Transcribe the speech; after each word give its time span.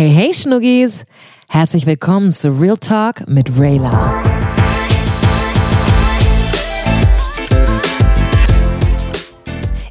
Hey, 0.00 0.08
hey, 0.08 0.32
Schnuggis! 0.32 1.04
Herzlich 1.50 1.84
willkommen 1.84 2.32
zu 2.32 2.58
Real 2.58 2.78
Talk 2.78 3.28
mit 3.28 3.60
Rayla. 3.60 4.22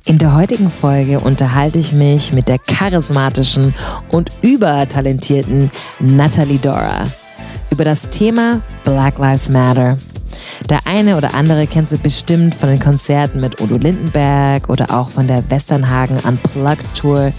In 0.05 0.17
der 0.17 0.35
heutigen 0.35 0.71
Folge 0.71 1.19
unterhalte 1.19 1.77
ich 1.77 1.93
mich 1.93 2.33
mit 2.33 2.47
der 2.47 2.57
charismatischen 2.57 3.75
und 4.09 4.31
übertalentierten 4.41 5.69
Natalie 5.99 6.57
Dora 6.57 7.05
über 7.69 7.83
das 7.83 8.09
Thema 8.09 8.63
Black 8.83 9.19
Lives 9.19 9.47
Matter. 9.47 9.95
Der 10.69 10.85
eine 10.85 11.17
oder 11.17 11.33
andere 11.33 11.67
kennt 11.67 11.89
sie 11.89 11.97
bestimmt 11.97 12.55
von 12.55 12.69
den 12.69 12.79
Konzerten 12.79 13.39
mit 13.39 13.59
Udo 13.61 13.77
Lindenberg 13.77 14.69
oder 14.69 14.91
auch 14.91 15.09
von 15.09 15.27
der 15.27 15.49
Westernhagen 15.49 16.17
Unplugged 16.19 16.85
Tour. 16.95 17.31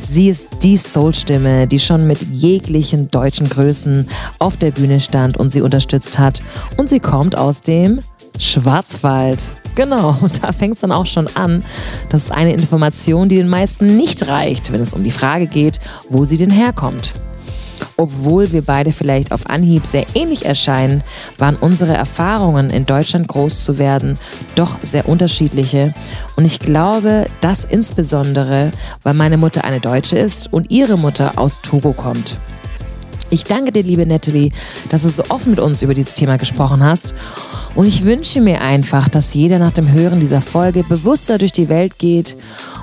Sie 0.00 0.28
ist 0.28 0.62
die 0.62 0.76
Soulstimme, 0.76 1.66
die 1.66 1.78
schon 1.78 2.06
mit 2.06 2.22
jeglichen 2.30 3.08
deutschen 3.08 3.48
Größen 3.48 4.08
auf 4.38 4.56
der 4.56 4.70
Bühne 4.70 5.00
stand 5.00 5.36
und 5.36 5.50
sie 5.50 5.62
unterstützt 5.62 6.18
hat. 6.18 6.42
Und 6.76 6.88
sie 6.88 7.00
kommt 7.00 7.38
aus 7.38 7.60
dem 7.60 8.00
Schwarzwald. 8.38 9.54
Genau, 9.74 10.16
und 10.20 10.42
da 10.42 10.52
fängt 10.52 10.74
es 10.74 10.80
dann 10.80 10.92
auch 10.92 11.06
schon 11.06 11.28
an. 11.34 11.64
Das 12.08 12.24
ist 12.24 12.32
eine 12.32 12.52
Information, 12.52 13.28
die 13.28 13.36
den 13.36 13.48
meisten 13.48 13.96
nicht 13.96 14.26
reicht, 14.28 14.72
wenn 14.72 14.80
es 14.80 14.92
um 14.92 15.02
die 15.02 15.10
Frage 15.10 15.46
geht, 15.46 15.80
wo 16.08 16.24
sie 16.24 16.36
denn 16.36 16.50
herkommt. 16.50 17.14
Obwohl 17.96 18.50
wir 18.52 18.62
beide 18.62 18.92
vielleicht 18.92 19.32
auf 19.32 19.48
Anhieb 19.48 19.86
sehr 19.86 20.04
ähnlich 20.14 20.44
erscheinen, 20.44 21.02
waren 21.38 21.56
unsere 21.56 21.94
Erfahrungen 21.94 22.70
in 22.70 22.84
Deutschland 22.84 23.28
groß 23.28 23.64
zu 23.64 23.78
werden 23.78 24.18
doch 24.54 24.76
sehr 24.82 25.08
unterschiedliche. 25.08 25.94
Und 26.36 26.44
ich 26.44 26.58
glaube, 26.58 27.26
das 27.40 27.64
insbesondere, 27.64 28.72
weil 29.02 29.14
meine 29.14 29.36
Mutter 29.36 29.64
eine 29.64 29.80
Deutsche 29.80 30.18
ist 30.18 30.52
und 30.52 30.70
ihre 30.70 30.96
Mutter 30.96 31.32
aus 31.36 31.60
Togo 31.60 31.92
kommt. 31.92 32.38
Ich 33.30 33.44
danke 33.44 33.72
dir, 33.72 33.82
liebe 33.82 34.06
Natalie, 34.06 34.52
dass 34.90 35.02
du 35.02 35.08
so 35.08 35.24
offen 35.28 35.50
mit 35.50 35.60
uns 35.60 35.82
über 35.82 35.94
dieses 35.94 36.14
Thema 36.14 36.36
gesprochen 36.36 36.84
hast. 36.84 37.14
Und 37.74 37.86
ich 37.86 38.04
wünsche 38.04 38.40
mir 38.40 38.60
einfach, 38.60 39.08
dass 39.08 39.34
jeder 39.34 39.58
nach 39.58 39.72
dem 39.72 39.90
Hören 39.90 40.20
dieser 40.20 40.40
Folge 40.40 40.84
bewusster 40.84 41.38
durch 41.38 41.50
die 41.50 41.68
Welt 41.68 41.98
geht 41.98 42.36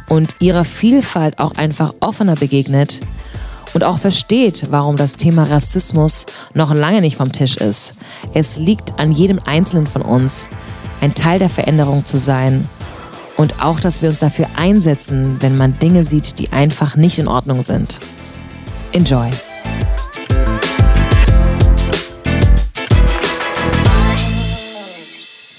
und 0.09 0.35
ihrer 0.39 0.65
Vielfalt 0.65 1.39
auch 1.39 1.55
einfach 1.55 1.93
offener 2.01 2.35
begegnet 2.35 2.99
und 3.73 3.83
auch 3.83 3.97
versteht, 3.97 4.67
warum 4.69 4.95
das 4.95 5.15
Thema 5.15 5.43
Rassismus 5.43 6.25
noch 6.53 6.73
lange 6.73 7.01
nicht 7.01 7.17
vom 7.17 7.31
Tisch 7.31 7.57
ist. 7.57 7.93
Es 8.33 8.57
liegt 8.57 8.99
an 8.99 9.11
jedem 9.11 9.39
Einzelnen 9.45 9.87
von 9.87 10.01
uns, 10.01 10.49
ein 11.01 11.13
Teil 11.13 11.39
der 11.39 11.49
Veränderung 11.49 12.05
zu 12.05 12.17
sein 12.17 12.67
und 13.37 13.61
auch, 13.61 13.79
dass 13.79 14.01
wir 14.01 14.09
uns 14.09 14.19
dafür 14.19 14.47
einsetzen, 14.55 15.37
wenn 15.39 15.57
man 15.57 15.77
Dinge 15.79 16.05
sieht, 16.05 16.39
die 16.39 16.51
einfach 16.51 16.95
nicht 16.95 17.19
in 17.19 17.27
Ordnung 17.27 17.61
sind. 17.61 17.99
Enjoy! 18.91 19.29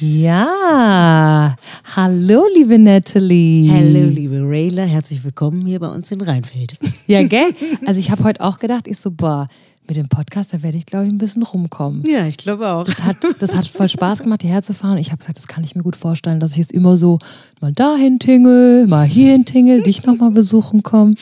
Ja, 0.05 1.55
hallo 1.95 2.45
liebe 2.53 2.77
Natalie. 2.77 3.71
Hallo 3.71 4.09
liebe 4.09 4.41
Rayla, 4.43 4.83
herzlich 4.83 5.23
willkommen 5.23 5.65
hier 5.65 5.79
bei 5.79 5.87
uns 5.87 6.11
in 6.11 6.21
Rheinfeld. 6.21 6.77
Ja, 7.07 7.23
gell? 7.23 7.55
Also 7.87 8.01
ich 8.01 8.11
habe 8.11 8.25
heute 8.25 8.41
auch 8.41 8.59
gedacht, 8.59 8.89
ich 8.89 8.99
so, 8.99 9.13
boah, 9.13 9.47
mit 9.87 9.97
dem 9.97 10.09
Podcast, 10.09 10.53
da 10.53 10.63
werde 10.63 10.77
ich, 10.77 10.87
glaube 10.87 11.07
ich, 11.07 11.13
ein 11.13 11.19
bisschen 11.19 11.45
rumkommen. 11.45 12.05
Ja, 12.05 12.27
ich 12.27 12.37
glaube 12.37 12.73
auch. 12.73 12.83
Das 12.83 13.05
hat, 13.05 13.19
das 13.39 13.55
hat 13.55 13.67
voll 13.67 13.89
Spaß 13.89 14.25
gemacht, 14.25 14.43
hierher 14.43 14.63
zu 14.63 14.75
fahren. 14.75 14.99
Ich 14.99 15.09
habe 15.09 15.19
gesagt, 15.19 15.39
das 15.39 15.47
kann 15.47 15.63
ich 15.63 15.77
mir 15.77 15.83
gut 15.83 15.95
vorstellen, 15.95 16.41
dass 16.41 16.53
ich 16.53 16.59
jetzt 16.59 16.73
immer 16.73 16.97
so 16.97 17.19
mal 17.61 17.73
dahin 17.73 18.19
tingel, 18.19 18.89
mal 18.89 19.07
hierhin 19.07 19.45
tingel, 19.45 19.83
dich 19.83 20.05
nochmal 20.05 20.33
besuchen 20.33 20.83
komme. 20.83 21.15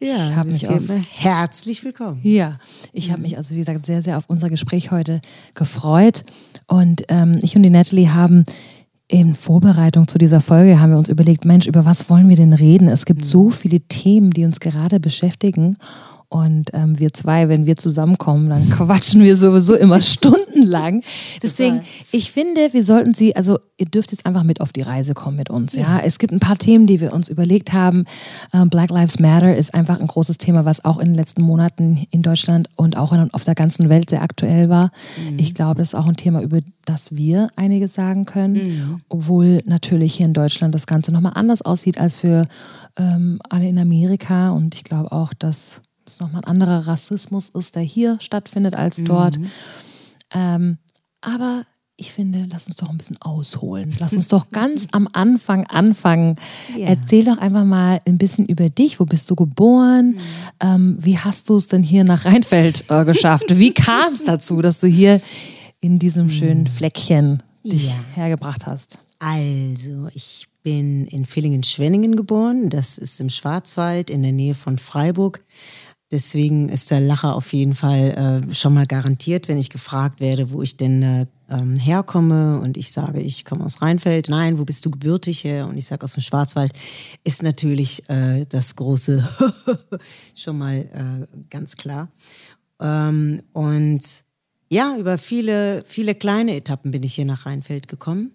Ja, 0.00 0.28
ich 0.28 0.36
habe 0.36 0.50
mich 0.50 0.68
auf, 0.68 0.82
herzlich 1.10 1.82
willkommen. 1.84 2.20
Ja, 2.22 2.52
ich 2.92 3.10
habe 3.10 3.22
mich 3.22 3.36
also, 3.36 3.54
wie 3.54 3.60
gesagt, 3.60 3.84
sehr, 3.86 4.02
sehr 4.02 4.18
auf 4.18 4.24
unser 4.28 4.48
Gespräch 4.48 4.92
heute 4.92 5.20
gefreut. 5.54 6.24
Und 6.72 7.04
ähm, 7.08 7.38
ich 7.42 7.54
und 7.54 7.64
die 7.64 7.70
Natalie 7.70 8.14
haben 8.14 8.46
in 9.06 9.34
Vorbereitung 9.34 10.08
zu 10.08 10.16
dieser 10.16 10.40
Folge 10.40 10.80
haben 10.80 10.92
wir 10.92 10.96
uns 10.96 11.10
überlegt, 11.10 11.44
Mensch, 11.44 11.66
über 11.66 11.84
was 11.84 12.08
wollen 12.08 12.30
wir 12.30 12.36
denn 12.36 12.54
reden? 12.54 12.88
Es 12.88 13.04
gibt 13.04 13.26
so 13.26 13.48
mhm. 13.48 13.52
viele 13.52 13.80
Themen, 13.80 14.30
die 14.30 14.46
uns 14.46 14.58
gerade 14.58 14.98
beschäftigen. 14.98 15.76
Und 16.32 16.70
ähm, 16.72 16.98
wir 16.98 17.12
zwei, 17.12 17.50
wenn 17.50 17.66
wir 17.66 17.76
zusammenkommen, 17.76 18.48
dann 18.48 18.70
quatschen 18.70 19.22
wir 19.22 19.36
sowieso 19.36 19.74
immer 19.74 20.00
stundenlang. 20.00 21.02
Deswegen, 21.42 21.80
Total. 21.80 21.90
ich 22.10 22.32
finde, 22.32 22.72
wir 22.72 22.86
sollten 22.86 23.12
sie, 23.12 23.36
also 23.36 23.58
ihr 23.76 23.84
dürft 23.84 24.12
jetzt 24.12 24.24
einfach 24.24 24.42
mit 24.42 24.62
auf 24.62 24.72
die 24.72 24.80
Reise 24.80 25.12
kommen 25.12 25.36
mit 25.36 25.50
uns. 25.50 25.74
Ja, 25.74 25.98
ja? 25.98 26.00
es 26.02 26.18
gibt 26.18 26.32
ein 26.32 26.40
paar 26.40 26.56
Themen, 26.56 26.86
die 26.86 27.02
wir 27.02 27.12
uns 27.12 27.28
überlegt 27.28 27.74
haben. 27.74 28.06
Ähm, 28.54 28.70
Black 28.70 28.88
Lives 28.88 29.18
Matter 29.18 29.54
ist 29.54 29.74
einfach 29.74 30.00
ein 30.00 30.06
großes 30.06 30.38
Thema, 30.38 30.64
was 30.64 30.86
auch 30.86 30.98
in 30.98 31.08
den 31.08 31.16
letzten 31.16 31.42
Monaten 31.42 32.06
in 32.10 32.22
Deutschland 32.22 32.70
und 32.76 32.96
auch 32.96 33.12
in, 33.12 33.28
auf 33.34 33.44
der 33.44 33.54
ganzen 33.54 33.90
Welt 33.90 34.08
sehr 34.08 34.22
aktuell 34.22 34.70
war. 34.70 34.90
Mhm. 35.30 35.38
Ich 35.38 35.54
glaube, 35.54 35.82
das 35.82 35.88
ist 35.88 35.94
auch 35.94 36.08
ein 36.08 36.16
Thema, 36.16 36.40
über 36.40 36.60
das 36.86 37.14
wir 37.14 37.48
einiges 37.56 37.92
sagen 37.92 38.24
können, 38.24 38.54
mhm. 38.54 39.00
obwohl 39.10 39.60
natürlich 39.66 40.14
hier 40.14 40.24
in 40.24 40.32
Deutschland 40.32 40.74
das 40.74 40.86
Ganze 40.86 41.12
nochmal 41.12 41.32
anders 41.34 41.60
aussieht 41.60 41.98
als 42.00 42.16
für 42.16 42.46
ähm, 42.96 43.38
alle 43.50 43.68
in 43.68 43.78
Amerika. 43.78 44.50
Und 44.52 44.74
ich 44.74 44.82
glaube 44.82 45.12
auch, 45.12 45.34
dass 45.34 45.82
es 46.06 46.20
nochmal 46.20 46.42
ein 46.42 46.50
anderer 46.50 46.86
Rassismus 46.86 47.48
ist, 47.50 47.76
der 47.76 47.82
hier 47.82 48.16
stattfindet 48.20 48.74
als 48.74 48.96
dort. 49.04 49.38
Mhm. 49.38 49.50
Ähm, 50.34 50.78
aber 51.20 51.64
ich 51.96 52.12
finde, 52.12 52.48
lass 52.50 52.66
uns 52.66 52.76
doch 52.76 52.90
ein 52.90 52.98
bisschen 52.98 53.20
ausholen. 53.20 53.92
Lass 54.00 54.14
uns 54.14 54.28
doch 54.28 54.48
ganz 54.48 54.88
am 54.92 55.08
Anfang 55.12 55.66
anfangen. 55.66 56.36
Yeah. 56.76 56.88
Erzähl 56.88 57.24
doch 57.24 57.38
einfach 57.38 57.64
mal 57.64 58.00
ein 58.06 58.18
bisschen 58.18 58.46
über 58.46 58.68
dich. 58.70 58.98
Wo 58.98 59.04
bist 59.04 59.30
du 59.30 59.36
geboren? 59.36 60.12
Mhm. 60.12 60.18
Ähm, 60.60 60.96
wie 61.00 61.18
hast 61.18 61.48
du 61.48 61.56
es 61.56 61.68
denn 61.68 61.82
hier 61.82 62.02
nach 62.02 62.24
Rheinfeld 62.24 62.84
äh, 62.88 63.04
geschafft? 63.04 63.56
Wie 63.56 63.72
kam 63.74 64.14
es 64.14 64.24
dazu, 64.24 64.62
dass 64.62 64.80
du 64.80 64.88
hier 64.88 65.20
in 65.80 65.98
diesem 65.98 66.30
schönen 66.30 66.64
mhm. 66.64 66.68
Fleckchen 66.68 67.42
dich 67.62 67.90
ja. 67.90 67.98
hergebracht 68.14 68.66
hast? 68.66 68.98
Also, 69.18 70.08
ich 70.14 70.48
bin 70.64 71.06
in 71.06 71.26
Villingen-Schwenningen 71.26 72.16
geboren. 72.16 72.70
Das 72.70 72.98
ist 72.98 73.20
im 73.20 73.30
Schwarzwald 73.30 74.10
in 74.10 74.22
der 74.22 74.32
Nähe 74.32 74.54
von 74.54 74.78
Freiburg. 74.78 75.44
Deswegen 76.12 76.68
ist 76.68 76.90
der 76.90 77.00
Lacher 77.00 77.34
auf 77.34 77.54
jeden 77.54 77.74
Fall 77.74 78.42
äh, 78.50 78.54
schon 78.54 78.74
mal 78.74 78.86
garantiert, 78.86 79.48
wenn 79.48 79.56
ich 79.56 79.70
gefragt 79.70 80.20
werde, 80.20 80.50
wo 80.50 80.60
ich 80.60 80.76
denn 80.76 81.02
äh, 81.02 81.26
ähm, 81.48 81.76
herkomme 81.76 82.60
und 82.60 82.76
ich 82.76 82.92
sage, 82.92 83.20
ich 83.20 83.46
komme 83.46 83.64
aus 83.64 83.80
Rheinfeld. 83.80 84.28
Nein, 84.28 84.58
wo 84.58 84.64
bist 84.64 84.84
du 84.84 84.90
gebürtig 84.90 85.42
her? 85.44 85.66
Und 85.66 85.76
ich 85.78 85.86
sage 85.86 86.04
aus 86.04 86.12
dem 86.12 86.22
Schwarzwald, 86.22 86.72
ist 87.24 87.42
natürlich 87.42 88.08
äh, 88.10 88.44
das 88.46 88.76
große 88.76 89.26
schon 90.34 90.58
mal 90.58 90.76
äh, 90.76 91.46
ganz 91.48 91.76
klar. 91.76 92.08
Ähm, 92.78 93.40
und 93.52 94.02
ja, 94.68 94.96
über 94.98 95.16
viele, 95.18 95.82
viele 95.86 96.14
kleine 96.14 96.56
Etappen 96.56 96.90
bin 96.90 97.02
ich 97.02 97.14
hier 97.14 97.26
nach 97.26 97.46
Rheinfeld 97.46 97.88
gekommen. 97.88 98.32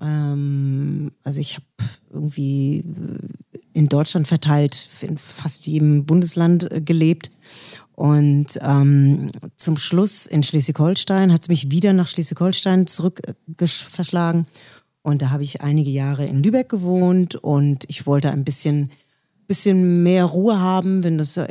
Ähm, 0.00 1.10
also 1.24 1.40
ich 1.40 1.54
habe 1.56 1.66
irgendwie 2.12 2.78
äh, 2.78 3.58
in 3.72 3.86
Deutschland 3.86 4.28
verteilt, 4.28 4.88
in 5.00 5.18
fast 5.18 5.66
jedem 5.66 6.04
Bundesland 6.04 6.70
äh, 6.70 6.80
gelebt. 6.80 7.30
Und 7.94 8.58
ähm, 8.62 9.28
zum 9.56 9.76
Schluss 9.76 10.26
in 10.26 10.44
Schleswig-Holstein 10.44 11.32
hat 11.32 11.42
es 11.42 11.48
mich 11.48 11.70
wieder 11.72 11.92
nach 11.92 12.06
Schleswig-Holstein 12.06 12.86
zurück 12.86 13.20
verschlagen. 13.56 14.46
Und 15.02 15.22
da 15.22 15.30
habe 15.30 15.42
ich 15.42 15.62
einige 15.62 15.90
Jahre 15.90 16.26
in 16.26 16.42
Lübeck 16.42 16.68
gewohnt 16.68 17.34
und 17.34 17.84
ich 17.88 18.06
wollte 18.06 18.30
ein 18.30 18.44
bisschen, 18.44 18.90
bisschen 19.46 20.02
mehr 20.02 20.26
Ruhe 20.26 20.60
haben. 20.60 21.02
Wenn 21.02 21.18
das 21.18 21.36
äh, 21.38 21.48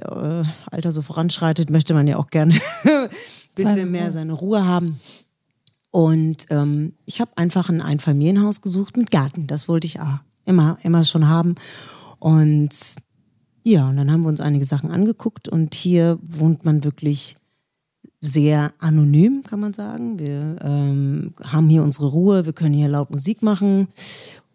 Alter 0.72 0.92
so 0.92 1.02
voranschreitet, 1.02 1.70
möchte 1.70 1.94
man 1.94 2.08
ja 2.08 2.18
auch 2.18 2.30
gerne 2.30 2.54
ein 2.84 3.10
bisschen 3.56 3.92
mehr 3.92 4.12
seine 4.12 4.34
Ruhe 4.34 4.66
haben. 4.66 5.00
Und 5.92 6.46
ähm, 6.50 6.94
ich 7.06 7.22
habe 7.22 7.32
einfach 7.38 7.70
ein 7.70 7.82
Einfamilienhaus 7.82 8.62
gesucht 8.62 8.98
mit 8.98 9.12
Garten. 9.12 9.48
Das 9.48 9.68
wollte 9.68 9.88
ich 9.88 10.00
ah, 10.00 10.22
immer, 10.46 10.78
immer 10.84 11.04
schon 11.04 11.28
haben. 11.28 11.56
Und 12.20 12.70
ja, 13.64 13.90
und 13.90 13.98
dann 13.98 14.12
haben 14.12 14.22
wir 14.22 14.30
uns 14.30 14.40
einige 14.40 14.66
Sachen 14.66 14.92
angeguckt 14.92 15.50
und 15.50 15.76
hier 15.76 16.20
wohnt 16.22 16.64
man 16.64 16.84
wirklich 16.84 17.38
sehr 18.22 18.72
anonym, 18.80 19.44
kann 19.44 19.60
man 19.60 19.74
sagen. 19.74 20.20
Wir 20.20 20.56
ähm, 20.62 21.34
haben 21.44 21.70
hier 21.70 21.84
unsere 21.84 22.08
Ruhe, 22.08 22.46
wir 22.46 22.54
können 22.54 22.74
hier 22.74 22.88
laut 22.88 23.12
Musik 23.12 23.44
machen 23.44 23.90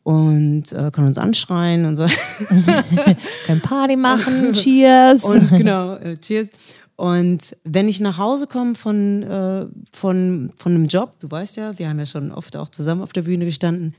und 0.02 0.72
äh, 0.72 0.90
können 0.90 1.08
uns 1.08 1.18
anschreien 1.18 1.84
und 1.84 1.96
so. 1.96 2.06
können 3.46 3.60
Party 3.60 3.96
machen, 3.96 4.52
Cheers. 4.54 5.24
Und 5.24 5.50
genau, 5.50 5.94
äh, 5.96 6.16
Cheers. 6.16 6.48
Und 6.96 7.56
wenn 7.64 7.88
ich 7.88 8.00
nach 8.00 8.18
Hause 8.18 8.46
komme 8.46 8.74
von, 8.74 9.22
äh, 9.22 9.66
von, 9.92 10.52
von 10.56 10.74
einem 10.74 10.86
Job, 10.86 11.18
du 11.20 11.30
weißt 11.30 11.56
ja, 11.56 11.78
wir 11.78 11.88
haben 11.88 11.98
ja 11.98 12.06
schon 12.06 12.32
oft 12.32 12.56
auch 12.56 12.68
zusammen 12.68 13.02
auf 13.02 13.12
der 13.12 13.22
Bühne 13.22 13.44
gestanden, 13.44 13.94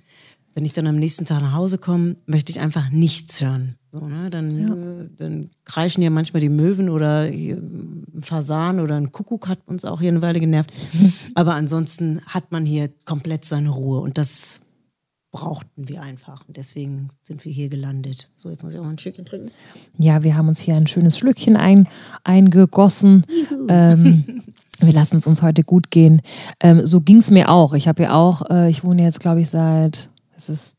wenn 0.56 0.66
ich 0.66 0.72
dann 0.72 0.88
am 0.88 0.96
nächsten 0.96 1.26
Tag 1.26 1.42
nach 1.42 1.54
Hause 1.54 1.80
komme, 1.80 2.16
möchte 2.26 2.52
ich 2.52 2.60
einfach 2.60 2.90
nichts 2.92 3.42
hören. 3.42 3.76
So, 3.92 4.08
ne? 4.08 4.30
dann, 4.30 4.60
ja. 4.60 4.74
äh, 4.74 5.10
dann 5.18 5.50
kreischen 5.66 6.04
ja 6.04 6.10
manchmal 6.10 6.42
die 6.42 6.50
Möwen 6.50 6.90
oder 6.90 7.22
ein 7.22 8.06
Fasan 8.22 8.80
oder 8.80 8.96
ein 8.96 9.12
Kuckuck 9.12 9.48
hat 9.48 9.60
uns 9.66 9.86
auch 9.86 10.00
hier 10.00 10.10
eine 10.10 10.22
Weile 10.22 10.40
genervt. 10.40 10.72
Aber 11.36 11.56
ansonsten 11.56 12.22
hat 12.28 12.52
man 12.52 12.66
hier 12.66 12.90
komplett 13.06 13.46
seine 13.46 13.70
Ruhe 13.70 14.00
und 14.00 14.18
das 14.18 14.62
brauchten 15.34 15.90
wir 15.90 16.02
einfach. 16.04 16.48
Und 16.48 16.56
deswegen 16.58 17.10
sind 17.24 17.44
wir 17.44 17.52
hier 17.52 17.68
gelandet. 17.68 18.30
So, 18.36 18.50
jetzt 18.50 18.64
muss 18.64 18.74
ich 18.74 18.80
auch 18.80 18.84
mal 18.84 18.92
ein 18.92 19.00
Stückchen 19.00 19.26
trinken. 19.26 19.52
Ja, 19.98 20.24
wir 20.24 20.38
haben 20.38 20.48
uns 20.48 20.62
hier 20.62 20.76
ein 20.76 20.88
schönes 20.88 21.18
Schlückchen 21.18 21.58
ein, 21.58 21.90
eingegossen. 22.24 23.26
Ähm, 23.68 24.44
wir 24.80 24.94
lassen 24.94 25.18
es 25.18 25.28
uns 25.28 25.42
heute 25.42 25.64
gut 25.64 25.90
gehen. 25.90 26.22
Ähm, 26.60 26.86
so 26.86 27.02
ging 27.02 27.18
es 27.18 27.32
mir 27.32 27.50
auch. 27.50 27.74
Ich 27.74 27.88
habe 27.88 28.04
ja 28.04 28.14
auch, 28.14 28.48
äh, 28.50 28.70
ich 28.70 28.84
wohne 28.84 29.04
jetzt, 29.04 29.20
glaube 29.20 29.42
ich, 29.42 29.50
seit, 29.50 30.10
es 30.38 30.50
ist 30.50 30.78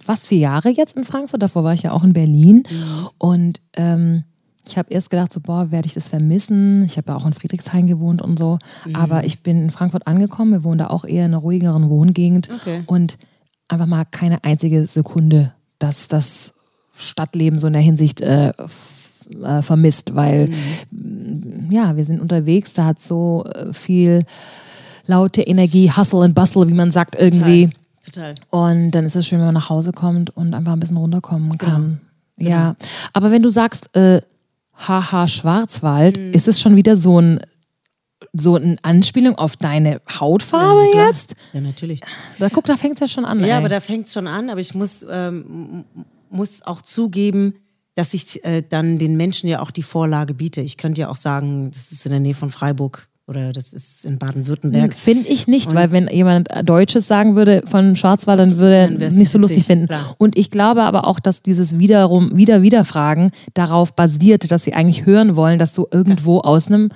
fast 0.00 0.28
vier 0.28 0.38
Jahre 0.38 0.70
jetzt 0.70 0.96
in 0.96 1.04
Frankfurt. 1.04 1.42
Davor 1.42 1.64
war 1.64 1.74
ich 1.74 1.82
ja 1.82 1.90
auch 1.90 2.04
in 2.04 2.12
Berlin. 2.12 2.62
Mhm. 2.70 3.08
Und 3.18 3.60
ähm, 3.74 4.22
ich 4.68 4.78
habe 4.78 4.92
erst 4.92 5.10
gedacht, 5.10 5.32
so, 5.32 5.40
boah, 5.40 5.72
werde 5.72 5.86
ich 5.86 5.94
das 5.94 6.06
vermissen. 6.06 6.84
Ich 6.84 6.96
habe 6.96 7.10
ja 7.10 7.16
auch 7.16 7.26
in 7.26 7.32
Friedrichshain 7.32 7.88
gewohnt 7.88 8.22
und 8.22 8.38
so. 8.38 8.58
Mhm. 8.86 8.94
Aber 8.94 9.24
ich 9.24 9.42
bin 9.42 9.64
in 9.64 9.70
Frankfurt 9.70 10.06
angekommen. 10.06 10.52
Wir 10.52 10.62
wohnen 10.62 10.78
da 10.78 10.86
auch 10.88 11.04
eher 11.04 11.24
in 11.26 11.32
einer 11.32 11.38
ruhigeren 11.38 11.90
Wohngegend. 11.90 12.48
Okay. 12.54 12.84
Und 12.86 13.18
einfach 13.70 13.86
mal 13.86 14.04
keine 14.04 14.42
einzige 14.44 14.86
Sekunde, 14.86 15.52
dass 15.78 16.08
das 16.08 16.52
Stadtleben 16.96 17.58
so 17.58 17.66
in 17.66 17.72
der 17.72 17.82
Hinsicht 17.82 18.20
äh, 18.20 18.52
äh, 19.42 19.62
vermisst, 19.62 20.14
weil 20.14 20.50
mhm. 20.90 21.68
ja, 21.70 21.96
wir 21.96 22.04
sind 22.04 22.20
unterwegs, 22.20 22.74
da 22.74 22.86
hat 22.86 23.00
so 23.00 23.44
äh, 23.44 23.72
viel 23.72 24.24
laute 25.06 25.42
Energie, 25.42 25.90
Hustle 25.90 26.24
and 26.24 26.34
Bustle, 26.34 26.68
wie 26.68 26.74
man 26.74 26.90
sagt, 26.90 27.20
irgendwie. 27.20 27.70
Total. 28.04 28.34
Und 28.50 28.90
dann 28.92 29.04
ist 29.04 29.16
es 29.16 29.26
schön, 29.26 29.38
wenn 29.38 29.46
man 29.46 29.54
nach 29.54 29.70
Hause 29.70 29.92
kommt 29.92 30.30
und 30.36 30.54
einfach 30.54 30.72
ein 30.72 30.80
bisschen 30.80 30.96
runterkommen 30.96 31.50
genau. 31.50 31.72
kann. 31.72 32.00
Genau. 32.36 32.50
Ja, 32.50 32.76
aber 33.12 33.30
wenn 33.30 33.42
du 33.42 33.50
sagst, 33.50 33.94
äh, 33.96 34.20
haha, 34.76 35.28
Schwarzwald, 35.28 36.18
mhm. 36.18 36.32
ist 36.32 36.48
es 36.48 36.60
schon 36.60 36.76
wieder 36.76 36.96
so 36.96 37.20
ein 37.20 37.40
so 38.32 38.56
eine 38.56 38.76
Anspielung 38.82 39.36
auf 39.36 39.56
deine 39.56 40.00
Hautfarbe 40.08 40.88
ja, 40.94 41.08
jetzt? 41.08 41.34
Ja, 41.52 41.60
natürlich. 41.60 42.00
Da 42.38 42.48
guck, 42.48 42.64
da 42.64 42.76
fängt 42.76 42.94
es 42.94 43.00
ja 43.00 43.08
schon 43.08 43.24
an. 43.24 43.40
Ja, 43.40 43.46
ey. 43.46 43.52
aber 43.52 43.68
da 43.68 43.80
fängt 43.80 44.06
es 44.06 44.12
schon 44.12 44.26
an, 44.26 44.50
aber 44.50 44.60
ich 44.60 44.74
muss, 44.74 45.04
ähm, 45.10 45.84
muss 46.28 46.62
auch 46.62 46.82
zugeben, 46.82 47.54
dass 47.94 48.14
ich 48.14 48.44
äh, 48.44 48.62
dann 48.66 48.98
den 48.98 49.16
Menschen 49.16 49.48
ja 49.48 49.60
auch 49.60 49.70
die 49.70 49.82
Vorlage 49.82 50.34
biete. 50.34 50.60
Ich 50.60 50.76
könnte 50.76 51.02
ja 51.02 51.08
auch 51.08 51.16
sagen, 51.16 51.70
das 51.70 51.92
ist 51.92 52.06
in 52.06 52.12
der 52.12 52.20
Nähe 52.20 52.34
von 52.34 52.50
Freiburg 52.50 53.08
oder 53.30 53.52
das 53.52 53.72
ist 53.72 54.04
in 54.04 54.18
Baden-Württemberg. 54.18 54.92
Finde 54.92 55.28
ich 55.28 55.46
nicht, 55.46 55.68
und 55.68 55.74
weil 55.76 55.92
wenn 55.92 56.08
jemand 56.08 56.48
Deutsches 56.64 57.06
sagen 57.06 57.36
würde 57.36 57.62
von 57.64 57.94
Schwarzwald, 57.94 58.40
dann 58.40 58.58
würde 58.58 58.74
er 58.74 58.90
nicht 58.90 59.12
so 59.12 59.18
witzig, 59.18 59.40
lustig 59.40 59.64
finden. 59.64 59.86
Klar. 59.86 60.16
Und 60.18 60.36
ich 60.36 60.50
glaube 60.50 60.82
aber 60.82 61.06
auch, 61.06 61.20
dass 61.20 61.40
dieses 61.40 61.78
wiederum, 61.78 62.36
wieder, 62.36 62.62
wieder 62.62 62.84
Fragen 62.84 63.30
darauf 63.54 63.94
basiert, 63.94 64.50
dass 64.50 64.64
sie 64.64 64.74
eigentlich 64.74 65.06
hören 65.06 65.36
wollen, 65.36 65.60
dass 65.60 65.72
du 65.72 65.86
irgendwo 65.90 66.40
aus 66.40 66.68
einem. 66.68 66.90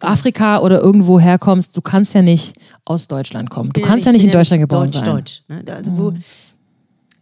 Afrika 0.00 0.60
oder 0.60 0.80
irgendwo 0.80 1.20
herkommst. 1.20 1.76
Du 1.76 1.80
kannst 1.80 2.14
ja 2.14 2.22
nicht 2.22 2.54
aus 2.84 3.08
Deutschland 3.08 3.50
kommen. 3.50 3.70
Du 3.72 3.80
kannst 3.80 4.06
ja 4.06 4.12
nicht 4.12 4.24
in 4.24 4.30
Deutschland 4.30 4.60
ja 4.60 4.66
geboren 4.66 4.90
Deutsch, 4.90 5.04
sein. 5.04 5.14
Deutsch, 5.14 5.42
ne? 5.48 5.64
also 5.74 5.90
mhm. 5.90 5.98
wo, 5.98 6.14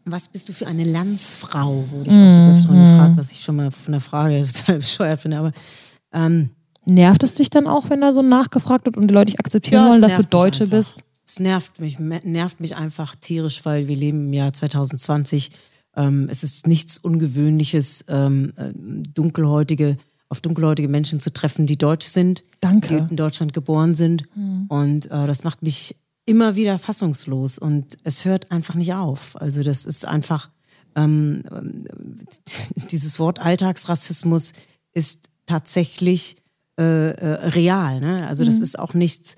was 0.05 0.29
bist 0.29 0.49
du 0.49 0.53
für 0.53 0.67
eine 0.67 0.85
Landsfrau, 0.85 1.85
wurde 1.91 2.11
ich 2.11 2.17
auch 2.17 2.37
des 2.37 2.59
Öfteren 2.59 2.79
mhm. 2.79 2.91
gefragt, 2.91 3.17
was 3.17 3.33
ich 3.33 3.43
schon 3.43 3.57
mal 3.57 3.71
von 3.71 3.93
der 3.93 4.01
Frage 4.01 4.41
total 4.53 4.79
bescheuert 4.79 5.21
finde. 5.21 5.39
Aber 5.39 5.53
ähm, 6.13 6.51
Nervt 6.85 7.23
es 7.23 7.37
dich 7.37 7.49
dann 7.51 7.67
auch, 7.67 7.91
wenn 7.91 8.01
da 8.01 8.13
so 8.13 8.23
nachgefragt 8.23 8.87
wird 8.87 8.97
und 8.97 9.09
die 9.09 9.15
Leute 9.15 9.31
dich 9.31 9.41
akzeptieren 9.41 9.85
ja, 9.85 9.91
wollen, 9.91 10.03
dass 10.03 10.17
du 10.17 10.25
Deutsche 10.25 10.67
bist? 10.67 10.97
Es 11.25 11.39
nervt 11.39 11.79
mich, 11.79 11.99
nervt 12.01 12.61
mich 12.61 12.77
einfach 12.77 13.15
tierisch, 13.15 13.65
weil 13.65 13.87
wir 13.87 13.95
leben 13.95 14.27
im 14.27 14.33
Jahr 14.33 14.53
2020. 14.53 15.53
Ähm, 15.95 16.29
es 16.31 16.43
ist 16.43 16.67
nichts 16.67 16.99
Ungewöhnliches, 16.99 18.07
ähm, 18.09 18.53
äh, 18.57 18.73
dunkelhäutige, 19.15 19.97
auf 20.33 20.41
dunkelhäutige 20.41 20.89
Menschen 20.89 21.21
zu 21.21 21.31
treffen, 21.31 21.67
die 21.67 21.77
deutsch 21.77 22.07
sind, 22.07 22.43
Danke. 22.61 22.89
die 22.89 22.95
in 23.11 23.17
Deutschland 23.17 23.53
geboren 23.53 23.95
sind. 23.95 24.25
Mhm. 24.35 24.67
Und 24.69 25.07
äh, 25.11 25.27
das 25.27 25.45
macht 25.45 25.63
mich 25.63 25.95
immer 26.25 26.57
wieder 26.57 26.79
fassungslos 26.79 27.59
und 27.59 27.99
es 28.03 28.25
hört 28.25 28.51
einfach 28.51 28.75
nicht 28.75 28.95
auf. 28.95 29.41
Also 29.41 29.63
das 29.63 29.85
ist 29.85 30.07
einfach, 30.07 30.49
ähm, 30.97 31.45
dieses 32.91 33.19
Wort 33.19 33.41
Alltagsrassismus 33.41 34.55
ist 34.95 35.29
tatsächlich 35.45 36.39
äh, 36.81 37.11
äh, 37.11 37.49
real. 37.51 38.01
Ne? 38.01 38.27
Also 38.27 38.47
das 38.47 38.57
mhm. 38.57 38.63
ist 38.63 38.79
auch 38.79 38.95
nichts, 38.95 39.37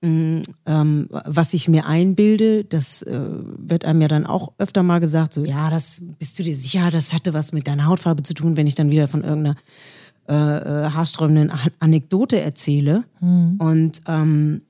mh, 0.00 0.08
mm, 0.08 0.42
ähm, 0.64 1.08
was 1.10 1.52
ich 1.52 1.68
mir 1.68 1.84
einbilde. 1.84 2.64
Das 2.64 3.02
äh, 3.02 3.20
wird 3.58 3.84
einem 3.84 4.00
ja 4.00 4.08
dann 4.08 4.24
auch 4.24 4.54
öfter 4.56 4.82
mal 4.82 5.00
gesagt, 5.00 5.34
so 5.34 5.44
ja, 5.44 5.68
das 5.68 6.00
bist 6.18 6.38
du 6.38 6.44
dir 6.44 6.56
sicher, 6.56 6.90
das 6.90 7.12
hatte 7.12 7.34
was 7.34 7.52
mit 7.52 7.68
deiner 7.68 7.84
Hautfarbe 7.84 8.22
zu 8.22 8.32
tun, 8.32 8.56
wenn 8.56 8.66
ich 8.66 8.74
dann 8.74 8.90
wieder 8.90 9.06
von 9.06 9.22
irgendeiner 9.22 9.56
äh, 10.30 10.86
äh 10.86 10.90
haarsträubenden 10.90 11.52
Anekdote 11.80 12.40
erzähle. 12.40 13.04
Mhm. 13.20 13.56
Und 13.58 14.02
ähm, 14.06 14.62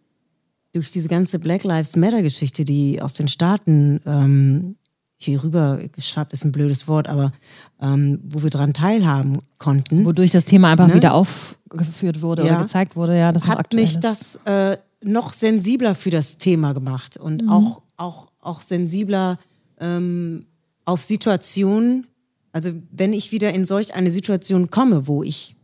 durch 0.72 0.90
diese 0.90 1.08
ganze 1.08 1.38
Black 1.38 1.64
Lives 1.64 1.96
Matter-Geschichte, 1.96 2.64
die 2.64 3.02
aus 3.02 3.14
den 3.14 3.28
Staaten 3.28 4.00
ähm, 4.06 4.76
hier 5.16 5.42
rüber 5.44 5.80
geschafft, 5.92 6.32
ist 6.32 6.44
ein 6.44 6.52
blödes 6.52 6.88
Wort, 6.88 7.08
aber 7.08 7.32
ähm, 7.80 8.20
wo 8.24 8.42
wir 8.42 8.50
dran 8.50 8.72
teilhaben 8.72 9.38
konnten. 9.58 10.04
Wodurch 10.04 10.30
das 10.30 10.46
Thema 10.46 10.70
einfach 10.70 10.88
ne? 10.88 10.94
wieder 10.94 11.12
aufgeführt 11.12 12.22
wurde 12.22 12.46
ja. 12.46 12.54
oder 12.54 12.62
gezeigt 12.62 12.96
wurde, 12.96 13.18
ja, 13.18 13.30
das 13.30 13.46
hat 13.46 13.72
mich 13.74 13.96
ist. 13.96 14.00
das 14.00 14.36
äh, 14.46 14.78
noch 15.02 15.32
sensibler 15.32 15.94
für 15.94 16.10
das 16.10 16.38
Thema 16.38 16.72
gemacht 16.72 17.16
und 17.16 17.42
mhm. 17.42 17.48
auch, 17.50 17.82
auch, 17.96 18.28
auch 18.40 18.60
sensibler 18.60 19.36
ähm, 19.78 20.46
auf 20.84 21.02
Situationen. 21.02 22.06
Also 22.52 22.72
wenn 22.90 23.12
ich 23.12 23.32
wieder 23.32 23.54
in 23.54 23.64
solch 23.64 23.94
eine 23.94 24.10
Situation 24.10 24.70
komme, 24.70 25.06
wo 25.06 25.22
ich 25.22 25.56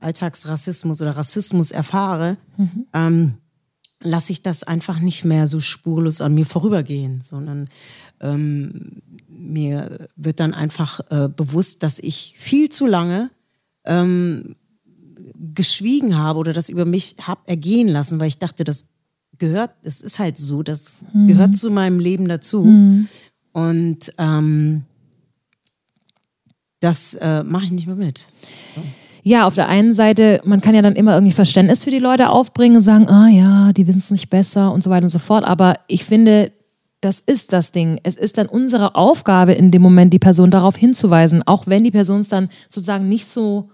Alltagsrassismus 0.00 1.00
oder 1.00 1.16
Rassismus 1.16 1.70
erfahre, 1.70 2.36
mhm. 2.56 2.86
ähm, 2.92 3.34
lasse 4.00 4.32
ich 4.32 4.42
das 4.42 4.64
einfach 4.64 5.00
nicht 5.00 5.24
mehr 5.24 5.48
so 5.48 5.60
spurlos 5.60 6.20
an 6.20 6.34
mir 6.34 6.46
vorübergehen, 6.46 7.20
sondern 7.20 7.68
ähm, 8.20 9.00
mir 9.28 10.08
wird 10.16 10.40
dann 10.40 10.54
einfach 10.54 11.00
äh, 11.10 11.28
bewusst, 11.28 11.82
dass 11.82 11.98
ich 11.98 12.36
viel 12.38 12.68
zu 12.68 12.86
lange 12.86 13.30
ähm, 13.84 14.56
geschwiegen 15.54 16.16
habe 16.16 16.38
oder 16.38 16.52
das 16.52 16.68
über 16.68 16.84
mich 16.84 17.16
habe 17.20 17.40
ergehen 17.46 17.88
lassen, 17.88 18.20
weil 18.20 18.28
ich 18.28 18.38
dachte, 18.38 18.64
das 18.64 18.86
gehört, 19.38 19.72
es 19.82 20.00
ist 20.02 20.18
halt 20.18 20.36
so, 20.38 20.62
das 20.62 21.04
mhm. 21.12 21.28
gehört 21.28 21.56
zu 21.56 21.70
meinem 21.70 21.98
Leben 21.98 22.28
dazu. 22.28 22.62
Mhm. 22.64 23.08
Und 23.52 24.12
ähm, 24.18 24.84
das 26.84 27.14
äh, 27.14 27.42
mache 27.42 27.64
ich 27.64 27.72
nicht 27.72 27.86
mehr 27.86 27.96
mit. 27.96 28.26
So 28.74 28.82
ja, 29.26 29.46
auf 29.46 29.54
der 29.54 29.68
einen 29.68 29.94
Seite, 29.94 30.42
man 30.44 30.60
kann 30.60 30.74
ja 30.74 30.82
dann 30.82 30.94
immer 30.94 31.14
irgendwie 31.14 31.32
Verständnis 31.32 31.82
für 31.82 31.90
die 31.90 31.98
Leute 31.98 32.28
aufbringen 32.28 32.76
und 32.76 32.82
sagen, 32.82 33.08
ah 33.08 33.26
ja, 33.28 33.72
die 33.72 33.86
wissen 33.86 33.98
es 33.98 34.10
nicht 34.10 34.28
besser 34.28 34.70
und 34.70 34.84
so 34.84 34.90
weiter 34.90 35.04
und 35.04 35.10
so 35.10 35.18
fort. 35.18 35.46
Aber 35.46 35.76
ich 35.88 36.04
finde, 36.04 36.52
das 37.00 37.20
ist 37.20 37.54
das 37.54 37.72
Ding. 37.72 37.98
Es 38.02 38.16
ist 38.16 38.36
dann 38.36 38.46
unsere 38.46 38.94
Aufgabe 38.94 39.52
in 39.54 39.70
dem 39.70 39.80
Moment, 39.80 40.12
die 40.12 40.18
Person 40.18 40.50
darauf 40.50 40.76
hinzuweisen, 40.76 41.42
auch 41.46 41.66
wenn 41.66 41.84
die 41.84 41.90
Person 41.90 42.20
es 42.20 42.28
dann 42.28 42.50
sozusagen 42.68 43.08
nicht 43.08 43.26
so 43.26 43.70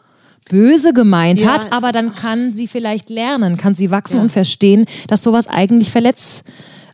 böse 0.49 0.93
gemeint 0.93 1.41
ja, 1.41 1.55
hat, 1.55 1.73
aber 1.73 1.91
dann 1.91 2.15
kann 2.15 2.55
sie 2.55 2.69
vielleicht 2.69 3.11
lernen, 3.11 3.57
kann 3.57 3.75
sie 3.75 3.91
wachsen 3.91 4.17
ja. 4.17 4.23
und 4.23 4.31
verstehen, 4.31 4.85
dass 5.09 5.25
sowas 5.25 5.49
eigentlich 5.49 5.91
verletzt. 5.91 6.45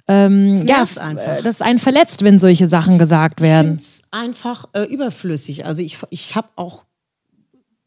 Ähm, 0.08 0.52
ja, 0.66 0.86
einfach. 1.00 1.42
dass 1.42 1.60
einen 1.60 1.78
verletzt, 1.78 2.22
wenn 2.22 2.38
solche 2.38 2.68
Sachen 2.68 2.98
gesagt 2.98 3.40
werden. 3.40 3.78
Ich 3.80 4.04
einfach 4.12 4.68
äh, 4.72 4.84
überflüssig. 4.84 5.66
Also 5.66 5.82
ich, 5.82 5.98
ich 6.10 6.36
habe 6.36 6.48
auch 6.54 6.84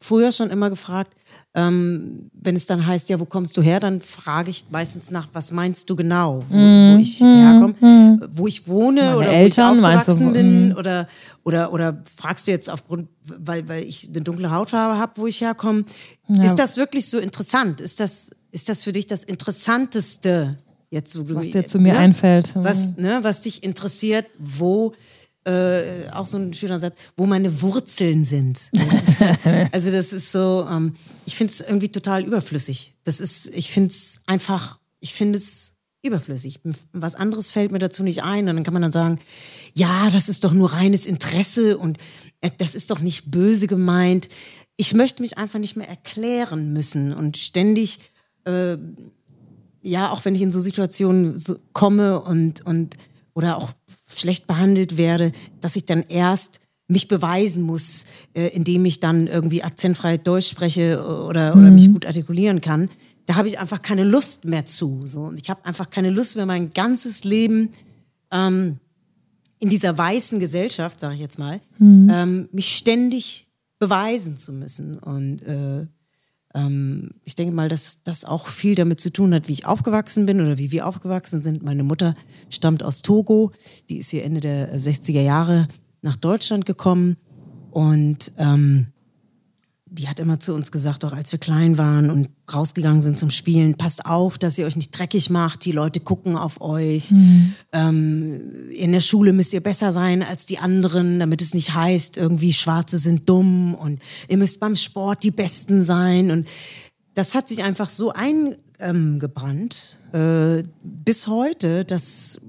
früher 0.01 0.31
schon 0.31 0.49
immer 0.49 0.69
gefragt, 0.69 1.13
ähm, 1.53 2.29
wenn 2.33 2.55
es 2.55 2.65
dann 2.65 2.85
heißt, 2.85 3.09
ja, 3.09 3.19
wo 3.19 3.25
kommst 3.25 3.57
du 3.57 3.61
her, 3.61 3.79
dann 3.79 4.01
frage 4.01 4.49
ich 4.49 4.65
meistens 4.69 5.11
nach, 5.11 5.27
was 5.33 5.51
meinst 5.51 5.89
du 5.89 5.95
genau, 5.95 6.43
wo, 6.47 6.57
mm, 6.57 6.95
wo 6.95 7.01
ich 7.01 7.19
mm, 7.19 7.25
herkomme, 7.25 7.73
mm. 7.81 8.29
wo 8.31 8.47
ich 8.47 8.67
wohne 8.67 9.01
Meine 9.01 9.17
oder 9.17 9.27
Eltern, 9.27 9.81
wo 9.81 9.87
ich 9.87 9.95
aufgewachsen 9.95 10.27
du, 10.27 10.33
bin 10.33 10.75
oder, 10.75 11.07
oder, 11.43 11.73
oder 11.73 12.03
fragst 12.17 12.47
du 12.47 12.51
jetzt 12.51 12.69
aufgrund, 12.69 13.09
weil, 13.23 13.67
weil 13.67 13.83
ich 13.83 14.07
eine 14.09 14.21
dunkle 14.21 14.51
Hautfarbe 14.51 14.97
habe, 14.97 15.13
wo 15.15 15.27
ich 15.27 15.41
herkomme. 15.41 15.83
Ja. 16.27 16.43
Ist 16.43 16.55
das 16.55 16.77
wirklich 16.77 17.07
so 17.07 17.17
interessant? 17.17 17.81
Ist 17.81 17.99
das, 17.99 18.31
ist 18.51 18.69
das 18.69 18.83
für 18.83 18.91
dich 18.91 19.07
das 19.07 19.23
Interessanteste? 19.23 20.57
Jetzt, 20.89 21.13
so, 21.13 21.29
was 21.35 21.51
dir 21.51 21.67
zu 21.67 21.79
mir 21.79 21.93
ne? 21.93 21.99
einfällt. 21.99 22.55
Was, 22.55 22.97
ne, 22.97 23.19
was 23.21 23.41
dich 23.41 23.63
interessiert, 23.63 24.25
wo 24.39 24.93
äh, 25.45 26.09
auch 26.11 26.25
so 26.25 26.37
ein 26.37 26.53
schöner 26.53 26.79
Satz, 26.79 26.95
wo 27.15 27.25
meine 27.25 27.61
Wurzeln 27.61 28.23
sind. 28.23 28.69
Das 28.73 28.93
ist, 28.93 29.21
also 29.71 29.91
das 29.91 30.13
ist 30.13 30.31
so, 30.31 30.67
ähm, 30.69 30.93
ich 31.25 31.35
finde 31.35 31.53
es 31.53 31.61
irgendwie 31.61 31.89
total 31.89 32.23
überflüssig. 32.23 32.95
Das 33.03 33.19
ist, 33.19 33.49
ich 33.55 33.71
finde 33.71 33.89
es 33.89 34.21
einfach, 34.25 34.79
ich 34.99 35.13
finde 35.13 35.37
es 35.37 35.75
überflüssig. 36.01 36.59
Was 36.93 37.15
anderes 37.15 37.51
fällt 37.51 37.71
mir 37.71 37.79
dazu 37.79 38.03
nicht 38.03 38.23
ein. 38.23 38.47
Und 38.47 38.55
dann 38.55 38.63
kann 38.63 38.73
man 38.73 38.81
dann 38.81 38.91
sagen, 38.91 39.19
ja, 39.73 40.09
das 40.09 40.29
ist 40.29 40.43
doch 40.43 40.53
nur 40.53 40.73
reines 40.73 41.05
Interesse 41.05 41.77
und 41.77 41.97
äh, 42.41 42.49
das 42.57 42.75
ist 42.75 42.91
doch 42.91 42.99
nicht 42.99 43.31
böse 43.31 43.67
gemeint. 43.67 44.27
Ich 44.75 44.93
möchte 44.93 45.21
mich 45.21 45.37
einfach 45.37 45.59
nicht 45.59 45.75
mehr 45.75 45.89
erklären 45.89 46.73
müssen 46.73 47.13
und 47.13 47.37
ständig, 47.37 47.99
äh, 48.45 48.77
ja, 49.81 50.11
auch 50.11 50.25
wenn 50.25 50.35
ich 50.35 50.41
in 50.41 50.51
so 50.51 50.59
Situationen 50.59 51.37
so 51.37 51.57
komme 51.73 52.21
und, 52.21 52.65
und 52.65 52.95
oder 53.33 53.57
auch 53.57 53.71
schlecht 54.07 54.47
behandelt 54.47 54.97
werde, 54.97 55.31
dass 55.61 55.75
ich 55.75 55.85
dann 55.85 56.03
erst 56.07 56.61
mich 56.87 57.07
beweisen 57.07 57.63
muss, 57.63 58.05
äh, 58.33 58.47
indem 58.47 58.83
ich 58.85 58.99
dann 58.99 59.27
irgendwie 59.27 59.63
akzentfrei 59.63 60.17
Deutsch 60.17 60.49
spreche 60.49 61.03
oder, 61.27 61.55
mhm. 61.55 61.61
oder 61.61 61.71
mich 61.71 61.91
gut 61.91 62.05
artikulieren 62.05 62.61
kann. 62.61 62.89
Da 63.27 63.35
habe 63.35 63.47
ich 63.47 63.59
einfach 63.59 63.81
keine 63.81 64.03
Lust 64.03 64.45
mehr 64.45 64.65
zu. 64.65 65.05
So. 65.05 65.21
Und 65.21 65.39
ich 65.39 65.49
habe 65.49 65.63
einfach 65.65 65.89
keine 65.89 66.09
Lust 66.09 66.35
mehr, 66.35 66.47
mein 66.47 66.71
ganzes 66.71 67.23
Leben 67.23 67.69
ähm, 68.31 68.79
in 69.59 69.69
dieser 69.69 69.97
weißen 69.97 70.39
Gesellschaft, 70.39 70.99
sage 70.99 71.13
ich 71.13 71.19
jetzt 71.19 71.37
mal, 71.37 71.61
ähm, 71.79 72.49
mich 72.51 72.75
ständig 72.75 73.47
beweisen 73.77 74.37
zu 74.37 74.51
müssen. 74.51 74.97
Und 74.97 75.43
äh, 75.43 75.85
ähm, 76.65 77.11
ich 77.23 77.35
denke 77.35 77.53
mal, 77.53 77.69
dass 77.69 78.03
das 78.03 78.25
auch 78.25 78.47
viel 78.47 78.75
damit 78.75 78.99
zu 78.99 79.11
tun 79.11 79.33
hat, 79.33 79.47
wie 79.47 79.53
ich 79.53 79.65
aufgewachsen 79.65 80.25
bin 80.25 80.41
oder 80.41 80.57
wie 80.57 80.71
wir 80.71 80.87
aufgewachsen 80.87 81.41
sind. 81.41 81.63
Meine 81.63 81.83
Mutter 81.83 82.13
stammt 82.49 82.83
aus 82.83 83.01
Togo, 83.01 83.51
die 83.89 83.97
ist 83.97 84.09
hier 84.09 84.23
Ende 84.23 84.39
der 84.39 84.75
60er 84.77 85.21
Jahre 85.21 85.67
nach 86.01 86.15
Deutschland 86.15 86.65
gekommen 86.65 87.17
und 87.71 88.31
ähm, 88.37 88.87
die 89.99 90.07
hat 90.07 90.21
immer 90.21 90.39
zu 90.39 90.53
uns 90.53 90.71
gesagt, 90.71 91.03
auch 91.03 91.11
als 91.11 91.33
wir 91.33 91.39
klein 91.39 91.77
waren 91.77 92.09
und 92.09 92.29
rausgegangen 92.53 93.01
sind 93.01 93.19
zum 93.19 93.31
Spielen, 93.31 93.75
passt 93.75 94.05
auf, 94.05 94.37
dass 94.37 94.57
ihr 94.57 94.65
euch 94.65 94.77
nicht 94.77 94.97
dreckig 94.97 95.29
macht, 95.29 95.65
die 95.65 95.73
Leute 95.73 95.99
gucken 95.99 96.37
auf 96.37 96.61
euch. 96.61 97.11
Mhm. 97.11 97.53
Ähm, 97.73 98.41
in 98.71 98.93
der 98.93 99.01
Schule 99.01 99.33
müsst 99.33 99.53
ihr 99.53 99.61
besser 99.61 99.91
sein 99.91 100.23
als 100.23 100.45
die 100.45 100.57
anderen, 100.57 101.19
damit 101.19 101.41
es 101.41 101.53
nicht 101.53 101.73
heißt, 101.73 102.15
irgendwie 102.15 102.53
Schwarze 102.53 102.97
sind 102.97 103.27
dumm 103.27 103.75
und 103.75 104.01
ihr 104.29 104.37
müsst 104.37 104.61
beim 104.61 104.77
Sport 104.77 105.21
die 105.23 105.31
Besten 105.31 105.83
sein. 105.83 106.31
Und 106.31 106.47
das 107.13 107.35
hat 107.35 107.49
sich 107.49 107.63
einfach 107.63 107.89
so 107.89 108.13
eingebrannt 108.13 109.99
äh, 110.13 110.63
bis 110.81 111.27
heute, 111.27 111.83
dass 111.83 112.39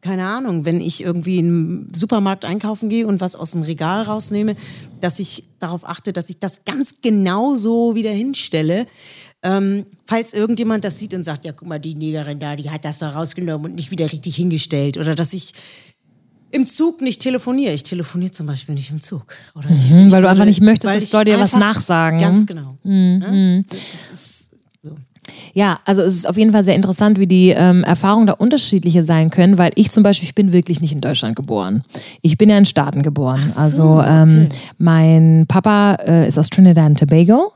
keine 0.00 0.26
Ahnung, 0.26 0.64
wenn 0.64 0.80
ich 0.80 1.02
irgendwie 1.02 1.38
im 1.38 1.88
Supermarkt 1.94 2.44
einkaufen 2.44 2.88
gehe 2.88 3.06
und 3.06 3.20
was 3.20 3.36
aus 3.36 3.52
dem 3.52 3.62
Regal 3.62 4.02
rausnehme, 4.02 4.56
dass 5.00 5.18
ich 5.18 5.44
darauf 5.58 5.86
achte, 5.88 6.12
dass 6.12 6.30
ich 6.30 6.38
das 6.38 6.64
ganz 6.64 6.94
genau 7.02 7.54
so 7.54 7.94
wieder 7.94 8.10
hinstelle. 8.10 8.86
Ähm, 9.42 9.86
falls 10.06 10.34
irgendjemand 10.34 10.84
das 10.84 10.98
sieht 10.98 11.14
und 11.14 11.24
sagt, 11.24 11.44
ja, 11.44 11.52
guck 11.52 11.68
mal, 11.68 11.78
die 11.78 11.94
Negerin 11.94 12.38
da, 12.38 12.56
die 12.56 12.70
hat 12.70 12.84
das 12.84 12.98
da 12.98 13.10
rausgenommen 13.10 13.70
und 13.70 13.74
nicht 13.74 13.90
wieder 13.90 14.10
richtig 14.10 14.36
hingestellt. 14.36 14.96
Oder 14.96 15.14
dass 15.14 15.32
ich 15.32 15.52
im 16.52 16.66
Zug 16.66 17.00
nicht 17.00 17.20
telefoniere. 17.20 17.72
Ich 17.72 17.82
telefoniere 17.82 18.32
zum 18.32 18.46
Beispiel 18.46 18.74
nicht 18.74 18.90
im 18.90 19.00
Zug. 19.00 19.24
Oder 19.54 19.70
ich, 19.70 19.90
Mhm, 19.90 20.06
ich 20.06 20.12
weil 20.12 20.22
du 20.22 20.28
einfach 20.28 20.44
nicht 20.44 20.60
möchtest, 20.60 20.94
dass 20.94 21.02
ich 21.04 21.12
Leute 21.12 21.30
dir 21.32 21.38
was 21.38 21.52
nachsagen. 21.52 22.18
Ganz 22.18 22.46
genau. 22.46 22.76
Mhm. 22.82 23.18
Ne? 23.18 23.64
Das 23.68 24.10
ist. 24.12 24.49
Ja, 25.54 25.80
also 25.84 26.02
es 26.02 26.14
ist 26.14 26.28
auf 26.28 26.36
jeden 26.36 26.52
Fall 26.52 26.64
sehr 26.64 26.74
interessant, 26.74 27.18
wie 27.18 27.26
die 27.26 27.50
ähm, 27.50 27.84
Erfahrungen 27.84 28.26
da 28.26 28.34
unterschiedliche 28.34 29.04
sein 29.04 29.30
können, 29.30 29.58
weil 29.58 29.70
ich 29.74 29.90
zum 29.90 30.02
Beispiel, 30.02 30.28
ich 30.28 30.34
bin 30.34 30.52
wirklich 30.52 30.80
nicht 30.80 30.92
in 30.92 31.00
Deutschland 31.00 31.36
geboren. 31.36 31.84
Ich 32.22 32.38
bin 32.38 32.48
ja 32.48 32.58
in 32.58 32.66
Staaten 32.66 33.02
geboren. 33.02 33.40
so, 33.40 33.60
also 33.60 34.02
ähm, 34.02 34.48
mein 34.78 35.44
Papa 35.48 35.94
äh, 36.06 36.28
ist 36.28 36.38
aus 36.38 36.50
Trinidad 36.50 36.86
und 36.86 36.98
Tobago 36.98 37.52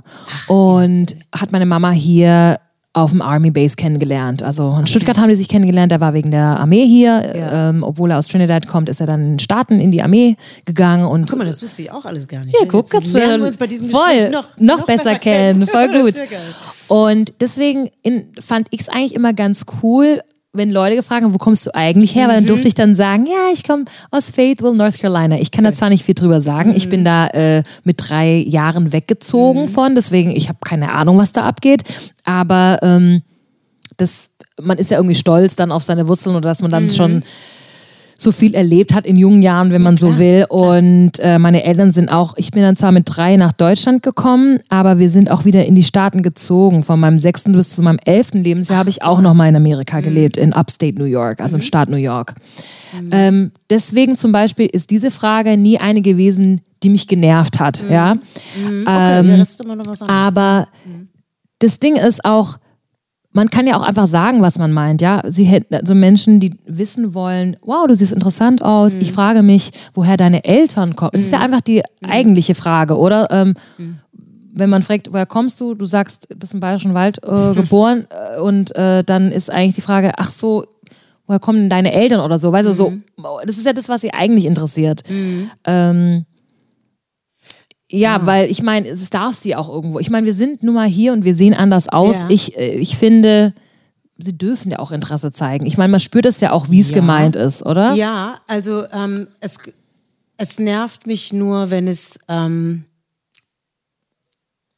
und 0.49 1.16
hat 1.33 1.52
meine 1.52 1.66
Mama 1.66 1.90
hier 1.90 2.59
auf 2.94 3.10
dem 3.10 3.20
Army 3.22 3.50
Base 3.50 3.74
kennengelernt. 3.74 4.42
Also 4.42 4.74
in 4.78 4.86
Stuttgart 4.86 5.18
haben 5.18 5.28
die 5.28 5.34
sich 5.34 5.48
kennengelernt, 5.48 5.90
er 5.90 6.00
war 6.00 6.14
wegen 6.14 6.30
der 6.30 6.60
Armee 6.60 6.86
hier. 6.86 7.34
Ja. 7.36 7.68
Ähm, 7.70 7.82
obwohl 7.82 8.12
er 8.12 8.18
aus 8.18 8.28
Trinidad 8.28 8.68
kommt, 8.68 8.88
ist 8.88 9.00
er 9.00 9.06
dann 9.06 9.20
in 9.20 9.32
den 9.32 9.38
Staaten 9.40 9.80
in 9.80 9.90
die 9.90 10.00
Armee 10.00 10.36
gegangen 10.64 11.04
und 11.04 11.28
Guck 11.28 11.38
mal, 11.38 11.44
das 11.44 11.60
wusste 11.60 11.82
ich 11.82 11.90
auch 11.90 12.04
alles 12.04 12.28
gar 12.28 12.44
nicht. 12.44 12.56
ja, 12.58 12.66
guck, 12.68 12.92
jetzt 12.92 13.12
lernen 13.12 13.40
wir 13.40 13.48
uns 13.48 13.58
bei 13.58 13.66
diesem 13.66 13.90
voll, 13.90 14.12
Gespräch 14.12 14.30
noch, 14.30 14.46
noch, 14.58 14.86
besser, 14.86 15.18
kennen. 15.18 15.66
Voll 15.66 15.88
Das 15.92 16.02
gut. 16.02 16.14
Und 16.86 17.34
deswegen 17.40 17.90
in, 18.02 18.28
fand 18.38 18.68
ich 18.70 18.82
es 18.82 18.88
eigentlich 18.88 19.14
immer 19.14 19.32
ganz 19.32 19.66
cool, 19.82 20.20
wenn 20.54 20.70
Leute 20.70 20.96
gefragt 20.96 21.25
haben, 21.25 21.34
wo 21.34 21.38
kommst 21.38 21.66
du 21.66 21.75
eigentlich 21.75 22.14
her? 22.14 22.28
Weil 22.28 22.37
Mhm. 22.40 22.46
dann 22.46 22.46
durfte 22.46 22.68
ich 22.68 22.75
dann 22.75 22.94
sagen, 22.94 23.26
ja, 23.26 23.52
ich 23.52 23.64
komme 23.64 23.84
aus 24.11 24.30
Fayetteville, 24.30 24.75
North 24.76 24.99
Carolina. 25.00 25.38
Ich 25.38 25.50
kann 25.50 25.64
da 25.64 25.73
zwar 25.73 25.90
nicht 25.90 26.04
viel 26.04 26.14
drüber 26.14 26.40
sagen. 26.40 26.70
Mhm. 26.70 26.76
Ich 26.76 26.88
bin 26.88 27.04
da 27.04 27.26
äh, 27.28 27.62
mit 27.82 27.96
drei 27.99 28.37
Jahren 28.46 28.92
weggezogen 28.92 29.68
von, 29.68 29.94
deswegen 29.94 30.30
ich 30.30 30.49
habe 30.49 30.58
keine 30.64 30.92
Ahnung, 30.92 31.18
was 31.18 31.32
da 31.32 31.42
abgeht. 31.44 31.82
Aber 32.25 32.78
ähm, 32.82 33.23
das, 33.96 34.30
man 34.62 34.78
ist 34.78 34.90
ja 34.90 34.96
irgendwie 34.99 35.14
stolz 35.16 35.56
dann 35.56 35.73
auf 35.73 35.82
seine 35.82 36.06
Wurzeln 36.08 36.37
oder 36.37 36.49
dass 36.49 36.62
man 36.62 36.70
Mhm. 36.70 36.73
dann 36.73 36.90
schon 36.90 37.23
so 38.18 38.33
viel 38.33 38.54
erlebt 38.54 38.94
hat 38.94 39.06
in 39.06 39.16
jungen 39.16 39.42
Jahren, 39.42 39.71
wenn 39.71 39.83
man 39.83 39.97
so 39.97 40.18
will. 40.18 40.47
Und 40.49 41.18
äh, 41.18 41.38
meine 41.38 41.64
Eltern 41.64 41.90
sind 41.90 42.09
auch, 42.09 42.35
ich 42.37 42.50
bin 42.50 42.62
dann 42.62 42.76
zwar 42.76 42.92
mit 42.92 43.04
drei 43.06 43.37
nach 43.37 43.52
Deutschland 43.52 44.02
gekommen, 44.02 44.61
aber 44.68 44.99
wir 44.99 45.11
sind 45.11 45.30
auch 45.30 45.44
wieder 45.44 45.64
in 45.64 45.75
die 45.75 45.85
Staaten 45.85 46.23
gezogen. 46.23 46.83
Von 46.83 47.00
meinem 47.00 47.18
sechsten 47.18 47.52
bis 47.52 47.71
zu 47.71 47.83
meinem 47.83 47.99
elften 48.04 48.42
Lebensjahr 48.42 48.78
habe 48.78 48.90
ich 48.90 49.02
auch 49.02 49.21
noch 49.21 49.35
mal 49.35 49.49
in 49.49 49.56
Amerika 49.56 50.00
gelebt, 50.00 50.37
in 50.37 50.52
Upstate 50.52 50.99
New 50.99 51.04
York, 51.04 51.40
also 51.40 51.56
im 51.56 51.62
Staat 51.62 51.88
New 51.88 51.97
York. 51.97 52.35
Ähm, 53.11 53.50
deswegen 53.71 54.16
zum 54.16 54.33
Beispiel 54.33 54.66
ist 54.66 54.90
diese 54.90 55.11
Frage 55.11 55.56
nie 55.56 55.78
eine 55.78 56.02
gewesen, 56.02 56.61
die 56.83 56.90
mich 56.90 57.09
genervt 57.09 57.59
hat. 57.61 57.83
Ja? 57.90 58.12
Okay, 58.12 58.85
ja, 58.87 59.23
das 59.23 59.50
ist 59.50 59.64
immer 59.64 59.76
noch 59.76 59.87
was 59.87 60.02
anderes. 60.02 60.26
Aber 60.26 60.68
das 61.59 61.80
Ding 61.80 61.97
ist 61.97 62.25
auch, 62.25 62.59
man 63.35 63.50
kann 63.50 63.67
ja 63.67 63.76
auch 63.76 63.83
einfach 63.83 64.07
sagen, 64.07 64.43
was 64.43 64.59
man 64.59 64.73
meint, 64.73 65.03
ja. 65.03 65.21
Sie 65.26 65.45
hätten 65.45 65.75
also 65.75 65.95
Menschen, 65.95 66.38
die 66.38 66.55
wissen 66.67 67.14
wollen, 67.14 67.57
wow, 67.62 67.87
du 67.87 67.95
siehst 67.95 68.12
interessant 68.12 68.62
aus. 68.62 68.95
Ich 68.95 69.12
frage 69.12 69.43
mich, 69.43 69.73
woher 69.93 70.17
deine 70.17 70.45
Eltern 70.45 70.95
kommen. 70.95 71.11
Das 71.12 71.23
ist 71.23 71.33
ja 71.33 71.41
einfach 71.41 71.61
die 71.61 71.83
eigentliche 72.03 72.55
Frage, 72.55 72.97
oder? 72.97 73.29
Ähm, 73.33 73.55
Wenn 74.53 74.71
man 74.71 74.85
fragt, 74.85 75.12
woher 75.12 75.26
kommst 75.26 75.61
du? 75.61 75.75
Du 75.75 75.85
sagst, 75.85 76.29
du 76.31 76.37
bist 76.37 76.55
im 76.55 76.61
Bayerischen 76.61 76.95
Wald 76.95 77.19
äh, 77.25 77.55
geboren 77.57 78.07
äh, 78.09 78.41
und 78.41 78.75
äh, 78.76 79.03
dann 79.03 79.33
ist 79.33 79.50
eigentlich 79.50 79.75
die 79.75 79.81
Frage, 79.81 80.12
ach 80.17 80.31
so, 80.31 80.64
woher 81.26 81.41
kommen 81.41 81.59
denn 81.59 81.71
deine 81.71 81.93
Eltern 81.93 82.21
oder 82.21 82.38
so? 82.38 82.53
Weißt 82.53 82.69
du, 82.69 82.73
so, 82.73 82.93
das 83.45 83.59
ist 83.59 83.67
ja 83.67 83.73
das, 83.73 83.88
was 83.88 84.00
sie 84.00 84.14
eigentlich 84.14 84.45
interessiert. 84.45 85.03
Ähm, 85.64 86.25
ja, 87.91 88.25
weil 88.26 88.50
ich 88.50 88.62
meine, 88.62 88.88
es 88.88 89.11
darf 89.11 89.37
sie 89.37 89.55
auch 89.57 89.69
irgendwo. 89.69 89.99
Ich 89.99 90.11
meine, 90.11 90.26
wir 90.26 90.35
sind 90.35 90.62
nun 90.62 90.75
mal 90.75 90.88
hier 90.88 91.12
und 91.12 91.25
wir 91.25 91.35
sehen 91.35 91.55
anders 91.55 91.88
aus. 91.88 92.23
Ja. 92.23 92.31
Ich, 92.31 92.57
äh, 92.57 92.75
ich 92.76 92.97
finde, 92.97 93.53
sie 94.17 94.37
dürfen 94.37 94.71
ja 94.71 94.79
auch 94.79 94.91
Interesse 94.93 95.33
zeigen. 95.33 95.67
Ich 95.67 95.76
meine, 95.76 95.91
man 95.91 96.00
spürt 96.00 96.26
es 96.26 96.41
ja 96.41 96.53
auch, 96.53 96.71
wie 96.71 96.81
es 96.81 96.91
Ja. 96.91 96.97
gemeint 96.97 97.37
ist, 97.37 97.64
oder? 97.64 97.95
Ja, 97.95 98.41
also 98.47 98.85
ähm, 98.93 99.29
es, 99.41 99.59
es 100.37 100.59
nervt 100.59 101.07
mich 101.07 101.33
nur, 101.33 101.71
wenn 101.71 101.87
es, 101.88 102.19
ähm, 102.29 102.85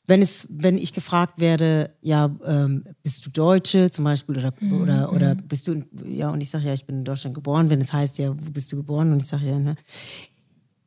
wenn 0.08 0.22
es, 0.22 0.46
wenn 0.50 0.78
ich 0.78 0.92
gefragt 0.92 1.40
werde, 1.40 1.90
ja, 2.00 2.30
ähm, 2.46 2.84
bist 3.02 3.26
du 3.26 3.30
Deutsche 3.30 3.90
zum 3.90 4.04
Beispiel 4.04 4.38
oder 4.38 4.52
oder 4.80 5.12
oder 5.12 5.34
bist 5.34 5.66
du, 5.66 5.82
ja, 6.04 6.30
und 6.30 6.40
ich 6.40 6.48
sage 6.50 6.66
ja, 6.66 6.74
ich 6.74 6.84
bin 6.86 6.98
in 6.98 7.04
Deutschland 7.04 7.34
geboren. 7.34 7.70
Wenn 7.70 7.80
es 7.80 7.92
heißt, 7.92 8.18
ja, 8.18 8.30
wo 8.30 8.50
bist 8.52 8.70
du 8.72 8.76
geboren? 8.76 9.10
Und 9.12 9.22
ich 9.22 9.26
sage 9.28 9.46
ja, 9.46 9.58
ne? 9.58 9.74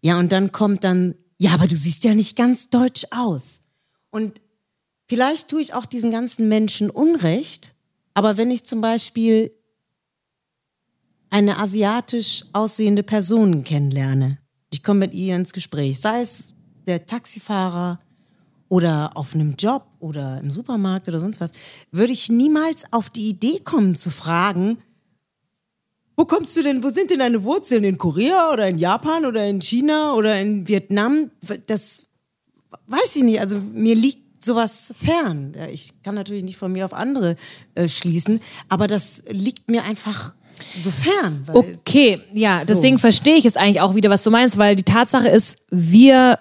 Ja, 0.02 0.18
und 0.20 0.32
dann 0.32 0.54
kommt 0.54 0.86
dann, 0.86 1.16
ja, 1.40 1.54
aber 1.54 1.68
du 1.68 1.76
siehst 1.76 2.04
ja 2.04 2.14
nicht 2.14 2.36
ganz 2.36 2.70
deutsch 2.70 3.06
aus. 3.12 3.62
Und 4.12 4.42
vielleicht 5.08 5.48
tue 5.48 5.62
ich 5.62 5.74
auch 5.74 5.86
diesen 5.86 6.12
ganzen 6.12 6.50
Menschen 6.50 6.90
Unrecht, 6.90 7.74
aber 8.14 8.38
wenn 8.38 8.52
ich 8.52 8.66
zum 8.66 8.82
Beispiel 8.82 9.52
eine 11.30 11.58
asiatisch 11.58 12.44
aussehende 12.52 13.04
Person 13.04 13.64
kennenlerne, 13.64 14.38
ich 14.72 14.84
komme 14.84 15.00
mit 15.00 15.14
ihr 15.14 15.36
ins 15.36 15.54
Gespräch, 15.54 16.00
sei 16.00 16.22
es 16.22 16.54
der 16.86 17.06
Taxifahrer 17.06 18.00
oder 18.68 19.16
auf 19.16 19.34
einem 19.34 19.56
Job 19.58 19.88
oder 20.00 20.40
im 20.42 20.52
Supermarkt 20.52 21.08
oder 21.08 21.20
sonst 21.20 21.40
was, 21.40 21.52
würde 21.92 22.12
ich 22.12 22.30
niemals 22.30 22.92
auf 22.92 23.10
die 23.10 23.30
Idee 23.30 23.60
kommen 23.60 23.96
zu 23.96 24.12
fragen, 24.12 24.78
wo 26.20 26.26
kommst 26.26 26.58
du 26.58 26.64
denn, 26.64 26.84
wo 26.84 26.90
sind 26.90 27.12
denn 27.12 27.20
deine 27.20 27.46
Wurzeln? 27.46 27.86
In 27.86 27.98
Korea 27.98 28.52
oder 28.52 28.68
in 28.68 28.78
Japan 28.78 29.26
oder 29.26 29.48
in 29.48 29.62
China 29.62 30.16
oder 30.16 30.38
in 30.38 30.68
Vietnam? 30.68 31.32
Das 31.68 32.04
weiß 32.88 33.16
ich 33.16 33.24
nicht. 33.24 33.40
Also 33.40 33.58
mir 33.58 33.96
liegt 33.96 34.44
sowas 34.44 34.94
fern. 35.02 35.56
Ich 35.72 36.04
kann 36.04 36.16
natürlich 36.16 36.44
nicht 36.44 36.58
von 36.58 36.74
mir 36.74 36.84
auf 36.84 36.94
andere 36.94 37.38
äh, 37.76 37.88
schließen, 37.88 38.42
aber 38.68 38.88
das 38.88 39.24
liegt 39.30 39.72
mir 39.72 39.86
einfach 39.86 40.36
so 40.78 40.92
fern. 40.92 41.44
Weil 41.46 41.56
Okay, 41.56 42.20
ja, 42.34 42.64
deswegen 42.68 43.00
verstehe 43.00 43.38
ich 43.38 43.46
jetzt 43.46 43.58
eigentlich 43.58 43.80
auch 43.80 43.96
wieder, 43.96 44.10
was 44.10 44.24
du 44.24 44.30
meinst, 44.30 44.58
weil 44.58 44.76
die 44.76 44.84
Tatsache 44.84 45.30
ist, 45.30 45.60
wir, 45.72 46.38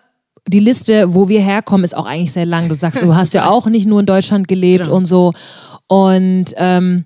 die 0.49 0.59
Liste, 0.59 1.15
wo 1.15 1.29
wir 1.29 1.41
herkommen, 1.41 1.85
ist 1.85 1.97
auch 1.97 2.07
eigentlich 2.07 2.33
sehr 2.33 2.47
lang. 2.47 2.69
Du 2.69 2.75
sagst, 2.75 3.01
du 3.01 3.15
hast 3.15 3.33
ja 3.33 3.49
auch 3.49 3.67
nicht 3.67 3.87
nur 3.87 4.01
in 4.01 4.07
Deutschland 4.07 4.49
gelebt 4.49 4.87
Genau. 4.87 4.97
und 4.97 5.07
so. 5.07 5.35
Und 5.87 6.47
ähm, 6.57 7.05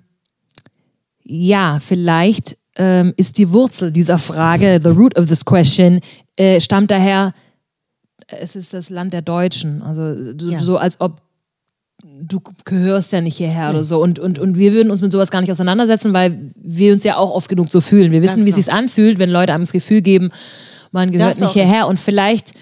ja, 1.23 1.77
vielleicht 1.79 2.57
ähm, 2.75 3.13
ist 3.17 3.37
die 3.37 3.51
Wurzel 3.51 3.91
dieser 3.91 4.17
Frage, 4.17 4.79
the 4.83 4.89
root 4.89 5.17
of 5.17 5.27
this 5.27 5.45
question, 5.45 5.99
äh, 6.37 6.59
stammt 6.59 6.89
daher, 6.91 7.33
es 8.27 8.55
ist 8.55 8.73
das 8.73 8.89
Land 8.89 9.13
der 9.13 9.21
Deutschen. 9.21 9.81
Also 9.81 10.33
so, 10.37 10.49
Ja. 10.49 10.59
so 10.59 10.77
als 10.77 10.99
ob 11.01 11.21
du 12.21 12.41
gehörst 12.65 13.13
ja 13.13 13.21
nicht 13.21 13.37
hierher 13.37 13.69
oder 13.69 13.83
so. 13.83 14.01
Und, 14.01 14.19
und, 14.19 14.37
und 14.39 14.57
wir 14.57 14.73
würden 14.73 14.91
uns 14.91 15.01
mit 15.01 15.11
sowas 15.11 15.31
gar 15.31 15.39
nicht 15.41 15.51
auseinandersetzen, 15.51 16.11
weil 16.13 16.51
wir 16.55 16.93
uns 16.93 17.03
ja 17.03 17.15
auch 17.17 17.29
oft 17.31 17.47
genug 17.47 17.69
so 17.69 17.79
fühlen. 17.79 18.11
Wir 18.11 18.21
wissen, 18.21 18.37
Ganz 18.43 18.45
wie 18.45 18.49
es 18.59 18.65
klar. 18.65 18.77
sich 18.79 18.83
anfühlt, 18.83 19.19
wenn 19.19 19.29
Leute 19.29 19.53
einem 19.53 19.63
das 19.63 19.71
Gefühl 19.71 20.01
geben, 20.01 20.29
man 20.91 21.11
gehört 21.11 21.31
Das 21.31 21.39
nicht 21.39 21.51
hierher. 21.53 21.87
Und 21.87 21.99
vielleicht 21.99 22.53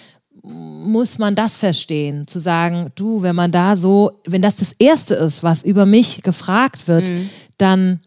muss 0.43 1.17
man 1.17 1.35
das 1.35 1.57
verstehen, 1.57 2.27
zu 2.27 2.39
sagen, 2.39 2.91
du, 2.95 3.21
wenn 3.21 3.35
man 3.35 3.51
da 3.51 3.77
so, 3.77 4.11
wenn 4.27 4.41
das 4.41 4.55
das 4.57 4.73
Erste 4.77 5.15
ist, 5.15 5.43
was 5.43 5.63
über 5.63 5.85
mich 5.85 6.21
gefragt 6.23 6.87
wird, 6.87 7.09
Mhm. 7.09 7.29
dann 7.57 7.99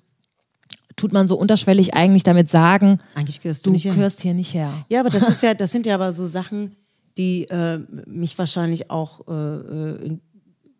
tut 0.97 1.13
man 1.13 1.29
so 1.29 1.37
unterschwellig 1.37 1.95
eigentlich 1.95 2.23
damit 2.23 2.51
sagen, 2.51 2.99
eigentlich 3.15 3.41
gehörst 3.41 3.67
du, 3.67 3.71
du 3.71 3.75
nicht 3.75 3.85
gehörst 3.85 4.21
hier 4.21 4.35
nicht 4.35 4.55
her. 4.55 4.73
Ja, 4.89 5.01
aber 5.01 5.11
das 5.11 5.29
ist 5.29 5.43
ja, 5.43 5.55
das 5.55 5.73
sind 5.73 5.87
ja 5.87 5.95
aber 5.95 6.13
so 6.13 6.27
Sachen, 6.27 6.73
die 7.17 7.45
äh, 7.45 7.81
mich 8.07 8.37
wahrscheinlich 8.39 8.91
auch 8.91 9.27
äh, 9.29 10.05
in, 10.05 10.21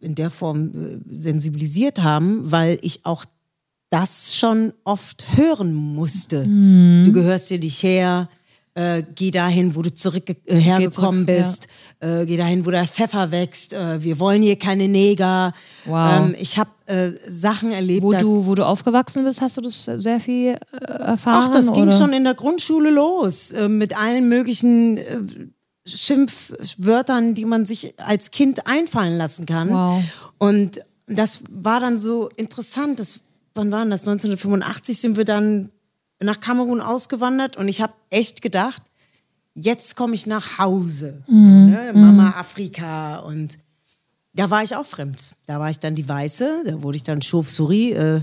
in 0.01 0.15
der 0.15 0.31
Form 0.31 1.03
äh, 1.11 1.17
sensibilisiert 1.17 2.03
haben, 2.03 2.51
weil 2.51 2.79
ich 2.83 3.05
auch 3.05 3.25
das 3.91 4.37
schon 4.37 4.73
oft 4.85 5.37
hören 5.37 5.73
musste. 5.75 6.45
Mhm. 6.45 7.05
Du 7.07 7.13
gehörst 7.13 7.49
hier 7.49 7.61
nicht 7.61 7.83
her, 7.83 8.29
äh, 8.75 9.05
geh 9.15 9.31
dahin, 9.31 9.77
wo 9.77 9.83
du 9.83 9.95
zurück, 9.95 10.29
äh, 10.29 10.57
hergekommen 10.57 11.27
zurück, 11.27 11.39
bist, 11.39 11.69
äh, 12.05 12.27
geh 12.27 12.37
dahin, 12.37 12.67
wo 12.67 12.71
der 12.71 12.87
Pfeffer 12.87 13.31
wächst, 13.31 13.73
äh, 13.73 14.03
wir 14.03 14.19
wollen 14.19 14.43
hier 14.43 14.59
keine 14.59 14.89
Neger. 14.89 15.53
Wow. 15.87 16.21
Ähm, 16.21 16.37
ich 16.39 16.59
habe 16.59 16.71
äh, 16.87 17.11
Sachen 17.31 17.71
erlebt. 17.71 18.03
Wo 18.03 18.13
du, 18.13 18.47
wo 18.47 18.55
du 18.55 18.67
aufgewachsen 18.67 19.25
bist, 19.25 19.41
hast 19.41 19.57
du 19.57 19.63
das 19.63 19.85
sehr 19.85 20.21
viel 20.21 20.59
äh, 20.73 20.85
erfahren? 20.85 21.47
Ach, 21.47 21.51
das 21.51 21.73
ging 21.73 21.85
oder? 21.85 21.93
schon 21.93 22.13
in 22.13 22.25
der 22.25 22.35
Grundschule 22.35 22.91
los, 22.91 23.53
äh, 23.53 23.69
mit 23.69 23.97
allen 23.97 24.29
möglichen 24.29 24.99
äh, 24.99 25.21
Schimpfwörtern, 25.87 27.35
die 27.35 27.45
man 27.45 27.65
sich 27.65 27.95
als 27.99 28.31
Kind 28.31 28.67
einfallen 28.67 29.17
lassen 29.17 29.47
kann. 29.47 29.71
Wow. 29.71 30.03
Und 30.39 30.81
das 31.07 31.41
war 31.51 31.81
dann 31.81 31.99
so 31.99 32.29
interessant. 32.37 33.01
Das, 33.01 33.21
wann 33.55 33.71
war 33.71 33.81
denn 33.81 33.91
das? 33.91 34.07
1985 34.07 34.99
sind 34.99 35.17
wir 35.17 35.25
dann 35.25 35.71
nach 36.21 36.41
Kamerun 36.41 36.81
ausgewandert 36.81 37.57
und 37.57 37.69
ich 37.69 37.83
habe 37.83 37.93
echt 38.11 38.41
gedacht, 38.41 38.83
jetzt 39.55 39.97
komme 39.97 40.15
ich 40.15 40.27
nach 40.27 40.59
Hause. 40.59 41.23
Mhm. 41.29 41.71
Ne? 41.71 41.93
Mama 41.95 42.35
Afrika 42.37 43.17
und 43.19 43.59
da 44.35 44.51
war 44.51 44.63
ich 44.63 44.75
auch 44.75 44.87
fremd. 44.87 45.31
Da 45.47 45.61
war 45.61 45.71
ich 45.71 45.79
dann 45.79 45.95
die 45.95 46.09
Weiße, 46.09 46.65
da 46.67 46.83
wurde 46.83 46.97
ich 46.97 47.05
dann 47.05 47.23
Chauve-souris, 47.23 47.95
äh, 47.95 48.21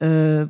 äh, 0.00 0.42
äh, 0.42 0.46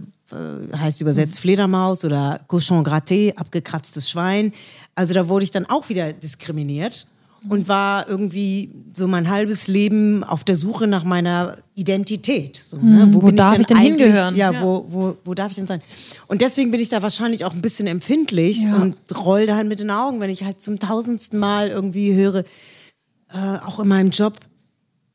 heißt 0.77 1.01
übersetzt 1.01 1.41
Fledermaus 1.41 2.05
oder 2.05 2.41
Cochon 2.47 2.85
gratté, 2.85 3.35
abgekratztes 3.37 4.09
Schwein. 4.09 4.53
Also 4.95 5.13
da 5.13 5.29
wurde 5.29 5.45
ich 5.45 5.51
dann 5.51 5.67
auch 5.67 5.89
wieder 5.89 6.13
diskriminiert 6.13 7.07
und 7.49 7.69
war 7.69 8.09
irgendwie 8.09 8.71
so 8.95 9.09
mein 9.09 9.29
halbes 9.29 9.67
Leben 9.69 10.23
auf 10.25 10.45
der 10.45 10.55
Suche 10.57 10.87
nach 10.87 11.05
meiner 11.05 11.57
Identität. 11.75 12.57
So, 12.57 12.77
ne? 12.79 13.09
wo 13.11 13.31
darf 13.31 13.59
ich 13.59 13.67
denn 13.67 13.77
eigentlich- 13.77 14.01
hingehören? 14.03 14.37
Ja, 14.37 14.53
Ja. 14.53 14.63
Wo, 14.63 14.85
wo, 14.89 15.17
wo 15.25 15.35
darf 15.35 15.51
ich 15.51 15.57
denn 15.57 15.67
sein? 15.67 15.83
Und 16.29 16.41
deswegen 16.41 16.71
bin 16.71 16.81
ich 16.81 16.89
da 16.89 17.03
wahrscheinlich 17.03 17.45
auch 17.45 17.53
ein 17.53 17.63
bisschen 17.63 17.87
empfindlich 17.89 18.59
Ja. 18.63 18.77
und 18.77 18.97
roll 19.17 19.47
da 19.47 19.57
halt 19.57 19.69
mit 19.69 19.81
den 19.81 19.91
Augen, 19.91 20.21
wenn 20.21 20.31
ich 20.31 20.45
halt 20.45 20.63
zum 20.63 20.79
tausendsten 20.79 21.39
Mal 21.39 21.69
irgendwie 21.69 22.15
höre, 22.15 22.45
äh, 23.33 23.39
auch 23.67 23.81
in 23.81 23.89
meinem 23.89 24.11
Job, 24.11 24.39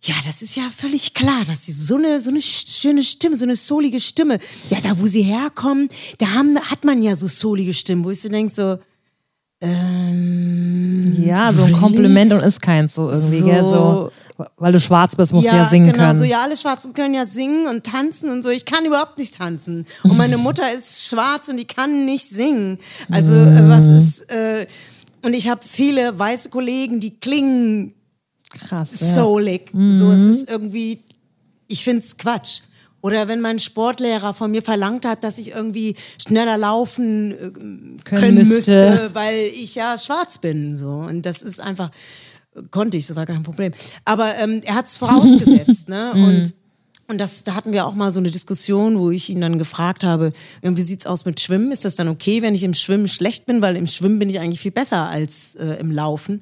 ja, 0.04 0.16
das 0.26 0.42
ist 0.42 0.56
ja 0.56 0.64
völlig 0.76 1.14
klar, 1.14 1.44
dass 1.48 1.66
sie 1.66 1.72
so 1.72 1.96
eine, 1.96 2.20
so 2.22 2.30
eine 2.30 2.40
sch- 2.40 2.68
schöne 2.82 3.04
Stimme, 3.04 3.36
so 3.38 3.46
eine 3.46 3.56
soulige 3.56 4.00
Stimme, 4.00 4.38
ja, 4.70 4.78
da 4.82 5.00
wo 5.00 5.06
sie 5.08 5.24
herkommen, 5.24 5.90
da 6.20 6.34
haben, 6.34 6.58
hat 6.60 6.84
man 6.86 7.02
ja 7.02 7.16
so 7.16 7.28
soulige 7.28 7.74
Stimmen, 7.74 8.04
wo 8.04 8.12
ich 8.12 8.22
so 8.22 8.30
denke, 8.30 8.54
so, 8.54 8.78
ähm, 9.62 11.16
Ja, 11.26 11.52
so 11.52 11.62
ein 11.64 11.70
Really? 11.70 11.80
Kompliment 11.80 12.34
und 12.34 12.40
ist 12.42 12.62
keins 12.62 12.96
so 12.96 13.10
irgendwie, 13.10 13.40
So- 13.40 13.46
gell? 13.46 13.64
So, 13.64 14.12
weil 14.58 14.72
du 14.72 14.80
schwarz 14.80 15.16
bist, 15.16 15.34
musst 15.34 15.48
du 15.48 15.56
ja 15.56 15.68
singen 15.68 15.92
genau, 15.92 16.06
können. 16.06 16.18
so, 16.20 16.24
ja, 16.24 16.44
alle 16.44 16.56
Schwarzen 16.56 16.94
können 16.94 17.16
ja 17.16 17.26
singen 17.26 17.66
und 17.68 17.84
tanzen 17.84 18.30
und 18.30 18.44
so. 18.44 18.50
Ich 18.50 18.66
kann 18.66 18.86
überhaupt 18.86 19.18
nicht 19.18 19.36
tanzen. 19.36 19.88
Und 20.04 20.16
meine 20.18 20.38
Mutter 20.38 20.72
ist 20.72 21.08
schwarz 21.08 21.50
und 21.50 21.58
die 21.58 21.66
kann 21.66 22.06
nicht 22.06 22.26
singen. 22.26 22.78
Also, 23.10 23.34
äh, 23.34 23.68
was 23.68 23.86
ist, 23.86 24.32
äh, 24.32 24.68
und 25.24 25.34
ich 25.34 25.50
habe 25.50 25.62
viele 25.66 26.18
weiße 26.20 26.50
Kollegen, 26.50 27.00
die 27.00 27.20
klingen 27.20 27.94
Krass. 28.52 29.00
Ja. 29.00 29.08
soulig. 29.24 29.72
So, 29.74 30.12
es 30.12 30.26
ist 30.28 30.50
irgendwie, 30.52 31.02
ich 31.68 31.84
find's 31.84 32.16
Quatsch. 32.18 32.62
Oder 33.08 33.30
wenn 33.30 33.40
mein 33.40 33.58
Sportlehrer 33.58 34.34
von 34.34 34.52
mir 34.52 34.62
verlangt 34.62 35.06
hat, 35.06 35.24
dass 35.24 35.38
ich 35.38 35.52
irgendwie 35.52 35.96
schneller 36.22 36.58
laufen 36.58 37.32
äh, 37.32 38.02
können, 38.04 38.36
müsste. 38.36 38.52
müsste. 38.52 39.10
weil 39.14 39.50
ich 39.56 39.76
ja 39.76 39.98
schwarz 39.98 40.40
bin. 40.40 40.76
So. 40.76 40.90
Und 40.90 41.26
das 41.26 41.42
ist 41.42 41.62
einfach, 41.62 41.90
konnte 42.70 42.98
ich, 42.98 43.08
das 43.08 43.16
war 43.16 43.26
kein 43.26 43.44
Problem. 43.44 43.72
Aber 44.04 44.36
ähm, 44.40 44.60
er 44.66 44.76
hat's 44.76 44.98
vorausgesetzt. 44.98 45.88
ne? 45.88 46.12
Und, 46.16 46.54
und 47.08 47.18
das, 47.18 47.46
da 47.46 47.56
hatten 47.56 47.72
wir 47.72 47.86
auch 47.86 47.96
mal 47.96 48.12
so 48.12 48.20
eine 48.20 48.30
Diskussion, 48.30 49.00
wo 49.00 49.10
ich 49.10 49.30
ihn 49.30 49.40
dann 49.40 49.58
gefragt 49.58 50.04
habe, 50.04 50.34
wie 50.62 50.82
sieht's 50.82 51.06
aus 51.06 51.24
mit 51.24 51.40
Schwimmen? 51.40 51.72
Ist 51.72 51.86
das 51.86 51.96
dann 51.96 52.10
okay, 52.10 52.42
wenn 52.42 52.56
ich 52.56 52.66
im 52.66 52.74
Schwimmen 52.74 53.08
schlecht 53.08 53.46
bin? 53.46 53.62
Weil 53.62 53.78
im 53.78 53.88
Schwimmen 53.88 54.20
bin 54.20 54.30
ich 54.30 54.42
eigentlich 54.42 54.60
viel 54.60 54.72
besser 54.72 55.10
als 55.10 55.56
äh, 55.56 55.80
im 55.80 55.92
Laufen. 55.92 56.42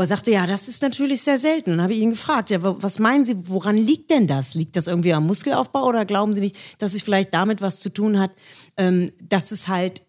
Wo 0.00 0.04
er 0.04 0.06
sagte, 0.06 0.30
ja, 0.30 0.46
das 0.46 0.66
ist 0.66 0.80
natürlich 0.80 1.20
sehr 1.20 1.38
selten. 1.38 1.74
Und 1.74 1.82
habe 1.82 1.92
ich 1.92 1.98
ihn 1.98 2.08
gefragt, 2.08 2.48
ja, 2.48 2.62
wa- 2.62 2.74
was 2.80 2.98
meinen 3.00 3.22
Sie, 3.22 3.36
woran 3.50 3.76
liegt 3.76 4.10
denn 4.10 4.26
das? 4.26 4.54
Liegt 4.54 4.74
das 4.78 4.86
irgendwie 4.86 5.12
am 5.12 5.26
Muskelaufbau 5.26 5.84
oder 5.84 6.06
glauben 6.06 6.32
Sie 6.32 6.40
nicht, 6.40 6.56
dass 6.78 6.94
es 6.94 7.02
vielleicht 7.02 7.34
damit 7.34 7.60
was 7.60 7.80
zu 7.80 7.90
tun 7.90 8.18
hat, 8.18 8.30
ähm, 8.78 9.12
dass 9.28 9.52
es 9.52 9.68
halt 9.68 10.00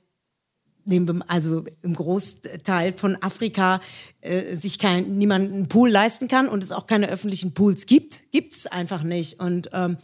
also 1.28 1.66
im 1.82 1.94
Großteil 1.94 2.94
von 2.98 3.22
Afrika 3.22 3.82
äh, 4.22 4.56
sich 4.56 4.80
kein, 4.80 5.18
niemand 5.18 5.54
einen 5.54 5.68
Pool 5.68 5.90
leisten 5.90 6.30
kann 6.30 6.48
und 6.48 6.64
es 6.64 6.72
auch 6.72 6.88
keine 6.88 7.10
öffentlichen 7.10 7.54
Pools 7.54 7.86
gibt, 7.86 8.32
gibt 8.32 8.54
es 8.54 8.68
einfach 8.68 9.04
nicht. 9.04 9.42
Und 9.42 9.72
ähm, 9.74 9.98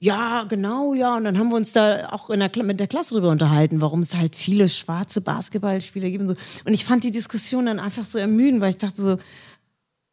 ja, 0.00 0.44
genau, 0.48 0.94
ja. 0.94 1.16
Und 1.16 1.24
dann 1.24 1.38
haben 1.38 1.48
wir 1.50 1.56
uns 1.56 1.72
da 1.72 2.10
auch 2.10 2.30
in 2.30 2.40
der, 2.40 2.50
mit 2.62 2.78
der 2.80 2.86
Klasse 2.86 3.14
drüber 3.14 3.30
unterhalten, 3.30 3.80
warum 3.80 4.00
es 4.00 4.14
halt 4.16 4.36
viele 4.36 4.68
schwarze 4.68 5.20
Basketballspieler 5.20 6.08
gibt 6.10 6.22
und 6.22 6.28
so. 6.28 6.34
Und 6.64 6.72
ich 6.74 6.84
fand 6.84 7.04
die 7.04 7.10
Diskussion 7.10 7.66
dann 7.66 7.80
einfach 7.80 8.04
so 8.04 8.18
ermüdend, 8.18 8.60
weil 8.60 8.70
ich 8.70 8.78
dachte 8.78 9.00
so, 9.00 9.16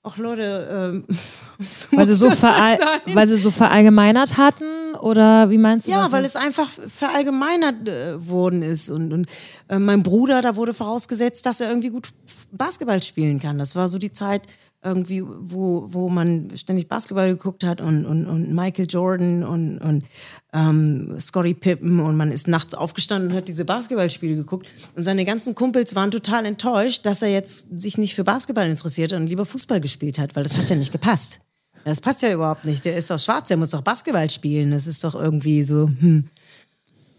ach 0.03 0.17
Leute, 0.17 0.67
ähm, 0.71 1.05
Weil 1.91 2.05
sie, 2.07 2.13
so 2.13 2.27
weil 2.29 3.27
sie 3.27 3.37
so 3.37 3.51
verallgemeinert 3.51 4.37
hatten? 4.37 4.95
Oder 5.01 5.49
wie 5.49 5.57
meinst 5.57 5.87
du 5.87 5.91
Ja, 5.91 6.03
das? 6.03 6.11
weil 6.11 6.25
es 6.25 6.35
einfach 6.35 6.69
verallgemeinert 6.69 7.87
äh, 7.87 8.27
worden 8.27 8.61
ist. 8.61 8.89
Und, 8.89 9.13
und 9.13 9.27
äh, 9.67 9.79
mein 9.79 10.03
Bruder, 10.03 10.41
da 10.41 10.55
wurde 10.55 10.73
vorausgesetzt, 10.73 11.45
dass 11.45 11.61
er 11.61 11.69
irgendwie 11.69 11.89
gut 11.89 12.09
Basketball 12.51 13.01
spielen 13.03 13.39
kann. 13.39 13.57
Das 13.57 13.75
war 13.75 13.89
so 13.89 13.97
die 13.97 14.13
Zeit 14.13 14.43
irgendwie, 14.85 15.23
wo, 15.25 15.87
wo 15.87 16.07
man 16.09 16.51
ständig 16.55 16.87
Basketball 16.87 17.29
geguckt 17.29 17.63
hat 17.63 17.81
und, 17.81 18.05
und, 18.05 18.27
und 18.27 18.53
Michael 18.53 18.85
Jordan 18.87 19.43
und, 19.43 19.79
und 19.79 20.05
ähm, 20.53 21.15
Scottie 21.19 21.53
Pippen 21.55 21.99
und 21.99 22.15
man 22.15 22.31
ist 22.31 22.47
nachts 22.47 22.73
aufgestanden 22.73 23.31
und 23.31 23.37
hat 23.37 23.47
diese 23.47 23.65
Basketballspiele 23.65 24.35
geguckt. 24.35 24.67
Und 24.95 25.03
seine 25.03 25.25
ganzen 25.25 25.55
Kumpels 25.55 25.95
waren 25.95 26.11
total 26.11 26.45
enttäuscht, 26.45 27.05
dass 27.05 27.21
er 27.21 27.29
jetzt 27.29 27.67
sich 27.79 27.97
nicht 27.97 28.15
für 28.15 28.23
Basketball 28.23 28.69
interessiert 28.69 29.11
und 29.13 29.27
lieber 29.27 29.45
Fußball 29.45 29.81
gespielt 29.81 30.19
hat, 30.19 30.35
weil 30.35 30.43
das 30.43 30.57
hat 30.57 30.69
ja 30.69 30.75
nicht 30.75 30.91
gepasst. 30.91 31.41
Das 31.83 32.01
passt 32.01 32.21
ja 32.21 32.33
überhaupt 32.33 32.65
nicht. 32.65 32.85
Der 32.85 32.95
ist 32.95 33.11
doch 33.11 33.19
schwarz, 33.19 33.47
der 33.49 33.57
muss 33.57 33.71
doch 33.71 33.81
Basketball 33.81 34.29
spielen. 34.29 34.71
Das 34.71 34.87
ist 34.87 35.03
doch 35.03 35.15
irgendwie 35.15 35.63
so, 35.63 35.87
hm. 35.87 36.29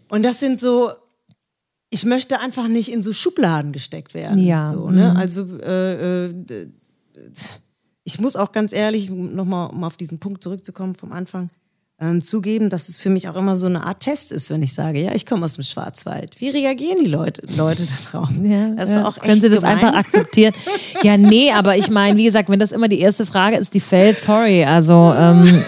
Und 0.09 0.23
das 0.23 0.39
sind 0.39 0.59
so, 0.59 0.91
ich 1.89 2.05
möchte 2.05 2.39
einfach 2.39 2.67
nicht 2.67 2.91
in 2.91 3.01
so 3.01 3.13
Schubladen 3.13 3.71
gesteckt 3.71 4.13
werden. 4.13 4.39
Ja, 4.39 4.71
So, 4.71 4.89
ne? 4.89 5.15
Also 5.15 5.45
äh, 5.59 6.25
äh, 6.25 6.69
ich 8.03 8.19
muss 8.19 8.35
auch 8.35 8.51
ganz 8.51 8.73
ehrlich, 8.73 9.09
nochmal 9.09 9.69
um 9.69 9.83
auf 9.83 9.97
diesen 9.97 10.19
Punkt 10.19 10.41
zurückzukommen 10.41 10.95
vom 10.95 11.11
Anfang, 11.11 11.49
ähm, 11.99 12.21
zugeben, 12.21 12.69
dass 12.69 12.89
es 12.89 13.01
für 13.01 13.09
mich 13.09 13.27
auch 13.27 13.35
immer 13.35 13.55
so 13.55 13.65
eine 13.65 13.83
Art 13.83 14.01
Test 14.01 14.31
ist, 14.31 14.51
wenn 14.51 14.61
ich 14.61 14.73
sage, 14.73 15.01
ja, 15.01 15.13
ich 15.15 15.25
komme 15.25 15.43
aus 15.45 15.55
dem 15.55 15.63
Schwarzwald. 15.63 16.39
Wie 16.39 16.49
reagieren 16.49 16.99
die 17.03 17.09
Leute, 17.09 17.41
Leute 17.57 17.83
darauf? 18.11 18.29
Ja, 18.43 18.69
das 18.75 18.89
ist 18.89 18.95
ja. 18.95 19.05
auch 19.05 19.17
echt 19.17 19.25
Können 19.25 19.41
Sie 19.41 19.49
das 19.49 19.59
gemein. 19.59 19.73
einfach 19.77 19.95
akzeptieren? 19.95 20.53
ja, 21.03 21.17
nee, 21.17 21.51
aber 21.51 21.75
ich 21.75 21.89
meine, 21.89 22.17
wie 22.17 22.25
gesagt, 22.25 22.49
wenn 22.49 22.59
das 22.59 22.71
immer 22.71 22.87
die 22.87 22.99
erste 22.99 23.25
Frage 23.25 23.57
ist, 23.57 23.73
die 23.73 23.79
fällt, 23.79 24.19
sorry. 24.19 24.63
Also, 24.63 25.13
ähm, 25.17 25.63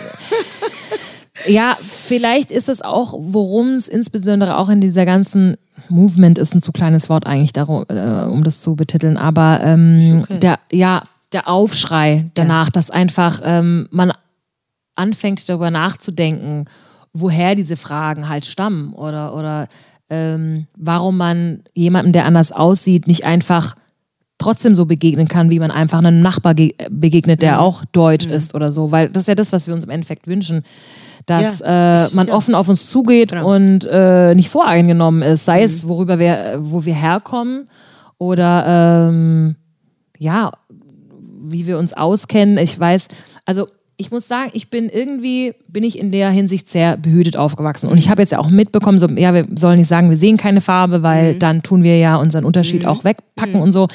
ja, 1.48 1.76
vielleicht 1.82 2.52
ist 2.52 2.70
es 2.70 2.84
auch, 2.84 3.16
worum 3.20 3.74
es 3.74 3.88
insbesondere 3.88 4.58
auch 4.58 4.70
in 4.70 4.82
dieser 4.82 5.06
ganzen 5.06 5.58
Movement 5.90 6.38
ist 6.38 6.54
ein 6.54 6.62
zu 6.62 6.72
kleines 6.72 7.10
Wort 7.10 7.26
eigentlich, 7.26 7.54
darum, 7.54 7.86
äh, 7.90 8.26
um 8.26 8.44
das 8.44 8.62
zu 8.62 8.76
betiteln, 8.76 9.18
aber 9.18 9.62
ähm, 9.64 10.24
der, 10.30 10.60
ja, 10.72 11.04
der 11.32 11.48
Aufschrei 11.48 12.30
danach, 12.34 12.70
dass 12.70 12.90
einfach 12.92 13.42
ähm, 13.44 13.88
man 13.92 14.12
anfängt 14.96 15.48
darüber 15.48 15.72
nachzudenken, 15.72 16.66
woher 17.14 17.56
diese 17.56 17.78
Fragen 17.78 18.30
halt 18.30 18.46
stammen 18.46 18.94
oder, 18.94 19.36
oder 19.36 19.68
ähm, 20.10 20.68
warum 20.78 21.18
man 21.18 21.64
jemandem, 21.74 22.14
der 22.14 22.26
anders 22.26 22.52
aussieht, 22.52 23.08
nicht 23.08 23.26
einfach 23.26 23.76
trotzdem 24.40 24.74
so 24.74 24.86
begegnen 24.86 25.28
kann, 25.28 25.50
wie 25.50 25.60
man 25.60 25.70
einfach 25.70 25.98
einem 26.00 26.22
Nachbar 26.22 26.54
ge- 26.56 26.74
begegnet, 26.90 27.42
der 27.42 27.62
auch 27.62 27.84
deutsch 27.92 28.26
ist 28.26 28.56
oder 28.56 28.72
so. 28.72 28.90
Weil 28.92 29.10
das 29.10 29.24
ist 29.24 29.28
ja 29.28 29.36
das, 29.36 29.52
was 29.52 29.68
wir 29.68 29.74
uns 29.74 29.84
im 29.84 29.90
Endeffekt 29.90 30.28
wünschen, 30.28 30.64
dass 31.26 31.60
Ja, 31.60 32.06
äh, 32.06 32.10
man 32.14 32.28
ja. 32.28 32.34
offen 32.34 32.56
auf 32.56 32.70
uns 32.70 32.90
zugeht 32.90 33.32
Genau. 33.32 33.54
und 33.54 33.86
äh, 33.86 34.34
nicht 34.36 34.50
voreingenommen 34.50 35.22
ist, 35.24 35.44
sei 35.46 35.64
es 35.64 35.88
worüber 35.88 36.20
wir, 36.20 36.56
wo 36.60 36.86
wir 36.86 36.96
herkommen 36.96 37.68
oder 38.18 39.10
ähm, 39.10 39.56
ja, 40.18 40.52
wie 41.40 41.68
wir 41.68 41.78
uns 41.78 41.94
auskennen. 41.94 42.58
Ich 42.58 42.80
weiß, 42.80 43.08
also 43.46 43.68
ich 43.98 44.12
muss 44.12 44.28
sagen, 44.28 44.52
ich 44.54 44.70
bin 44.70 44.88
irgendwie, 44.88 45.54
bin 45.68 45.84
ich 45.84 46.00
in 46.00 46.12
der 46.12 46.30
Hinsicht 46.30 46.70
sehr 46.70 46.96
behütet 46.96 47.36
aufgewachsen. 47.36 47.90
Und 47.90 47.98
ich 47.98 48.10
habe 48.10 48.22
jetzt 48.22 48.32
ja 48.32 48.40
auch 48.40 48.50
mitbekommen, 48.50 48.98
so, 48.98 49.08
ja, 49.08 49.34
wir 49.34 49.46
sollen 49.58 49.78
nicht 49.78 49.90
sagen, 49.90 50.10
wir 50.10 50.16
sehen 50.16 50.38
keine 50.38 50.62
Farbe, 50.62 51.04
weil 51.04 51.36
dann 51.36 51.64
tun 51.64 51.84
wir 51.84 51.98
ja 51.98 52.16
unseren 52.16 52.46
Unterschied 52.46 52.86
auch 52.86 53.04
wegpacken 53.04 53.62
und 53.62 53.74
so. 53.74 53.90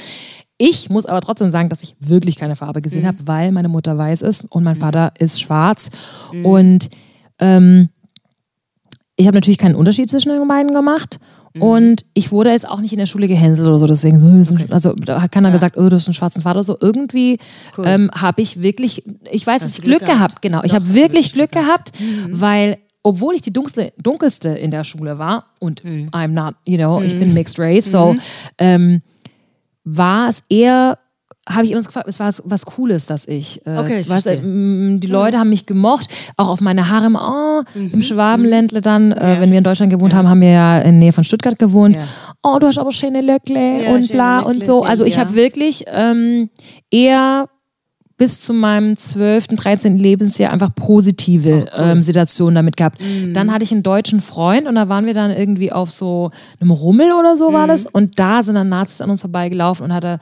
Ich 0.58 0.90
muss 0.90 1.06
aber 1.06 1.22
trotzdem 1.22 1.50
sagen, 1.50 1.70
dass 1.70 1.82
ich 1.82 1.96
wirklich 2.00 2.36
keine 2.36 2.54
Farbe 2.54 2.82
gesehen 2.82 3.06
habe, 3.06 3.18
weil 3.24 3.50
meine 3.50 3.68
Mutter 3.68 3.96
weiß 3.96 4.22
ist 4.22 4.44
und 4.50 4.62
mein 4.62 4.76
Vater 4.76 5.10
ist 5.18 5.40
schwarz. 5.40 5.90
Und 6.44 6.90
ähm, 7.38 7.88
ich 9.16 9.26
habe 9.26 9.36
natürlich 9.36 9.58
keinen 9.58 9.74
Unterschied 9.74 10.10
zwischen 10.10 10.30
den 10.30 10.46
beiden 10.46 10.74
gemacht. 10.74 11.18
Und 11.60 12.04
ich 12.14 12.32
wurde 12.32 12.50
jetzt 12.50 12.68
auch 12.68 12.80
nicht 12.80 12.92
in 12.92 12.98
der 12.98 13.06
Schule 13.06 13.28
gehänselt 13.28 13.68
oder 13.68 13.78
so, 13.78 13.86
deswegen, 13.86 14.16
ein- 14.16 14.72
also 14.72 14.92
da 14.94 15.22
hat 15.22 15.30
keiner 15.30 15.52
gesagt, 15.52 15.76
oh, 15.76 15.88
du 15.88 15.94
hast 15.94 16.08
einen 16.08 16.14
schwarzen 16.14 16.42
Vater 16.42 16.56
oder 16.56 16.64
so. 16.64 16.76
Irgendwie 16.80 17.38
ähm, 17.84 18.10
habe 18.12 18.42
ich 18.42 18.60
wirklich, 18.60 19.04
ich 19.30 19.46
weiß, 19.46 19.62
dass 19.62 19.78
ich 19.78 19.84
Glück 19.84 19.98
Glück 20.00 20.10
gehabt, 20.10 20.42
gehabt. 20.42 20.42
genau. 20.42 20.62
Ich 20.64 20.70
Doch, 20.70 20.76
habe 20.76 20.86
hast 20.86 20.96
du 20.96 21.00
wirklich 21.00 21.32
Glück 21.32 21.52
gehabt, 21.52 21.92
weil 22.30 22.78
obwohl 23.04 23.34
ich 23.34 23.42
die 23.42 23.52
dunkelste, 23.52 23.92
dunkelste 24.02 24.48
in 24.48 24.70
der 24.72 24.82
Schule 24.82 25.18
war 25.18 25.44
und 25.60 25.84
mhm. 25.84 26.08
I'm 26.10 26.28
not, 26.28 26.54
you 26.64 26.76
know, 26.76 27.00
ich 27.02 27.16
bin 27.18 27.34
mixed 27.34 27.58
race, 27.60 27.90
so 27.90 28.14
mhm. 28.14 28.20
ähm, 28.58 29.02
war 29.84 30.30
es 30.30 30.42
eher 30.48 30.98
habe 31.48 31.64
ich 31.64 31.72
immer 31.72 31.82
gefragt, 31.82 32.08
es 32.08 32.18
war 32.20 32.32
was 32.44 32.64
Cooles, 32.64 33.06
dass 33.06 33.28
ich. 33.28 33.66
Äh, 33.66 33.76
okay, 33.76 34.00
ich 34.00 34.08
weißt, 34.08 34.30
äh, 34.30 34.38
die 34.40 35.06
Leute 35.06 35.36
mhm. 35.36 35.40
haben 35.40 35.50
mich 35.50 35.66
gemocht, 35.66 36.06
auch 36.36 36.48
auf 36.48 36.60
meine 36.60 36.88
Haare 36.88 37.06
im, 37.06 37.16
oh, 37.16 37.62
mhm. 37.74 37.90
im 37.92 38.02
Schwabenländle 38.02 38.80
dann, 38.80 39.12
äh, 39.12 39.36
wenn 39.40 39.50
wir 39.50 39.58
in 39.58 39.64
Deutschland 39.64 39.92
gewohnt 39.92 40.12
ja. 40.12 40.18
haben, 40.18 40.28
haben 40.28 40.40
wir 40.40 40.50
ja 40.50 40.78
in 40.78 40.92
der 40.92 40.92
Nähe 40.92 41.12
von 41.12 41.24
Stuttgart 41.24 41.58
gewohnt. 41.58 41.96
Ja. 41.96 42.04
Oh, 42.42 42.58
du 42.58 42.66
hast 42.66 42.78
aber 42.78 42.92
schöne 42.92 43.20
Löckle 43.20 43.84
ja, 43.84 43.94
und 43.94 44.10
bla 44.10 44.38
Löckle, 44.38 44.54
und 44.54 44.64
so. 44.64 44.84
Also 44.84 45.04
ich 45.04 45.18
habe 45.18 45.34
wirklich 45.34 45.84
ähm, 45.88 46.48
eher 46.90 47.48
bis 48.16 48.42
zu 48.42 48.54
meinem 48.54 48.96
12., 48.96 49.48
13. 49.48 49.98
Lebensjahr 49.98 50.52
einfach 50.52 50.74
positive 50.74 51.66
oh, 51.66 51.78
cool. 51.78 51.84
ähm, 51.84 52.02
Situationen 52.02 52.54
damit 52.54 52.76
gehabt. 52.76 53.02
Mhm. 53.02 53.34
Dann 53.34 53.52
hatte 53.52 53.64
ich 53.64 53.72
einen 53.72 53.82
deutschen 53.82 54.20
Freund 54.20 54.66
und 54.66 54.76
da 54.76 54.88
waren 54.88 55.04
wir 55.04 55.14
dann 55.14 55.30
irgendwie 55.30 55.72
auf 55.72 55.90
so 55.90 56.30
einem 56.60 56.70
Rummel 56.70 57.12
oder 57.12 57.36
so 57.36 57.50
mhm. 57.50 57.54
war 57.54 57.66
das. 57.66 57.86
Und 57.86 58.18
da 58.18 58.42
sind 58.42 58.54
dann 58.54 58.68
Nazis 58.68 59.00
an 59.00 59.10
uns 59.10 59.20
vorbeigelaufen 59.20 59.84
und 59.84 59.92
hatte 59.92 60.20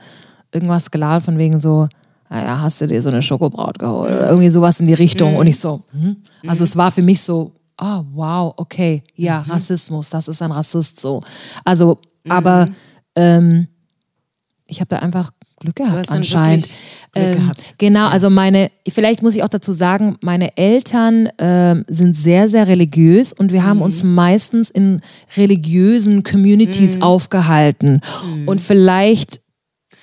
irgendwas 0.53 0.91
geladen 0.91 1.23
von 1.23 1.37
wegen 1.37 1.59
so, 1.59 1.87
naja, 2.29 2.61
hast 2.61 2.81
du 2.81 2.87
dir 2.87 3.01
so 3.01 3.09
eine 3.09 3.21
Schokobraut 3.21 3.79
geholt 3.79 4.11
oder 4.11 4.29
irgendwie 4.29 4.49
sowas 4.49 4.79
in 4.79 4.87
die 4.87 4.93
Richtung. 4.93 5.33
Mhm. 5.33 5.37
Und 5.37 5.47
ich 5.47 5.59
so, 5.59 5.81
hm? 5.91 6.17
also 6.47 6.63
es 6.63 6.75
war 6.75 6.91
für 6.91 7.01
mich 7.01 7.21
so, 7.21 7.51
oh 7.79 8.03
wow, 8.13 8.53
okay, 8.57 9.03
ja, 9.15 9.43
mhm. 9.45 9.51
Rassismus, 9.51 10.09
das 10.09 10.27
ist 10.27 10.41
ein 10.41 10.51
Rassist 10.51 10.99
so. 10.99 11.21
Also, 11.63 11.99
aber 12.27 12.67
mhm. 12.67 12.75
ähm, 13.15 13.67
ich 14.65 14.79
habe 14.79 14.89
da 14.89 14.99
einfach 14.99 15.31
Glück 15.59 15.75
gehabt 15.77 16.11
anscheinend. 16.11 16.75
Glück 17.13 17.25
ähm, 17.25 17.35
gehabt. 17.35 17.75
Genau, 17.77 18.07
also 18.07 18.29
meine, 18.29 18.69
vielleicht 18.87 19.21
muss 19.21 19.35
ich 19.35 19.43
auch 19.43 19.49
dazu 19.49 19.71
sagen, 19.71 20.17
meine 20.21 20.57
Eltern 20.57 21.29
ähm, 21.37 21.85
sind 21.87 22.15
sehr, 22.15 22.49
sehr 22.49 22.67
religiös 22.67 23.31
und 23.31 23.51
wir 23.51 23.63
haben 23.63 23.77
mhm. 23.77 23.83
uns 23.83 24.03
meistens 24.03 24.69
in 24.69 25.01
religiösen 25.37 26.23
Communities 26.23 26.97
mhm. 26.97 27.03
aufgehalten. 27.03 28.01
Mhm. 28.35 28.47
Und 28.47 28.59
vielleicht 28.59 29.42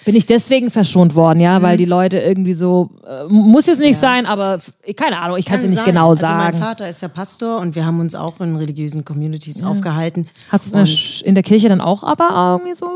bin 0.05 0.17
ich 0.17 0.27
deswegen 0.27 0.71
verschont 0.71 1.15
worden, 1.15 1.41
ja, 1.41 1.59
mhm. 1.59 1.63
weil 1.63 1.77
die 1.77 1.85
Leute 1.85 2.19
irgendwie 2.19 2.55
so, 2.55 2.91
äh, 3.07 3.25
muss 3.29 3.67
jetzt 3.67 3.81
nicht 3.81 3.93
ja. 3.93 3.99
sein, 3.99 4.27
aber 4.27 4.59
keine 4.97 5.19
Ahnung, 5.19 5.37
ich 5.37 5.47
kann 5.47 5.59
es 5.59 5.65
nicht 5.65 5.79
sein. 5.79 5.87
genau 5.87 6.15
sagen. 6.15 6.41
Also 6.41 6.59
mein 6.59 6.69
Vater 6.69 6.89
ist 6.89 7.03
ja 7.03 7.09
Pastor 7.09 7.61
und 7.61 7.75
wir 7.75 7.85
haben 7.85 8.01
uns 8.01 8.15
auch 8.15 8.41
in 8.41 8.57
religiösen 8.57 9.05
Communities 9.05 9.61
ja. 9.61 9.69
aufgehalten. 9.69 10.29
Hast 10.51 10.75
du 10.75 10.79
es 10.79 11.23
in 11.23 11.35
der 11.35 11.45
Kirche 11.45 11.69
dann 11.69 11.81
auch 11.81 12.03
aber 12.03 12.59
irgendwie 12.59 12.75
so 12.75 12.87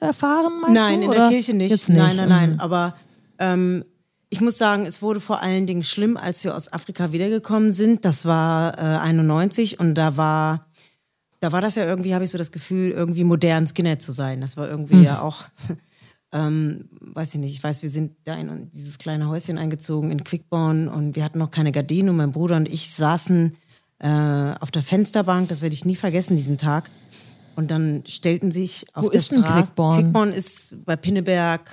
erfahren? 0.00 0.52
Nein, 0.70 1.00
du, 1.00 1.06
in 1.06 1.10
der 1.12 1.28
Kirche 1.28 1.54
nicht. 1.54 1.70
nicht. 1.70 1.88
Nein, 1.88 2.16
nein, 2.16 2.28
nein. 2.28 2.52
Mhm. 2.54 2.60
Aber 2.60 2.94
ähm, 3.38 3.84
ich 4.30 4.40
muss 4.40 4.58
sagen, 4.58 4.86
es 4.86 5.02
wurde 5.02 5.20
vor 5.20 5.42
allen 5.42 5.66
Dingen 5.66 5.84
schlimm, 5.84 6.16
als 6.16 6.44
wir 6.44 6.54
aus 6.54 6.72
Afrika 6.72 7.12
wiedergekommen 7.12 7.72
sind. 7.72 8.04
Das 8.04 8.26
war 8.26 8.78
äh, 8.78 8.98
91 8.98 9.80
und 9.80 9.94
da 9.94 10.16
war 10.16 10.66
da 11.40 11.52
war 11.52 11.60
das 11.60 11.76
ja 11.76 11.84
irgendwie, 11.84 12.14
habe 12.14 12.24
ich 12.24 12.30
so 12.30 12.38
das 12.38 12.52
Gefühl, 12.52 12.90
irgendwie 12.90 13.24
modern 13.24 13.66
Skinhead 13.66 14.02
zu 14.02 14.12
sein. 14.12 14.40
Das 14.40 14.56
war 14.56 14.68
irgendwie 14.68 14.94
hm. 14.94 15.04
ja 15.04 15.20
auch 15.20 15.44
ähm, 16.32 16.84
weiß 17.00 17.34
ich 17.34 17.40
nicht, 17.40 17.52
ich 17.52 17.62
weiß, 17.62 17.82
wir 17.82 17.90
sind 17.90 18.12
da 18.24 18.36
in 18.36 18.70
dieses 18.70 18.98
kleine 18.98 19.28
Häuschen 19.28 19.56
eingezogen 19.56 20.10
in 20.10 20.24
Quickborn 20.24 20.88
und 20.88 21.16
wir 21.16 21.24
hatten 21.24 21.38
noch 21.38 21.50
keine 21.50 21.72
Gardinen 21.72 22.10
und 22.10 22.16
mein 22.16 22.32
Bruder 22.32 22.56
und 22.56 22.68
ich 22.68 22.90
saßen 22.90 23.56
äh, 24.00 24.54
auf 24.60 24.70
der 24.70 24.82
Fensterbank, 24.82 25.48
das 25.48 25.62
werde 25.62 25.74
ich 25.74 25.84
nie 25.84 25.96
vergessen, 25.96 26.36
diesen 26.36 26.58
Tag. 26.58 26.90
Und 27.56 27.72
dann 27.72 28.04
stellten 28.06 28.52
sich 28.52 28.86
auf 28.94 29.04
Wo 29.04 29.08
der 29.08 29.18
ist 29.18 29.26
Straße. 29.26 29.62
Quickborn? 29.64 30.00
Quickborn 30.00 30.32
ist 30.32 30.76
bei 30.84 30.94
Pinneberg, 30.94 31.68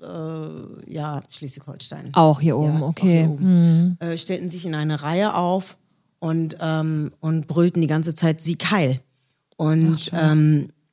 äh, 0.00 0.92
ja, 0.92 1.22
Schleswig-Holstein. 1.28 2.08
Auch 2.14 2.40
hier 2.40 2.56
oben, 2.56 2.80
ja, 2.80 2.86
okay. 2.86 3.20
Hier 3.20 3.30
oben. 3.30 3.44
Mhm. 3.44 3.96
Äh, 4.00 4.16
stellten 4.16 4.48
sich 4.48 4.66
in 4.66 4.74
eine 4.74 5.02
Reihe 5.02 5.34
auf 5.34 5.76
und, 6.18 6.56
ähm, 6.60 7.12
und 7.20 7.46
brüllten 7.46 7.80
die 7.80 7.86
ganze 7.86 8.14
Zeit 8.16 8.40
Sieg 8.40 8.70
Heil. 8.72 9.00
Und 9.56 10.10
Ach, 10.12 10.38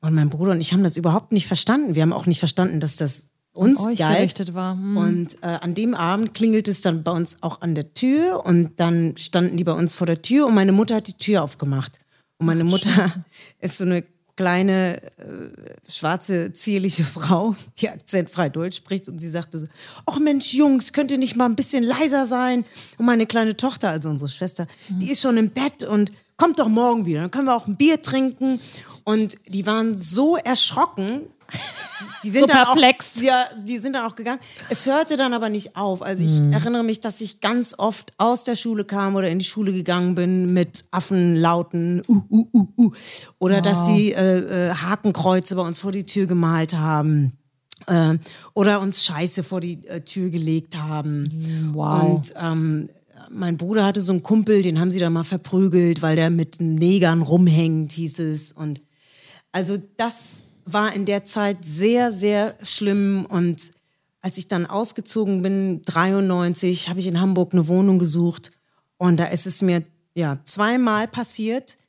und 0.01 0.13
mein 0.13 0.29
Bruder 0.29 0.51
und 0.51 0.61
ich 0.61 0.73
haben 0.73 0.83
das 0.83 0.97
überhaupt 0.97 1.31
nicht 1.31 1.47
verstanden. 1.47 1.95
Wir 1.95 2.03
haben 2.03 2.13
auch 2.13 2.25
nicht 2.25 2.39
verstanden, 2.39 2.79
dass 2.79 2.97
das 2.97 3.29
uns 3.57 3.85
euch 3.85 3.99
galt. 3.99 4.17
gerichtet 4.17 4.53
war. 4.53 4.73
Hm. 4.73 4.97
Und 4.97 5.43
äh, 5.43 5.47
an 5.47 5.73
dem 5.73 5.95
Abend 5.95 6.33
klingelt 6.33 6.67
es 6.67 6.81
dann 6.81 7.03
bei 7.03 7.11
uns 7.11 7.37
auch 7.41 7.61
an 7.61 7.75
der 7.75 7.93
Tür 7.93 8.45
und 8.45 8.79
dann 8.79 9.17
standen 9.17 9.57
die 9.57 9.63
bei 9.63 9.73
uns 9.73 9.95
vor 9.95 10.07
der 10.07 10.21
Tür 10.21 10.47
und 10.47 10.55
meine 10.55 10.71
Mutter 10.71 10.95
hat 10.95 11.07
die 11.07 11.17
Tür 11.17 11.43
aufgemacht. 11.43 11.99
Und 12.37 12.45
meine 12.45 12.63
Mutter 12.63 12.91
Schön. 12.91 13.23
ist 13.59 13.77
so 13.77 13.83
eine 13.83 14.03
kleine, 14.35 15.01
äh, 15.17 15.89
schwarze, 15.89 16.53
zierliche 16.53 17.03
Frau, 17.03 17.55
die 17.79 17.89
akzentfrei 17.89 18.49
Deutsch 18.49 18.77
spricht 18.77 19.09
und 19.09 19.19
sie 19.19 19.29
sagte 19.29 19.59
so, 19.59 19.67
ach 20.05 20.19
Mensch, 20.19 20.53
Jungs, 20.53 20.93
könnt 20.93 21.11
ihr 21.11 21.17
nicht 21.17 21.35
mal 21.35 21.45
ein 21.45 21.55
bisschen 21.55 21.83
leiser 21.83 22.27
sein? 22.27 22.63
Und 22.99 23.07
meine 23.07 23.25
kleine 23.25 23.57
Tochter, 23.57 23.89
also 23.89 24.09
unsere 24.09 24.29
Schwester, 24.29 24.67
mhm. 24.89 24.99
die 24.99 25.11
ist 25.11 25.21
schon 25.21 25.37
im 25.37 25.49
Bett 25.49 25.83
und 25.83 26.11
kommt 26.37 26.59
doch 26.59 26.69
morgen 26.69 27.07
wieder, 27.07 27.21
dann 27.21 27.31
können 27.31 27.47
wir 27.47 27.55
auch 27.55 27.65
ein 27.65 27.77
Bier 27.77 27.99
trinken 28.01 28.59
und 29.07 29.37
die 29.47 29.65
waren 29.65 29.95
so 29.95 30.35
erschrocken. 30.35 31.21
Die 32.23 32.29
sind 32.29 32.41
so 32.41 32.47
dann 32.47 32.65
perplex. 32.65 33.15
Auch, 33.15 33.21
ja, 33.21 33.45
die 33.65 33.77
sind 33.77 33.93
dann 33.93 34.05
auch 34.05 34.17
gegangen. 34.17 34.41
Es 34.69 34.85
hörte 34.85 35.15
dann 35.15 35.31
aber 35.31 35.47
nicht 35.47 35.77
auf. 35.77 36.01
Also 36.01 36.23
ich 36.23 36.41
mhm. 36.41 36.51
erinnere 36.51 36.83
mich, 36.83 36.99
dass 36.99 37.21
ich 37.21 37.39
ganz 37.39 37.73
oft 37.77 38.11
aus 38.17 38.43
der 38.43 38.57
Schule 38.57 38.83
kam 38.83 39.15
oder 39.15 39.29
in 39.29 39.39
die 39.39 39.45
Schule 39.45 39.71
gegangen 39.71 40.13
bin 40.15 40.51
mit 40.53 40.83
Affenlauten. 40.91 42.03
Uh, 42.05 42.21
uh, 42.29 42.47
uh, 42.53 42.67
uh. 42.75 42.91
Oder 43.39 43.57
wow. 43.57 43.61
dass 43.61 43.85
sie 43.85 44.11
äh, 44.11 44.39
äh, 44.39 44.73
Hakenkreuze 44.73 45.55
bei 45.55 45.61
uns 45.61 45.79
vor 45.79 45.93
die 45.93 46.05
Tür 46.05 46.27
gemalt 46.27 46.73
haben. 46.73 47.31
Äh, 47.85 48.17
oder 48.55 48.81
uns 48.81 49.05
Scheiße 49.05 49.43
vor 49.43 49.61
die 49.61 49.87
äh, 49.87 50.01
Tür 50.01 50.31
gelegt 50.31 50.77
haben. 50.77 51.21
Mhm, 51.21 51.69
wow. 51.75 52.03
Und 52.03 52.33
ähm, 52.37 52.89
mein 53.31 53.55
Bruder 53.55 53.85
hatte 53.85 54.01
so 54.01 54.11
einen 54.11 54.21
Kumpel, 54.21 54.63
den 54.63 54.81
haben 54.81 54.91
sie 54.91 54.99
dann 54.99 55.13
mal 55.13 55.23
verprügelt, 55.23 56.01
weil 56.01 56.17
der 56.17 56.29
mit 56.29 56.59
Negern 56.59 57.21
rumhängt, 57.21 57.93
hieß 57.93 58.19
es. 58.19 58.51
Und 58.51 58.81
also 59.57 59.81
das 59.97 60.43
war 60.65 60.93
in 60.93 61.05
der 61.05 61.25
Zeit 61.25 61.57
sehr, 61.65 62.11
sehr 62.11 62.53
schlimm 62.61 63.25
und 63.27 63.71
als 64.21 64.37
ich 64.37 64.47
dann 64.47 64.67
ausgezogen 64.67 65.41
bin, 65.41 65.81
93, 65.85 66.89
habe 66.89 66.99
ich 66.99 67.07
in 67.07 67.19
Hamburg 67.19 67.53
eine 67.53 67.67
Wohnung 67.67 67.97
gesucht 67.97 68.51
und 68.97 69.17
da 69.19 69.25
ist 69.25 69.47
es 69.47 69.63
mir 69.63 69.81
ja 70.13 70.37
zweimal 70.43 71.07
passiert, 71.07 71.79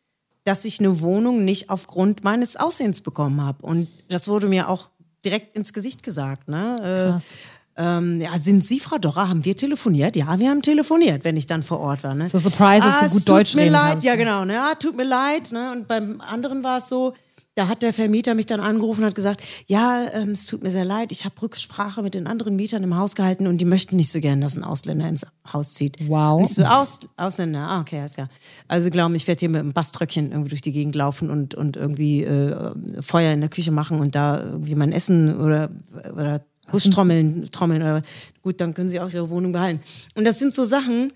dass 0.44 0.64
ich 0.64 0.80
eine 0.80 1.00
Wohnung 1.02 1.44
nicht 1.44 1.68
aufgrund 1.68 2.24
meines 2.24 2.56
Aussehens 2.56 3.02
bekommen 3.02 3.42
habe 3.42 3.66
und 3.66 3.86
das 4.08 4.28
wurde 4.28 4.48
mir 4.48 4.70
auch 4.70 4.88
direkt 5.22 5.54
ins 5.54 5.74
Gesicht 5.74 6.02
gesagt. 6.02 6.48
Ne? 6.48 7.20
Äh, 7.20 7.82
ähm, 7.84 8.18
ja, 8.18 8.38
sind 8.38 8.64
Sie 8.64 8.80
Frau 8.80 8.96
Dorra? 8.96 9.28
Haben 9.28 9.44
wir 9.44 9.56
telefoniert? 9.56 10.16
Ja, 10.16 10.38
wir 10.38 10.48
haben 10.48 10.62
telefoniert, 10.62 11.22
wenn 11.24 11.36
ich 11.36 11.46
dann 11.46 11.62
vor 11.62 11.80
Ort 11.80 12.02
war. 12.02 12.14
Ne? 12.14 12.30
So 12.30 12.38
surprise, 12.38 12.86
dass 12.86 12.94
ah, 12.94 13.04
du 13.04 13.10
gut 13.10 13.28
Deutsch 13.28 13.54
reden 13.54 13.66
mir 13.66 13.70
leid, 13.70 13.92
kannst. 13.92 14.06
ja 14.06 14.16
genau. 14.16 14.44
Ne? 14.46 14.54
Ja, 14.54 14.74
tut 14.74 14.96
mir 14.96 15.04
leid. 15.04 15.52
Ne? 15.52 15.70
Und 15.72 15.86
beim 15.86 16.20
anderen 16.20 16.64
war 16.64 16.78
es 16.78 16.88
so, 16.88 17.14
da 17.58 17.66
hat 17.66 17.82
der 17.82 17.92
Vermieter 17.92 18.34
mich 18.34 18.46
dann 18.46 18.60
angerufen 18.60 19.00
und 19.00 19.08
hat 19.08 19.14
gesagt, 19.16 19.42
ja, 19.66 20.06
ähm, 20.12 20.30
es 20.30 20.46
tut 20.46 20.62
mir 20.62 20.70
sehr 20.70 20.84
leid, 20.84 21.10
ich 21.10 21.24
habe 21.24 21.34
Rücksprache 21.42 22.02
mit 22.02 22.14
den 22.14 22.28
anderen 22.28 22.54
Mietern 22.54 22.84
im 22.84 22.96
Haus 22.96 23.16
gehalten 23.16 23.48
und 23.48 23.58
die 23.58 23.64
möchten 23.64 23.96
nicht 23.96 24.10
so 24.10 24.20
gern, 24.20 24.40
dass 24.40 24.56
ein 24.56 24.62
Ausländer 24.62 25.08
ins 25.08 25.26
Haus 25.52 25.74
zieht. 25.74 26.08
Wow. 26.08 26.40
Nicht 26.40 26.54
so 26.54 26.62
Aus, 26.62 27.00
Ausländer, 27.16 27.60
ah, 27.68 27.80
okay, 27.80 27.98
alles 27.98 28.14
klar. 28.14 28.28
Also 28.68 28.90
glauben, 28.90 29.16
ich 29.16 29.26
werde 29.26 29.40
hier 29.40 29.48
mit 29.48 29.60
einem 29.60 29.72
Baströckchen 29.72 30.30
irgendwie 30.30 30.50
durch 30.50 30.62
die 30.62 30.70
Gegend 30.70 30.94
laufen 30.94 31.30
und, 31.30 31.56
und 31.56 31.76
irgendwie 31.76 32.22
äh, 32.22 32.70
Feuer 33.00 33.32
in 33.32 33.40
der 33.40 33.50
Küche 33.50 33.72
machen 33.72 33.98
und 33.98 34.14
da 34.14 34.40
irgendwie 34.40 34.76
mein 34.76 34.92
Essen 34.92 35.36
oder, 35.40 35.68
oder 36.14 36.40
Huschtrommeln, 36.72 37.50
trommeln 37.50 37.82
oder 37.82 38.02
gut, 38.42 38.60
dann 38.60 38.72
können 38.72 38.88
sie 38.88 39.00
auch 39.00 39.12
ihre 39.12 39.30
Wohnung 39.30 39.50
behalten. 39.50 39.80
Und 40.14 40.24
das 40.24 40.38
sind 40.38 40.54
so 40.54 40.64
Sachen, 40.64 41.12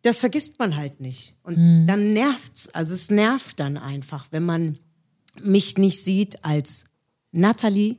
das 0.00 0.20
vergisst 0.20 0.58
man 0.58 0.76
halt 0.76 1.00
nicht. 1.00 1.36
Und 1.42 1.58
mhm. 1.58 1.86
dann 1.86 2.14
nervt's. 2.14 2.68
Also 2.70 2.94
es 2.94 3.10
nervt 3.10 3.60
dann 3.60 3.76
einfach, 3.76 4.26
wenn 4.30 4.44
man 4.44 4.78
mich 5.42 5.76
nicht 5.78 6.02
sieht 6.02 6.44
als 6.44 6.86
Natalie, 7.32 7.96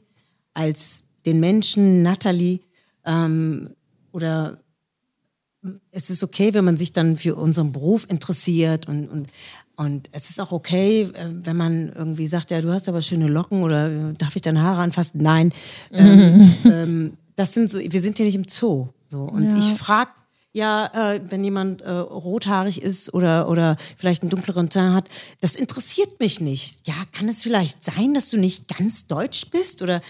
als 0.53 1.03
den 1.25 1.39
Menschen 1.39 2.01
Natalie 2.01 2.59
ähm, 3.05 3.69
oder 4.11 4.57
es 5.91 6.09
ist 6.09 6.23
okay, 6.23 6.53
wenn 6.53 6.65
man 6.65 6.77
sich 6.77 6.93
dann 6.93 7.17
für 7.17 7.35
unseren 7.35 7.71
Beruf 7.71 8.07
interessiert 8.09 8.87
und, 8.87 9.07
und, 9.07 9.27
und 9.75 10.09
es 10.11 10.29
ist 10.29 10.39
auch 10.39 10.51
okay, 10.51 11.09
äh, 11.13 11.29
wenn 11.31 11.57
man 11.57 11.91
irgendwie 11.93 12.27
sagt, 12.27 12.51
ja, 12.51 12.61
du 12.61 12.71
hast 12.71 12.87
aber 12.87 13.01
schöne 13.01 13.27
Locken 13.27 13.63
oder 13.63 13.91
äh, 13.91 14.13
darf 14.17 14.35
ich 14.35 14.41
deine 14.41 14.61
Haare 14.61 14.81
anfassen? 14.81 15.21
Nein. 15.21 15.51
Ähm, 15.91 16.53
ähm, 16.65 17.13
das 17.35 17.53
sind 17.53 17.69
so, 17.69 17.79
wir 17.79 18.01
sind 18.01 18.19
ja 18.19 18.25
nicht 18.25 18.35
im 18.35 18.47
Zoo. 18.47 18.89
So. 19.07 19.23
Und 19.23 19.49
ja. 19.49 19.57
ich 19.57 19.73
frage 19.77 20.11
ja, 20.55 21.13
äh, 21.13 21.21
wenn 21.29 21.43
jemand 21.43 21.81
äh, 21.81 21.91
rothaarig 21.91 22.81
ist 22.81 23.13
oder, 23.13 23.49
oder 23.49 23.75
vielleicht 23.97 24.21
einen 24.21 24.29
dunkleren 24.29 24.69
Teint 24.69 24.95
hat, 24.95 25.09
das 25.41 25.57
interessiert 25.57 26.17
mich 26.21 26.39
nicht. 26.39 26.87
Ja, 26.87 26.93
kann 27.11 27.27
es 27.27 27.43
vielleicht 27.43 27.83
sein, 27.83 28.13
dass 28.13 28.29
du 28.29 28.37
nicht 28.37 28.69
ganz 28.69 29.05
deutsch 29.05 29.49
bist? 29.51 29.81
Oder 29.81 30.01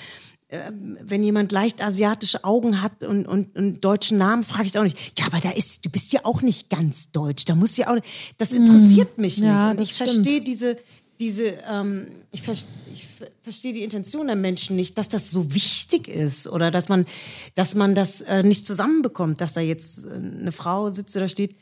äh, 0.49 0.59
wenn 1.01 1.23
jemand 1.23 1.51
leicht 1.51 1.83
asiatische 1.83 2.43
Augen 2.43 2.83
hat 2.83 3.03
und, 3.03 3.27
und, 3.27 3.55
und 3.55 3.83
deutschen 3.83 4.19
Namen, 4.19 4.43
frage 4.43 4.67
ich 4.67 4.77
auch 4.77 4.83
nicht. 4.83 5.17
Ja, 5.17 5.25
aber 5.25 5.39
da 5.39 5.49
ist, 5.49 5.83
du 5.83 5.89
bist 5.89 6.13
ja 6.13 6.19
auch 6.23 6.43
nicht 6.43 6.69
ganz 6.69 7.11
deutsch. 7.11 7.45
Da 7.45 7.55
muss 7.55 7.75
ja 7.77 7.91
auch, 7.91 7.99
das 8.37 8.51
interessiert 8.51 9.17
mich 9.17 9.37
hm. 9.37 9.45
ja, 9.45 9.69
nicht. 9.69 9.77
Und 9.77 9.83
ich 9.83 9.93
verstehe 9.95 10.41
diese, 10.41 10.77
diese, 11.19 11.45
ähm, 11.69 12.07
ich, 12.31 12.41
ver 12.41 12.53
ich 12.91 13.07
verstehe 13.41 13.73
die 13.73 13.83
Intention 13.83 14.27
der 14.27 14.35
Menschen 14.35 14.75
nicht, 14.75 14.97
dass 14.97 15.09
das 15.09 15.31
so 15.31 15.53
wichtig 15.53 16.07
ist 16.07 16.47
oder 16.47 16.71
dass 16.71 16.89
man, 16.89 17.05
dass 17.55 17.75
man 17.75 17.95
das 17.95 18.21
äh, 18.21 18.43
nicht 18.43 18.65
zusammenbekommt, 18.65 19.41
dass 19.41 19.53
da 19.53 19.61
jetzt 19.61 20.05
äh, 20.05 20.13
eine 20.13 20.51
Frau 20.51 20.89
sitzt 20.89 21.15
oder 21.15 21.27
steht. 21.27 21.55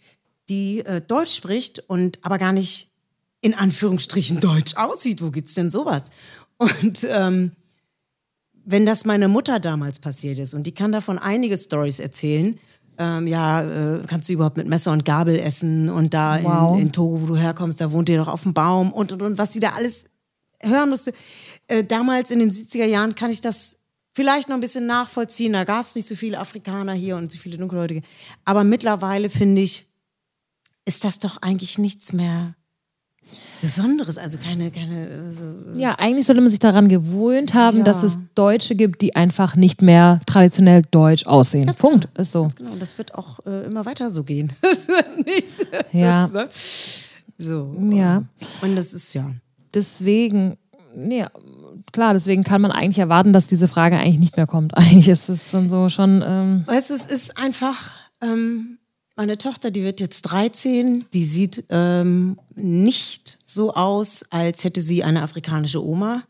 die 0.50 0.80
äh, 0.80 1.02
Deutsch 1.02 1.36
spricht 1.36 1.84
und 1.88 2.20
aber 2.24 2.38
gar 2.38 2.54
nicht 2.54 2.90
in 3.42 3.54
Anführungsstrichen 3.54 4.40
Deutsch 4.40 4.76
aussieht. 4.76 5.22
Wo 5.22 5.30
gibt's 5.30 5.54
denn 5.54 5.70
sowas? 5.70 6.10
Und 6.58 7.06
ähm, 7.10 7.52
wenn 8.66 8.86
das 8.86 9.06
meiner 9.06 9.28
Mutter 9.28 9.60
damals 9.60 10.00
passiert 10.00 10.40
ist 10.40 10.54
und 10.54 10.64
die 10.64 10.74
kann 10.74 10.92
davon 10.92 11.18
einige 11.18 11.58
Stories 11.58 12.00
erzählen, 12.00 12.60
ähm, 12.98 13.28
ja, 13.28 13.62
äh, 13.98 14.04
kannst 14.08 14.30
du 14.30 14.34
überhaupt 14.34 14.58
mit 14.58 14.68
Messer 14.68 14.92
und 14.92 15.06
Gabel 15.06 15.38
essen 15.40 15.90
und 15.90 16.14
da 16.14 16.42
Wow. 16.44 16.76
in, 16.78 16.84
in 16.88 16.92
Togo, 16.92 17.22
wo 17.22 17.26
du 17.26 17.36
herkommst, 17.36 17.82
da 17.82 17.92
wohnt 17.92 18.10
ihr 18.10 18.18
doch 18.18 18.28
auf 18.28 18.44
dem 18.44 18.54
Baum 18.54 18.92
und 18.94 19.12
und 19.12 19.22
und 19.22 19.38
was 19.38 19.54
sie 19.54 19.60
da 19.60 19.70
alles 19.70 20.06
hören 20.62 20.90
musste. 20.90 21.14
Äh, 21.68 21.84
damals 21.84 22.32
in 22.32 22.40
den 22.40 22.52
70er 22.52 22.86
Jahren 22.86 23.16
kann 23.16 23.32
ich 23.32 23.42
das 23.42 23.80
vielleicht 24.14 24.48
noch 24.48 24.56
ein 24.56 24.62
bisschen 24.62 24.86
nachvollziehen. 24.86 25.54
Da 25.54 25.64
gab 25.64 25.86
es 25.86 25.96
nicht 25.96 26.08
so 26.08 26.16
viele 26.16 26.40
Afrikaner 26.40 26.94
hier 26.94 27.18
und 27.18 27.32
so 27.32 27.38
viele 27.38 27.58
Dunkelhäutige. 27.58 28.02
Aber 28.46 28.64
mittlerweile 28.64 29.30
finde 29.30 29.62
ich, 29.62 29.88
ist 30.86 31.04
das 31.04 31.20
doch 31.20 31.42
eigentlich 31.42 31.78
nichts 31.80 32.14
mehr 32.14 32.56
Besonderes. 33.62 34.18
Also 34.18 34.38
keine, 34.38 34.72
keine. 34.72 35.08
äh, 35.10 35.32
So 35.32 35.80
Ja, 35.80 35.96
eigentlich 35.96 36.26
sollte 36.28 36.42
man 36.42 36.50
sich 36.50 36.60
daran 36.60 36.90
gewöhnt 36.90 37.54
haben, 37.54 37.80
Ja. 37.80 37.84
dass 37.84 38.04
es 38.04 38.18
Deutsche 38.36 38.76
gibt, 38.76 39.02
die 39.02 39.16
einfach 39.16 39.56
nicht 39.56 39.82
mehr 39.82 40.20
traditionell 40.26 40.82
deutsch 40.92 41.26
aussehen. 41.26 41.72
Punkt. 41.78 42.08
Ist 42.18 42.32
so. 42.34 42.48
Genau, 42.58 42.72
und 42.72 42.82
das 42.82 42.98
wird 42.98 43.16
auch 43.16 43.40
äh, 43.46 43.66
immer 43.66 43.86
weiter 43.86 44.10
so 44.10 44.24
gehen. 44.24 44.52
Das 44.62 44.88
nicht. 45.26 45.68
Ja. 45.92 46.24
Das, 46.28 46.34
ne? 46.34 46.50
So. 47.38 47.72
Ja. 47.92 48.24
Und 48.62 48.76
das 48.76 48.94
ist 48.94 49.14
ja. 49.14 49.30
Deswegen, 49.74 50.56
ja, 50.96 51.30
klar, 51.92 52.14
deswegen 52.14 52.44
kann 52.44 52.62
man 52.62 52.72
eigentlich 52.72 53.00
erwarten, 53.00 53.34
dass 53.34 53.48
diese 53.48 53.68
Frage 53.68 53.98
eigentlich 53.98 54.20
nicht 54.20 54.38
mehr 54.38 54.46
kommt. 54.48 54.74
Eigentlich 54.78 55.10
ist 55.10 55.30
es 55.30 55.52
dann 55.52 55.70
so 55.70 55.90
schon. 55.90 56.24
Ähm, 56.26 56.64
Weißt 56.68 56.92
du, 56.92 56.94
es 56.94 57.06
ist 57.08 57.38
einfach, 57.38 57.92
ähm, 58.22 58.78
meine 59.16 59.38
Tochter, 59.38 59.72
die 59.72 59.84
wird 59.84 60.00
jetzt 60.00 60.24
13, 60.24 61.06
die 61.14 61.24
sieht 61.24 61.66
ähm, 61.70 62.40
nicht 62.56 63.38
so 63.44 63.74
aus, 63.74 64.26
als 64.32 64.64
hätte 64.64 64.82
sie 64.82 65.04
eine 65.04 65.22
afrikanische 65.22 65.84
Oma. 65.84 66.24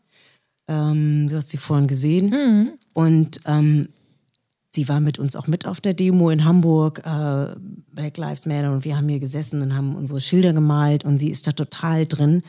Ähm, 0.68 1.28
du 1.28 1.36
hast 1.36 1.50
sie 1.50 1.56
vorhin 1.56 1.86
gesehen. 1.86 2.30
Und 2.92 3.40
ähm, 3.46 3.88
sie 4.70 4.88
war 4.88 5.00
mit 5.00 5.18
uns 5.18 5.34
auch 5.36 5.46
mit 5.46 5.66
auf 5.66 5.80
der 5.80 5.94
Demo 5.94 6.30
in 6.30 6.44
Hamburg, 6.44 7.00
äh, 7.04 7.54
Black 7.92 8.16
Lives 8.16 8.46
Matter, 8.46 8.72
und 8.72 8.84
wir 8.84 8.96
haben 8.96 9.08
hier 9.08 9.20
gesessen 9.20 9.62
und 9.62 9.74
haben 9.74 9.96
unsere 9.96 10.20
Schilder 10.20 10.52
gemalt. 10.52 11.04
Und 11.04 11.18
sie 11.18 11.30
ist 11.30 11.46
da 11.46 11.52
total 11.52 12.06
drin, 12.06 12.42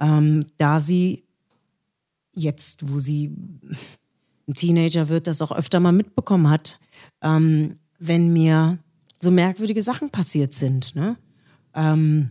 ähm, 0.00 0.46
da 0.56 0.80
sie 0.80 1.24
jetzt, 2.34 2.90
wo 2.90 2.98
sie 2.98 3.34
ein 4.48 4.54
Teenager 4.54 5.08
wird, 5.08 5.26
das 5.26 5.42
auch 5.42 5.52
öfter 5.52 5.80
mal 5.80 5.92
mitbekommen 5.92 6.48
hat, 6.48 6.78
ähm, 7.22 7.76
wenn 7.98 8.32
mir 8.32 8.78
so 9.18 9.30
merkwürdige 9.30 9.82
Sachen 9.82 10.10
passiert 10.10 10.54
sind. 10.54 10.94
Ne? 10.94 11.16
Ähm, 11.74 12.30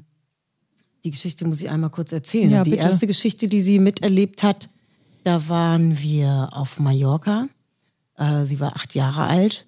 die 1.03 1.11
Geschichte 1.11 1.45
muss 1.45 1.61
ich 1.61 1.69
einmal 1.69 1.91
kurz 1.91 2.11
erzählen. 2.11 2.49
Ja, 2.49 2.63
die 2.63 2.71
bitte. 2.71 2.83
erste 2.83 3.07
Geschichte, 3.07 3.47
die 3.47 3.61
sie 3.61 3.79
miterlebt 3.79 4.43
hat, 4.43 4.69
da 5.23 5.47
waren 5.49 5.99
wir 5.99 6.49
auf 6.51 6.79
Mallorca. 6.79 7.47
Äh, 8.17 8.45
sie 8.45 8.59
war 8.59 8.75
acht 8.75 8.95
Jahre 8.95 9.23
alt 9.23 9.65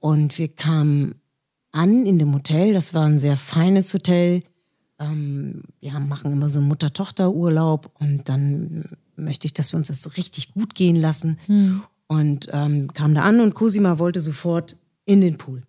und 0.00 0.38
wir 0.38 0.48
kamen 0.48 1.14
an 1.72 2.06
in 2.06 2.18
dem 2.18 2.34
Hotel. 2.34 2.72
Das 2.72 2.94
war 2.94 3.06
ein 3.06 3.18
sehr 3.18 3.36
feines 3.36 3.92
Hotel. 3.92 4.42
Ähm, 4.98 5.62
wir 5.80 5.98
machen 6.00 6.32
immer 6.32 6.48
so 6.48 6.58
einen 6.58 6.68
Mutter-Tochter-Urlaub 6.68 7.90
und 7.98 8.28
dann 8.28 8.84
möchte 9.16 9.46
ich, 9.46 9.54
dass 9.54 9.72
wir 9.72 9.78
uns 9.78 9.88
das 9.88 10.02
so 10.02 10.10
richtig 10.10 10.52
gut 10.54 10.74
gehen 10.74 10.96
lassen. 10.96 11.38
Und 12.06 12.48
ähm, 12.52 12.92
kam 12.92 13.14
da 13.14 13.22
an 13.22 13.40
und 13.40 13.54
Cosima 13.54 13.98
wollte 13.98 14.20
sofort 14.20 14.76
in 15.04 15.20
den 15.20 15.38
Pool. 15.38 15.62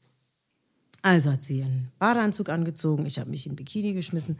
Also 1.05 1.31
hat 1.31 1.43
sie 1.43 1.59
ihren 1.59 1.91
Badeanzug 1.99 2.49
angezogen, 2.49 3.05
ich 3.05 3.19
habe 3.19 3.29
mich 3.29 3.45
in 3.45 3.55
Bikini 3.55 3.93
geschmissen 3.93 4.39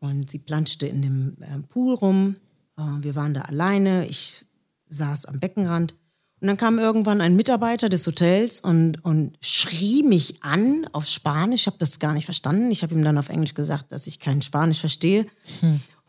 und 0.00 0.28
sie 0.28 0.40
planschte 0.40 0.88
in 0.88 1.02
dem 1.02 1.36
äh, 1.40 1.60
Pool 1.68 1.94
rum. 1.94 2.34
Äh, 2.76 2.82
wir 3.02 3.14
waren 3.14 3.32
da 3.32 3.42
alleine, 3.42 4.08
ich 4.08 4.44
saß 4.88 5.26
am 5.26 5.38
Beckenrand 5.38 5.94
und 6.40 6.48
dann 6.48 6.56
kam 6.56 6.80
irgendwann 6.80 7.20
ein 7.20 7.36
Mitarbeiter 7.36 7.88
des 7.88 8.04
Hotels 8.08 8.60
und, 8.60 9.04
und 9.04 9.38
schrie 9.40 10.02
mich 10.02 10.42
an 10.42 10.84
auf 10.90 11.06
Spanisch. 11.06 11.60
Ich 11.60 11.66
habe 11.68 11.78
das 11.78 12.00
gar 12.00 12.12
nicht 12.12 12.24
verstanden. 12.24 12.72
Ich 12.72 12.82
habe 12.82 12.92
ihm 12.92 13.04
dann 13.04 13.16
auf 13.16 13.28
Englisch 13.28 13.54
gesagt, 13.54 13.92
dass 13.92 14.08
ich 14.08 14.18
kein 14.18 14.42
Spanisch 14.42 14.80
verstehe. 14.80 15.26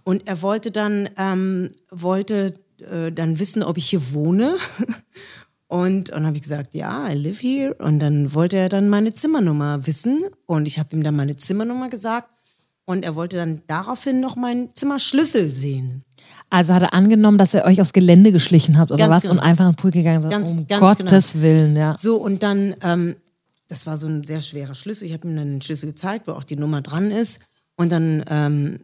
Und 0.04 0.28
er 0.28 0.42
wollte 0.42 0.72
dann, 0.72 1.10
ähm, 1.16 1.70
wollte 1.92 2.54
äh, 2.80 3.12
dann 3.12 3.38
wissen, 3.38 3.62
ob 3.62 3.78
ich 3.78 3.90
hier 3.90 4.14
wohne. 4.14 4.56
Und, 5.72 6.10
und 6.10 6.12
dann 6.12 6.26
habe 6.26 6.36
ich 6.36 6.42
gesagt, 6.42 6.76
ja, 6.76 7.10
I 7.10 7.14
live 7.14 7.42
here. 7.42 7.74
Und 7.76 8.00
dann 8.00 8.34
wollte 8.34 8.58
er 8.58 8.68
dann 8.68 8.90
meine 8.90 9.14
Zimmernummer 9.14 9.88
wissen. 9.88 10.22
Und 10.46 10.68
ich 10.68 10.78
habe 10.80 10.94
ihm 10.94 11.02
dann 11.02 11.16
meine 11.16 11.38
Zimmernummer 11.38 11.88
gesagt. 11.88 12.28
Und 12.84 13.06
er 13.06 13.16
wollte 13.16 13.38
dann 13.38 13.62
daraufhin 13.68 14.20
noch 14.20 14.36
meinen 14.36 14.76
Zimmerschlüssel 14.76 15.50
sehen. 15.50 16.04
also 16.50 16.74
hat 16.74 16.82
er 16.82 16.94
angenommen, 16.94 17.38
dass 17.38 17.54
ihr 17.54 17.64
euch 17.64 17.80
aufs 17.80 17.94
Gelände 17.94 18.34
geschlichen 18.34 18.78
habt 18.78 18.92
oder 18.92 19.06
Ganz 19.06 19.16
was 19.16 19.22
genau. 19.22 19.36
und 19.36 19.40
einfach 19.40 19.66
in 19.66 19.72
den 19.72 19.76
Pool 19.78 19.92
gegangen 19.92 20.22
seid. 20.22 20.32
Ganz- 20.32 20.52
um 20.52 20.68
ganz 20.68 20.98
Gottes 20.98 21.42
Willen, 21.42 21.78
ja. 21.78 21.94
So, 21.96 22.18
und 22.18 22.44
dann, 22.44 22.76
ähm, 22.82 23.16
das 23.70 23.88
war 23.88 23.96
so 23.96 24.08
ein 24.08 24.26
sehr 24.26 24.42
schwerer 24.42 24.76
Schlüssel. 24.76 25.06
Ich 25.06 25.14
habe 25.14 25.26
ihm 25.26 25.38
dann 25.38 25.52
den 25.52 25.62
Schlüssel 25.62 25.92
gezeigt, 25.92 26.28
wo 26.28 26.34
auch 26.34 26.44
die 26.44 26.58
Nummer 26.58 26.82
dran 26.82 27.12
ist. 27.12 27.44
Und 27.78 27.94
dann 27.94 28.26
ähm, 28.30 28.80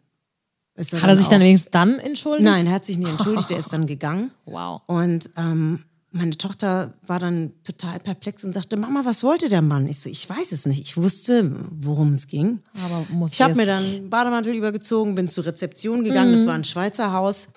er 0.76 1.02
Hat 1.02 1.10
er 1.10 1.17
sich 1.17 1.28
dann 1.28 1.41
wenigstens 1.41 1.71
dann 1.71 2.00
entschuldigt? 2.00 2.45
Nein, 2.50 2.65
er 2.67 2.73
hat 2.73 2.86
sich 2.86 2.97
nicht 2.97 3.10
entschuldigt, 3.10 3.52
er 3.52 3.60
ist 3.60 3.73
dann 3.73 3.88
gegangen. 3.88 4.32
Wow. 4.45 4.84
Und 4.88 5.30
ähm, 5.36 5.84
meine 6.17 6.38
Tochter 6.38 6.93
war 7.06 7.19
dann 7.19 7.51
total 7.63 7.99
perplex 7.99 8.43
und 8.43 8.53
sagte, 8.53 8.77
Mama, 8.77 9.01
was 9.03 9.23
wollte 9.23 9.49
der 9.49 9.62
Mann? 9.62 9.88
Ich 9.88 9.99
so, 9.99 10.10
ich 10.10 10.30
weiß 10.30 10.51
es 10.51 10.65
nicht. 10.65 10.82
Ich 10.82 10.97
wusste, 10.97 11.51
worum 11.69 12.13
es 12.13 12.27
ging. 12.27 12.60
Aber 12.86 13.06
muss 13.12 13.34
Ich 13.34 13.41
habe 13.41 13.56
mir 13.56 13.65
dann 13.65 13.84
einen 13.84 14.10
Bademantel 14.10 14.56
übergezogen, 14.56 15.15
bin 15.15 15.30
zur 15.30 15.45
Rezeption 15.45 16.03
gegangen, 16.03 16.34
das 16.34 16.45
war 16.45 16.53
ein 16.53 16.63
Schweizer 16.63 17.13
Haus 17.13 17.49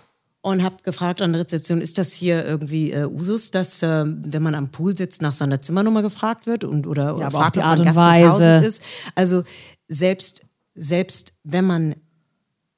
und 0.43 0.63
habe 0.63 0.77
gefragt 0.83 1.21
an 1.21 1.33
der 1.33 1.43
Rezeption, 1.43 1.81
ist 1.81 1.99
das 1.99 2.13
hier 2.13 2.45
irgendwie 2.47 2.93
äh, 2.93 3.05
Usus, 3.05 3.51
dass 3.51 3.83
äh, 3.83 4.05
wenn 4.07 4.43
man 4.43 4.55
am 4.55 4.71
Pool 4.71 4.97
sitzt, 4.97 5.21
nach 5.21 5.33
seiner 5.33 5.61
Zimmernummer 5.61 6.03
gefragt 6.03 6.47
wird 6.47 6.65
und 6.65 6.87
oder, 6.87 7.17
oder 7.17 7.29
auch 7.29 7.33
fragt, 7.33 7.57
die 7.57 7.61
ob 7.61 7.67
Art 7.67 7.79
man 7.79 7.89
und 7.89 7.95
Gast 7.95 8.11
des 8.11 8.29
Hauses 8.29 8.67
ist. 8.67 8.83
Also 9.15 9.45
selbst 9.89 10.47
selbst 10.75 11.35
wenn 11.45 11.67
man 11.67 11.95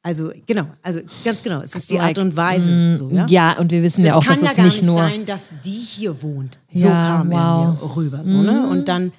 also 0.02 0.32
genau, 0.46 0.66
also 0.82 1.00
ganz 1.24 1.42
genau, 1.42 1.60
es 1.62 1.74
ist 1.76 1.90
die 1.90 2.00
Art 2.00 2.18
und 2.18 2.36
Weise, 2.36 2.94
so, 2.94 3.08
ja? 3.10 3.26
Ja, 3.28 3.58
und 3.58 3.70
wir 3.70 3.82
wissen 3.82 4.00
Das 4.02 4.08
ja 4.08 4.16
auch, 4.16 4.24
kann 4.24 4.34
dass 4.40 4.44
ja 4.44 4.50
es 4.50 4.56
gar 4.56 4.64
nicht 4.64 4.76
nicht 4.78 4.86
nur. 4.86 4.96
sein, 4.98 5.24
dass 5.26 5.54
die 5.64 5.70
hier 5.70 6.22
wohnt. 6.22 6.58
So 6.70 6.88
Ja, 6.88 7.18
kam 7.18 7.30
er 7.30 7.38
wow. 7.38 7.80
mir 7.82 7.96
rüber. 7.96 8.20
So, 8.24 8.42
ne? 8.42 8.66
Und 8.68 8.88
dann 8.88 9.12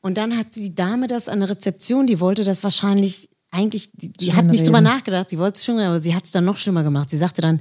und 0.00 0.18
dann 0.18 0.36
hat 0.36 0.54
die 0.56 0.74
Dame 0.74 1.06
das 1.06 1.28
an 1.28 1.40
der 1.40 1.48
Rezeption, 1.48 2.06
die 2.06 2.20
wollte 2.20 2.44
das 2.44 2.62
wahrscheinlich 2.62 3.30
eigentlich, 3.50 3.90
die, 3.94 4.12
die 4.12 4.34
hat 4.34 4.44
nicht 4.46 4.66
drüber 4.66 4.80
nachgedacht, 4.80 5.30
sie 5.30 5.38
wollte 5.38 5.56
es 5.58 5.64
schon, 5.64 5.78
aber 5.78 6.00
sie 6.00 6.14
hat 6.14 6.24
es 6.24 6.32
dann 6.32 6.44
noch 6.44 6.56
schlimmer 6.58 6.82
gemacht. 6.82 7.08
Sie 7.08 7.16
sagte 7.16 7.40
dann, 7.40 7.60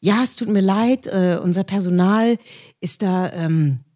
ja, 0.00 0.22
es 0.22 0.36
tut 0.36 0.48
mir 0.48 0.60
leid, 0.60 1.06
äh, 1.06 1.38
unser 1.42 1.64
Personal 1.64 2.36
ist 2.80 3.00
da 3.02 3.32
ähm, 3.32 3.78
äh, 3.78 3.91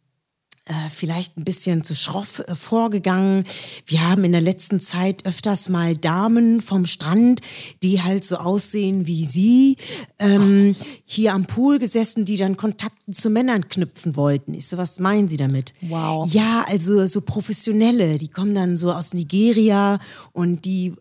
vielleicht 0.90 1.36
ein 1.36 1.44
bisschen 1.44 1.84
zu 1.84 1.94
schroff 1.94 2.40
äh, 2.40 2.54
vorgegangen. 2.54 3.44
Wir 3.86 4.08
haben 4.08 4.24
in 4.24 4.32
der 4.32 4.40
letzten 4.40 4.80
Zeit 4.80 5.24
öfters 5.24 5.68
mal 5.68 5.96
Damen 5.96 6.60
vom 6.60 6.86
Strand, 6.86 7.40
die 7.82 8.02
halt 8.02 8.24
so 8.24 8.36
aussehen 8.36 9.06
wie 9.06 9.24
sie, 9.24 9.76
ähm, 10.18 10.74
hier 11.04 11.34
am 11.34 11.46
Pool 11.46 11.78
gesessen, 11.78 12.24
die 12.24 12.36
dann 12.36 12.56
Kontakte 12.56 13.12
zu 13.12 13.30
Männern 13.30 13.68
knüpfen 13.68 14.16
wollten. 14.16 14.54
Ich 14.54 14.66
so, 14.66 14.76
was 14.76 14.98
meinen 14.98 15.28
Sie 15.28 15.36
damit? 15.36 15.72
Wow. 15.82 16.28
Ja, 16.32 16.64
also 16.68 17.06
so 17.06 17.20
Professionelle, 17.20 18.18
die 18.18 18.28
kommen 18.28 18.54
dann 18.54 18.76
so 18.76 18.92
aus 18.92 19.14
Nigeria 19.14 19.98
und 20.32 20.64
die 20.64 20.94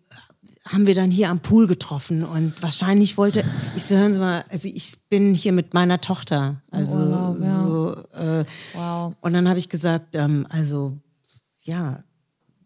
haben 0.67 0.87
wir 0.87 0.95
dann 0.95 1.11
hier 1.11 1.29
am 1.29 1.39
Pool 1.41 1.67
getroffen 1.67 2.23
und 2.23 2.61
wahrscheinlich 2.61 3.17
wollte, 3.17 3.43
ich 3.75 3.83
so, 3.83 3.95
hören 3.95 4.13
Sie 4.13 4.19
mal, 4.19 4.43
also 4.49 4.67
ich 4.67 4.93
bin 5.09 5.33
hier 5.35 5.51
mit 5.53 5.73
meiner 5.73 6.01
Tochter, 6.01 6.61
also 6.71 6.97
Wow, 6.97 7.37
ja. 7.39 7.65
so, 7.67 7.95
äh, 8.13 8.45
Wow. 8.73 9.13
und 9.21 9.33
dann 9.33 9.47
habe 9.47 9.59
ich 9.59 9.69
gesagt, 9.69 10.15
ähm, 10.15 10.47
also 10.49 10.97
ja, 11.61 12.03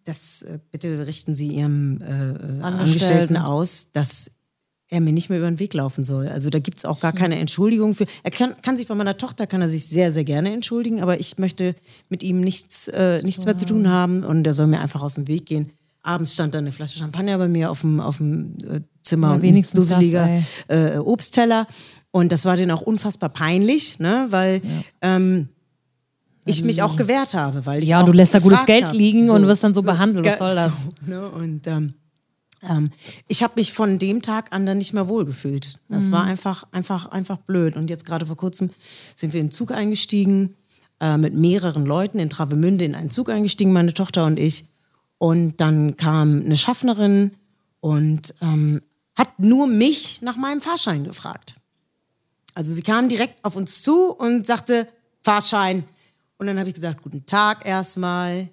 das 0.05 0.43
äh, 0.43 0.59
bitte 0.71 1.05
richten 1.07 1.33
Sie 1.33 1.47
Ihrem 1.49 2.01
äh, 2.01 2.61
Angestellten 2.63 3.37
aus, 3.37 3.91
dass 3.91 4.31
er 4.87 5.01
mir 5.01 5.13
nicht 5.13 5.29
mehr 5.29 5.37
über 5.37 5.51
den 5.51 5.59
Weg 5.59 5.73
laufen 5.75 6.03
soll. 6.03 6.29
Also 6.29 6.49
da 6.49 6.57
gibt 6.57 6.79
es 6.79 6.85
auch 6.85 6.99
gar 6.99 7.13
keine 7.13 7.37
Entschuldigung 7.37 7.93
für. 7.93 8.07
Er 8.23 8.31
kann, 8.31 8.55
kann 8.63 8.75
sich 8.75 8.87
bei 8.87 8.95
meiner 8.95 9.17
Tochter 9.17 9.45
kann 9.45 9.61
er 9.61 9.67
sich 9.67 9.85
sehr, 9.85 10.11
sehr 10.11 10.23
gerne 10.23 10.51
entschuldigen, 10.51 11.01
aber 11.01 11.19
ich 11.19 11.37
möchte 11.37 11.75
mit 12.09 12.23
ihm 12.23 12.39
nichts, 12.41 12.87
äh, 12.87 13.21
nichts 13.21 13.45
mehr 13.45 13.55
zu 13.55 13.65
tun 13.65 13.89
haben 13.89 14.23
und 14.23 14.47
er 14.47 14.53
soll 14.55 14.65
mir 14.67 14.79
einfach 14.79 15.01
aus 15.01 15.13
dem 15.15 15.27
Weg 15.27 15.45
gehen. 15.45 15.71
Abends 16.01 16.33
stand 16.33 16.53
dann 16.55 16.63
eine 16.63 16.71
Flasche 16.71 16.97
Champagner 16.99 17.37
bei 17.37 17.47
mir 17.47 17.69
auf 17.71 17.81
dem, 17.81 17.99
auf 17.99 18.17
dem 18.17 18.55
äh, 18.63 18.81
Zimmer 19.01 19.27
Ja, 19.27 19.33
und 19.33 19.39
ein 19.39 19.43
wenigstens 19.43 19.79
das, 19.89 19.99
dusseliger 19.99 20.41
äh, 20.67 20.97
Obstteller. 20.97 21.67
Und 22.11 22.31
das 22.31 22.45
war 22.45 22.57
denen 22.57 22.71
auch 22.71 22.81
unfassbar 22.81 23.29
peinlich, 23.29 23.99
ne? 23.99 24.27
weil 24.29 24.61
ähm, 25.01 25.49
ich 26.45 26.63
mich 26.63 26.81
auch 26.81 26.95
gewehrt 26.95 27.33
habe. 27.33 27.65
Weil 27.65 27.83
ich 27.83 27.89
Ja, 27.89 27.99
und 27.99 28.07
du 28.07 28.11
lässt 28.13 28.33
da 28.33 28.39
gutes 28.39 28.65
Geld 28.65 28.85
hab. 28.85 28.93
liegen 28.93 29.29
und 29.29 29.45
wirst 29.45 29.63
dann 29.63 29.73
so 29.73 29.81
behandelt. 29.83 30.25
Was 30.25 30.39
soll 30.39 30.55
das? 30.55 30.73
So, 31.05 31.09
ne? 31.11 31.29
Und 31.29 31.67
ähm, 31.67 31.93
ähm, 32.67 32.89
ich 33.27 33.43
habe 33.43 33.53
mich 33.57 33.71
von 33.73 33.99
dem 33.99 34.21
Tag 34.21 34.51
an 34.53 34.65
dann 34.65 34.79
nicht 34.79 34.93
mehr 34.93 35.07
wohlgefühlt. 35.07 35.77
Das 35.89 36.07
Mhm. 36.07 36.11
war 36.13 36.23
einfach, 36.23 36.63
einfach, 36.71 37.11
einfach 37.11 37.37
blöd. 37.37 37.75
Und 37.75 37.89
jetzt 37.89 38.05
gerade 38.05 38.25
vor 38.25 38.37
kurzem 38.37 38.71
sind 39.15 39.33
wir 39.33 39.39
in 39.41 39.47
den 39.47 39.51
Zug 39.51 39.71
eingestiegen, 39.71 40.55
äh, 41.01 41.17
mit 41.17 41.33
mehreren 41.35 41.85
Leuten 41.85 42.17
in 42.19 42.29
Travemünde 42.29 42.83
in 42.85 42.95
einen 42.95 43.11
Zug 43.11 43.29
eingestiegen, 43.29 43.71
meine 43.71 43.93
Tochter 43.93 44.25
und 44.25 44.39
ich. 44.39 44.65
Und 45.19 45.57
dann 45.61 45.95
kam 45.95 46.41
eine 46.41 46.57
Schaffnerin 46.57 47.31
und 47.81 48.33
ähm, 48.41 48.81
hat 49.15 49.37
nur 49.37 49.67
mich 49.67 50.21
nach 50.21 50.37
meinem 50.37 50.61
Fahrschein 50.61 51.03
gefragt. 51.03 51.55
Also 52.55 52.73
sie 52.73 52.81
kam 52.81 53.09
direkt 53.09 53.43
auf 53.45 53.55
uns 53.55 53.83
zu 53.83 54.13
und 54.15 54.47
sagte, 54.47 54.87
Fahrschein. 55.21 55.83
Und 56.37 56.47
dann 56.47 56.57
habe 56.57 56.69
ich 56.69 56.75
gesagt, 56.75 57.03
guten 57.03 57.25
Tag 57.25 57.65
erstmal. 57.65 58.49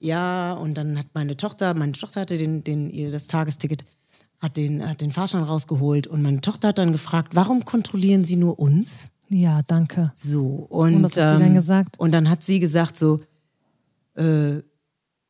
Ja, 0.00 0.52
und 0.52 0.74
dann 0.74 0.98
hat 0.98 1.06
meine 1.14 1.36
Tochter, 1.36 1.74
meine 1.74 1.92
Tochter 1.92 2.22
hatte 2.22 2.36
den, 2.36 2.64
den, 2.64 2.90
ihr 2.90 3.12
das 3.12 3.28
Tagesticket, 3.28 3.84
hat 4.40 4.56
den, 4.56 4.86
hat 4.88 5.00
den 5.00 5.12
Fahrschein 5.12 5.44
rausgeholt 5.44 6.06
und 6.06 6.22
meine 6.22 6.40
Tochter 6.40 6.68
hat 6.68 6.78
dann 6.78 6.92
gefragt, 6.92 7.34
warum 7.34 7.64
kontrollieren 7.64 8.24
Sie 8.24 8.36
nur 8.36 8.58
uns? 8.58 9.10
Ja, 9.28 9.62
danke. 9.62 10.10
So, 10.12 10.66
und, 10.68 10.96
Und 10.96 11.02
was 11.04 11.16
hat 11.16 11.36
sie 11.36 11.42
dann 11.42 11.50
ähm, 11.50 11.54
gesagt? 11.54 12.00
Und 12.00 12.10
dann 12.12 12.28
hat 12.28 12.42
sie 12.42 12.58
gesagt 12.58 12.96
so, 12.96 13.20
äh, 14.16 14.62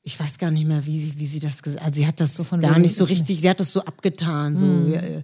ich 0.03 0.19
weiß 0.19 0.39
gar 0.39 0.51
nicht 0.51 0.67
mehr, 0.67 0.87
wie 0.87 1.01
sie, 1.01 1.19
wie 1.19 1.27
sie 1.27 1.41
das 1.41 1.63
gesagt 1.63 1.83
hat. 1.83 1.89
Also 1.89 2.01
sie 2.01 2.07
hat 2.07 2.21
das 2.21 2.47
von 2.47 2.61
gar 2.61 2.79
nicht 2.79 2.95
so 2.97 3.05
richtig, 3.05 3.41
sie 3.41 3.51
hat 3.51 3.61
das 3.61 3.73
so 3.73 3.83
abgetan, 3.85 4.57
so, 4.57 4.67
Hm. 4.67 4.93
ja, 4.93 5.01
äh, 5.01 5.23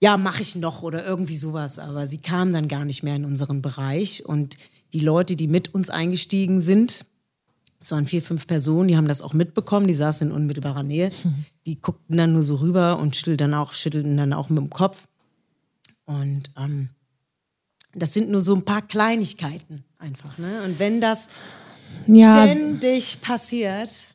ja 0.00 0.16
mache 0.16 0.42
ich 0.42 0.56
noch 0.56 0.82
oder 0.82 1.04
irgendwie 1.04 1.36
sowas. 1.36 1.78
Aber 1.78 2.06
sie 2.06 2.18
kam 2.18 2.52
dann 2.52 2.68
gar 2.68 2.84
nicht 2.84 3.02
mehr 3.02 3.14
in 3.16 3.24
unseren 3.24 3.62
Bereich. 3.62 4.24
Und 4.26 4.56
die 4.92 5.00
Leute, 5.00 5.36
die 5.36 5.46
mit 5.46 5.72
uns 5.72 5.88
eingestiegen 5.88 6.60
sind, 6.60 7.06
es 7.82 7.92
waren 7.92 8.06
vier, 8.06 8.20
fünf 8.20 8.46
Personen, 8.46 8.88
die 8.88 8.96
haben 8.96 9.08
das 9.08 9.22
auch 9.22 9.32
mitbekommen, 9.32 9.86
die 9.86 9.94
saßen 9.94 10.28
in 10.28 10.34
unmittelbarer 10.34 10.82
Nähe. 10.82 11.10
Die 11.64 11.80
guckten 11.80 12.16
dann 12.18 12.32
nur 12.34 12.42
so 12.42 12.56
rüber 12.56 12.98
und 12.98 13.16
schüttelten 13.16 13.50
dann 13.50 13.54
auch, 13.58 13.72
schüttelten 13.72 14.16
dann 14.18 14.32
auch 14.34 14.50
mit 14.50 14.58
dem 14.58 14.68
Kopf. 14.68 15.06
Und 16.04 16.50
ähm, 16.58 16.90
das 17.94 18.12
sind 18.12 18.30
nur 18.30 18.42
so 18.42 18.54
ein 18.54 18.64
paar 18.64 18.82
Kleinigkeiten 18.82 19.84
einfach. 19.98 20.36
Ne? 20.38 20.62
Und 20.66 20.78
wenn 20.78 21.00
das 21.00 21.30
Ja, 22.06 22.46
ständig 22.46 23.20
passiert, 23.20 24.14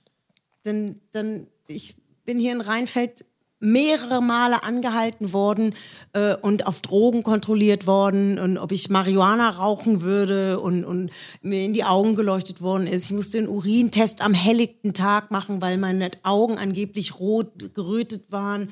dann, 0.63 0.99
dann, 1.11 1.47
ich 1.67 1.95
bin 2.25 2.39
hier 2.39 2.51
in 2.51 2.61
Rheinfeld 2.61 3.25
mehrere 3.59 4.21
Male 4.21 4.63
angehalten 4.63 5.33
worden 5.33 5.73
äh, 6.13 6.35
und 6.35 6.67
auf 6.67 6.81
Drogen 6.81 7.23
kontrolliert 7.23 7.87
worden 7.87 8.37
und 8.37 8.57
ob 8.57 8.71
ich 8.71 8.89
Marihuana 8.89 9.49
rauchen 9.49 10.01
würde 10.01 10.59
und, 10.59 10.83
und 10.83 11.09
mir 11.41 11.63
in 11.63 11.73
die 11.73 11.83
Augen 11.83 12.15
geleuchtet 12.15 12.61
worden 12.61 12.85
ist. 12.85 13.05
Ich 13.05 13.11
musste 13.11 13.37
einen 13.37 13.47
Urintest 13.47 14.21
am 14.21 14.33
helllichten 14.33 14.93
Tag 14.93 15.31
machen, 15.31 15.61
weil 15.61 15.77
meine 15.77 16.11
Augen 16.23 16.57
angeblich 16.57 17.19
rot 17.19 17.73
gerötet 17.73 18.31
waren. 18.31 18.69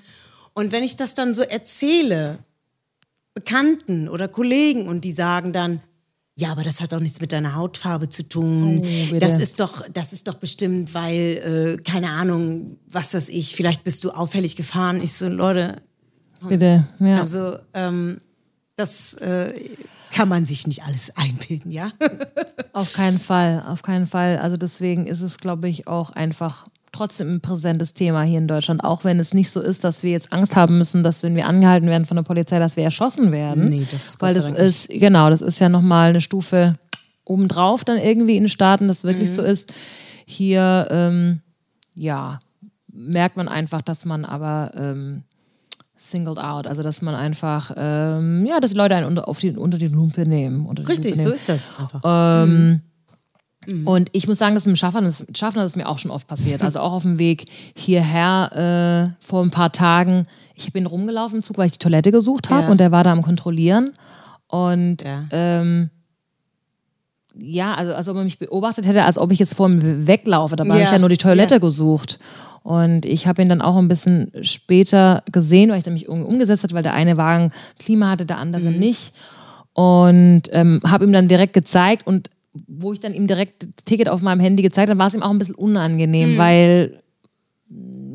Und 0.54 0.72
wenn 0.72 0.84
ich 0.84 0.98
das 0.98 1.14
dann 1.14 1.34
so 1.34 1.42
erzähle, 1.42 2.40
Bekannten 3.34 4.10
oder 4.10 4.28
Kollegen 4.28 4.88
und 4.88 5.06
die 5.06 5.12
sagen 5.12 5.54
dann, 5.54 5.82
ja, 6.36 6.52
aber 6.52 6.64
das 6.64 6.82
hat 6.82 6.94
doch 6.94 7.00
nichts 7.00 7.22
mit 7.22 7.32
deiner 7.32 7.56
Hautfarbe 7.56 8.10
zu 8.10 8.28
tun. 8.28 8.82
Oh, 8.84 9.16
das 9.20 9.38
ist 9.38 9.60
doch, 9.60 9.88
das 9.94 10.14
ist 10.14 10.28
doch 10.28 10.36
bestimmt, 10.36 10.94
weil, 10.94 11.78
äh, 11.78 11.84
keine 11.84 12.10
Ahnung, 12.10 12.78
was 12.88 13.14
weiß 13.14 13.30
ich, 13.30 13.56
vielleicht 13.56 13.84
bist 13.84 14.04
du 14.04 14.12
auffällig 14.12 14.56
gefahren. 14.56 15.00
Ich 15.02 15.14
so, 15.14 15.28
Leute, 15.28 15.76
bitte. 16.48 16.88
Ja. 17.00 17.18
also 17.18 17.58
ähm, 17.76 18.20
das 18.76 19.14
äh, 19.16 19.54
kann 20.12 20.28
man 20.28 20.44
sich 20.44 20.66
nicht 20.66 20.84
alles 20.84 21.14
einbilden, 21.18 21.72
ja? 21.72 21.92
Auf 22.74 22.94
keinen 22.94 23.20
Fall, 23.20 23.64
auf 23.68 23.84
keinen 23.84 24.08
Fall. 24.08 24.40
Also 24.40 24.58
deswegen 24.58 25.06
ist 25.06 25.22
es, 25.22 25.38
glaube 25.38 25.70
ich, 25.70 25.88
auch 25.88 26.10
einfach 26.12 26.66
trotzdem 26.94 27.34
ein 27.36 27.42
präsentes 27.42 27.94
Thema 27.94 28.22
hier 28.24 28.38
in 28.38 28.48
Deutschland, 28.48 28.84
auch 28.84 29.04
wenn 29.04 29.20
es 29.20 29.34
nicht 29.34 29.50
so 29.50 29.60
ist, 29.60 29.84
dass 29.84 30.04
wir 30.04 30.12
jetzt 30.12 30.32
Angst 30.32 30.56
haben 30.56 30.78
müssen, 30.78 31.04
dass 31.04 31.24
wenn 31.24 31.36
wir 31.36 31.48
angehalten 31.50 31.90
werden 31.90 32.06
von 32.06 32.16
der 32.16 32.24
Polizei, 32.24 32.60
dass 32.60 32.78
wir 32.78 32.84
erschossen 32.86 33.32
werden. 33.34 33.70
Nee, 33.70 33.86
das 33.92 34.06
ist 34.10 34.22
Weil 34.22 34.34
das 34.34 34.48
ist, 34.50 34.88
genau, 34.90 35.30
das 35.30 35.42
ist 35.42 35.60
ja 35.60 35.68
nochmal 35.70 36.10
eine 36.12 36.22
Stufe 36.22 36.74
obendrauf 37.26 37.84
dann 37.84 37.98
irgendwie 37.98 38.38
in 38.38 38.44
den 38.44 38.50
Staaten, 38.50 38.88
dass 38.88 39.04
wirklich 39.04 39.30
Mhm. 39.32 39.36
so 39.36 39.42
ist. 39.42 39.74
Hier, 40.26 40.88
ähm, 40.92 41.42
ja, 41.96 42.40
merkt 42.92 43.38
man 43.38 43.48
einfach, 43.48 43.82
dass 43.82 44.06
man 44.06 44.24
aber 44.26 44.72
ähm, 44.76 45.24
singled 45.98 46.38
out, 46.38 46.68
also 46.68 46.84
dass 46.84 47.02
man 47.02 47.16
einfach, 47.16 47.72
ähm, 47.78 48.46
ja, 48.46 48.60
dass 48.60 48.72
die 48.72 48.78
Leute 48.78 48.96
einen 48.96 49.08
unter, 49.08 49.24
die, 49.42 49.52
unter 49.52 49.78
die 49.78 49.88
Lupe 49.88 50.28
nehmen. 50.28 50.66
Unter 50.66 50.84
die 50.84 50.88
Richtig, 50.92 51.12
Lupe 51.12 51.24
so 51.24 51.30
nehmen. 51.30 51.36
ist 51.36 51.50
das 51.50 51.70
einfach. 51.80 52.02
Ähm, 52.04 52.50
Mhm. 52.70 52.82
Und 53.86 54.10
ich 54.14 54.28
muss 54.28 54.38
sagen, 54.40 54.56
dass 54.56 54.66
mit 54.66 54.76
dem 54.76 54.78
Schaffner, 54.78 55.02
das, 55.02 55.26
Schaffner 55.36 55.62
das 55.62 55.72
ist 55.72 55.78
mir 55.78 55.88
auch 55.88 56.00
schon 56.00 56.12
oft 56.12 56.28
passiert. 56.28 56.62
Also 56.62 56.80
auch 56.80 56.94
auf 56.94 57.04
dem 57.04 57.20
Weg 57.20 57.46
hierher 57.76 59.14
äh, 59.20 59.26
vor 59.26 59.44
ein 59.44 59.52
paar 59.52 59.72
Tagen. 59.72 60.26
Ich 60.56 60.72
bin 60.74 60.86
rumgelaufen 60.86 61.38
im 61.38 61.44
Zug, 61.44 61.58
weil 61.58 61.68
ich 61.68 61.74
die 61.74 61.80
Toilette 61.80 62.12
gesucht 62.12 62.50
habe 62.50 62.64
Ja. 62.64 62.70
und 62.70 62.80
der 62.80 62.92
war 62.92 63.04
da 63.04 63.12
am 63.12 63.22
Kontrollieren. 63.22 63.94
Und 64.48 65.02
Ja. 65.04 65.26
ähm, 65.32 65.90
ja, 67.36 67.74
also 67.74 67.94
als 67.96 68.08
ob 68.10 68.18
er 68.18 68.24
mich 68.24 68.38
beobachtet 68.38 68.86
hätte, 68.86 69.04
als 69.04 69.18
ob 69.18 69.32
ich 69.32 69.40
jetzt 69.40 69.56
vor 69.56 69.68
ihm 69.68 70.06
weglaufe. 70.08 70.56
Dabei 70.56 70.72
habe 70.72 70.80
Ja. 70.82 70.86
ich 70.86 70.92
ja 70.92 71.00
nur 71.00 71.10
die 71.10 71.18
Toilette 71.18 71.56
Ja. 71.56 71.60
gesucht. 71.60 72.20
Und 72.62 73.06
ich 73.06 73.28
habe 73.28 73.42
ihn 73.42 73.50
dann 73.50 73.62
auch 73.62 73.76
ein 73.78 73.88
bisschen 73.88 74.32
später 74.42 75.24
gesehen, 75.32 75.70
weil 75.72 75.80
ich 75.80 75.84
dann 75.84 75.94
mich 75.94 76.06
irgendwie 76.08 76.28
umgesetzt 76.32 76.64
hat, 76.64 76.74
weil 76.74 76.84
der 76.84 76.94
eine 76.94 77.18
Wagen 77.18 77.52
Klima 77.80 78.12
hatte, 78.12 78.26
der 78.26 78.38
andere 78.38 78.70
Mhm. 78.70 78.78
nicht. 78.80 79.14
Und 79.74 80.44
ähm, 80.52 80.80
habe 80.86 81.06
ihm 81.06 81.12
dann 81.12 81.28
direkt 81.28 81.54
gezeigt 81.54 82.06
und 82.06 82.30
wo 82.68 82.94
ich 82.94 83.00
dann 83.00 83.14
ihm 83.14 83.28
direkt 83.28 83.64
das 83.64 83.86
Ticket 83.86 84.10
auf 84.10 84.22
meinem 84.22 84.40
Handy 84.40 84.62
gezeigt 84.64 84.90
habe, 84.90 85.00
war 85.00 85.08
es 85.08 85.14
ihm 85.14 85.24
auch 85.24 85.32
ein 85.32 85.38
bisschen 85.40 85.56
unangenehm, 85.56 86.34
Mhm. 86.34 86.38
weil 86.38 87.04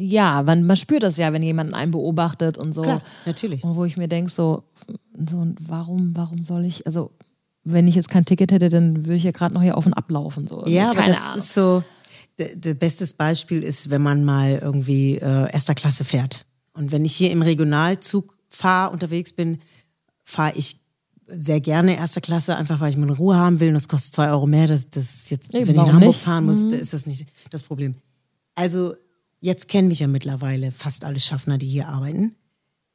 ja, 0.00 0.42
man, 0.42 0.64
man 0.64 0.76
spürt 0.76 1.02
das 1.02 1.16
ja, 1.16 1.32
wenn 1.32 1.42
jemand 1.42 1.74
einen 1.74 1.90
beobachtet 1.90 2.56
und 2.56 2.72
so. 2.72 2.82
Klar, 2.82 3.02
natürlich. 3.26 3.64
Und 3.64 3.74
wo 3.74 3.84
ich 3.84 3.96
mir 3.96 4.06
denke, 4.08 4.30
so, 4.30 4.62
so 5.28 5.46
warum, 5.66 6.12
warum 6.14 6.42
soll 6.42 6.64
ich, 6.64 6.86
also 6.86 7.10
wenn 7.64 7.88
ich 7.88 7.96
jetzt 7.96 8.08
kein 8.08 8.24
Ticket 8.24 8.52
hätte, 8.52 8.68
dann 8.68 9.04
würde 9.06 9.16
ich 9.16 9.24
ja 9.24 9.32
gerade 9.32 9.52
noch 9.54 9.62
hier 9.62 9.76
auf 9.76 9.84
und 9.86 9.94
ablaufen. 9.94 10.46
So. 10.46 10.60
Also, 10.60 10.70
Ja, 10.70 10.90
aber 10.90 11.02
das 11.02 11.20
Ahnung. 11.20 11.38
ist 11.38 11.52
so, 11.54 11.82
d- 12.38 12.54
d- 12.54 12.74
bestes 12.74 13.14
Beispiel 13.14 13.62
ist, 13.62 13.90
wenn 13.90 14.00
man 14.02 14.24
mal 14.24 14.60
irgendwie 14.62 15.16
äh, 15.16 15.52
erster 15.52 15.74
Klasse 15.74 16.04
fährt. 16.04 16.44
Und 16.74 16.92
wenn 16.92 17.04
ich 17.04 17.16
hier 17.16 17.32
im 17.32 17.42
Regionalzug 17.42 18.36
fahre, 18.48 18.92
unterwegs 18.92 19.32
bin, 19.32 19.58
fahre 20.24 20.52
ich 20.56 20.76
sehr 21.28 21.60
gerne 21.60 21.96
erster 21.96 22.20
Klasse, 22.20 22.56
einfach 22.56 22.80
weil 22.80 22.90
ich 22.90 22.96
meine 22.96 23.12
Ruhe 23.16 23.36
haben 23.36 23.60
will 23.60 23.68
und 23.68 23.74
das 23.74 23.88
kostet 23.88 24.14
zwei 24.14 24.30
Euro 24.30 24.46
mehr. 24.46 24.66
Das, 24.66 24.88
das 24.90 25.30
jetzt, 25.30 25.54
Eben, 25.54 25.66
wenn 25.68 25.74
ich 25.74 25.80
nach 25.80 25.86
Hamburg 25.88 26.08
nicht? 26.08 26.20
fahren 26.20 26.46
muss, 26.46 26.66
ist 26.66 26.92
das 26.92 27.06
nicht 27.06 27.26
das 27.50 27.62
Problem. 27.62 27.94
Also 28.54 28.94
jetzt 29.40 29.68
kennen 29.68 29.88
mich 29.88 30.00
ja 30.00 30.06
mittlerweile 30.06 30.72
fast 30.72 31.04
alle 31.04 31.20
Schaffner, 31.20 31.58
die 31.58 31.68
hier 31.68 31.88
arbeiten. 31.88 32.34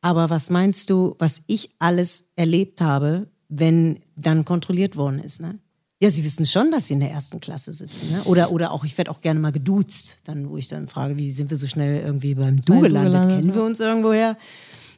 Aber 0.01 0.29
was 0.29 0.49
meinst 0.49 0.89
du, 0.89 1.15
was 1.19 1.41
ich 1.47 1.69
alles 1.79 2.25
erlebt 2.35 2.81
habe, 2.81 3.27
wenn 3.47 3.99
dann 4.17 4.43
kontrolliert 4.43 4.97
worden 4.97 5.19
ist? 5.19 5.39
Ne? 5.39 5.59
Ja, 6.01 6.09
sie 6.09 6.25
wissen 6.25 6.45
schon, 6.45 6.71
dass 6.71 6.87
sie 6.87 6.95
in 6.95 6.99
der 6.99 7.11
ersten 7.11 7.39
Klasse 7.39 7.71
sitzen. 7.71 8.11
Ne? 8.11 8.23
Oder, 8.25 8.51
oder 8.51 8.71
auch, 8.71 8.83
ich 8.83 8.97
werde 8.97 9.09
auch 9.11 9.21
gerne 9.21 9.39
mal 9.39 9.53
geduzt, 9.53 10.21
dann, 10.25 10.49
wo 10.49 10.57
ich 10.57 10.67
dann 10.67 10.89
frage, 10.89 11.15
wie 11.17 11.31
sind 11.31 11.49
wir 11.49 11.55
so 11.55 11.67
schnell 11.67 12.01
irgendwie 12.03 12.35
beim 12.35 12.57
Du 12.57 12.73
Bei 12.73 12.75
Du 12.79 12.81
gelandet? 12.87 13.21
gelandet, 13.23 13.39
Kennen 13.39 13.55
wir 13.55 13.63
uns 13.63 13.79
irgendwoher? 13.79 14.35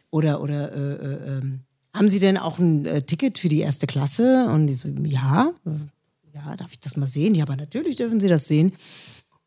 Oder, 0.10 0.42
oder 0.42 0.72
äh, 0.74 0.94
äh, 0.94 1.38
ähm, 1.38 1.60
haben 1.96 2.10
Sie 2.10 2.20
denn 2.20 2.38
auch 2.38 2.60
ein 2.60 2.86
äh, 2.86 3.02
Ticket 3.02 3.38
für 3.40 3.50
die 3.50 3.60
erste 3.60 3.88
Klasse? 3.88 4.46
Und 4.54 4.68
die 4.68 4.74
so, 4.74 4.90
ja, 5.04 5.52
äh, 5.66 5.70
ja, 6.36 6.56
darf 6.58 6.72
ich 6.72 6.80
das 6.80 6.96
mal 6.98 7.08
sehen? 7.08 7.34
Ja, 7.36 7.44
aber 7.46 7.56
natürlich 7.56 7.96
dürfen 7.96 8.20
Sie 8.20 8.28
das 8.28 8.48
sehen. 8.48 8.74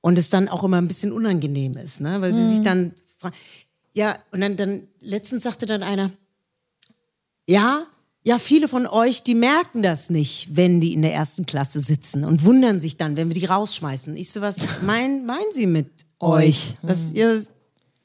Und 0.01 0.17
es 0.17 0.31
dann 0.31 0.49
auch 0.49 0.65
immer 0.65 0.79
ein 0.79 0.89
bisschen 0.89 1.13
unangenehm 1.13 1.77
ist, 1.77 2.01
ne? 2.01 2.21
weil 2.21 2.33
sie 2.33 2.41
Mhm. 2.41 2.49
sich 2.51 2.63
dann 2.63 2.93
fra- 3.19 3.33
ja, 3.95 4.17
und 4.31 4.41
dann, 4.41 4.57
dann 4.57 4.83
letztens 5.01 5.43
sagte 5.43 5.67
dann 5.67 5.83
einer, 5.83 6.11
ja, 7.47 7.87
ja, 8.23 8.39
viele 8.39 8.69
von 8.69 8.87
euch, 8.87 9.23
die 9.23 9.35
merken 9.35 9.83
das 9.83 10.11
nicht, 10.11 10.55
wenn 10.57 10.81
die 10.81 10.93
in 10.93 11.03
der 11.03 11.15
ersten 11.15 11.47
Klasse 11.47 11.81
sitzen 11.81 12.25
und 12.25 12.45
wundern 12.45 12.79
sich 12.81 12.97
dann, 12.97 13.17
wenn 13.17 13.29
wir 13.29 13.35
die 13.35 13.47
rausschmeißen. 13.47 14.17
Ich 14.17 14.31
so, 14.31 14.41
was 14.41 14.57
mein, 14.83 15.25
meinen 15.27 15.53
Sie 15.53 15.67
mit 15.67 15.89
euch? 16.21 16.75
Was, 16.83 17.13
ihr, 17.13 17.43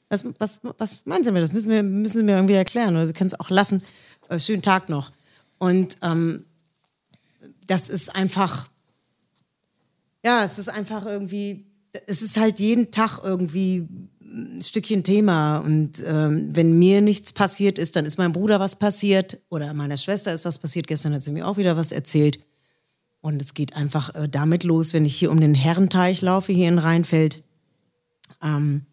was, 0.08 0.24
was, 0.38 0.60
was 0.78 1.00
meinen 1.04 1.24
Sie 1.24 1.30
mir? 1.30 1.40
Das 1.40 1.52
müssen 1.52 1.70
wir, 1.70 1.82
müssen 1.82 2.24
mir 2.24 2.36
irgendwie 2.36 2.54
erklären. 2.54 2.94
Oder 2.96 3.06
Sie 3.06 3.12
können 3.12 3.28
es 3.28 3.38
auch 3.38 3.50
lassen. 3.50 3.82
Äh, 4.28 4.38
schönen 4.38 4.62
Tag 4.62 4.88
noch. 4.88 5.12
Und 5.58 5.98
ähm, 6.02 6.44
das 7.66 7.88
ist 7.88 8.14
einfach, 8.14 8.68
ja, 10.24 10.44
es 10.44 10.58
ist 10.58 10.68
einfach 10.68 11.06
irgendwie, 11.06 11.66
es 12.06 12.22
ist 12.22 12.36
halt 12.36 12.60
jeden 12.60 12.90
Tag 12.90 13.20
irgendwie 13.22 13.88
ein 14.20 14.62
Stückchen 14.62 15.04
Thema. 15.04 15.58
Und 15.58 16.02
ähm, 16.06 16.50
wenn 16.52 16.78
mir 16.78 17.00
nichts 17.00 17.32
passiert 17.32 17.78
ist, 17.78 17.96
dann 17.96 18.04
ist 18.04 18.18
meinem 18.18 18.32
Bruder 18.32 18.60
was 18.60 18.76
passiert 18.76 19.38
oder 19.48 19.72
meiner 19.74 19.96
Schwester 19.96 20.32
ist 20.32 20.44
was 20.44 20.58
passiert. 20.58 20.86
Gestern 20.86 21.14
hat 21.14 21.22
sie 21.22 21.32
mir 21.32 21.46
auch 21.46 21.56
wieder 21.56 21.76
was 21.76 21.92
erzählt. 21.92 22.38
Und 23.20 23.40
es 23.40 23.54
geht 23.54 23.74
einfach 23.74 24.14
äh, 24.14 24.28
damit 24.28 24.64
los, 24.64 24.92
wenn 24.92 25.06
ich 25.06 25.16
hier 25.16 25.30
um 25.30 25.40
den 25.40 25.54
Herrenteich 25.54 26.20
laufe, 26.20 26.52
hier 26.52 26.68
in 26.68 26.78
Rheinfeld. 26.78 27.42
Ähm, 28.42 28.84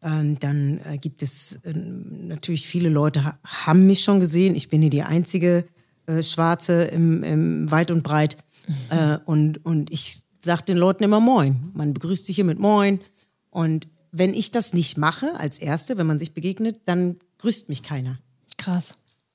dann 0.00 0.80
äh, 0.84 0.98
gibt 0.98 1.22
es 1.22 1.56
äh, 1.64 1.72
natürlich 1.74 2.66
viele 2.66 2.88
Leute, 2.88 3.24
ha 3.24 3.38
haben 3.44 3.86
mich 3.86 4.00
schon 4.00 4.20
gesehen. 4.20 4.54
Ich 4.54 4.68
bin 4.68 4.80
hier 4.80 4.90
die 4.90 5.02
einzige 5.02 5.64
äh, 6.06 6.22
Schwarze 6.22 6.84
im, 6.84 7.22
im 7.22 7.70
weit 7.70 7.90
und 7.90 8.02
breit. 8.02 8.36
Äh, 8.90 9.16
und, 9.24 9.64
und 9.64 9.90
ich 9.90 10.20
sage 10.40 10.62
den 10.64 10.76
Leuten 10.76 11.02
immer 11.02 11.20
Moin. 11.20 11.70
Man 11.72 11.94
begrüßt 11.94 12.26
sich 12.26 12.36
hier 12.36 12.44
mit 12.44 12.58
Moin. 12.58 13.00
Und 13.48 13.88
wenn 14.12 14.34
ich 14.34 14.50
das 14.50 14.74
nicht 14.74 14.98
mache, 14.98 15.34
als 15.38 15.58
Erste, 15.58 15.96
wenn 15.96 16.06
man 16.06 16.18
sich 16.18 16.34
begegnet, 16.34 16.82
dann 16.84 17.16
grüßt 17.38 17.70
mich 17.70 17.82
keiner. 17.82 18.18
Krass. 18.58 18.90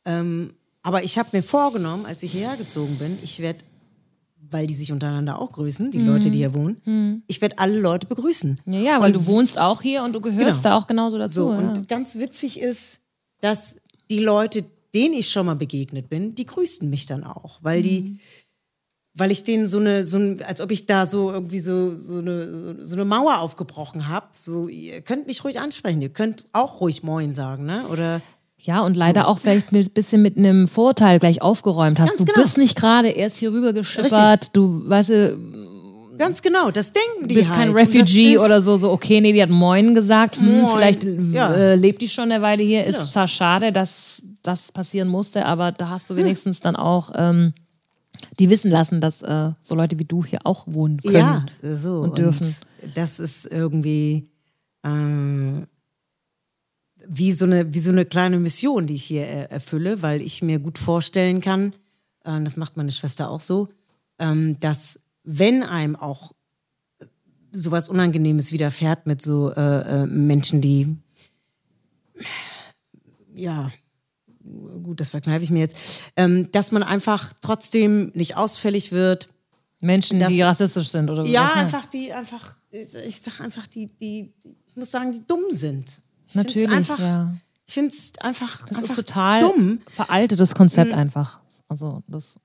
Ähm, 0.05 0.53
aber 0.84 1.03
ich 1.03 1.18
habe 1.18 1.30
mir 1.32 1.41
vorgenommen, 1.41 2.05
als 2.05 2.22
ich 2.22 2.34
hierher 2.34 2.57
gezogen 2.57 2.97
bin, 2.97 3.18
ich 3.24 3.39
werde 3.39 3.66
weil 4.54 4.68
die 4.68 4.74
sich 4.74 4.91
untereinander 4.91 5.39
auch 5.41 5.51
grüßen, 5.51 5.91
die 5.91 5.99
Leute, 5.99 6.30
die 6.32 6.38
hier 6.38 6.54
wohnen. 6.54 7.24
Ich 7.28 7.41
werde 7.41 7.58
alle 7.60 7.80
Leute 7.80 8.08
begrüßen. 8.08 8.62
Ja, 8.66 8.80
ja 8.80 9.01
weil 9.01 9.08
Und 9.16 9.22
du 9.22 9.26
wohnst 9.26 9.58
auch 9.60 9.82
hier 9.82 10.04
und 10.04 10.14
du 10.14 10.22
gehörst 10.22 10.64
Genau. 10.64 10.76
da 10.76 10.78
auch 10.78 10.88
genauso 10.88 11.18
dazu. 11.18 11.34
So, 11.34 11.51
ja. 11.54 11.58
und 11.58 11.88
ganz 11.89 12.18
witzig 12.18 12.60
ist, 12.60 12.99
dass 13.41 13.78
die 14.10 14.20
Leute, 14.20 14.64
denen 14.95 15.16
ich 15.16 15.30
schon 15.30 15.45
mal 15.47 15.56
begegnet 15.56 16.10
bin, 16.10 16.36
die 16.36 16.45
grüßten 16.45 16.89
mich 16.89 17.06
dann 17.06 17.24
auch, 17.24 17.60
weil 17.62 17.80
Mhm. 17.80 17.84
die, 17.84 18.20
weil 19.16 19.32
ich 19.32 19.43
denen 19.43 19.68
so 19.68 19.78
eine, 19.80 20.06
so 20.06 20.18
ein, 20.18 20.41
als 20.43 20.60
ob 20.62 20.72
ich 20.72 20.86
da 20.86 21.06
so 21.06 21.32
irgendwie 21.32 21.60
so, 21.60 21.95
so, 21.95 22.18
eine, 22.20 22.86
so 22.86 22.95
eine 22.95 23.06
Mauer 23.06 23.39
aufgebrochen 23.41 24.08
habe. 24.08 24.28
So, 24.32 24.68
ihr 24.70 25.01
könnt 25.01 25.28
mich 25.28 25.43
ruhig 25.43 25.60
ansprechen, 25.60 26.01
ihr 26.01 26.10
könnt 26.10 26.47
auch 26.51 26.80
ruhig 26.82 27.04
Moin 27.04 27.34
sagen, 27.34 27.66
ne? 27.66 27.86
Oder 27.91 28.22
Ja, 28.64 28.82
und 28.82 28.95
leider 28.95 29.28
auch 29.28 29.39
vielleicht 29.39 29.74
ein 29.74 29.86
bisschen 29.93 30.22
mit 30.22 30.38
einem 30.38 30.70
Vorteil 30.70 31.20
gleich 31.20 31.41
aufgeräumt 31.41 31.99
hast. 31.99 32.11
Ganz 32.11 32.22
du 32.22 32.26
genau. 32.26 32.43
bist 32.43 32.57
nicht 32.57 32.78
gerade 32.78 33.09
erst 33.09 33.38
hier 33.38 33.51
rüber 33.51 33.74
geschippert, 33.74 34.55
du 34.55 34.88
weißt 34.88 35.09
du, 35.09 35.38
ganz 36.18 36.41
genau, 36.41 36.72
das 36.72 36.93
denken 36.93 37.28
die 37.28 37.36
bist 37.36 37.49
halt. 37.49 37.59
kein 37.59 37.70
Und 37.72 37.76
Refugee 37.76 38.38
oder 38.38 38.61
so, 38.61 38.78
so, 38.78 38.91
okay, 38.91 39.20
nee, 39.20 39.34
die 39.34 39.41
hat 39.41 39.49
Moin 39.49 39.93
gesagt, 39.95 40.38
hm, 40.38 40.61
Moin, 40.61 40.78
vielleicht 40.78 41.03
ja. 41.03 41.09
Genau. 41.11 41.51
äh, 41.51 41.76
lebt 41.76 42.01
die 42.01 42.07
schon 42.07 42.32
eine 42.32 42.41
Weile 42.41 42.64
hier, 42.64 42.86
ist 42.86 43.11
zwar 43.11 43.28
schade, 43.28 43.74
dass 43.74 44.22
das 44.43 44.72
passieren 44.72 45.09
musste, 45.09 45.45
aber 45.45 45.74
da 45.74 45.89
hast 45.89 46.09
du 46.09 46.16
wenigstens 46.16 46.61
dann 46.61 46.78
auch 46.78 47.11
ähm, 47.16 47.53
die 48.39 48.49
wissen 48.49 48.72
lassen, 48.72 49.01
dass 49.01 49.22
äh, 49.22 49.51
so 49.61 49.76
Leute 49.76 49.99
wie 49.99 50.05
du 50.05 50.24
hier 50.24 50.39
auch 50.45 50.64
wohnen 50.68 51.01
können. 51.01 51.16
Ja, 51.16 51.45
so. 51.76 51.99
und 51.99 52.18
dürfen. 52.18 52.55
das 52.95 53.20
ist 53.20 53.45
irgendwie 53.45 54.30
ähm, 54.86 55.68
wie, 57.08 57.32
so 57.32 57.45
eine, 57.45 57.74
wie 57.74 57.80
so 57.80 57.91
eine 57.91 58.06
kleine 58.06 58.39
Mission, 58.39 58.88
die 58.88 58.95
ich 58.95 59.04
hier 59.06 59.24
äh, 59.28 59.43
erfülle, 59.49 60.01
weil 60.01 60.22
ich 60.22 60.41
mir 60.41 60.60
gut 60.60 60.78
vorstellen 60.78 61.41
kann, 61.41 61.74
äh, 62.24 62.41
das 62.43 62.58
macht 62.58 62.78
meine 62.78 62.91
Schwester 62.91 63.30
auch 63.30 63.41
so, 63.41 63.70
ähm, 64.20 64.60
dass 64.60 64.99
wenn 65.24 65.64
einem 65.64 65.95
auch 65.95 66.34
sowas 67.51 67.88
Unangenehmes 67.89 68.51
widerfährt 68.51 69.06
mit 69.06 69.22
so 69.22 69.51
äh, 69.54 70.04
äh, 70.04 70.06
Menschen, 70.08 70.62
die 70.62 70.95
ja, 73.36 73.72
gut, 74.84 74.99
das 74.99 75.10
verkneife 75.12 75.43
ich 75.43 75.49
mir 75.51 75.60
jetzt, 75.60 76.04
ähm, 76.16 76.51
dass 76.51 76.72
man 76.72 76.84
einfach 76.84 77.34
trotzdem 77.41 78.12
nicht 78.14 78.38
ausfällig 78.38 78.91
wird, 78.91 79.30
Menschen, 79.80 80.20
Das- 80.20 80.30
die 80.30 80.41
rassistisch 80.41 80.89
sind 80.89 81.10
oder 81.10 81.26
ja, 81.26 81.45
was, 81.45 81.56
ne? 81.56 81.62
einfach 81.62 81.86
die, 81.88 82.14
einfach, 82.14 82.56
ich 82.72 83.22
sag 83.22 83.41
einfach, 83.41 83.68
die, 83.68 83.88
die, 83.88 84.32
ich 84.68 84.76
muss 84.76 84.91
sagen, 84.91 85.12
die 85.12 85.26
dumm 85.28 85.43
sind. 85.49 85.86
Ich 86.28 86.36
Natürlich, 86.36 86.69
einfach, 86.69 86.99
ja. 86.99 87.34
Ich 87.65 87.74
finde 87.74 87.89
es 87.93 88.13
einfach, 88.19 88.67
Das 88.67 88.78
einfach 88.78 88.95
total 88.95 89.41
dumm. 89.41 89.80
veraltetes 89.88 90.53
Konzept 90.55 90.93
einfach. 90.93 91.39
Also, 91.69 92.03
das, 92.07 92.36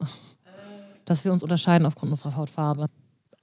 dass 1.04 1.24
wir 1.24 1.32
uns 1.32 1.42
unterscheiden 1.42 1.86
aufgrund 1.86 2.12
unserer 2.12 2.36
Hautfarbe. 2.36 2.86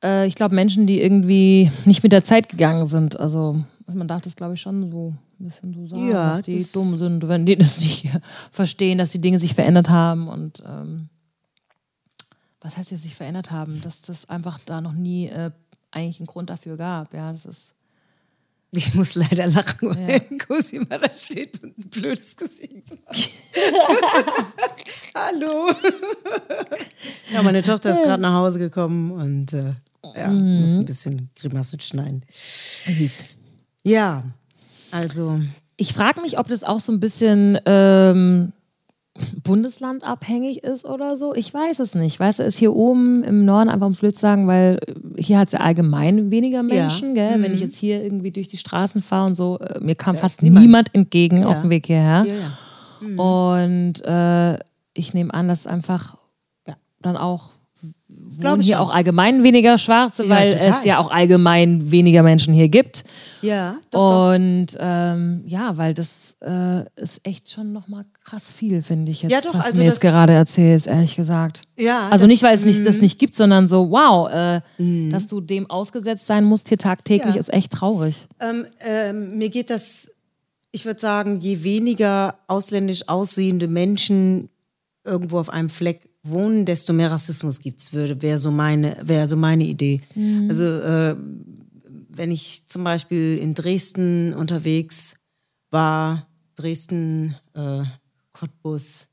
Äh, 0.03 0.27
ich 0.27 0.35
glaube, 0.35 0.55
Menschen, 0.55 0.87
die 0.87 1.01
irgendwie 1.01 1.69
nicht 1.85 2.01
mit 2.03 2.11
der 2.11 2.23
Zeit 2.23 2.49
gegangen 2.49 2.85
sind, 2.87 3.19
also 3.19 3.61
man 3.87 4.07
darf 4.07 4.21
das, 4.21 4.35
glaube 4.35 4.55
ich, 4.55 4.61
schon 4.61 4.89
so 4.89 5.13
ein 5.39 5.45
bisschen 5.45 5.73
so 5.73 5.85
sagen, 5.87 6.09
Ja, 6.09 6.37
dass 6.37 6.45
die 6.45 6.57
das- 6.59 6.71
dumm 6.71 6.97
sind, 6.97 7.27
wenn 7.27 7.45
die 7.45 7.55
das 7.57 7.79
nicht 7.81 8.09
verstehen, 8.51 8.97
dass 8.97 9.11
die 9.11 9.21
Dinge 9.21 9.39
sich 9.39 9.53
verändert 9.53 9.89
haben 9.89 10.27
und 10.27 10.63
ähm, 10.65 11.09
was 12.61 12.77
heißt 12.77 12.89
jetzt 12.91 13.03
sich 13.03 13.13
verändert 13.15 13.51
haben, 13.51 13.79
dass 13.81 14.01
das 14.01 14.27
einfach 14.27 14.57
da 14.65 14.81
noch 14.81 14.93
nie 14.93 15.27
äh, 15.27 15.51
eigentlich 15.91 16.19
einen 16.19 16.25
Grund 16.27 16.49
dafür 16.49 16.77
gab. 16.77 17.13
Ja, 17.13 17.31
das 17.31 17.45
ist 17.45 17.73
Ich 18.77 18.93
muss 18.93 19.15
leider 19.15 19.47
lachen, 19.47 19.89
weil 19.95 20.19
Cosima 20.47 20.97
da 20.97 21.13
steht 21.13 21.63
und 21.63 21.77
ein 21.77 21.89
blödes 21.89 22.35
Gesicht 22.35 22.93
macht. 23.05 23.29
Hallo. 25.15 25.71
ja, 27.31 27.41
meine 27.41 27.61
Tochter 27.61 27.91
ist 27.91 28.03
gerade 28.03 28.21
nach 28.21 28.33
Hause 28.33 28.59
gekommen 28.59 29.11
und 29.11 29.53
äh, 29.53 29.73
ja, 30.15 30.27
Mhm. 30.27 30.59
muss 30.61 30.75
ein 30.75 30.85
bisschen 30.85 31.29
Grimassen 31.39 31.79
schneiden. 31.79 32.23
Ja, 33.83 34.23
also 34.91 35.39
Ich 35.77 35.93
frage 35.93 36.21
mich, 36.21 36.37
ob 36.37 36.47
das 36.47 36.63
auch 36.63 36.79
so 36.79 36.91
ein 36.91 36.99
bisschen 36.99 37.57
ähm, 37.65 38.53
bundeslandabhängig 39.43 40.63
ist 40.63 40.85
oder 40.85 41.15
so. 41.17 41.33
Ich 41.33 41.53
weiß 41.53 41.79
es 41.79 41.95
nicht. 41.95 42.19
Weißt 42.19 42.39
du, 42.39 42.43
ist 42.43 42.57
hier 42.57 42.75
oben 42.75 43.23
im 43.23 43.45
Norden 43.45 43.69
einfach 43.69 43.85
ums 43.85 43.99
Blöd 43.99 44.17
sagen, 44.17 44.47
weil 44.47 44.79
äh, 44.85 45.21
hier 45.21 45.39
hat 45.39 45.47
es 45.47 45.53
ja 45.53 45.59
allgemein 45.61 46.31
weniger 46.31 46.63
Menschen, 46.63 47.13
gell? 47.15 47.41
Wenn 47.41 47.53
ich 47.53 47.61
jetzt 47.61 47.77
hier 47.77 48.03
irgendwie 48.03 48.31
durch 48.31 48.47
die 48.47 48.57
Straßen 48.57 49.01
fahre 49.01 49.27
und 49.27 49.35
so, 49.35 49.59
äh, 49.59 49.79
mir 49.79 49.95
kam 49.95 50.15
fast 50.17 50.41
niemand. 50.41 50.65
niemand, 50.65 50.95
entgegen 50.95 51.43
auf 51.45 51.61
dem 51.61 51.69
Weg 51.69 51.85
hierher. 51.87 52.25
ja, 52.27 52.33
ja. 52.33 53.21
Und 53.21 54.01
äh, 54.05 54.59
ich 54.93 55.13
nehme 55.13 55.33
an, 55.33 55.47
dass 55.47 55.67
einfach 55.67 56.17
Ja. 56.67 56.75
dann 57.01 57.17
auch 57.17 57.49
wohnen 58.07 58.61
hier 58.61 58.81
auch 58.81 58.89
allgemein 58.89 59.43
weniger 59.43 59.77
Schwarze, 59.77 60.23
Ja, 60.23 60.29
weil 60.29 60.53
total. 60.53 60.69
es 60.71 60.85
ja 60.85 60.97
auch 60.99 61.11
allgemein 61.11 61.91
weniger 61.91 62.23
Menschen 62.23 62.53
hier 62.53 62.69
gibt. 62.69 63.03
Ja, 63.41 63.75
doch. 63.91 64.33
Und 64.33 64.67
ähm, 64.79 65.43
ja, 65.45 65.77
weil 65.77 65.93
das 65.93 66.24
äh, 66.41 66.83
ist 67.01 67.25
echt 67.25 67.49
schon 67.49 67.71
nochmal 67.73 68.05
krass 68.23 68.51
viel, 68.51 68.81
finde 68.81 69.11
ich 69.11 69.21
jetzt, 69.23 69.31
Ja, 69.31 69.41
doch, 69.41 69.53
was 69.53 69.65
also 69.65 69.77
du 69.77 69.83
mir 69.83 69.89
jetzt 69.89 70.01
gerade 70.01 70.33
erzählst, 70.33 70.85
ehrlich 70.87 71.15
gesagt. 71.15 71.61
Ja, 71.77 72.09
also 72.09 72.23
das- 72.23 72.29
nicht, 72.29 72.43
weil 72.43 72.53
es 72.55 72.65
nicht, 72.65 72.85
das 72.85 73.01
nicht 73.01 73.17
gibt, 73.19 73.35
sondern 73.35 73.67
so, 73.67 73.89
wow, 73.89 74.29
äh, 74.29 74.61
dass 75.09 75.27
du 75.27 75.39
dem 75.41 75.69
ausgesetzt 75.69 76.27
sein 76.27 76.43
musst 76.43 76.67
hier 76.69 76.77
tagtäglich, 76.77 77.35
Ja. 77.35 77.39
ist 77.41 77.53
echt 77.53 77.71
traurig. 77.71 78.27
Ähm, 78.39 78.65
ähm, 78.81 79.37
mir 79.37 79.49
geht 79.49 79.69
das, 79.69 80.11
ich 80.71 80.85
würde 80.85 80.99
sagen, 80.99 81.39
je 81.39 81.63
weniger 81.63 82.37
ausländisch 82.47 83.07
aussehende 83.07 83.67
Menschen 83.67 84.49
irgendwo 85.05 85.39
auf 85.39 85.49
einem 85.49 85.69
Fleck 85.69 86.09
wohnen, 86.23 86.65
desto 86.65 86.91
mehr 86.91 87.11
Rassismus 87.11 87.59
gibt's 87.61 87.93
würde, 87.93 88.21
wäre 88.21 88.39
so 88.39 88.51
meine, 88.51 88.97
wäre 89.03 89.27
so 89.27 89.35
meine 89.37 89.63
Idee. 89.63 90.01
Also 90.49 90.63
äh, 90.65 91.15
wenn 92.17 92.31
ich 92.31 92.63
zum 92.67 92.83
Beispiel 92.83 93.37
in 93.37 93.53
Dresden 93.53 94.33
unterwegs 94.33 95.15
war, 95.75 96.25
Dresden, 96.55 97.35
äh, 97.53 97.83
Cottbus, 98.31 99.07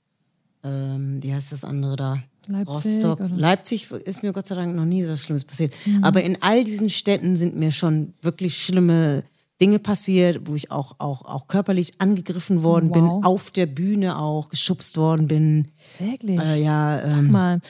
ähm, 0.64 1.22
wie 1.22 1.34
heißt 1.34 1.52
das 1.52 1.64
andere 1.64 1.96
da? 1.96 2.22
Leipzig 2.46 2.74
Rostock. 2.74 3.20
oder? 3.20 3.28
Leipzig 3.36 3.90
ist 3.90 4.22
mir 4.22 4.32
Gott 4.32 4.46
sei 4.46 4.54
Dank 4.54 4.74
noch 4.74 4.84
nie 4.84 5.02
so 5.04 5.16
Schlimmes 5.16 5.44
passiert. 5.44 5.74
Aber 6.02 6.22
in 6.22 6.40
all 6.42 6.64
diesen 6.64 6.88
Städten 6.90 7.36
sind 7.36 7.56
mir 7.56 7.70
schon 7.70 8.14
wirklich 8.22 8.56
schlimme 8.64 9.24
Dinge 9.60 9.78
passiert, 9.78 10.48
wo 10.48 10.54
ich 10.56 10.70
auch, 10.72 10.96
auch, 10.98 11.24
auch 11.24 11.46
körperlich 11.46 12.00
angegriffen 12.00 12.62
worden 12.64 12.88
Wow. 12.90 12.94
bin, 12.94 13.24
auf 13.24 13.50
der 13.52 13.66
Bühne 13.66 14.18
auch 14.18 14.48
geschubst 14.48 14.96
worden 14.96 15.28
bin. 15.28 15.68
Wirklich? 15.98 16.40
Äh, 16.40 16.62
ja, 16.62 17.00
Sag 17.04 17.18
ähm, 17.18 17.30
mal, 17.30 17.60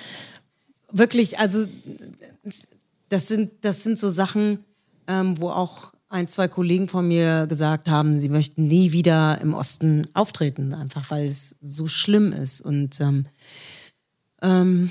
wirklich, 0.91 1.39
also 1.39 1.67
das 3.11 3.29
sind, 3.29 3.51
das 3.61 3.83
sind 3.83 3.99
so 3.99 4.09
Sachen, 4.09 4.61
ähm, 5.07 5.39
wo 5.39 5.51
auch 5.51 5.92
ein, 6.13 6.29
zwei 6.29 6.47
Kollegen 6.47 6.89
von 6.89 7.09
mir 7.09 7.47
gesagt 7.47 7.89
haben, 7.89 8.15
sie 8.15 8.29
möchten 8.29 8.67
nie 8.67 8.93
wieder 8.93 9.41
im 9.41 9.55
Osten 9.55 10.07
auftreten, 10.13 10.75
einfach 10.75 11.11
weil 11.11 11.25
es 11.25 11.57
so 11.61 11.87
schlimm 11.87 12.33
ist. 12.33 12.61
Und 12.61 13.01
ähm, 13.01 13.27
ähm, 14.43 14.91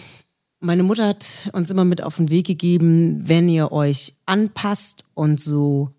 meine 0.60 0.84
Mutter 0.84 1.08
hat 1.08 1.50
uns 1.54 1.70
immer 1.70 1.86
mit 1.86 2.02
auf 2.02 2.18
den 2.18 2.30
Weg 2.30 2.48
gegeben, 2.48 3.28
wenn 3.28 3.48
ihr 3.50 3.72
euch 3.72 4.16
anpasst 4.26 5.06
und 5.14 5.40
so 5.40 5.92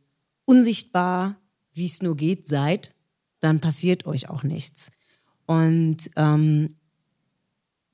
unsichtbar, 0.44 1.36
wie 1.72 1.86
es 1.86 2.02
nur 2.02 2.16
geht, 2.16 2.48
seid, 2.48 2.92
dann 3.40 3.60
passiert 3.60 4.06
euch 4.06 4.28
auch 4.28 4.42
nichts. 4.42 4.90
Und 5.46 5.98
ähm, 6.16 6.74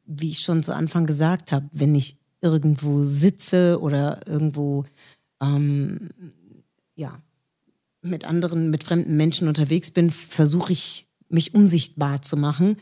wie 0.06 0.30
ich 0.30 0.40
schon 0.40 0.62
zu 0.62 0.74
Anfang 0.74 1.06
gesagt 1.06 1.52
habe, 1.52 1.68
wenn 1.72 1.94
ich 1.94 2.18
irgendwo 2.40 3.04
sitze 3.04 3.78
oder 3.80 4.26
irgendwo 4.26 4.84
ähm, 5.42 6.08
ja, 6.98 7.22
mit 8.02 8.24
anderen, 8.24 8.70
mit 8.70 8.84
fremden 8.84 9.16
Menschen 9.16 9.48
unterwegs 9.48 9.90
bin, 9.90 10.10
versuche 10.10 10.72
ich, 10.72 11.06
mich 11.30 11.54
unsichtbar 11.54 12.22
zu 12.22 12.36
machen, 12.36 12.76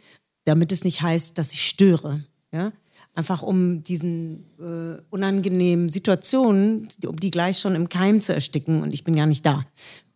damit 0.45 0.73
es 0.73 0.85
nicht 0.85 1.03
heißt, 1.03 1.37
dass 1.37 1.53
ich 1.53 1.62
störe. 1.62 2.25
Ja? 2.53 2.73
Einfach 3.14 3.43
um 3.43 3.83
diesen 3.83 4.47
äh, 4.59 5.03
unangenehmen 5.11 5.89
Situationen, 5.89 6.89
um 7.07 7.17
die 7.17 7.31
gleich 7.31 7.59
schon 7.59 7.75
im 7.75 7.89
Keim 7.89 8.21
zu 8.21 8.33
ersticken 8.33 8.83
und 8.83 8.95
ich 8.95 9.05
bin 9.05 9.17
gar 9.17 9.27
nicht 9.27 9.45
da. 9.45 9.64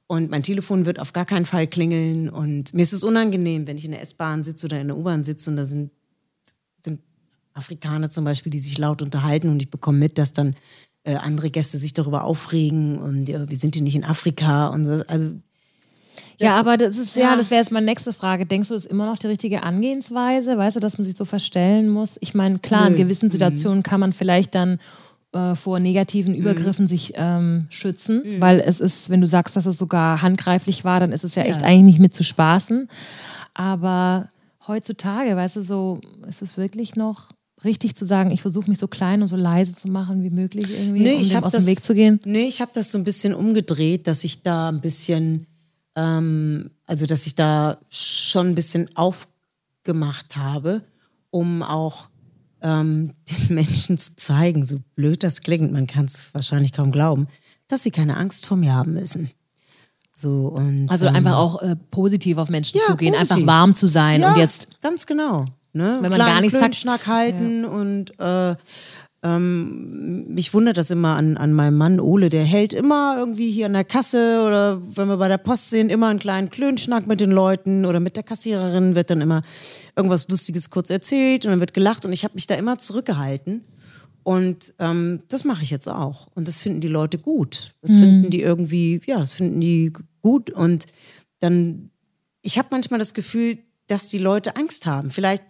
Und 0.06 0.30
mein 0.30 0.42
Telefon 0.42 0.86
wird 0.86 0.98
auf 0.98 1.12
gar 1.12 1.26
keinen 1.26 1.46
Fall 1.46 1.66
klingeln 1.66 2.28
und 2.28 2.72
mir 2.74 2.82
ist 2.82 2.92
es 2.92 3.04
unangenehm, 3.04 3.66
wenn 3.66 3.76
ich 3.76 3.84
in 3.84 3.92
der 3.92 4.02
S-Bahn 4.02 4.44
sitze 4.44 4.66
oder 4.66 4.80
in 4.80 4.88
der 4.88 4.96
U-Bahn 4.96 5.24
sitze 5.24 5.50
und 5.50 5.56
da 5.56 5.64
sind 5.64 5.90
sind 6.82 7.00
Afrikaner 7.52 8.08
zum 8.08 8.24
Beispiel, 8.24 8.50
die 8.50 8.58
sich 8.58 8.78
laut 8.78 9.02
unterhalten 9.02 9.48
und 9.48 9.60
ich 9.60 9.70
bekomme 9.70 9.98
mit, 9.98 10.18
dass 10.18 10.32
dann 10.32 10.54
äh, 11.04 11.14
andere 11.14 11.50
Gäste 11.50 11.78
sich 11.78 11.94
darüber 11.94 12.24
aufregen 12.24 12.98
und 12.98 13.28
ja, 13.28 13.48
wir 13.48 13.56
sind 13.56 13.74
hier 13.74 13.84
nicht 13.84 13.96
in 13.96 14.04
Afrika 14.04 14.68
und 14.68 14.84
so. 14.84 15.02
Also 15.06 15.32
ja, 16.38 16.58
aber 16.58 16.78
das 16.78 16.96
ist 16.96 17.16
ja, 17.16 17.30
ja. 17.30 17.36
das 17.36 17.50
wäre 17.50 17.60
jetzt 17.60 17.70
meine 17.70 17.84
nächste 17.84 18.14
Frage. 18.14 18.46
Denkst 18.46 18.68
du, 18.68 18.74
das 18.74 18.84
ist 18.84 18.90
immer 18.90 19.06
noch 19.06 19.18
die 19.18 19.26
richtige 19.26 19.62
Angehensweise? 19.62 20.56
Weißt 20.56 20.76
du, 20.76 20.80
dass 20.80 20.96
man 20.96 21.06
sich 21.06 21.14
so 21.14 21.26
verstellen 21.26 21.90
muss? 21.90 22.16
Ich 22.20 22.34
meine, 22.34 22.58
klar, 22.58 22.86
in 22.86 22.94
Nö. 22.94 22.98
gewissen 22.98 23.30
Situationen 23.30 23.82
kann 23.82 24.00
man 24.00 24.14
vielleicht 24.14 24.54
dann 24.54 24.78
äh, 25.32 25.54
vor 25.54 25.78
negativen 25.80 26.34
Übergriffen 26.34 26.88
sich 26.88 27.12
ähm, 27.16 27.66
schützen, 27.68 28.24
weil 28.38 28.60
es 28.60 28.80
ist, 28.80 29.10
wenn 29.10 29.20
du 29.20 29.26
sagst, 29.26 29.54
dass 29.54 29.66
es 29.66 29.76
sogar 29.76 30.22
handgreiflich 30.22 30.82
war, 30.84 30.98
dann 30.98 31.12
ist 31.12 31.24
es 31.24 31.34
ja, 31.34 31.42
echt 31.42 31.62
eigentlich 31.62 31.84
nicht 31.84 32.00
mit 32.00 32.14
zu 32.14 32.24
spaßen. 32.24 32.88
Aber 33.52 34.30
heutzutage, 34.66 35.36
weißt 35.36 35.56
du, 35.56 35.60
so 35.60 36.00
ist 36.26 36.40
es 36.40 36.56
wirklich 36.56 36.96
noch 36.96 37.32
richtig 37.64 37.94
zu 37.96 38.04
sagen, 38.04 38.30
ich 38.30 38.40
versuche 38.42 38.68
mich 38.70 38.78
so 38.78 38.88
klein 38.88 39.22
und 39.22 39.28
so 39.28 39.36
leise 39.36 39.74
zu 39.74 39.88
machen 39.88 40.22
wie 40.22 40.30
möglich 40.30 40.66
irgendwie, 40.70 41.02
Nee, 41.02 41.14
um 41.16 41.20
ich 41.22 41.36
aus 41.36 41.52
das- 41.52 41.64
dem 41.64 41.66
Weg 41.66 41.80
zu 41.82 41.94
gehen? 41.94 42.20
Nee, 42.24 42.46
ich 42.48 42.60
habe 42.60 42.70
das 42.74 42.90
so 42.90 42.98
ein 42.98 43.04
bisschen 43.04 43.34
umgedreht, 43.34 44.06
dass 44.06 44.24
ich 44.24 44.42
da 44.42 44.68
ein 44.70 44.80
bisschen, 44.80 45.46
ähm, 45.96 46.70
also 46.86 47.06
dass 47.06 47.26
ich 47.26 47.34
da 47.34 47.78
schon 47.90 48.48
ein 48.48 48.54
bisschen 48.54 48.88
aufgemacht 48.96 50.36
habe, 50.36 50.82
um 51.30 51.62
auch 51.62 52.08
ähm, 52.62 53.12
den 53.48 53.54
Menschen 53.54 53.98
zu 53.98 54.16
zeigen, 54.16 54.64
so 54.64 54.80
blöd 54.94 55.22
das 55.22 55.40
klingt, 55.40 55.72
man 55.72 55.86
kann 55.86 56.04
es 56.06 56.28
wahrscheinlich 56.34 56.72
kaum 56.72 56.92
glauben, 56.92 57.26
dass 57.68 57.82
sie 57.82 57.90
keine 57.90 58.16
Angst 58.16 58.46
vor 58.46 58.56
mir 58.56 58.74
haben 58.74 58.94
müssen. 58.94 59.30
So 60.12 60.48
und 60.48 60.90
Also 60.90 61.06
ähm, 61.06 61.14
einfach 61.16 61.36
auch 61.36 61.62
äh, 61.62 61.76
positiv 61.90 62.36
auf 62.38 62.50
Menschen 62.50 62.78
Ja, 62.78 62.86
zugehen, 62.92 63.14
positiv. 63.14 63.32
einfach 63.32 63.46
warm 63.46 63.74
zu 63.74 63.86
sein 63.86 64.20
ja, 64.20 64.32
und 64.32 64.38
jetzt 64.38 64.80
ganz 64.82 65.06
genau. 65.06 65.44
Ne? 65.72 65.98
Wenn 66.00 66.10
man 66.10 66.14
Kleinen 66.14 66.32
gar 66.32 66.40
nichts 66.40 66.52
sagt- 66.58 66.62
Klönschnack 66.74 67.06
halten 67.06 67.64
und 67.64 68.18
äh, 68.18 68.54
ähm, 69.22 70.32
mich 70.32 70.54
wundert 70.54 70.78
das 70.78 70.90
immer 70.90 71.16
an, 71.16 71.36
an 71.36 71.52
meinem 71.52 71.76
Mann 71.76 72.00
Ole, 72.00 72.30
der 72.30 72.42
hält 72.44 72.72
immer 72.72 73.16
irgendwie 73.18 73.50
hier 73.50 73.66
an 73.66 73.74
der 73.74 73.84
Kasse 73.84 74.42
oder 74.46 74.80
wenn 74.96 75.08
wir 75.08 75.18
bei 75.18 75.28
der 75.28 75.36
Post 75.38 75.70
sind, 75.70 75.92
immer 75.92 76.08
einen 76.08 76.18
kleinen 76.18 76.48
Klönschnack 76.48 77.06
mit 77.06 77.20
den 77.20 77.30
Leuten 77.30 77.84
oder 77.84 78.00
mit 78.00 78.16
der 78.16 78.22
Kassiererin 78.22 78.94
wird 78.94 79.10
dann 79.10 79.20
immer 79.20 79.42
irgendwas 79.94 80.26
Lustiges 80.28 80.70
kurz 80.70 80.88
erzählt 80.88 81.44
und 81.44 81.50
dann 81.50 81.60
wird 81.60 81.74
gelacht 81.74 82.06
und 82.06 82.12
ich 82.12 82.24
habe 82.24 82.34
mich 82.34 82.46
da 82.46 82.54
immer 82.54 82.78
zurückgehalten. 82.78 83.62
Und 84.22 84.74
ähm, 84.78 85.22
das 85.28 85.44
mache 85.44 85.62
ich 85.62 85.70
jetzt 85.70 85.88
auch. 85.88 86.28
Und 86.34 86.46
das 86.46 86.58
finden 86.58 86.80
die 86.80 86.88
Leute 86.88 87.18
gut. 87.18 87.72
Das 87.80 87.92
finden 87.98 88.30
die 88.30 88.42
irgendwie, 88.42 89.00
ja, 89.06 89.18
das 89.18 89.32
finden 89.32 89.60
die 89.60 89.92
gut. 90.20 90.50
Und 90.50 90.84
dann, 91.40 91.90
ich 92.42 92.58
habe 92.58 92.68
manchmal 92.70 92.98
das 92.98 93.14
Gefühl, 93.14 93.58
dass 93.86 94.08
die 94.08 94.18
Leute 94.18 94.56
Angst 94.56 94.86
haben. 94.86 95.10
Vielleicht, 95.10 95.42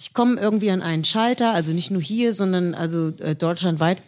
ich 0.00 0.14
komme 0.14 0.40
irgendwie 0.40 0.70
an 0.70 0.82
einen 0.82 1.04
Schalter, 1.04 1.52
also 1.54 1.72
nicht 1.72 1.90
nur 1.90 2.02
hier, 2.02 2.32
sondern 2.32 2.74
also 2.74 3.08
äh, 3.18 3.34
deutschlandweit. 3.34 3.98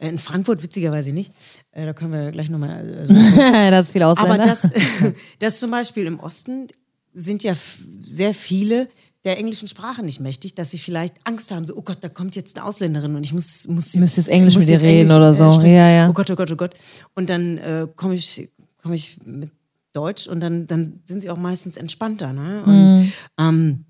Äh, 0.00 0.08
In 0.08 0.18
Frankfurt 0.18 0.62
witzigerweise 0.62 1.12
nicht. 1.12 1.32
Äh, 1.72 1.86
da 1.86 1.92
können 1.92 2.12
wir 2.12 2.30
gleich 2.32 2.48
nochmal. 2.50 2.70
Also, 3.08 3.12
das 3.70 3.86
ist 3.86 3.92
viel 3.92 4.02
Ausländer. 4.02 4.34
aber 4.34 4.44
das, 4.44 4.62
das 5.38 5.60
zum 5.60 5.70
Beispiel 5.70 6.06
im 6.06 6.18
Osten 6.20 6.66
sind 7.14 7.42
ja 7.44 7.54
sehr 8.02 8.34
viele 8.34 8.88
der 9.24 9.38
englischen 9.38 9.66
Sprache 9.66 10.04
nicht 10.04 10.20
mächtig, 10.20 10.54
dass 10.54 10.70
sie 10.70 10.78
vielleicht 10.78 11.14
Angst 11.24 11.50
haben, 11.52 11.64
so, 11.64 11.76
oh 11.76 11.82
Gott, 11.82 11.98
da 12.00 12.08
kommt 12.08 12.36
jetzt 12.36 12.56
eine 12.56 12.64
Ausländerin 12.66 13.16
und 13.16 13.24
ich 13.26 13.32
muss, 13.32 13.66
muss, 13.66 13.94
Müsst 13.96 14.16
jetzt 14.16 14.28
Englisch 14.28 14.54
muss 14.54 14.62
mit 14.62 14.68
ihr 14.70 14.74
jetzt 14.76 14.84
reden 14.84 15.10
Englisch, 15.10 15.16
oder 15.16 15.34
so. 15.34 15.50
sprechen. 15.52 15.74
Ja, 15.74 15.88
ja. 15.90 16.08
Oh 16.08 16.12
Gott, 16.12 16.30
oh 16.30 16.36
Gott, 16.36 16.52
oh 16.52 16.56
Gott. 16.56 16.74
Und 17.14 17.28
dann 17.28 17.58
äh, 17.58 17.88
komme 17.96 18.14
ich, 18.14 18.48
komm 18.80 18.92
ich 18.92 19.18
mit 19.24 19.50
Deutsch 19.92 20.28
und 20.28 20.38
dann, 20.40 20.68
dann 20.68 21.00
sind 21.06 21.20
sie 21.22 21.30
auch 21.30 21.36
meistens 21.36 21.76
entspannter. 21.76 22.32
Ne? 22.32 22.62
Und 22.64 22.86
Mhm. 22.86 23.12
ähm, 23.40 23.84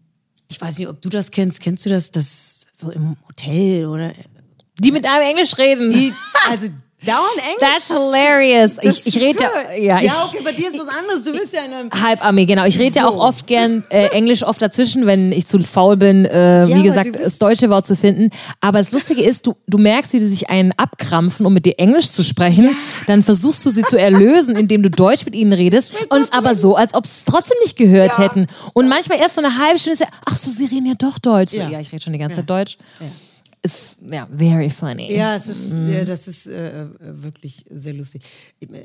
ich 0.48 0.60
weiß 0.60 0.78
nicht, 0.78 0.88
ob 0.88 1.00
du 1.02 1.08
das 1.08 1.30
kennst. 1.30 1.60
Kennst 1.60 1.86
du 1.86 1.90
das, 1.90 2.10
das 2.10 2.66
so 2.76 2.90
im 2.90 3.16
Hotel 3.28 3.86
oder 3.86 4.14
die 4.78 4.92
mit 4.92 5.04
einem 5.04 5.22
Englisch 5.22 5.58
reden. 5.58 5.88
die, 5.88 6.12
also 6.48 6.68
dauernd 7.04 7.36
Englisch? 7.36 7.58
That's 7.60 7.88
hilarious. 7.88 8.74
Das 8.76 9.06
Ich, 9.06 9.16
ich 9.16 9.22
rede 9.22 9.38
ja, 9.40 9.76
ja, 9.76 10.00
ja, 10.00 10.24
okay, 10.26 10.38
bei 10.44 10.52
dir 10.52 10.68
ist 10.68 10.78
was 10.78 10.88
anderes. 10.88 11.24
Du 11.24 11.32
bist 11.32 11.52
ja 11.54 11.62
in 11.64 11.72
einem. 11.72 11.90
Halbarmee, 11.90 12.44
genau. 12.46 12.64
Ich 12.64 12.78
rede 12.78 12.94
ja 12.96 13.02
So. 13.02 13.08
auch 13.08 13.16
oft 13.28 13.46
gern 13.46 13.84
äh, 13.90 14.08
Englisch 14.08 14.42
oft 14.44 14.60
dazwischen, 14.60 15.06
wenn 15.06 15.32
ich 15.32 15.46
zu 15.46 15.58
faul 15.60 15.96
bin, 15.96 16.24
äh, 16.24 16.66
Ja, 16.66 16.76
wie 16.76 16.82
gesagt, 16.82 17.16
das 17.22 17.38
deutsche 17.38 17.70
Wort 17.70 17.86
zu 17.86 17.96
finden. 17.96 18.30
Aber 18.60 18.78
das 18.78 18.92
Lustige 18.92 19.22
ist, 19.22 19.46
du, 19.46 19.54
du 19.66 19.78
merkst, 19.78 20.12
wie 20.12 20.18
die 20.18 20.26
sich 20.26 20.50
einen 20.50 20.72
abkrampfen, 20.76 21.46
um 21.46 21.52
mit 21.54 21.66
dir 21.66 21.74
Englisch 21.78 22.10
zu 22.10 22.22
sprechen. 22.24 22.76
Dann 23.06 23.22
versuchst 23.22 23.64
du 23.64 23.70
sie 23.70 23.82
zu 23.82 23.98
erlösen, 23.98 24.56
indem 24.56 24.82
du 24.82 24.90
Deutsch 24.90 25.24
mit 25.24 25.34
ihnen 25.34 25.52
redest. 25.52 25.92
Und 26.10 26.20
es 26.20 26.32
aber 26.32 26.54
so, 26.56 26.76
als 26.76 26.94
ob 26.94 27.06
sie 27.06 27.12
es 27.18 27.24
trotzdem 27.24 27.56
nicht 27.62 27.76
gehört 27.76 28.18
Ja. 28.18 28.24
hätten. 28.24 28.46
Und 28.74 28.88
manchmal 28.88 29.18
erst 29.18 29.36
so 29.36 29.40
eine 29.42 29.56
halbe 29.58 29.78
Stunde 29.78 29.94
ist 29.94 30.00
ja, 30.00 30.08
ach 30.24 30.36
so, 30.36 30.50
sie 30.50 30.66
reden 30.66 30.86
ja 30.86 30.94
doch 30.98 31.18
Deutsch. 31.18 31.54
Ja. 31.54 31.68
Ja, 31.68 31.80
ich 31.80 31.92
rede 31.92 32.02
schon 32.02 32.12
die 32.12 32.18
ganze 32.18 32.36
Zeit 32.36 32.50
Deutsch. 32.50 32.76
Ist, 33.62 33.96
ja, 34.00 34.26
very 34.32 34.70
funny. 34.70 35.12
Ja, 35.12 35.34
es 35.34 35.48
ist, 35.48 35.72
Mhm. 35.72 35.92
ja, 35.92 36.04
das 36.04 36.28
ist 36.28 36.46
äh, 36.46 36.82
äh, 36.84 36.88
wirklich 37.00 37.64
sehr 37.70 37.92
lustig. 37.94 38.22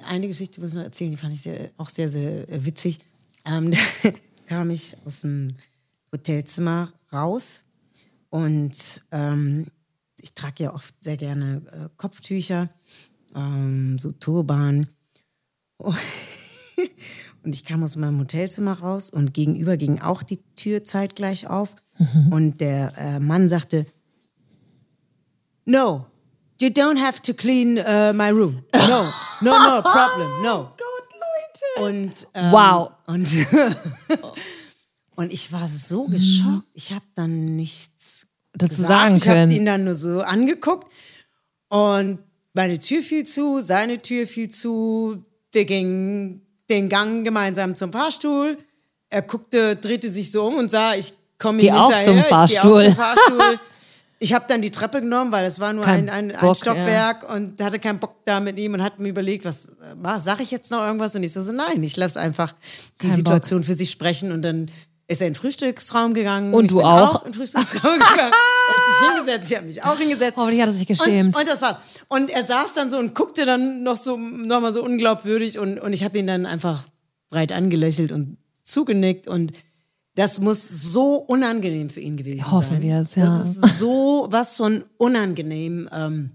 Eine 0.07 0.27
Geschichte 0.27 0.59
muss 0.59 0.71
ich 0.71 0.75
noch 0.75 0.83
erzählen, 0.83 1.11
die 1.11 1.17
fand 1.17 1.33
ich 1.33 1.41
sehr, 1.41 1.69
auch 1.77 1.89
sehr, 1.89 2.09
sehr 2.09 2.49
äh, 2.49 2.65
witzig. 2.65 2.99
Ähm, 3.45 3.71
da 4.03 4.11
kam 4.47 4.71
ich 4.71 4.97
aus 5.05 5.21
dem 5.21 5.55
Hotelzimmer 6.11 6.91
raus 7.11 7.65
und 8.29 9.01
ähm, 9.11 9.67
ich 10.21 10.33
trage 10.33 10.63
ja 10.63 10.73
oft 10.73 10.95
sehr 11.03 11.17
gerne 11.17 11.61
äh, 11.71 11.89
Kopftücher, 11.97 12.67
ähm, 13.35 13.97
so 13.99 14.11
Turban. 14.11 14.87
Und 17.43 17.53
ich 17.55 17.65
kam 17.65 17.83
aus 17.83 17.97
meinem 17.97 18.19
Hotelzimmer 18.19 18.79
raus 18.79 19.09
und 19.09 19.33
gegenüber 19.33 19.75
ging 19.75 19.99
auch 19.99 20.23
die 20.23 20.39
Tür 20.55 20.85
zeitgleich 20.85 21.47
auf. 21.47 21.75
Und 22.31 22.61
der 22.61 22.93
äh, 22.97 23.19
Mann 23.19 23.49
sagte, 23.49 23.85
No, 25.65 26.05
you 26.59 26.69
don't 26.69 26.97
have 26.99 27.21
to 27.23 27.33
clean 27.33 27.77
uh, 27.79 28.11
my 28.13 28.29
room. 28.31 28.63
No, 28.75 29.05
no, 29.41 29.51
no 29.59 29.81
problem, 29.83 30.41
no. 30.43 30.71
Und, 31.81 32.27
ähm, 32.33 32.51
Wow. 32.51 32.91
Und, 33.07 33.27
und 35.15 35.31
ich 35.33 35.51
war 35.51 35.67
so 35.67 36.05
geschockt. 36.05 36.67
Ich 36.73 36.91
habe 36.91 37.05
dann 37.15 37.55
nichts 37.55 38.27
Dazu 38.53 38.69
gesagt. 38.81 38.89
sagen 38.89 39.15
Ich 39.15 39.27
habe 39.27 39.39
können. 39.39 39.51
ihn 39.51 39.65
dann 39.65 39.83
nur 39.85 39.95
so 39.95 40.19
angeguckt 40.21 40.91
und 41.69 42.19
meine 42.53 42.77
Tür 42.79 43.01
fiel 43.01 43.25
zu, 43.25 43.59
seine 43.61 44.01
Tür 44.01 44.27
fiel 44.27 44.49
zu. 44.49 45.23
Wir 45.51 45.65
gingen 45.65 46.45
den 46.69 46.89
Gang 46.89 47.23
gemeinsam 47.23 47.75
zum 47.75 47.91
Fahrstuhl. 47.91 48.57
Er 49.09 49.21
guckte, 49.23 49.75
drehte 49.75 50.09
sich 50.11 50.31
so 50.31 50.45
um 50.45 50.55
und 50.57 50.69
sah, 50.71 50.93
ich 50.95 51.13
komme 51.39 51.61
ihm 51.61 51.73
auch 51.73 51.91
hinterher. 51.91 52.03
zum 52.05 52.17
Ich 52.17 52.23
geh 52.23 52.27
auch 52.27 52.29
Fahrstuhl. 52.29 52.83
zum 52.85 52.93
Fahrstuhl. 52.95 53.59
Ich 54.23 54.31
habe 54.31 54.45
dann 54.47 54.61
die 54.61 54.71
Treppe 54.71 55.01
genommen, 55.01 55.33
weil 55.33 55.43
es 55.43 55.59
war 55.59 55.73
nur 55.73 55.83
Kein 55.83 56.07
ein, 56.07 56.31
ein, 56.31 56.31
ein 56.31 56.39
Bock, 56.39 56.55
Stockwerk 56.55 57.29
und 57.29 57.61
hatte 57.61 57.77
keinen 57.77 57.99
Bock 57.99 58.23
da 58.23 58.39
mit 58.39 58.57
ihm 58.57 58.73
und 58.73 58.81
hat 58.81 58.97
mir 58.97 59.09
überlegt, 59.09 59.43
was 59.43 59.73
sage 60.23 60.43
ich 60.43 60.51
jetzt 60.51 60.71
noch 60.71 60.85
irgendwas? 60.85 61.13
Und 61.17 61.23
ich 61.23 61.33
so, 61.33 61.41
so 61.41 61.51
nein, 61.51 61.83
ich 61.83 61.97
lasse 61.97 62.21
einfach 62.21 62.53
die 63.01 63.07
Kein 63.07 63.17
Situation 63.17 63.65
für 63.65 63.73
sich 63.73 63.91
sprechen 63.91 64.31
und 64.31 64.41
dann 64.41 64.71
ist 65.07 65.19
er 65.19 65.27
in 65.27 65.33
den 65.33 65.39
Frühstücksraum 65.39 66.13
gegangen. 66.13 66.53
Und 66.53 66.65
ich 66.65 66.71
du 66.71 66.77
bin 66.77 66.85
auch? 66.85 67.25
in 67.25 67.31
den 67.31 67.37
Frühstücksraum 67.37 67.93
gegangen. 67.99 68.17
Er 68.17 68.75
hat 68.75 68.85
sich 68.87 69.09
hingesetzt, 69.09 69.51
ich 69.51 69.57
habe 69.57 69.67
mich 69.67 69.83
auch 69.83 69.97
hingesetzt. 69.97 70.37
Hoffentlich 70.37 70.61
hat 70.61 70.69
er 70.69 70.75
sich 70.75 70.87
geschämt. 70.87 71.35
Und, 71.35 71.41
und 71.41 71.49
das 71.49 71.61
war's. 71.61 71.77
Und 72.07 72.29
er 72.29 72.45
saß 72.45 72.73
dann 72.75 72.89
so 72.89 72.97
und 72.97 73.13
guckte 73.13 73.45
dann 73.45 73.83
noch 73.83 73.97
so 73.97 74.15
noch 74.15 74.61
mal 74.61 74.71
so 74.71 74.81
unglaubwürdig 74.81 75.59
und, 75.59 75.79
und 75.79 75.91
ich 75.91 76.05
habe 76.05 76.17
ihn 76.17 76.27
dann 76.27 76.45
einfach 76.45 76.87
breit 77.29 77.51
angelächelt 77.51 78.13
und 78.13 78.37
zugenickt 78.63 79.27
und 79.27 79.51
das 80.15 80.39
muss 80.39 80.67
so 80.91 81.15
unangenehm 81.15 81.89
für 81.89 81.99
ihn 82.01 82.17
gewesen 82.17 82.49
Hoffen 82.51 82.73
sein. 82.73 82.81
wir 82.81 82.97
es, 83.01 83.15
ja. 83.15 83.25
Das 83.25 83.45
ist 83.57 83.79
so 83.79 84.27
was 84.29 84.57
von 84.57 84.83
unangenehm, 84.97 85.89
ähm, 85.91 86.31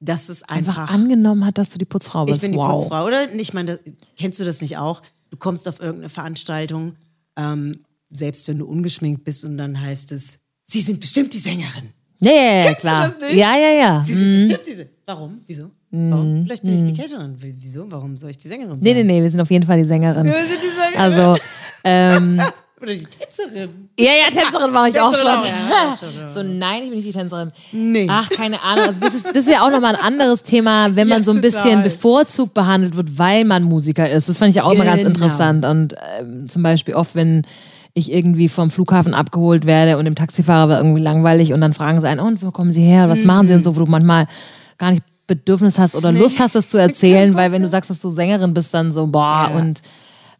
dass 0.00 0.28
es 0.28 0.44
einfach, 0.44 0.78
Einfach 0.78 0.94
angenommen 0.94 1.44
hat, 1.44 1.58
dass 1.58 1.70
du 1.70 1.78
die 1.78 1.84
Putzfrau 1.84 2.24
bist. 2.24 2.36
ich 2.36 2.42
bin 2.42 2.52
die 2.52 2.58
wow. 2.58 2.72
Putzfrau, 2.76 3.04
oder? 3.06 3.32
Ich 3.34 3.52
meine, 3.52 3.76
das- 3.76 3.92
kennst 4.16 4.40
du 4.40 4.44
das 4.44 4.62
nicht 4.62 4.78
auch? 4.78 5.02
Du 5.30 5.36
kommst 5.36 5.68
auf 5.68 5.78
irgendeine 5.80 6.08
Veranstaltung, 6.08 6.94
ähm, 7.36 7.74
selbst 8.08 8.48
wenn 8.48 8.58
du 8.58 8.66
ungeschminkt 8.66 9.24
bist 9.24 9.44
und 9.44 9.58
dann 9.58 9.80
heißt 9.80 10.12
es, 10.12 10.38
Sie 10.64 10.80
sind 10.80 11.00
bestimmt 11.00 11.32
die 11.32 11.38
Sängerin. 11.38 11.90
Ja, 12.20 12.30
ja, 12.32 12.42
ja, 12.42 12.62
Kennst 12.62 12.76
du 12.78 12.80
klar. 12.88 13.02
das 13.02 13.20
nicht? 13.20 13.34
Ja, 13.34 13.56
ja, 13.56 13.70
ja. 13.72 14.04
Sie 14.06 14.14
sind 14.14 14.32
bestimmt 14.36 14.66
diese. 14.68 14.88
Warum? 15.06 15.38
Wieso? 15.46 15.70
Warum? 15.90 16.44
Vielleicht 16.44 16.62
bin 16.62 16.74
ich 16.74 16.84
die 16.84 16.96
Caterin. 17.00 17.42
W- 17.42 17.54
Wieso? 17.58 17.90
Warum 17.90 18.16
soll 18.16 18.30
ich 18.30 18.36
die 18.38 18.46
Sängerin 18.46 18.70
sein? 18.70 18.78
Nee, 18.80 18.94
nee, 18.94 19.02
nee, 19.02 19.22
wir 19.22 19.30
sind 19.30 19.40
auf 19.40 19.50
jeden 19.50 19.66
Fall 19.66 19.78
die 19.82 19.88
Sängerin. 19.88 20.26
Wir 20.26 20.32
sind 20.34 20.60
die 20.62 20.68
Sängerin. 20.68 21.00
Also, 21.00 21.40
ähm, 21.84 22.40
Oder 22.82 22.94
die 22.94 23.04
Tänzerin. 23.04 23.90
ja, 23.98 24.06
ja, 24.12 24.30
Tänzerin 24.32 24.72
war 24.72 24.88
ich 24.88 24.98
auch 24.98 25.10
Tänzerin 25.12 25.34
schon. 25.34 25.42
auch, 25.42 25.44
ja, 25.90 25.96
schon, 25.98 26.08
ja. 26.18 26.28
So, 26.30 26.42
nein, 26.42 26.82
ich 26.84 26.88
bin 26.88 26.96
nicht 26.98 27.08
die 27.08 27.12
Tänzerin. 27.12 27.52
Nee. 27.72 28.06
Ach, 28.10 28.30
keine 28.30 28.62
Ahnung. 28.62 28.86
Also 28.86 29.00
das, 29.00 29.14
ist, 29.14 29.26
das 29.26 29.36
ist 29.36 29.50
ja 29.50 29.60
auch 29.66 29.70
nochmal 29.70 29.96
ein 29.96 30.00
anderes 30.02 30.42
Thema, 30.44 30.96
wenn 30.96 31.06
Ja, 31.08 31.16
man 31.16 31.24
so 31.24 31.32
ein 31.32 31.42
total. 31.42 31.50
bisschen 31.50 31.82
bevorzugt 31.82 32.54
behandelt 32.54 32.96
wird, 32.96 33.18
weil 33.18 33.44
man 33.44 33.64
Musiker 33.64 34.08
ist. 34.08 34.30
Das 34.30 34.38
fand 34.38 34.50
ich 34.56 34.62
auch 34.62 34.72
immer 34.72 34.84
ganz 34.86 35.02
Genau. 35.02 35.10
interessant. 35.10 35.66
Und 35.66 35.94
ähm, 36.18 36.48
zum 36.48 36.62
Beispiel 36.62 36.94
oft, 36.94 37.14
wenn 37.14 37.42
ich 37.92 38.10
irgendwie 38.10 38.48
vom 38.48 38.70
Flughafen 38.70 39.12
abgeholt 39.12 39.66
werde 39.66 39.98
und 39.98 40.06
dem 40.06 40.14
Taxifahrer 40.14 40.70
war 40.70 40.78
irgendwie 40.78 41.02
langweilig 41.02 41.52
und 41.52 41.60
dann 41.60 41.74
fragen 41.74 42.00
sie 42.00 42.08
einen, 42.08 42.20
und 42.20 42.40
wo 42.40 42.50
kommen 42.50 42.72
Sie 42.72 42.80
her? 42.82 43.10
Was 43.10 43.24
machen 43.24 43.46
Sie 43.46 43.52
und 43.52 43.62
so, 43.62 43.76
wo 43.76 43.80
du 43.84 43.90
manchmal 43.90 44.26
gar 44.78 44.92
nicht 44.92 45.02
Bedürfnis 45.26 45.78
hast 45.78 45.94
oder 45.96 46.12
Lust 46.12 46.40
hast, 46.40 46.54
das 46.54 46.70
zu 46.70 46.78
erzählen, 46.78 47.34
weil 47.34 47.52
wenn 47.52 47.60
du 47.60 47.68
sagst, 47.68 47.90
dass 47.90 48.00
du 48.00 48.08
Sängerin 48.08 48.54
bist, 48.54 48.72
dann 48.72 48.92
so, 48.94 49.06
boah, 49.06 49.50
Ja. 49.52 49.58
und 49.58 49.82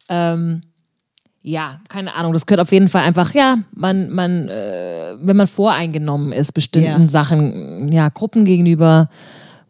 ähm, 0.08 0.62
ja, 1.42 1.80
keine 1.88 2.14
Ahnung. 2.14 2.32
Das 2.32 2.46
gehört 2.46 2.60
auf 2.60 2.72
jeden 2.72 2.88
Fall 2.88 3.02
einfach, 3.02 3.32
ja, 3.34 3.56
man, 3.74 4.10
man, 4.10 4.48
äh, 4.48 5.14
wenn 5.20 5.36
man 5.36 5.46
voreingenommen 5.46 6.32
ist, 6.32 6.52
bestimmten 6.52 7.02
Ja. 7.02 7.08
Sachen, 7.08 7.90
ja, 7.92 8.08
Gruppen 8.10 8.44
gegenüber, 8.44 9.08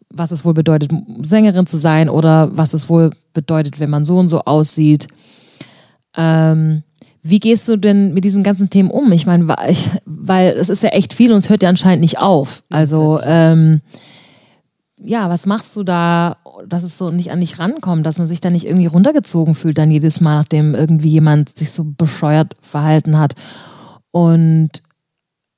was 0.09 0.31
es 0.31 0.43
wohl 0.43 0.53
bedeutet, 0.53 0.91
Sängerin 1.21 1.67
zu 1.67 1.77
sein 1.77 2.09
oder 2.09 2.55
was 2.55 2.73
es 2.73 2.89
wohl 2.89 3.11
bedeutet, 3.33 3.79
wenn 3.79 3.89
man 3.89 4.03
so 4.03 4.17
und 4.17 4.27
so 4.27 4.41
aussieht. 4.41 5.07
Ähm, 6.17 6.83
wie 7.23 7.39
gehst 7.39 7.67
du 7.67 7.77
denn 7.77 8.13
mit 8.13 8.25
diesen 8.25 8.43
ganzen 8.43 8.69
Themen 8.69 8.89
um? 8.89 9.11
Ich 9.13 9.25
meine, 9.25 9.47
weil, 10.05 10.47
es 10.57 10.69
ist 10.69 10.83
ja 10.83 10.89
echt 10.89 11.13
viel 11.13 11.31
und 11.31 11.37
es 11.37 11.49
hört 11.49 11.63
ja 11.63 11.69
anscheinend 11.69 12.01
nicht 12.01 12.19
auf. 12.19 12.63
Also, 12.69 13.21
ähm, 13.23 13.81
ja, 15.03 15.29
was 15.29 15.45
machst 15.45 15.75
du 15.75 15.83
da, 15.83 16.37
dass 16.67 16.83
es 16.83 16.97
so 16.97 17.11
nicht 17.11 17.31
an 17.31 17.39
dich 17.39 17.59
rankommt, 17.59 18.05
dass 18.05 18.17
man 18.17 18.27
sich 18.27 18.41
da 18.41 18.49
nicht 18.49 18.65
irgendwie 18.65 18.87
runtergezogen 18.87 19.55
fühlt 19.55 19.77
dann 19.77 19.91
jedes 19.91 20.21
Mal, 20.21 20.35
nachdem 20.35 20.75
irgendwie 20.75 21.09
jemand 21.09 21.57
sich 21.57 21.71
so 21.71 21.83
bescheuert 21.83 22.55
verhalten 22.61 23.17
hat? 23.17 23.33
Und 24.11 24.69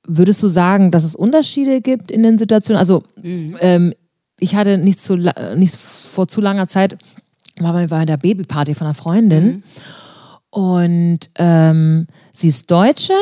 würdest 0.06 0.44
du 0.44 0.48
sagen, 0.48 0.92
dass 0.92 1.04
es 1.04 1.16
Unterschiede 1.16 1.82
gibt 1.82 2.12
in 2.12 2.24
den 2.24 2.38
Situationen? 2.38 2.80
Also 2.80 3.04
mhm. 3.22 3.58
ähm, 3.60 3.94
ich 4.40 4.56
hatte 4.56 4.78
nicht, 4.78 5.02
zu, 5.02 5.16
nicht 5.56 5.76
vor 5.76 6.28
zu 6.28 6.42
langer 6.42 6.68
Zeit, 6.68 6.98
war 7.60 7.88
bei 7.88 8.06
der 8.06 8.18
Babyparty 8.18 8.74
von 8.74 8.88
einer 8.88 8.96
Freundin 8.96 9.46
mhm. 9.46 9.64
und 10.50 11.20
ähm, 11.36 12.08
sie 12.34 12.50
ist 12.50 12.70
Deutsche, 12.70 13.14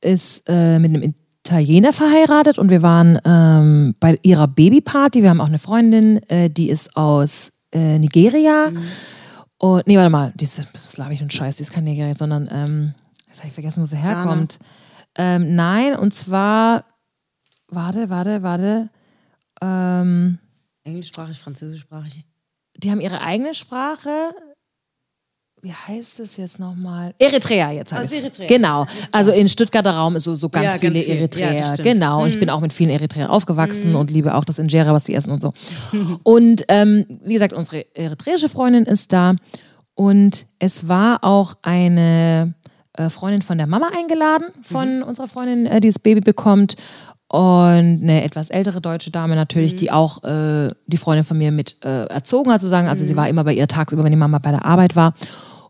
ist 0.00 0.44
äh, 0.48 0.78
mit 0.78 0.90
einem 0.90 1.14
Italiener 1.46 1.92
verheiratet 1.92 2.58
und 2.58 2.70
wir 2.70 2.80
waren 2.80 3.18
ähm, 3.26 3.94
bei 4.00 4.18
ihrer 4.22 4.48
Babyparty. 4.48 5.22
Wir 5.22 5.28
haben 5.28 5.42
auch 5.42 5.48
eine 5.48 5.58
Freundin, 5.58 6.22
äh, 6.30 6.48
die 6.48 6.70
ist 6.70 6.96
aus 6.96 7.52
äh, 7.70 7.98
Nigeria. 7.98 8.70
Mhm. 8.70 8.82
Und, 9.58 9.86
nee, 9.86 9.98
warte 9.98 10.08
mal, 10.08 10.32
die 10.36 10.44
ist, 10.44 10.66
was 10.72 10.94
glaube 10.94 11.12
ich 11.12 11.20
und 11.20 11.34
Scheiß, 11.34 11.56
die 11.56 11.62
ist 11.62 11.72
kein 11.72 11.84
Nigeria, 11.84 12.14
sondern, 12.14 12.48
ähm, 12.50 12.94
jetzt 13.28 13.40
habe 13.40 13.48
ich 13.48 13.52
vergessen, 13.52 13.82
wo 13.82 13.86
sie 13.86 13.98
herkommt. 13.98 14.58
Ähm, 15.16 15.54
nein, 15.54 15.96
und 15.96 16.14
zwar, 16.14 16.86
warte, 17.68 18.08
warte, 18.08 18.42
warte. 18.42 18.88
Ähm, 19.60 20.38
Englischsprachig, 20.84 21.38
französischsprachig. 21.38 22.24
Die 22.78 22.90
haben 22.90 23.02
ihre 23.02 23.20
eigene 23.20 23.52
Sprache, 23.52 24.34
wie 25.64 25.72
heißt 25.72 26.20
es 26.20 26.36
jetzt 26.36 26.60
nochmal? 26.60 27.14
Eritrea 27.18 27.70
jetzt 27.70 27.90
heißt 27.90 28.12
also 28.12 28.16
Eritrea. 28.16 28.46
Genau. 28.46 28.86
Also 29.12 29.32
in 29.32 29.48
Stuttgarter 29.48 29.92
Raum 29.92 30.14
ist 30.14 30.24
so, 30.24 30.34
so 30.34 30.50
ganz 30.50 30.74
ja, 30.74 30.78
viele 30.78 30.92
ganz 30.92 31.04
viel. 31.06 31.14
Eritreer. 31.14 31.54
Ja, 31.54 31.74
genau. 31.76 32.22
Und 32.22 32.28
ich 32.28 32.38
bin 32.38 32.48
mhm. 32.48 32.54
auch 32.54 32.60
mit 32.60 32.74
vielen 32.74 32.90
Eritreern 32.90 33.28
aufgewachsen 33.28 33.90
mhm. 33.90 33.96
und 33.96 34.10
liebe 34.10 34.34
auch 34.34 34.44
das 34.44 34.58
Injera, 34.58 34.92
was 34.92 35.04
die 35.04 35.14
essen 35.14 35.32
und 35.32 35.40
so. 35.40 35.54
und 36.22 36.66
ähm, 36.68 37.06
wie 37.24 37.32
gesagt, 37.32 37.54
unsere 37.54 37.86
eritreische 37.96 38.50
Freundin 38.50 38.84
ist 38.84 39.14
da. 39.14 39.36
Und 39.94 40.44
es 40.58 40.86
war 40.86 41.24
auch 41.24 41.54
eine 41.62 42.52
äh, 42.92 43.08
Freundin 43.08 43.40
von 43.40 43.56
der 43.56 43.66
Mama 43.66 43.90
eingeladen, 43.96 44.48
von 44.60 44.98
mhm. 44.98 45.04
unserer 45.04 45.28
Freundin, 45.28 45.64
äh, 45.64 45.80
die 45.80 45.88
das 45.88 45.98
Baby 45.98 46.20
bekommt. 46.20 46.76
Und 47.28 47.40
eine 47.40 48.22
etwas 48.22 48.50
ältere 48.50 48.82
deutsche 48.82 49.10
Dame 49.10 49.34
natürlich, 49.34 49.72
mhm. 49.72 49.78
die 49.78 49.92
auch 49.92 50.22
äh, 50.24 50.68
die 50.86 50.98
Freundin 50.98 51.24
von 51.24 51.38
mir 51.38 51.52
mit 51.52 51.82
äh, 51.82 52.04
erzogen 52.04 52.52
hat, 52.52 52.60
sozusagen. 52.60 52.86
Also 52.86 53.02
sie 53.04 53.16
war 53.16 53.30
immer 53.30 53.44
bei 53.44 53.54
ihr 53.54 53.66
tagsüber, 53.66 54.04
wenn 54.04 54.12
die 54.12 54.18
Mama 54.18 54.38
bei 54.38 54.50
der 54.50 54.66
Arbeit 54.66 54.94
war. 54.94 55.14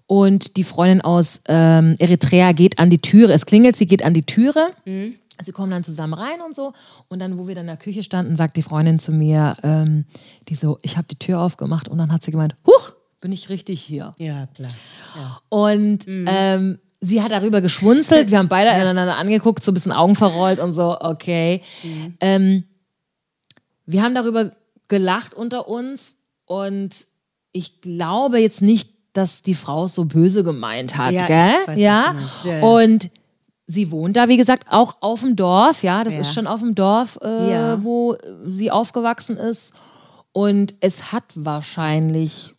Und 0.06 0.56
die 0.56 0.64
Freundin 0.64 1.00
aus 1.00 1.40
ähm, 1.48 1.94
Eritrea 1.98 2.52
geht 2.52 2.78
an 2.78 2.90
die 2.90 2.98
Türe. 2.98 3.32
Es 3.32 3.46
klingelt, 3.46 3.76
sie 3.76 3.86
geht 3.86 4.04
an 4.04 4.14
die 4.14 4.24
Türe. 4.24 4.68
Mhm. 4.84 5.14
Sie 5.42 5.52
kommen 5.52 5.70
dann 5.70 5.82
zusammen 5.82 6.14
rein 6.14 6.40
und 6.46 6.54
so. 6.54 6.72
Und 7.08 7.18
dann, 7.18 7.38
wo 7.38 7.48
wir 7.48 7.54
dann 7.54 7.64
in 7.64 7.68
der 7.68 7.76
Küche 7.76 8.02
standen, 8.02 8.36
sagt 8.36 8.56
die 8.56 8.62
Freundin 8.62 8.98
zu 8.98 9.12
mir, 9.12 9.56
ähm, 9.62 10.04
die 10.48 10.54
so, 10.54 10.78
ich 10.82 10.96
habe 10.96 11.08
die 11.08 11.18
Tür 11.18 11.40
aufgemacht 11.40 11.88
und 11.88 11.98
dann 11.98 12.12
hat 12.12 12.22
sie 12.22 12.30
gemeint, 12.30 12.54
huch, 12.66 12.92
bin 13.20 13.32
ich 13.32 13.48
richtig 13.48 13.82
hier. 13.82 14.14
Ja, 14.18 14.46
klar. 14.54 14.70
Ja. 15.16 15.40
Und 15.48 16.06
mhm. 16.06 16.26
ähm, 16.28 16.78
sie 17.00 17.22
hat 17.22 17.32
darüber 17.32 17.60
geschmunzelt. 17.60 18.30
Wir 18.30 18.38
haben 18.38 18.48
beide 18.48 18.70
einander 18.72 19.16
angeguckt, 19.16 19.64
so 19.64 19.70
ein 19.70 19.74
bisschen 19.74 19.92
Augen 19.92 20.14
verrollt 20.14 20.60
und 20.60 20.72
so, 20.72 21.00
okay. 21.00 21.62
Mhm. 21.82 22.14
Ähm, 22.20 22.64
wir 23.86 24.02
haben 24.02 24.14
darüber 24.14 24.52
gelacht 24.88 25.34
unter 25.34 25.68
uns 25.68 26.16
und 26.44 27.06
ich 27.52 27.80
glaube 27.80 28.38
jetzt 28.38 28.62
nicht, 28.62 28.90
dass 29.14 29.42
die 29.42 29.54
Frau 29.54 29.86
es 29.86 29.94
so 29.94 30.04
böse 30.04 30.44
gemeint 30.44 30.96
hat, 30.98 31.12
ja, 31.12 31.26
gell? 31.26 31.54
Weiß, 31.66 31.78
ja? 31.78 32.14
ja? 32.44 32.60
Und 32.60 33.10
sie 33.66 33.90
wohnt 33.90 34.16
da, 34.16 34.28
wie 34.28 34.36
gesagt, 34.36 34.68
auch 34.70 34.96
auf 35.00 35.20
dem 35.20 35.36
Dorf, 35.36 35.82
ja. 35.82 36.04
Das 36.04 36.14
ja. 36.14 36.20
ist 36.20 36.34
schon 36.34 36.46
auf 36.46 36.60
dem 36.60 36.74
Dorf, 36.74 37.18
äh, 37.22 37.82
wo 37.82 38.16
sie 38.46 38.70
aufgewachsen 38.70 39.36
ist. 39.36 39.72
Und 40.32 40.74
es 40.80 41.12
hat 41.12 41.24
wahrscheinlich 41.34 42.54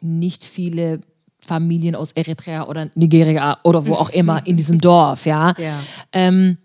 nicht 0.00 0.44
viele 0.44 1.00
Familien 1.38 1.94
aus 1.94 2.12
Eritrea 2.12 2.66
oder 2.66 2.90
Nigeria 2.94 3.58
oder 3.64 3.86
wo 3.86 3.94
auch 3.94 4.10
immer 4.10 4.46
in 4.46 4.56
diesem 4.56 4.80
Dorf, 4.80 5.26
ja. 5.26 5.54
ja. 5.58 5.80
Ähm, 6.12 6.58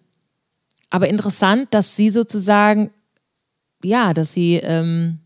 aber 0.89 1.09
interessant, 1.09 1.67
dass 1.71 1.95
sie 1.95 2.09
sozusagen, 2.09 2.91
ja, 3.83 4.13
dass 4.13 4.33
sie 4.33 4.55
ähm, 4.55 5.19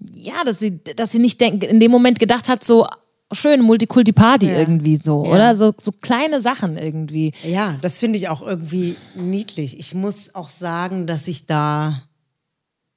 ja, 0.00 0.44
dass 0.44 0.58
sie, 0.58 0.80
dass 0.96 1.12
sie 1.12 1.18
nicht 1.18 1.40
denk, 1.40 1.64
in 1.64 1.80
dem 1.80 1.90
Moment 1.90 2.18
gedacht 2.18 2.48
hat, 2.48 2.62
so 2.62 2.86
schön 3.32 3.60
Multikulti-Party 3.62 4.46
ja. 4.46 4.58
irgendwie 4.58 4.96
so, 4.96 5.24
ja. 5.24 5.30
oder? 5.32 5.56
So, 5.56 5.74
so 5.80 5.92
kleine 5.92 6.40
Sachen 6.40 6.76
irgendwie. 6.76 7.32
Ja, 7.42 7.76
das 7.82 7.98
finde 7.98 8.18
ich 8.18 8.28
auch 8.28 8.46
irgendwie 8.46 8.96
niedlich. 9.14 9.78
Ich 9.78 9.94
muss 9.94 10.34
auch 10.34 10.48
sagen, 10.48 11.06
dass 11.06 11.28
ich 11.28 11.46
da. 11.46 12.02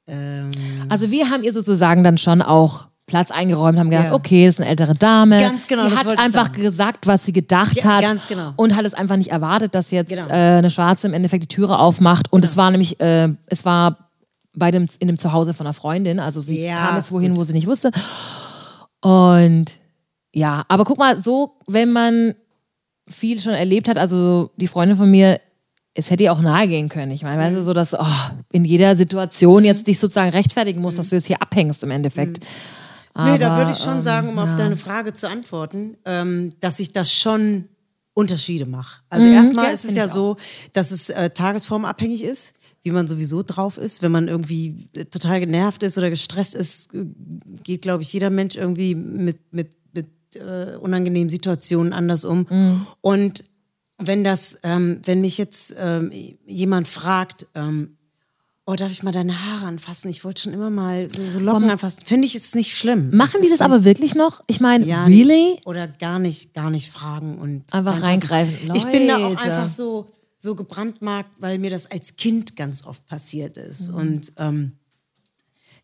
Ähm 0.07 0.51
also 0.89 1.11
wir 1.11 1.29
haben 1.29 1.43
ihr 1.43 1.53
sozusagen 1.53 2.03
dann 2.03 2.17
schon 2.17 2.41
auch 2.41 2.87
Platz 3.07 3.29
eingeräumt, 3.29 3.77
haben 3.77 3.89
gedacht, 3.89 4.07
ja. 4.07 4.13
okay, 4.13 4.45
das 4.45 4.55
ist 4.55 4.61
eine 4.61 4.69
ältere 4.69 4.93
Dame. 4.93 5.39
Ganz 5.39 5.67
genau. 5.67 5.89
Die 5.89 5.95
hat 5.95 6.07
einfach 6.17 6.53
gesagt, 6.53 7.07
was 7.07 7.25
sie 7.25 7.33
gedacht 7.33 7.83
hat. 7.83 8.03
Ganz 8.03 8.27
genau. 8.27 8.53
Und 8.55 8.75
hat 8.75 8.85
es 8.85 8.93
einfach 8.93 9.17
nicht 9.17 9.31
erwartet, 9.31 9.75
dass 9.75 9.91
jetzt 9.91 10.09
genau. 10.09 10.27
äh, 10.29 10.59
eine 10.59 10.69
Schwarze 10.69 11.07
im 11.07 11.13
Endeffekt 11.13 11.43
die 11.43 11.47
Türe 11.47 11.77
aufmacht. 11.77 12.31
Und 12.31 12.41
genau. 12.41 12.51
es 12.51 12.57
war 12.57 12.71
nämlich, 12.71 13.01
äh, 13.01 13.27
es 13.47 13.65
war 13.65 14.10
bei 14.53 14.71
dem, 14.71 14.87
in 14.99 15.07
dem 15.07 15.17
Zuhause 15.17 15.53
von 15.53 15.65
einer 15.65 15.73
Freundin. 15.73 16.19
Also 16.19 16.41
sie 16.41 16.65
ja, 16.65 16.87
kam 16.87 16.97
jetzt 16.97 17.11
wohin, 17.11 17.31
gut. 17.31 17.39
wo 17.39 17.43
sie 17.43 17.53
nicht 17.53 17.67
wusste. 17.67 17.91
Und 19.01 19.79
ja, 20.33 20.65
aber 20.67 20.85
guck 20.85 20.97
mal, 20.97 21.21
so, 21.21 21.57
wenn 21.67 21.91
man 21.91 22.35
viel 23.07 23.39
schon 23.39 23.53
erlebt 23.53 23.87
hat, 23.87 23.97
also 23.97 24.51
die 24.55 24.67
Freundin 24.67 24.97
von 24.97 25.09
mir, 25.09 25.39
es 25.93 26.09
hätte 26.09 26.23
ihr 26.23 26.31
auch 26.31 26.39
nahe 26.39 26.67
gehen 26.67 26.87
können. 26.87 27.11
Ich 27.11 27.23
meine, 27.23 27.41
weißt 27.41 27.57
du, 27.57 27.63
so, 27.63 27.73
dass 27.73 27.93
oh, 27.93 28.05
in 28.51 28.63
jeder 28.63 28.95
Situation 28.95 29.65
jetzt 29.65 29.87
dich 29.87 29.99
sozusagen 29.99 30.31
rechtfertigen 30.31 30.79
musst, 30.79 30.97
dass 30.97 31.09
du 31.09 31.15
jetzt 31.15 31.27
hier 31.27 31.41
abhängst 31.41 31.83
im 31.83 31.91
Endeffekt. 31.91 32.45
Aber, 33.13 33.31
nee, 33.31 33.37
da 33.37 33.57
würde 33.57 33.71
ich 33.71 33.77
schon 33.77 33.97
ähm, 33.97 34.03
sagen, 34.03 34.29
um 34.29 34.37
ja. 34.37 34.43
auf 34.43 34.55
deine 34.55 34.77
Frage 34.77 35.11
zu 35.13 35.27
antworten, 35.27 35.97
ähm, 36.05 36.53
dass 36.61 36.79
ich 36.79 36.93
das 36.93 37.13
schon 37.13 37.65
Unterschiede 38.13 38.65
mache. 38.65 39.01
Also 39.09 39.27
mhm, 39.27 39.33
erstmal 39.33 39.65
ja, 39.65 39.71
ist 39.71 39.83
es 39.83 39.95
ja 39.95 40.07
so, 40.07 40.37
dass 40.71 40.91
es 40.91 41.09
äh, 41.09 41.29
tagesformabhängig 41.29 42.23
ist 42.23 42.53
wie 42.83 42.91
man 42.91 43.07
sowieso 43.07 43.43
drauf 43.43 43.77
ist. 43.77 44.01
Wenn 44.01 44.11
man 44.11 44.27
irgendwie 44.27 44.87
äh, 44.93 45.05
total 45.05 45.39
genervt 45.39 45.83
ist 45.83 45.97
oder 45.97 46.09
gestresst 46.09 46.55
ist, 46.55 46.93
äh, 46.93 47.05
geht, 47.63 47.81
glaube 47.81 48.03
ich, 48.03 48.11
jeder 48.13 48.29
Mensch 48.29 48.55
irgendwie 48.55 48.95
mit, 48.95 49.53
mit, 49.53 49.69
mit 49.93 50.07
äh, 50.35 50.75
unangenehmen 50.77 51.29
Situationen 51.29 51.93
anders 51.93 52.25
um. 52.25 52.47
Mhm. 52.49 52.87
Und 53.01 53.43
wenn 53.97 54.23
das, 54.23 54.57
ähm, 54.63 55.01
wenn 55.05 55.21
mich 55.21 55.37
jetzt 55.37 55.75
ähm, 55.77 56.11
jemand 56.45 56.87
fragt, 56.87 57.47
ähm, 57.53 57.97
oh, 58.65 58.75
darf 58.75 58.91
ich 58.91 59.03
mal 59.03 59.11
deine 59.11 59.45
Haare 59.45 59.67
anfassen? 59.67 60.09
Ich 60.09 60.23
wollte 60.23 60.41
schon 60.41 60.53
immer 60.53 60.69
mal 60.69 61.09
so, 61.11 61.21
so 61.21 61.39
Locken 61.39 61.63
Komm. 61.63 61.71
anfassen. 61.71 62.03
Finde 62.05 62.25
ich 62.25 62.35
es 62.35 62.55
nicht 62.55 62.75
schlimm. 62.75 63.15
Machen 63.15 63.41
die 63.43 63.49
das 63.49 63.61
aber 63.61 63.85
wirklich 63.85 64.15
noch? 64.15 64.43
Ich 64.47 64.59
meine, 64.59 64.85
ja, 64.85 65.05
really? 65.05 65.59
Oder 65.65 65.87
gar 65.87 66.19
nicht, 66.19 66.53
gar 66.53 66.69
nicht 66.69 66.91
fragen 66.91 67.37
und 67.37 67.71
einfach 67.73 68.01
reingreifen. 68.01 68.67
Leute. 68.67 68.77
Ich 68.77 68.91
bin 68.91 69.07
da 69.07 69.17
auch 69.17 69.37
einfach 69.37 69.69
so, 69.69 70.07
so 70.41 70.55
gebrandmarkt, 70.55 71.31
weil 71.37 71.59
mir 71.59 71.69
das 71.69 71.85
als 71.85 72.15
Kind 72.15 72.55
ganz 72.55 72.83
oft 72.83 73.05
passiert 73.05 73.57
ist. 73.57 73.89
Mhm. 73.91 73.95
Und 73.95 74.33
ähm, 74.37 74.71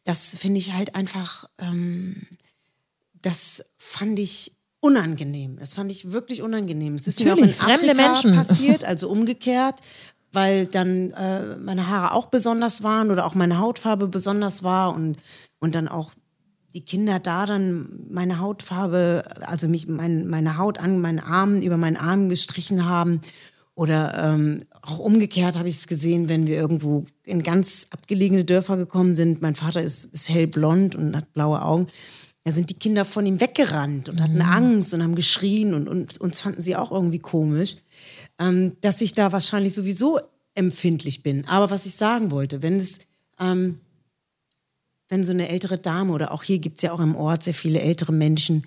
das 0.03 0.35
finde 0.35 0.57
ich 0.57 0.73
halt 0.73 0.95
einfach, 0.95 1.47
ähm, 1.59 2.25
das 3.21 3.71
fand 3.77 4.17
ich 4.17 4.57
unangenehm. 4.79 5.57
Das 5.59 5.75
fand 5.75 5.91
ich 5.91 6.11
wirklich 6.11 6.41
unangenehm. 6.41 6.95
Es 6.95 7.07
ist 7.07 7.19
Natürlich, 7.19 7.35
mir 7.35 7.43
auch 7.43 7.47
in 7.47 7.53
fremde 7.53 7.91
Afrika 7.91 8.07
Menschen. 8.07 8.35
passiert, 8.35 8.83
also 8.85 9.09
umgekehrt, 9.09 9.81
weil 10.33 10.65
dann 10.65 11.11
äh, 11.11 11.55
meine 11.57 11.87
Haare 11.87 12.13
auch 12.13 12.27
besonders 12.27 12.81
waren 12.81 13.11
oder 13.11 13.25
auch 13.25 13.35
meine 13.35 13.59
Hautfarbe 13.59 14.07
besonders 14.07 14.63
war 14.63 14.95
und, 14.95 15.17
und 15.59 15.75
dann 15.75 15.87
auch 15.87 16.13
die 16.73 16.83
Kinder 16.83 17.19
da 17.19 17.45
dann 17.45 18.07
meine 18.09 18.39
Hautfarbe, 18.39 19.23
also 19.41 19.67
mich, 19.67 19.87
mein, 19.87 20.27
meine 20.27 20.57
Haut 20.57 20.79
an 20.79 20.99
meinen 20.99 21.19
Armen, 21.19 21.61
über 21.61 21.77
meinen 21.77 21.97
Armen 21.97 22.29
gestrichen 22.29 22.85
haben 22.85 23.21
oder 23.77 24.33
ähm, 24.33 24.63
auch 24.81 24.97
umgekehrt 24.97 25.55
habe 25.55 25.69
ich 25.69 25.75
es 25.75 25.85
gesehen, 25.87 26.29
wenn 26.29 26.47
wir 26.47 26.55
irgendwo 26.55 27.05
in 27.23 27.43
ganz 27.43 27.85
abgelegene 27.91 28.43
Dörfer 28.43 28.75
gekommen 28.75 29.15
sind. 29.15 29.43
Mein 29.43 29.53
Vater 29.53 29.83
ist, 29.83 30.05
ist 30.05 30.29
hellblond 30.29 30.95
und 30.95 31.15
hat 31.15 31.31
blaue 31.33 31.61
Augen. 31.61 31.85
Da 32.43 32.51
sind 32.51 32.71
die 32.71 32.79
Kinder 32.79 33.05
von 33.05 33.27
ihm 33.27 33.39
weggerannt 33.39 34.09
und 34.09 34.15
mhm. 34.15 34.23
hatten 34.23 34.41
Angst 34.41 34.95
und 34.95 35.03
haben 35.03 35.13
geschrien 35.13 35.75
und, 35.75 35.87
und 35.87 36.19
uns 36.19 36.41
fanden 36.41 36.59
sie 36.59 36.75
auch 36.75 36.91
irgendwie 36.91 37.19
komisch, 37.19 37.75
ähm, 38.39 38.75
dass 38.81 38.99
ich 39.01 39.13
da 39.13 39.31
wahrscheinlich 39.31 39.75
sowieso 39.75 40.19
empfindlich 40.55 41.21
bin. 41.21 41.45
Aber 41.47 41.69
was 41.69 41.85
ich 41.85 41.93
sagen 41.93 42.31
wollte, 42.31 42.63
wenn 42.63 42.77
es, 42.77 43.01
ähm, 43.39 43.79
wenn 45.07 45.23
so 45.23 45.33
eine 45.33 45.49
ältere 45.49 45.77
Dame 45.77 46.13
oder 46.13 46.31
auch 46.31 46.41
hier 46.41 46.57
gibt 46.57 46.77
es 46.77 46.81
ja 46.81 46.93
auch 46.93 46.99
im 46.99 47.15
Ort 47.15 47.43
sehr 47.43 47.53
viele 47.53 47.79
ältere 47.79 48.11
Menschen, 48.11 48.65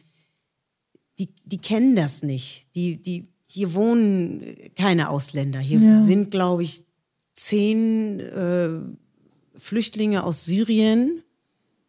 die, 1.19 1.35
die 1.45 1.59
kennen 1.59 1.97
das 1.97 2.23
nicht. 2.23 2.69
Die, 2.77 3.03
die 3.03 3.30
hier 3.51 3.75
wohnen 3.75 4.55
keine 4.77 5.11
Ausländer. 5.11 5.59
Hier 5.59 5.81
ja. 5.81 6.01
sind, 6.01 6.31
glaube 6.31 6.63
ich, 6.63 6.87
zehn 7.33 8.21
äh, 8.21 8.71
Flüchtlinge 9.57 10.23
aus 10.23 10.45
Syrien 10.45 11.25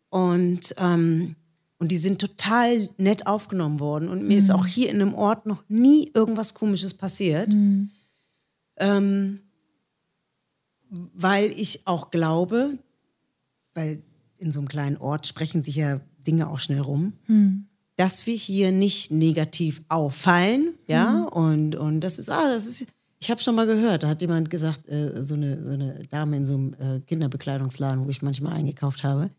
und, 0.10 0.74
ähm, 0.78 1.36
und 1.78 1.92
die 1.92 1.98
sind 1.98 2.20
total 2.20 2.90
nett 2.98 3.28
aufgenommen 3.28 3.80
worden. 3.80 4.10
Und 4.10 4.24
mir 4.24 4.34
mhm. 4.34 4.40
ist 4.40 4.50
auch 4.50 4.66
hier 4.66 4.90
in 4.90 5.02
einem 5.02 5.14
Ort 5.14 5.46
noch 5.46 5.64
nie 5.70 6.10
irgendwas 6.16 6.56
Komisches 6.56 6.96
passiert. 6.96 7.54
Mhm. 7.54 7.92
Ähm, 8.78 9.42
weil 10.90 11.52
ich 11.52 11.86
auch 11.86 12.10
glaube, 12.10 12.80
weil 13.76 14.02
in 14.40 14.52
so 14.52 14.60
einem 14.60 14.68
kleinen 14.68 14.98
Ort 14.98 15.28
sprechen 15.28 15.62
sich 15.62 15.76
ja 15.76 16.02
Dinge 16.26 16.50
auch 16.50 16.60
schnell 16.60 16.82
rum. 16.82 17.14
Mhm 17.28 17.68
dass 17.98 18.26
wir 18.26 18.36
hier 18.36 18.72
nicht 18.72 19.12
negativ 19.12 19.82
auffallen, 19.90 20.76
ja, 20.88 21.10
mhm. 21.12 21.26
und, 21.28 21.76
und 21.76 22.00
das 22.02 22.18
ist, 22.20 22.30
ah, 22.30 22.50
das 22.50 22.66
ist, 22.66 22.86
Ich 23.20 23.30
habe 23.30 23.42
schon 23.42 23.56
mal 23.56 23.68
gehört, 23.68 24.04
da 24.04 24.08
hat 24.10 24.22
jemand 24.22 24.50
gesagt, 24.50 24.88
äh, 24.88 25.24
so, 25.24 25.36
eine, 25.36 25.64
so 25.64 25.72
eine 25.72 26.00
Dame 26.10 26.38
in 26.38 26.46
so 26.46 26.56
einem 26.56 26.74
äh, 26.80 27.00
Kinderbekleidungsladen, 27.02 28.06
wo 28.06 28.10
ich 28.10 28.22
manchmal 28.22 28.54
eingekauft 28.54 29.04
habe. 29.04 29.30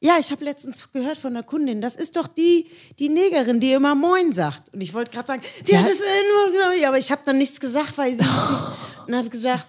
Ja, 0.00 0.14
ich 0.20 0.30
habe 0.30 0.44
letztens 0.44 0.92
gehört 0.92 1.18
von 1.18 1.32
einer 1.32 1.42
Kundin, 1.42 1.80
das 1.80 1.96
ist 1.96 2.16
doch 2.16 2.28
die, 2.28 2.66
die 3.00 3.08
Negerin, 3.08 3.58
die 3.58 3.72
immer 3.72 3.96
Moin 3.96 4.32
sagt. 4.32 4.72
Und 4.72 4.80
ich 4.80 4.94
wollte 4.94 5.10
gerade 5.10 5.26
sagen, 5.26 5.42
die 5.66 5.72
Ja. 5.72 5.80
hat 5.80 5.88
es 5.90 5.98
nur 5.98 6.52
gesagt, 6.54 6.86
aber 6.86 6.98
ich 6.98 7.10
habe 7.10 7.22
dann 7.24 7.38
nichts 7.38 7.58
gesagt, 7.58 7.98
weil 7.98 8.14
sie 8.14 8.20
es 8.20 8.70
und 9.08 9.14
habe 9.16 9.28
gesagt, 9.28 9.66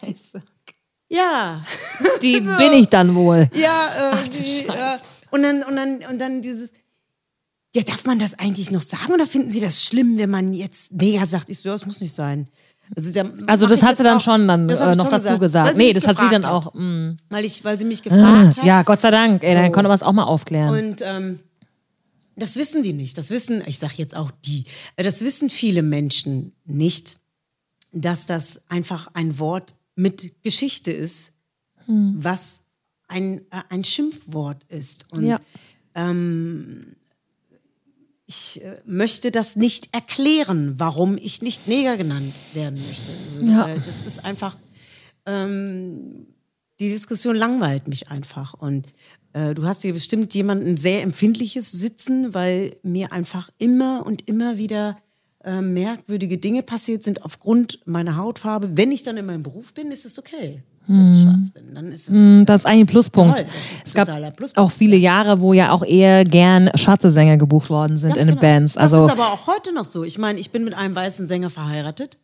ja, 1.12 1.66
Die 2.22 2.40
bin 2.58 2.74
ich 2.74 2.88
dann 2.90 3.16
wohl. 3.16 3.50
ja, 3.56 3.88
äh, 4.12 4.12
Ach 4.14 4.24
du 4.28 4.30
die, 4.38 4.40
äh, 4.66 4.66
Scheiße. 4.68 5.04
und 5.32 5.42
dann 5.44 5.64
und 5.64 5.76
dann 5.76 6.00
und 6.12 6.20
dann 6.20 6.42
dieses 6.44 6.74
ja, 7.76 7.84
darf 7.84 8.06
man 8.06 8.18
das 8.20 8.38
eigentlich 8.40 8.72
noch 8.72 8.82
sagen 8.82 9.14
oder 9.14 9.28
finden 9.28 9.52
Sie 9.52 9.62
das 9.62 9.86
schlimm, 9.86 10.18
wenn 10.18 10.30
man 10.30 10.54
jetzt 10.54 10.92
Neger 10.92 11.26
sagt? 11.26 11.50
Ich 11.50 11.60
so, 11.60 11.70
ja, 11.70 11.76
das 11.76 11.86
muss 11.86 12.02
nicht 12.02 12.14
sein. 12.14 12.50
Also, 12.96 13.12
da 13.12 13.24
Also 13.46 13.68
das 13.68 13.84
hat 13.84 13.98
sie 13.98 14.04
dann 14.04 14.18
auch- 14.18 14.22
schon 14.22 14.48
dann 14.48 14.68
äh, 14.68 14.74
noch 14.74 14.96
schon 14.96 15.12
dazu 15.12 15.38
gesagt. 15.38 15.76
sie 15.78 15.84
Nee, 15.84 15.94
das 15.94 16.08
hat 16.08 16.18
sie 16.18 16.30
dann 16.30 16.44
auch. 16.46 16.74
mm. 16.74 17.18
Weil, 17.30 17.46
ich, 17.46 17.64
weil 17.64 17.78
sie 17.78 17.86
mich 17.86 18.02
gefragt 18.02 18.58
hat. 18.58 18.66
Ja, 18.66 18.82
Gott 18.82 19.02
sei 19.02 19.12
Dank. 19.12 19.44
Ey, 19.44 19.54
dann 19.54 19.68
So. 19.68 19.72
konnte 19.74 19.88
man 19.90 19.96
es 19.96 20.02
auch 20.02 20.12
mal 20.14 20.24
aufklären. 20.24 20.70
Und 20.90 21.02
ähm, 21.06 21.40
das 22.36 22.56
wissen 22.56 22.82
die 22.82 22.94
nicht. 22.94 23.16
Das 23.20 23.30
wissen, 23.30 23.62
ich 23.68 23.78
sage 23.78 23.94
jetzt 23.98 24.16
auch 24.16 24.32
die, 24.46 24.64
äh, 24.96 25.04
das 25.04 25.22
wissen 25.22 25.52
viele 25.52 25.84
Menschen 25.84 26.54
nicht, 26.66 27.20
dass 27.92 28.26
das 28.26 28.62
einfach 28.70 29.10
ein 29.14 29.38
Wort 29.38 29.76
mit 29.96 30.42
Geschichte 30.44 30.92
ist, 30.92 31.34
Hm. 31.86 32.16
was 32.18 32.64
ein, 33.08 33.40
äh, 33.52 33.62
ein 33.70 33.84
Schimpfwort 33.84 34.64
ist. 34.70 35.06
Und 35.12 35.26
Ja. 35.28 35.40
Ich 38.30 38.64
äh, 38.64 38.78
möchte 38.86 39.32
das 39.32 39.56
nicht 39.56 39.90
erklären, 39.94 40.76
warum 40.78 41.18
ich 41.18 41.42
nicht 41.42 41.68
Neger 41.68 41.98
genannt 41.98 42.36
werden 42.54 42.80
möchte. 42.88 43.10
Also, 43.42 43.52
Ja. 43.52 43.68
äh, 43.70 43.80
Das 43.84 44.06
ist 44.06 44.24
einfach, 44.24 44.56
ähm, 45.26 46.28
die 46.80 46.90
Diskussion 46.90 47.36
langweilt 47.36 47.88
mich 47.88 48.10
einfach. 48.10 48.54
Und 48.54 48.88
äh, 49.34 49.56
du 49.56 49.64
hast 49.66 49.82
hier 49.82 49.94
bestimmt 49.94 50.34
jemanden 50.36 50.78
sehr 50.78 51.02
empfindliches 51.02 51.72
sitzen, 51.72 52.34
weil 52.36 52.76
mir 52.84 53.12
einfach 53.12 53.50
immer 53.58 54.06
und 54.06 54.28
immer 54.28 54.58
wieder 54.58 54.98
äh, 55.44 55.62
merkwürdige 55.62 56.38
Dinge 56.38 56.62
passiert 56.62 57.04
sind 57.04 57.24
aufgrund 57.26 57.80
meiner 57.86 58.16
Hautfarbe. 58.16 58.78
Wenn 58.78 58.92
ich 58.92 59.02
dann 59.04 59.18
in 59.18 59.26
meinem 59.26 59.44
Beruf 59.44 59.74
bin, 59.74 59.92
ist 59.92 60.06
es 60.06 60.20
okay, 60.20 60.62
dass 60.90 61.12
ich 61.12 61.22
schwarz 61.24 61.50
bin. 61.52 61.74
Dann 61.76 61.92
ist 61.92 62.10
es, 62.10 62.16
Mm, 62.16 62.44
Das 62.46 62.62
ist 62.62 62.66
eigentlich 62.66 62.80
ein 62.82 62.88
Pluspunkt. 62.88 63.38
Toll, 63.38 63.46
das 63.46 63.72
ist 63.72 63.88
es 63.88 63.94
gab 63.94 64.08
Pluspunkt. 64.36 64.58
auch 64.58 64.72
viele 64.72 64.98
Jahre, 64.98 65.40
wo 65.42 65.54
ja 65.54 65.72
auch 65.72 65.84
eher 65.86 66.24
gern 66.26 66.70
schwarze 66.76 67.10
Sänger 67.12 67.38
gebucht 67.38 67.70
worden 67.70 67.98
sind 67.98 68.16
Ganz 68.16 68.22
in 68.22 68.26
den 68.36 68.40
genau. 68.40 68.54
Bands. 68.54 68.74
das 68.74 68.84
Also 68.94 69.06
ist 69.06 69.12
aber 69.12 69.28
auch 69.34 69.48
heute 69.48 69.74
noch 69.74 69.86
so. 69.86 70.04
Ich 70.04 70.18
meine, 70.18 70.40
ich 70.40 70.52
bin 70.52 70.64
mit 70.64 70.74
einem 70.74 70.96
weißen 70.96 71.28
Sänger 71.28 71.50
verheiratet 71.50 72.18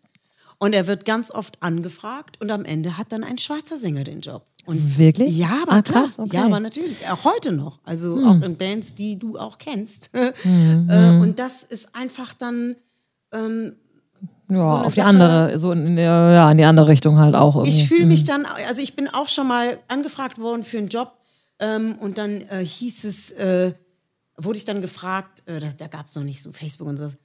und 0.57 0.73
er 0.73 0.87
wird 0.87 1.05
ganz 1.05 1.31
oft 1.31 1.61
angefragt 1.61 2.41
und 2.41 2.49
am 2.51 2.65
Ende 2.65 2.97
hat 2.97 3.11
dann 3.11 3.23
ein 3.23 3.37
schwarzer 3.37 3.77
Sänger 3.77 4.03
den 4.03 4.21
Job. 4.21 4.43
Und 4.65 4.97
Wirklich? 4.97 5.37
Ja, 5.37 5.59
aber 5.61 5.73
Ah, 5.73 5.81
klar. 5.83 6.03
krass, 6.05 6.13
okay. 6.17 6.31
Hm. 6.31 6.39
Ja, 6.39 6.45
aber 6.45 6.59
natürlich. 6.59 6.97
Auch 7.11 7.23
heute 7.25 7.51
noch. 7.51 7.77
Also 7.83 8.17
auch 8.25 8.41
in 8.41 8.55
Bands, 8.57 8.95
die 8.95 9.19
du 9.19 9.37
auch 9.37 9.59
kennst. 9.59 10.09
Äh, 10.15 11.19
und 11.19 11.37
das 11.37 11.61
ist 11.63 11.95
einfach 11.95 12.33
dann. 12.33 12.75
Ja, 14.49 14.57
eine 14.57 14.85
auf 14.85 14.93
die 14.93 14.99
Sache- 14.99 15.07
andere, 15.07 15.59
so 15.59 15.71
in, 15.71 15.97
ja, 15.97 16.51
in 16.51 16.57
die 16.57 16.65
andere 16.65 16.87
Richtung 16.87 17.17
halt 17.17 17.35
auch. 17.35 17.55
Irgendwie. 17.55 17.69
Ich 17.81 17.87
fühle 17.87 18.05
mich 18.05 18.23
dann, 18.23 18.45
also 18.67 18.81
ich 18.81 18.95
bin 18.95 19.07
auch 19.07 19.27
schon 19.29 19.47
mal 19.47 19.79
angefragt 19.87 20.39
worden 20.39 20.63
für 20.63 20.77
einen 20.77 20.87
Job 20.87 21.13
ähm, 21.59 21.95
und 21.99 22.17
dann 22.17 22.41
äh, 22.49 22.65
hieß 22.65 23.03
es, 23.05 23.31
äh, 23.31 23.73
wurde 24.37 24.57
ich 24.57 24.65
dann 24.65 24.81
gefragt, 24.81 25.43
äh, 25.47 25.59
da, 25.59 25.67
da 25.77 25.87
gab 25.87 26.07
es 26.07 26.15
noch 26.15 26.23
nicht 26.23 26.41
so 26.41 26.51
Facebook 26.51 26.87
und 26.87 26.97
sowas, 26.97 27.17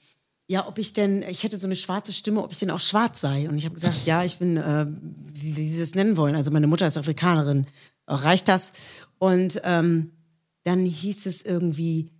ja, 0.46 0.66
ob 0.66 0.78
ich 0.78 0.92
denn, 0.92 1.22
ich 1.22 1.44
hätte 1.44 1.56
so 1.56 1.68
eine 1.68 1.76
schwarze 1.76 2.12
Stimme, 2.12 2.42
ob 2.42 2.50
ich 2.50 2.58
denn 2.58 2.72
auch 2.72 2.80
schwarz 2.80 3.20
sei. 3.20 3.48
Und 3.48 3.56
ich 3.56 3.64
habe 3.66 3.76
gesagt, 3.76 4.04
ja, 4.04 4.24
ich 4.24 4.38
bin, 4.38 4.56
äh, 4.56 4.86
wie, 5.22 5.56
wie 5.56 5.68
Sie 5.68 5.78
das 5.78 5.94
nennen 5.94 6.16
wollen. 6.16 6.34
Also 6.34 6.50
meine 6.50 6.66
Mutter 6.66 6.88
ist 6.88 6.98
Afrikanerin, 6.98 7.66
reicht 8.08 8.48
das? 8.48 8.72
Und 9.18 9.60
ähm, 9.62 10.10
dann 10.64 10.84
hieß 10.84 11.26
es 11.26 11.44
irgendwie, 11.44 12.10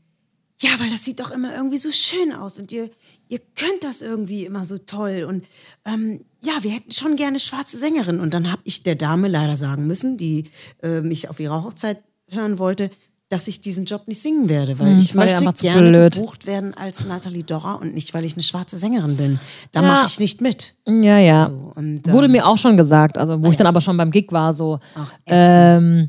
ja, 0.61 0.71
weil 0.79 0.91
das 0.91 1.05
sieht 1.05 1.21
doch 1.21 1.31
immer 1.31 1.55
irgendwie 1.55 1.79
so 1.79 1.91
schön 1.91 2.33
aus 2.33 2.59
und 2.59 2.71
ihr, 2.73 2.91
ihr 3.29 3.39
könnt 3.57 3.83
das 3.83 4.03
irgendwie 4.03 4.45
immer 4.45 4.65
so 4.65 4.79
toll 4.79 5.25
und 5.29 5.45
ähm, 5.85 6.21
ja, 6.43 6.53
wir 6.63 6.71
hätten 6.71 6.91
schon 6.93 7.17
gerne 7.17 7.39
schwarze 7.39 7.77
Sängerin. 7.77 8.19
Und 8.19 8.33
dann 8.33 8.51
habe 8.51 8.63
ich 8.65 8.83
der 8.83 8.95
Dame 8.95 9.29
leider 9.29 9.57
sagen 9.57 9.87
müssen, 9.87 10.17
die 10.17 10.45
äh, 10.83 11.03
mich 11.03 11.29
auf 11.29 11.39
ihrer 11.39 11.65
Hochzeit 11.65 11.99
hören 12.31 12.59
wollte, 12.59 12.91
dass 13.29 13.47
ich 13.47 13.61
diesen 13.61 13.85
Job 13.85 14.09
nicht 14.09 14.21
singen 14.21 14.49
werde, 14.49 14.79
weil 14.79 14.99
ich 14.99 15.15
war 15.15 15.27
dir 15.27 15.35
möchte 15.35 15.55
zu 15.55 15.63
gerne 15.65 15.89
blöd. 15.91 16.15
gebucht 16.15 16.47
werden 16.47 16.75
als 16.75 17.05
Nathalie 17.05 17.45
Dorra 17.45 17.75
und 17.75 17.95
nicht, 17.95 18.13
weil 18.15 18.25
ich 18.25 18.35
eine 18.35 18.43
schwarze 18.43 18.77
Sängerin 18.79 19.17
bin. 19.19 19.39
Da 19.73 19.83
Ja. 19.83 19.89
mache 19.89 20.07
ich 20.07 20.19
nicht 20.19 20.41
mit. 20.41 20.75
Ja, 20.89 21.19
ja. 21.19 21.47
So, 21.47 21.73
und, 21.77 22.09
Wurde 22.11 22.27
ähm, 22.27 22.33
mir 22.33 22.47
auch 22.47 22.59
schon 22.59 22.77
gesagt, 22.77 23.19
also 23.19 23.43
wo 23.43 23.51
ich 23.51 23.57
dann 23.57 23.67
aber 23.69 23.81
schon 23.83 23.97
beim 23.97 24.11
Gig 24.11 24.33
war, 24.33 24.53
so 24.55 24.81
Ach, 24.97 25.13
ähm, 25.27 26.09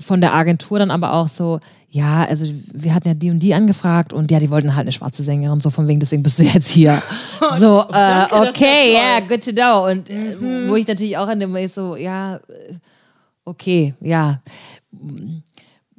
von 0.00 0.20
der 0.20 0.34
Agentur 0.34 0.78
dann 0.78 0.90
aber 0.90 1.14
auch 1.14 1.28
so, 1.28 1.60
ja, 1.94 2.24
also 2.24 2.44
wir 2.72 2.92
hatten 2.92 3.06
ja 3.06 3.14
die 3.14 3.30
und 3.30 3.38
die 3.38 3.54
angefragt 3.54 4.12
und 4.12 4.28
ja, 4.32 4.40
die 4.40 4.50
wollten 4.50 4.74
halt 4.74 4.82
eine 4.82 4.90
schwarze 4.90 5.22
Sängerin, 5.22 5.60
so 5.60 5.70
von 5.70 5.86
wegen, 5.86 6.00
deswegen 6.00 6.24
bist 6.24 6.40
du 6.40 6.42
jetzt 6.42 6.68
hier. 6.68 7.00
So, 7.58 7.82
äh, 7.82 7.92
danke, 7.92 8.30
das 8.30 8.58
ja 8.58 8.66
okay, 8.66 8.94
ja, 8.94 9.20
good 9.20 9.44
to 9.44 9.52
know. 9.52 9.86
Und 9.88 10.10
äh, 10.10 10.68
wo 10.68 10.74
ich 10.74 10.88
natürlich 10.88 11.16
auch 11.16 11.28
in 11.28 11.38
dem 11.38 11.52
Way 11.52 11.68
so, 11.68 11.94
ja, 11.94 12.36
äh, 12.36 12.74
okay, 13.44 13.94
ja. 14.00 14.40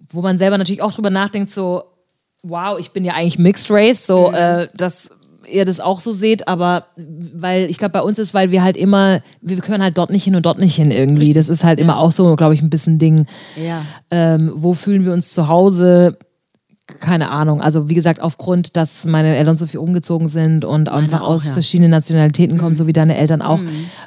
Wo 0.10 0.22
man 0.22 0.38
selber 0.38 0.58
natürlich 0.58 0.82
auch 0.82 0.94
drüber 0.94 1.12
nachdenkt, 1.12 1.50
so, 1.50 1.84
wow, 2.44 2.78
ich 2.78 2.92
bin 2.92 3.06
ja 3.06 3.14
eigentlich 3.14 3.40
Mixed 3.40 3.72
Race, 3.72 4.06
so, 4.06 4.34
äh, 4.34 4.68
dass 4.76 5.12
ihr 5.48 5.66
das 5.66 5.80
auch 5.80 6.00
so 6.00 6.12
seht, 6.12 6.48
aber 6.48 6.86
weil 7.34 7.70
ich 7.70 7.78
glaube, 7.78 7.94
bei 7.94 8.02
uns 8.02 8.20
ist, 8.20 8.34
weil 8.34 8.52
wir 8.52 8.64
halt 8.64 8.78
immer, 8.78 9.22
wir 9.42 9.58
können 9.58 9.84
halt 9.84 9.98
dort 9.98 10.10
nicht 10.10 10.24
hin 10.24 10.36
und 10.36 10.46
dort 10.46 10.60
nicht 10.60 10.76
hin 10.76 10.92
irgendwie. 10.92 11.34
Das 11.34 11.50
ist 11.50 11.64
halt 11.64 11.80
immer 11.80 11.98
auch 11.98 12.12
so, 12.12 12.36
glaube 12.36 12.54
ich, 12.54 12.62
ein 12.62 12.70
bisschen 12.70 13.00
Ding. 13.00 13.26
Ja. 13.56 13.82
Ähm, 14.12 14.52
wo 14.56 14.74
fühlen 14.74 15.06
wir 15.06 15.14
uns 15.14 15.30
zu 15.30 15.48
Hause? 15.48 16.18
Keine 17.00 17.32
Ahnung. 17.32 17.62
Also 17.62 17.90
wie 17.90 17.96
gesagt, 17.96 18.20
aufgrund, 18.22 18.78
dass 18.78 19.06
meine 19.06 19.36
Eltern 19.36 19.58
so 19.58 19.66
viel 19.66 19.80
umgezogen 19.80 20.30
sind 20.30 20.66
und 20.66 20.88
einfach 20.88 21.22
auch, 21.22 21.30
aus 21.30 21.46
ja. 21.46 21.50
Mhm. 21.50 21.54
verschiedenen 21.54 21.90
Nationalitäten 21.90 22.60
kommen, 22.60 22.76
so 22.76 22.86
wie 22.86 22.94
deine 22.94 23.18
Eltern 23.18 23.42
auch, 23.42 23.60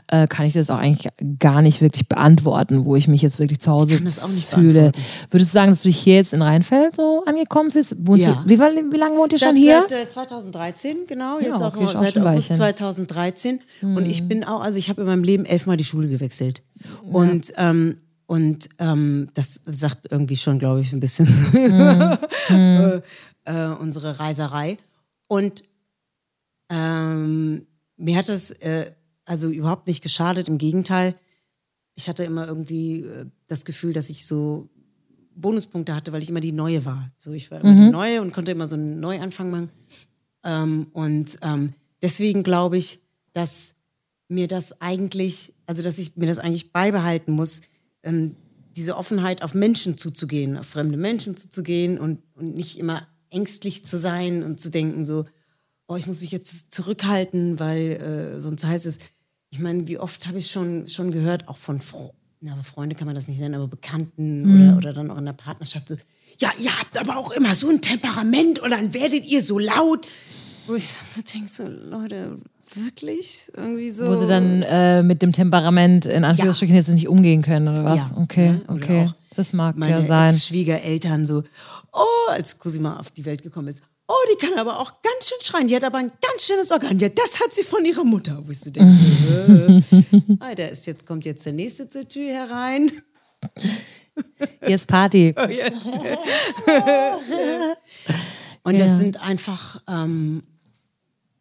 äh, 0.06 0.28
kann 0.28 0.46
ich 0.46 0.52
das 0.52 0.70
auch 0.70 0.78
eigentlich 0.78 1.08
gar 1.40 1.60
nicht 1.60 1.80
wirklich 1.80 2.08
beantworten, 2.08 2.84
wo 2.84 2.94
ich 2.94 3.08
mich 3.08 3.20
jetzt 3.20 3.40
wirklich 3.40 3.58
zu 3.58 3.72
Hause 3.72 3.96
kann 3.96 4.04
das 4.04 4.22
auch 4.22 4.28
nicht 4.28 4.48
fühle. 4.48 4.92
Würdest 5.30 5.50
du 5.50 5.54
sagen, 5.54 5.70
dass 5.72 5.82
du 5.82 5.88
dich 5.88 5.98
hier 5.98 6.14
jetzt 6.14 6.32
in 6.32 6.40
Rheinfeld 6.40 6.94
so 6.94 7.24
angekommen? 7.26 7.72
Wohnst 7.74 8.24
Ja. 8.24 8.42
du, 8.46 8.48
wie, 8.48 8.60
wie 8.60 8.96
lange 8.96 9.16
wohnt 9.16 9.32
ihr 9.32 9.40
schon 9.40 9.56
hier? 9.56 9.84
Seit 9.88 10.06
äh, 10.06 10.08
2013, 10.08 10.96
genau. 11.08 11.40
Ja, 11.40 11.48
Jetzt 11.48 11.62
auch, 11.62 11.74
okay, 11.74 11.84
auch 11.84 11.92
seit 11.92 12.16
August 12.16 12.24
Weilchen. 12.24 12.56
2013. 12.56 13.60
Und 13.82 14.06
ich 14.06 14.28
bin 14.28 14.44
auch, 14.44 14.60
also 14.62 14.78
ich 14.78 14.88
habe 14.88 15.00
in 15.00 15.08
meinem 15.08 15.24
Leben 15.24 15.44
elfmal 15.46 15.76
die 15.76 15.84
Schule 15.84 16.06
gewechselt. 16.08 16.62
Und, 17.10 17.52
ähm, 17.56 17.96
und 18.28 18.68
ähm, 18.78 19.30
das 19.32 19.62
sagt 19.64 20.12
irgendwie 20.12 20.36
schon, 20.36 20.58
glaube 20.58 20.82
ich, 20.82 20.92
ein 20.92 21.00
bisschen 21.00 21.26
äh, 21.54 23.00
äh, 23.44 23.68
unsere 23.80 24.20
Reiserei. 24.20 24.76
Und 25.28 25.64
ähm, 26.68 27.66
mir 27.96 28.18
hat 28.18 28.28
das 28.28 28.50
äh, 28.50 28.92
also 29.24 29.48
überhaupt 29.48 29.86
nicht 29.86 30.02
geschadet, 30.02 30.46
im 30.46 30.58
Gegenteil. 30.58 31.14
Ich 31.94 32.06
hatte 32.06 32.22
immer 32.22 32.46
irgendwie 32.46 33.00
äh, 33.00 33.24
das 33.46 33.64
Gefühl, 33.64 33.94
dass 33.94 34.10
ich 34.10 34.26
so 34.26 34.68
Bonuspunkte 35.34 35.94
hatte, 35.94 36.12
weil 36.12 36.22
ich 36.22 36.28
immer 36.28 36.40
die 36.40 36.52
Neue 36.52 36.84
war. 36.84 37.10
So, 37.16 37.32
ich 37.32 37.50
war 37.50 37.62
immer 37.62 37.72
die 37.72 37.90
Neue 37.90 38.20
und 38.20 38.34
konnte 38.34 38.52
immer 38.52 38.66
so 38.66 38.76
einen 38.76 39.00
Neuanfang 39.00 39.50
machen. 39.50 39.70
Ähm, 40.44 40.88
und 40.92 41.38
ähm, 41.40 41.72
deswegen 42.02 42.42
glaube 42.42 42.76
ich, 42.76 43.00
dass 43.32 43.76
mir 44.28 44.48
das 44.48 44.82
eigentlich, 44.82 45.54
also 45.64 45.82
dass 45.82 45.98
ich 45.98 46.18
mir 46.18 46.26
das 46.26 46.38
eigentlich 46.38 46.72
beibehalten 46.72 47.32
muss, 47.32 47.62
ähm, 48.02 48.36
diese 48.76 48.96
Offenheit 48.96 49.42
auf 49.42 49.54
Menschen 49.54 49.96
zuzugehen, 49.96 50.56
auf 50.56 50.66
fremde 50.66 50.96
Menschen 50.96 51.36
zuzugehen 51.36 51.98
und, 51.98 52.20
und 52.34 52.54
nicht 52.54 52.78
immer 52.78 53.06
ängstlich 53.30 53.84
zu 53.84 53.96
sein 53.96 54.42
und 54.42 54.60
zu 54.60 54.70
denken 54.70 55.04
so, 55.04 55.26
oh, 55.86 55.96
ich 55.96 56.06
muss 56.06 56.20
mich 56.20 56.30
jetzt 56.30 56.72
zurückhalten, 56.72 57.58
weil 57.58 58.36
äh, 58.36 58.40
sonst 58.40 58.64
heißt 58.64 58.86
es, 58.86 58.98
ich 59.50 59.58
meine, 59.58 59.88
wie 59.88 59.98
oft 59.98 60.26
habe 60.26 60.38
ich 60.38 60.50
schon, 60.50 60.88
schon 60.88 61.10
gehört, 61.10 61.48
auch 61.48 61.56
von 61.56 61.80
Fro 61.80 62.14
na, 62.40 62.52
aber 62.52 62.62
Freunde 62.62 62.94
kann 62.94 63.06
man 63.06 63.14
das 63.14 63.26
nicht 63.28 63.40
nennen, 63.40 63.56
aber 63.56 63.66
Bekannten 63.66 64.68
oder, 64.68 64.76
oder 64.76 64.92
dann 64.92 65.10
auch 65.10 65.18
in 65.18 65.24
der 65.24 65.32
Partnerschaft 65.32 65.88
so, 65.88 65.96
ja, 66.38 66.50
ihr 66.60 66.78
habt 66.78 66.96
aber 66.98 67.16
auch 67.16 67.32
immer 67.32 67.54
so 67.54 67.68
ein 67.68 67.80
Temperament 67.80 68.60
und 68.60 68.70
dann 68.70 68.94
werdet 68.94 69.24
ihr 69.24 69.42
so 69.42 69.58
laut. 69.58 70.06
Wo 70.66 70.74
ich 70.74 70.86
so 70.86 71.22
denke, 71.22 71.50
so, 71.50 71.66
Leute, 71.66 72.38
wirklich? 72.74 73.50
Irgendwie 73.56 73.90
so. 73.90 74.06
Wo 74.06 74.14
sie 74.14 74.26
dann 74.26 74.62
äh, 74.62 75.02
mit 75.02 75.22
dem 75.22 75.32
Temperament 75.32 76.06
in 76.06 76.24
Anführungsstrichen 76.24 76.74
jetzt 76.74 76.88
nicht 76.88 77.08
umgehen 77.08 77.42
können 77.42 77.68
oder 77.68 77.84
was? 77.84 78.10
Ja, 78.10 78.16
okay? 78.18 78.60
Oder 78.68 78.74
okay. 78.74 79.10
Das 79.36 79.52
mag 79.52 79.76
ja 79.78 80.02
sein. 80.04 80.30
Ex-Schwiegereltern 80.30 81.24
so, 81.24 81.44
oh, 81.92 82.30
als 82.30 82.58
Cosima 82.58 82.98
auf 82.98 83.10
die 83.10 83.24
Welt 83.24 83.42
gekommen 83.42 83.68
ist, 83.68 83.82
oh, 84.08 84.14
die 84.32 84.44
kann 84.46 84.58
aber 84.58 84.80
auch 84.80 84.94
ganz 85.02 85.28
schön 85.28 85.38
schreien, 85.42 85.68
die 85.68 85.76
hat 85.76 85.84
aber 85.84 85.98
ein 85.98 86.10
ganz 86.20 86.44
schönes 86.46 86.72
Organ. 86.72 86.98
Ja, 86.98 87.08
das 87.08 87.38
hat 87.40 87.52
sie 87.52 87.62
von 87.62 87.84
ihrer 87.84 88.04
Mutter. 88.04 88.42
Wo 88.44 88.50
ich 88.50 88.58
so 88.58 88.70
denke, 88.70 88.90
so, 88.90 89.96
äh, 90.16 90.36
Alter, 90.40 90.70
ist 90.70 90.86
jetzt, 90.86 91.06
kommt 91.06 91.24
jetzt 91.24 91.46
der 91.46 91.52
nächste 91.52 91.88
zur 91.88 92.08
Tür 92.08 92.32
herein. 92.32 92.90
Hier 94.66 94.74
ist 94.74 94.86
Party. 94.88 95.34
Oh, 95.38 95.46
Jetzt. 95.48 96.00
Und 98.64 98.74
Ja. 98.74 98.80
das 98.84 98.98
sind 98.98 99.22
einfach, 99.22 99.80
ähm, 99.88 100.42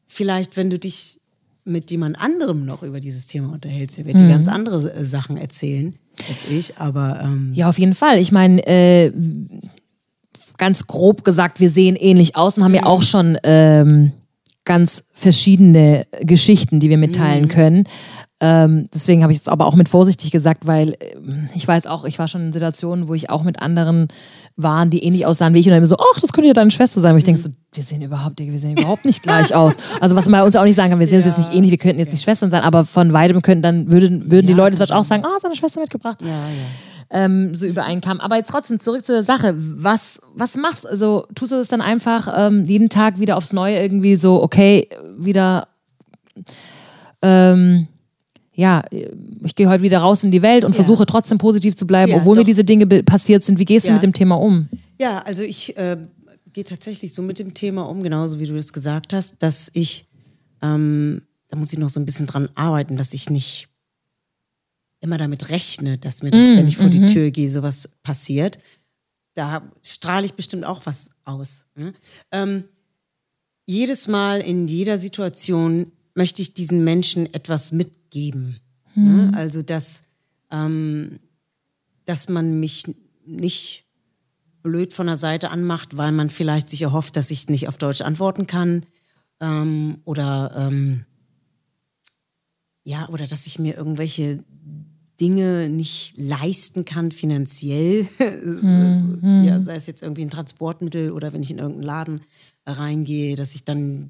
vielleicht, 0.08 0.58
wenn 0.58 0.70
du 0.70 0.80
dich 0.80 1.20
mit 1.64 1.92
jemand 1.92 2.20
anderem 2.20 2.66
noch 2.66 2.82
über 2.82 3.00
dieses 3.00 3.28
Thema 3.28 3.52
unterhältst, 3.52 3.98
der 3.98 4.06
wird 4.06 4.20
dir 4.20 4.30
ganz 4.30 4.48
andere 4.48 4.92
äh, 4.92 5.06
Sachen 5.06 5.38
erzählen 5.38 5.96
als 6.30 6.50
ich, 6.50 6.78
aber 6.78 7.20
ähm, 7.24 7.52
Ja, 7.54 7.70
auf 7.70 7.78
jeden 7.78 7.94
Fall. 7.94 8.20
Ich 8.20 8.32
meine, 8.32 8.66
äh, 8.66 9.12
ganz 10.58 10.88
grob 10.88 11.24
gesagt, 11.24 11.60
wir 11.60 11.70
sehen 11.70 11.96
ähnlich 11.96 12.36
aus 12.36 12.58
und 12.58 12.64
haben 12.64 12.74
ja 12.74 12.86
auch 12.86 13.04
schon 13.04 13.38
ähm, 13.44 14.12
ganz 14.66 15.04
verschiedene 15.18 16.06
Geschichten, 16.22 16.80
die 16.80 16.90
wir 16.90 16.98
mitteilen 16.98 17.48
können. 17.48 17.86
Ähm, 18.40 18.88
deswegen 18.94 19.24
habe 19.24 19.32
ich 19.32 19.40
es 19.40 19.48
aber 19.48 19.66
auch 19.66 19.76
mit 19.76 19.90
vorsichtig 19.90 20.30
gesagt, 20.30 20.68
weil 20.68 20.92
äh, 20.92 21.16
ich 21.56 21.68
weiß 21.68 21.88
auch, 21.88 22.06
ich 22.06 22.20
war 22.20 22.28
schon 22.28 22.42
in 22.42 22.54
Situationen, 22.54 23.08
wo 23.08 23.16
ich 23.16 23.32
auch 23.32 23.42
mit 23.42 23.60
anderen 23.60 24.10
waren, 24.56 24.92
die 24.92 25.04
ähnlich 25.04 25.26
aussahen 25.26 25.56
wie 25.56 25.60
ich 25.60 25.66
und 25.66 25.72
dann 25.72 25.80
immer 25.80 25.88
so, 25.88 25.98
ach, 25.98 26.20
das 26.20 26.34
könnte 26.34 26.50
ja 26.50 26.54
deine 26.54 26.70
Schwester 26.70 27.02
sein. 27.02 27.14
Und 27.14 27.18
ich 27.18 27.24
denke 27.24 27.42
so, 27.42 27.50
wir 27.74 27.84
sehen 27.84 28.04
überhaupt, 28.04 28.38
wir 28.38 28.60
sehen 28.60 28.78
überhaupt 28.78 29.06
nicht 29.06 29.24
gleich 29.24 29.56
aus. 29.56 29.78
Also 30.02 30.16
was 30.16 30.30
man 30.30 30.42
bei 30.42 30.46
uns 30.46 30.56
auch 30.56 30.66
nicht 30.66 30.76
sagen 30.76 30.92
kann, 30.92 31.00
wir 31.00 31.08
sehen 31.08 31.18
uns 31.18 31.26
jetzt 31.26 31.40
nicht 31.40 31.52
ähnlich, 31.52 31.72
wir 31.72 31.80
könnten 31.80 31.98
jetzt 31.98 32.12
nicht 32.12 32.22
Schwestern 32.24 32.52
sein, 32.52 32.62
aber 32.62 32.86
von 32.86 33.12
weitem 33.12 33.42
könnten 33.42 33.64
dann 33.64 33.90
würden, 33.90 34.30
würden 34.30 34.46
die 34.46 34.54
Ja, 34.54 34.58
Leute 34.58 34.78
kann 34.78 34.86
vielleicht 34.86 34.94
auch 34.94 35.04
sagen, 35.04 35.26
ah, 35.26 35.40
seine 35.42 35.56
Schwester 35.56 35.82
mitgebracht 35.82 36.20
ja, 36.22 36.28
ja. 36.28 37.26
ähm, 37.26 37.56
so 37.56 37.66
übereinkam. 37.66 38.20
Aber 38.20 38.36
jetzt 38.36 38.52
trotzdem 38.52 38.78
zurück 38.78 39.04
zur 39.04 39.24
Sache. 39.24 39.56
Was, 39.58 40.20
was 40.36 40.58
machst 40.58 40.84
du? 40.84 40.90
Also 40.90 41.26
tust 41.34 41.54
du 41.54 41.56
das 41.56 41.70
dann 41.70 41.82
einfach 41.82 42.32
ähm, 42.38 42.66
jeden 42.68 42.90
Tag 42.90 43.20
wieder 43.20 43.36
aufs 43.36 43.52
Neue 43.52 43.82
irgendwie 43.82 44.16
so, 44.16 44.44
okay, 44.44 44.88
wieder, 45.18 45.68
ähm, 47.22 47.88
ja, 48.54 48.84
ich 48.92 49.54
gehe 49.56 49.70
heute 49.70 49.84
wieder 49.84 50.00
raus 50.00 50.24
in 50.24 50.32
die 50.32 50.42
Welt 50.42 50.64
und 50.64 50.72
Ja. 50.72 50.76
versuche 50.76 51.06
trotzdem 51.06 51.38
positiv 51.38 51.76
zu 51.76 51.86
bleiben, 51.86 52.12
Ja, 52.12 52.18
obwohl 52.18 52.36
mir 52.36 52.42
doch. 52.42 52.48
diese 52.48 52.64
Dinge 52.64 52.86
passiert 53.04 53.44
sind. 53.44 53.60
Wie 53.60 53.66
gehst 53.66 53.86
du 53.86 53.90
Ja. 53.90 53.94
mit 53.96 54.04
dem 54.04 54.14
Thema 54.14 54.36
um? 54.36 54.68
Ja, 55.00 55.20
also 55.20 55.44
ich 55.44 55.78
äh, 55.78 55.98
gehe 56.54 56.64
tatsächlich 56.64 57.14
so 57.14 57.22
mit 57.22 57.38
dem 57.40 57.54
Thema 57.54 57.84
um, 57.88 58.02
genauso 58.02 58.40
wie 58.40 58.48
du 58.48 58.56
das 58.56 58.74
gesagt 58.74 59.14
hast, 59.14 59.44
dass 59.44 59.70
ich, 59.74 60.08
ähm, 60.64 61.22
da 61.50 61.56
muss 61.58 61.72
ich 61.72 61.78
noch 61.80 61.90
so 61.90 62.00
ein 62.00 62.06
bisschen 62.06 62.26
dran 62.26 62.50
arbeiten, 62.56 62.98
dass 62.98 63.14
ich 63.14 63.30
nicht 63.30 63.68
immer 65.02 65.20
damit 65.20 65.50
rechne, 65.50 66.00
dass 66.00 66.24
mir 66.24 66.32
das, 66.32 66.50
wenn 66.56 66.68
ich 66.68 66.78
vor 66.78 66.90
die 66.90 67.06
Tür 67.06 67.30
gehe, 67.30 67.48
sowas 67.50 67.88
passiert. 68.02 68.58
Da 69.36 69.62
strahle 69.84 70.26
ich 70.26 70.34
bestimmt 70.34 70.66
auch 70.66 70.82
was 70.88 71.12
aus. 71.24 71.68
Ne? 71.76 71.94
Ähm, 72.32 72.64
jedes 73.68 74.08
Mal 74.08 74.40
in 74.42 74.68
jeder 74.68 74.98
Situation 74.98 75.92
möchte 76.16 76.42
ich 76.42 76.56
diesen 76.56 76.84
Menschen 76.84 77.32
etwas 77.34 77.72
mitgeben. 77.72 78.60
Ne? 78.96 79.32
Also, 79.36 79.62
dass, 79.62 80.06
ähm, 80.50 81.20
dass 82.06 82.30
man 82.30 82.60
mich 82.60 82.86
nicht 83.26 83.86
blöd 84.64 84.94
von 84.94 85.06
der 85.06 85.18
Seite 85.18 85.52
anmacht, 85.52 85.98
weil 85.98 86.12
man 86.12 86.32
vielleicht 86.32 86.70
sich 86.70 86.82
erhofft, 86.82 87.16
dass 87.16 87.30
ich 87.30 87.48
nicht 87.50 87.68
auf 87.68 87.78
Deutsch 87.78 88.02
antworten 88.02 88.48
kann. 88.48 88.86
Ähm, 89.40 90.00
oder 90.06 90.52
ähm, 90.56 91.06
ja, 92.84 93.08
oder 93.10 93.28
dass 93.28 93.46
ich 93.46 93.60
mir 93.60 93.76
irgendwelche 93.76 94.44
Dinge 95.20 95.70
nicht 95.70 96.14
leisten 96.18 96.86
kann 96.86 97.12
finanziell. 97.12 98.08
ja, 99.44 99.62
sei 99.62 99.76
es 99.76 99.88
jetzt 99.88 100.02
irgendwie 100.02 100.22
ein 100.22 100.30
Transportmittel 100.30 101.12
oder 101.12 101.34
wenn 101.34 101.44
ich 101.44 101.52
in 101.52 101.58
irgendeinen 101.58 101.84
Laden 101.84 102.22
reingehe, 102.72 103.36
dass 103.36 103.56
ich 103.56 103.66
dann, 103.66 104.10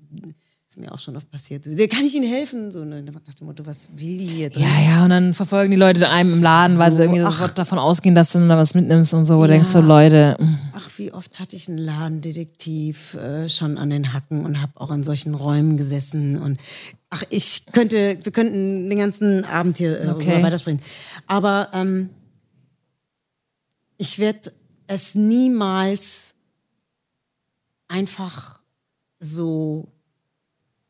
ist 0.68 0.78
mir 0.78 0.92
auch 0.92 1.00
schon 1.00 1.16
oft 1.16 1.30
passiert, 1.32 1.64
so, 1.64 1.72
kann 1.88 2.06
ich 2.06 2.16
Ihnen 2.16 2.28
helfen? 2.28 2.72
So, 2.72 2.84
ne, 2.84 3.02
nach 3.02 3.34
dem 3.34 3.48
Motto, 3.48 3.66
was 3.66 3.90
will 3.96 4.18
die 4.18 4.26
hier 4.28 4.50
drin? 4.50 4.64
Ja, 4.64 4.82
ja, 4.82 5.04
und 5.04 5.10
dann 5.12 5.34
verfolgen 5.34 5.72
die 5.72 5.78
Leute 5.78 6.10
einem 6.10 6.34
im 6.34 6.42
Laden, 6.42 6.78
weil 6.78 6.92
sie 6.92 6.98
So, 6.98 7.04
irgendwie 7.04 7.24
ach. 7.24 7.54
davon 7.54 7.80
ausgehen, 7.80 8.16
dass 8.16 8.32
du 8.32 8.48
da 8.48 8.58
was 8.58 8.74
mitnimmst 8.74 9.14
und 9.14 9.26
so. 9.26 9.40
Ja. 9.42 9.48
denkst 9.48 9.72
du, 9.72 9.80
Leute, 9.82 10.36
mm, 10.40 10.56
Ach, 10.74 10.90
wie 10.98 11.14
oft 11.14 11.40
hatte 11.40 11.56
ich 11.56 11.70
einen 11.70 11.78
Ladendetektiv 11.78 13.14
äh, 13.16 13.48
schon 13.48 13.78
an 13.78 13.90
den 13.90 14.14
Hacken 14.14 14.46
und 14.46 14.62
habe 14.62 14.74
auch 14.76 14.92
in 14.92 15.04
solchen 15.04 15.36
Räumen 15.36 15.78
gesessen 15.78 16.40
und 16.42 16.60
ach, 17.10 17.24
ich 17.30 17.66
könnte, 17.72 18.18
wir 18.22 18.32
könnten 18.32 18.90
den 18.90 18.98
ganzen 18.98 19.46
Abend 19.46 19.78
hier 19.78 20.02
äh, 20.02 20.08
okay. 20.10 20.44
weitersprechen. 20.44 20.82
Aber 21.28 21.70
ähm, 21.74 22.10
ich 23.98 24.20
werde 24.20 24.52
es 24.88 25.16
niemals 25.16 26.34
einfach 27.88 28.60
so 29.20 29.92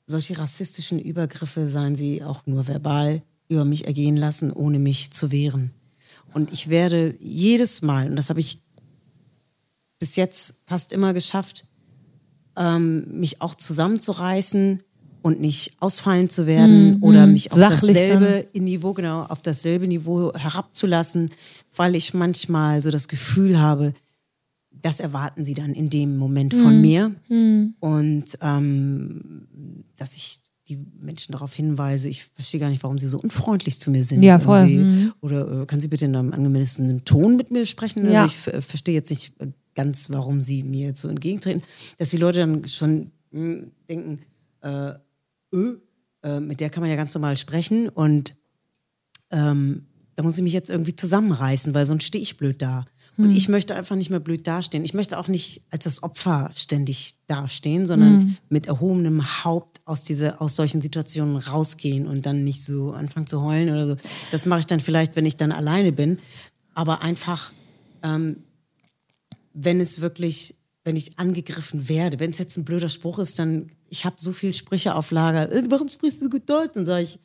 solche 0.05 0.37
rassistischen 0.37 0.99
Übergriffe, 0.99 1.67
seien 1.67 1.95
sie 1.95 2.23
auch 2.23 2.45
nur 2.45 2.67
verbal, 2.67 3.21
über 3.49 3.65
mich 3.65 3.85
ergehen 3.85 4.17
lassen, 4.17 4.51
ohne 4.51 4.79
mich 4.79 5.11
zu 5.11 5.31
wehren. 5.31 5.71
Und 6.33 6.51
ich 6.51 6.69
werde 6.69 7.15
jedes 7.19 7.81
Mal, 7.81 8.09
und 8.09 8.15
das 8.15 8.29
habe 8.29 8.39
ich 8.39 8.61
bis 9.99 10.15
jetzt 10.15 10.55
fast 10.65 10.93
immer 10.93 11.13
geschafft, 11.13 11.65
ähm, 12.55 13.19
mich 13.19 13.41
auch 13.41 13.55
zusammenzureißen 13.55 14.81
und 15.21 15.41
nicht 15.41 15.75
ausfallen 15.79 16.29
zu 16.29 16.45
werden 16.47 17.01
oder 17.01 17.25
mich 17.27 17.51
auf 17.51 17.57
Mhm, 17.57 17.61
dasselbe 17.61 18.47
Niveau, 18.59 18.93
genau, 18.93 19.23
auf 19.23 19.41
dasselbe 19.41 19.87
Niveau 19.87 20.33
herabzulassen, 20.33 21.31
weil 21.75 21.95
ich 21.95 22.13
manchmal 22.13 22.81
so 22.81 22.91
das 22.91 23.07
Gefühl 23.07 23.59
habe, 23.59 23.93
das 24.81 24.99
erwarten 24.99 25.43
sie 25.43 25.53
dann 25.53 25.73
in 25.73 25.89
dem 25.89 26.17
Moment 26.17 26.53
Mhm. 26.53 26.61
von 26.61 26.81
mir. 26.81 27.15
Und 27.79 28.37
ähm, 28.41 29.47
dass 29.95 30.15
ich 30.15 30.39
die 30.67 30.77
Menschen 30.99 31.31
darauf 31.31 31.53
hinweise, 31.53 32.09
ich 32.09 32.25
verstehe 32.25 32.59
gar 32.59 32.69
nicht, 32.69 32.83
warum 32.83 32.97
sie 32.97 33.07
so 33.07 33.19
unfreundlich 33.19 33.79
zu 33.79 33.89
mir 33.89 34.03
sind. 34.03 34.21
Ja, 34.21 34.37
voll. 34.37 34.67
irgendwie. 34.67 35.11
Oder 35.21 35.61
äh, 35.61 35.65
können 35.65 35.79
Sie 35.79 35.87
bitte 35.87 36.05
in 36.05 36.15
einem 36.15 36.33
angemessenen 36.33 37.05
Ton 37.05 37.37
mit 37.37 37.51
mir 37.51 37.65
sprechen? 37.65 38.01
Also 38.01 38.13
Ja. 38.13 38.25
ich 38.25 38.35
verstehe 38.37 38.93
jetzt 38.93 39.09
nicht 39.09 39.39
äh, 39.39 39.47
ganz, 39.75 40.09
warum 40.09 40.41
sie 40.41 40.63
mir 40.63 40.93
so 40.93 41.07
entgegentreten. 41.07 41.63
Dass 41.97 42.09
die 42.09 42.17
Leute 42.17 42.39
dann 42.39 42.65
schon 42.67 43.11
mh, 43.31 43.67
denken, 43.87 44.15
äh, 44.61 44.89
äh, 44.89 44.95
äh, 46.23 46.39
mit 46.41 46.59
der 46.59 46.69
kann 46.69 46.81
man 46.81 46.89
ja 46.89 46.97
ganz 46.97 47.13
normal 47.13 47.37
sprechen 47.37 47.87
und 47.87 48.35
ähm, 49.31 49.85
da 50.15 50.23
muss 50.23 50.37
ich 50.37 50.43
mich 50.43 50.53
jetzt 50.53 50.69
irgendwie 50.69 50.95
zusammenreißen, 50.95 51.73
weil 51.73 51.85
sonst 51.85 52.03
stehe 52.05 52.21
ich 52.23 52.37
blöd 52.37 52.61
da. 52.61 52.85
Und 53.17 53.31
ich 53.31 53.49
möchte 53.49 53.75
einfach 53.75 53.95
nicht 53.95 54.09
mehr 54.09 54.19
blöd 54.19 54.45
dastehen. 54.45 54.83
Ich 54.83 54.93
möchte 54.93 55.17
auch 55.17 55.27
nicht 55.27 55.63
als 55.71 55.85
das 55.85 56.03
Opfer 56.03 56.51
ständig 56.55 57.15
dastehen, 57.25 57.87
sondern 57.87 58.37
mit 58.49 58.67
erhobenem 58.67 59.43
Haupt 59.43 59.81
aus, 59.85 60.03
diese, 60.03 60.39
aus 60.39 60.55
solchen 60.55 60.81
Situationen 60.81 61.37
rausgehen 61.37 62.05
und 62.07 62.25
dann 62.25 62.43
nicht 62.43 62.63
so 62.63 62.91
anfangen 62.91 63.25
zu 63.25 63.41
heulen 63.41 63.69
oder 63.69 63.87
so. 63.87 63.95
Das 64.31 64.45
mache 64.45 64.59
ich 64.59 64.67
dann 64.67 64.79
vielleicht, 64.79 65.15
wenn 65.15 65.25
ich 65.25 65.37
dann 65.37 65.51
alleine 65.51 65.91
bin. 65.91 66.17
Aber 66.73 67.01
einfach, 67.01 67.51
ähm, 68.03 68.43
wenn 69.53 69.79
es 69.79 70.01
wirklich, 70.01 70.55
wenn 70.83 70.95
ich 70.95 71.17
angegriffen 71.17 71.89
werde, 71.89 72.19
wenn 72.19 72.31
es 72.31 72.37
jetzt 72.37 72.57
ein 72.57 72.65
blöder 72.65 72.89
Spruch 72.89 73.17
ist, 73.17 73.39
dann, 73.39 73.71
ich 73.89 74.05
habe 74.05 74.17
so 74.19 74.31
viele 74.31 74.53
Sprüche 74.53 74.93
auf 74.93 75.09
Lager. 75.09 75.51
Äh, 75.51 75.63
Warum 75.69 75.89
sprichst 75.89 76.19
du 76.19 76.25
so 76.25 76.29
gut 76.29 76.47
Deutsch? 76.47 76.73
Dann 76.75 76.85
sage 76.85 77.03
ich, 77.03 77.19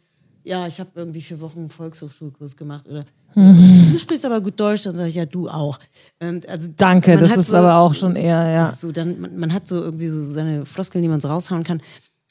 ja, 0.45 0.67
ich 0.67 0.81
habe 0.81 0.91
irgendwie 0.95 1.21
vier 1.23 1.41
Wochen 1.41 1.61
einen 1.61 1.71
Volkshochschulkurs 1.71 2.57
gemacht. 2.57 2.87
Oder 2.89 3.05
du 3.35 3.99
sprichst 3.99 4.25
aber 4.27 4.41
gut 4.41 4.59
Deutsch, 4.59 4.83
dann 4.85 4.97
sage 4.97 5.09
ich, 5.09 5.15
ja, 5.15 5.27
du 5.27 5.49
auch. 5.49 5.79
Und 6.21 6.49
also, 6.49 6.69
danke, 6.77 7.17
das 7.17 7.37
ist 7.37 7.49
so- 7.49 7.57
aber 7.57 7.77
auch 7.77 7.95
schon 7.95 8.17
eher, 8.17 8.49
ja. 8.51 8.71
so, 8.71 8.93
dann, 8.93 9.21
man, 9.21 9.37
man 9.39 9.53
hat 9.53 9.69
so 9.69 9.77
irgendwie 9.83 10.09
so 10.09 10.23
seine 10.23 10.67
Floskeln, 10.67 11.03
die 11.03 11.09
man 11.09 11.21
so 11.21 11.29
raushauen 11.29 11.65
kann. 11.65 11.81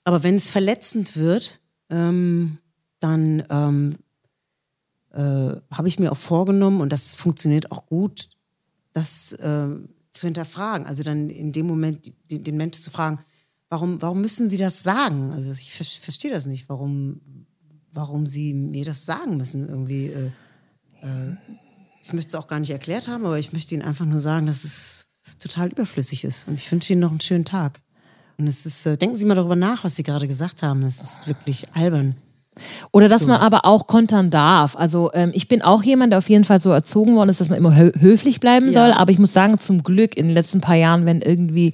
Aber 0.03 0.23
wenn 0.23 0.35
es 0.35 0.49
verletzend 0.51 1.15
wird, 1.15 1.59
ähm, 1.89 2.57
dann 2.99 3.43
ähm, 3.49 3.95
äh, 5.13 5.55
habe 5.71 5.87
ich 5.87 5.99
mir 5.99 6.11
auch 6.11 6.17
vorgenommen, 6.17 6.81
und 6.81 6.91
das 6.91 7.13
funktioniert 7.13 7.71
auch 7.71 7.85
gut, 7.85 8.29
das 8.93 9.35
ähm, 9.41 9.89
zu 10.11 10.27
hinterfragen. 10.27 10.85
Also 10.85 11.03
dann 11.03 11.29
in 11.29 11.51
dem 11.51 11.65
Moment 11.67 12.11
den, 12.29 12.43
den 12.43 12.57
Menschen 12.57 12.81
zu 12.81 12.91
fragen, 12.91 13.19
warum, 13.69 14.01
warum 14.01 14.21
müssen 14.21 14.49
sie 14.49 14.57
das 14.57 14.83
sagen? 14.83 15.31
Also 15.31 15.51
ich 15.51 15.71
ver 15.73 15.85
verstehe 15.85 16.31
das 16.31 16.45
nicht, 16.45 16.67
warum, 16.69 17.21
warum 17.93 18.25
sie 18.25 18.53
mir 18.53 18.85
das 18.85 19.05
sagen 19.05 19.37
müssen 19.37 19.67
irgendwie. 19.67 20.07
Äh, 20.07 20.31
äh, 21.01 21.35
ich 22.03 22.13
möchte 22.13 22.29
es 22.29 22.35
auch 22.35 22.47
gar 22.47 22.59
nicht 22.59 22.71
erklärt 22.71 23.07
haben, 23.07 23.25
aber 23.25 23.39
ich 23.39 23.53
möchte 23.53 23.75
ihnen 23.75 23.83
einfach 23.83 24.05
nur 24.05 24.19
sagen, 24.19 24.45
dass 24.45 24.63
es, 24.63 25.07
es 25.23 25.37
total 25.37 25.69
überflüssig 25.69 26.23
ist. 26.23 26.47
Und 26.47 26.55
ich 26.55 26.71
wünsche 26.71 26.93
ihnen 26.93 27.01
noch 27.01 27.11
einen 27.11 27.21
schönen 27.21 27.45
Tag. 27.45 27.79
Und 28.37 28.47
es 28.47 28.65
ist, 28.65 28.85
äh, 28.85 28.97
denken 28.97 29.15
Sie 29.15 29.25
mal 29.25 29.35
darüber 29.35 29.55
nach, 29.55 29.83
was 29.83 29.95
Sie 29.95 30.03
gerade 30.03 30.27
gesagt 30.27 30.63
haben. 30.63 30.81
Das 30.81 31.01
ist 31.01 31.27
wirklich 31.27 31.73
albern. 31.75 32.15
Oder 32.91 33.07
dass 33.07 33.25
man 33.27 33.39
aber 33.39 33.63
auch 33.65 33.87
kontern 33.87 34.29
darf. 34.29 34.75
Also 34.75 35.09
ähm, 35.13 35.31
ich 35.33 35.47
bin 35.47 35.61
auch 35.61 35.83
jemand, 35.83 36.11
der 36.11 36.19
auf 36.19 36.29
jeden 36.29 36.43
Fall 36.43 36.59
so 36.59 36.69
erzogen 36.69 37.15
worden 37.15 37.29
ist, 37.29 37.39
dass 37.39 37.47
man 37.49 37.57
immer 37.57 37.75
hö 37.77 37.91
höflich 37.97 38.39
bleiben 38.41 38.67
Ja. 38.67 38.73
soll. 38.73 38.91
Aber 38.91 39.11
ich 39.11 39.19
muss 39.19 39.31
sagen, 39.31 39.57
zum 39.57 39.83
Glück 39.83 40.17
in 40.17 40.25
den 40.27 40.33
letzten 40.33 40.59
paar 40.59 40.75
Jahren, 40.75 41.05
wenn 41.05 41.21
irgendwie, 41.21 41.71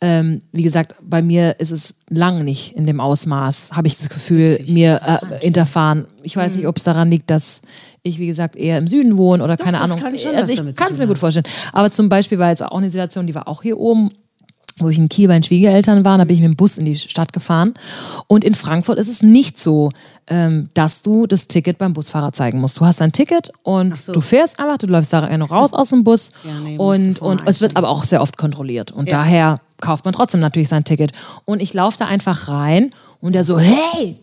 ähm, 0.00 0.42
wie 0.52 0.62
gesagt, 0.62 0.96
bei 1.02 1.22
mir 1.22 1.60
ist 1.60 1.70
es 1.70 2.00
lang 2.08 2.44
nicht 2.44 2.74
in 2.76 2.86
dem 2.86 3.00
Ausmaß, 3.00 3.70
habe 3.72 3.86
ich 3.86 3.96
das 3.96 4.08
Gefühl, 4.08 4.50
Witzig, 4.58 4.70
mir 4.72 5.00
äh, 5.04 5.38
hinterfahren. 5.40 6.06
Ich 6.24 6.36
weiß 6.36 6.56
nicht, 6.56 6.66
ob 6.66 6.76
es 6.76 6.82
daran 6.82 7.08
liegt, 7.08 7.30
dass 7.30 7.62
ich, 8.02 8.18
wie 8.18 8.26
gesagt, 8.26 8.56
eher 8.56 8.78
im 8.78 8.88
Süden 8.88 9.16
wohne 9.16 9.42
oder 9.44 9.56
keine 9.56 9.78
das 9.78 9.90
Ahnung. 9.90 10.02
kann 10.02 10.18
schon 10.18 10.34
also 10.34 10.52
ich 10.52 10.74
kann 10.74 10.92
es 10.92 10.98
mir 10.98 11.06
gut 11.06 11.18
vorstellen. 11.18 11.46
Aber 11.72 11.90
zum 11.90 12.08
Beispiel 12.08 12.38
war 12.38 12.50
jetzt 12.50 12.62
auch 12.64 12.76
eine 12.78 12.90
Situation, 12.90 13.26
die 13.28 13.34
war 13.34 13.46
auch 13.46 13.62
hier 13.62 13.78
oben 13.78 14.10
wo 14.78 14.88
ich 14.90 14.98
in 14.98 15.08
Kiel 15.08 15.28
bei 15.28 15.34
den 15.34 15.42
Schwiegereltern 15.42 16.04
war, 16.04 16.18
da 16.18 16.24
bin 16.24 16.36
ich 16.36 16.42
mit 16.42 16.50
dem 16.52 16.56
Bus 16.56 16.76
in 16.76 16.84
die 16.84 16.96
Stadt 16.98 17.32
gefahren. 17.32 17.72
Und 18.26 18.44
in 18.44 18.54
Frankfurt 18.54 18.98
ist 18.98 19.08
es 19.08 19.22
nicht 19.22 19.58
so, 19.58 19.90
ähm, 20.26 20.68
dass 20.74 21.02
du 21.02 21.26
das 21.26 21.48
Ticket 21.48 21.78
beim 21.78 21.94
Busfahrer 21.94 22.32
zeigen 22.32 22.60
musst. 22.60 22.78
Du 22.78 22.84
hast 22.84 23.00
ein 23.00 23.12
Ticket 23.12 23.50
und 23.62 23.98
so. 23.98 24.12
du 24.12 24.20
fährst 24.20 24.58
einfach, 24.58 24.76
du 24.78 24.86
läufst 24.86 25.12
da 25.12 25.34
noch 25.38 25.50
raus 25.50 25.72
aus 25.72 25.90
dem 25.90 26.04
Bus 26.04 26.32
Ja, 26.44 26.60
nee, 26.60 26.76
und, 26.76 27.20
und 27.22 27.42
es 27.46 27.60
wird 27.60 27.76
aber 27.76 27.88
auch 27.88 28.04
sehr 28.04 28.20
oft 28.20 28.36
kontrolliert. 28.36 28.90
Und 28.92 29.08
Ja. 29.08 29.18
daher 29.18 29.60
kauft 29.80 30.04
man 30.04 30.12
trotzdem 30.12 30.40
natürlich 30.40 30.68
sein 30.68 30.84
Ticket. 30.84 31.12
Und 31.46 31.60
ich 31.62 31.72
laufe 31.72 31.98
da 31.98 32.06
einfach 32.06 32.48
rein 32.48 32.90
und 33.20 33.34
der 33.34 33.44
so, 33.44 33.58
hey, 33.58 34.18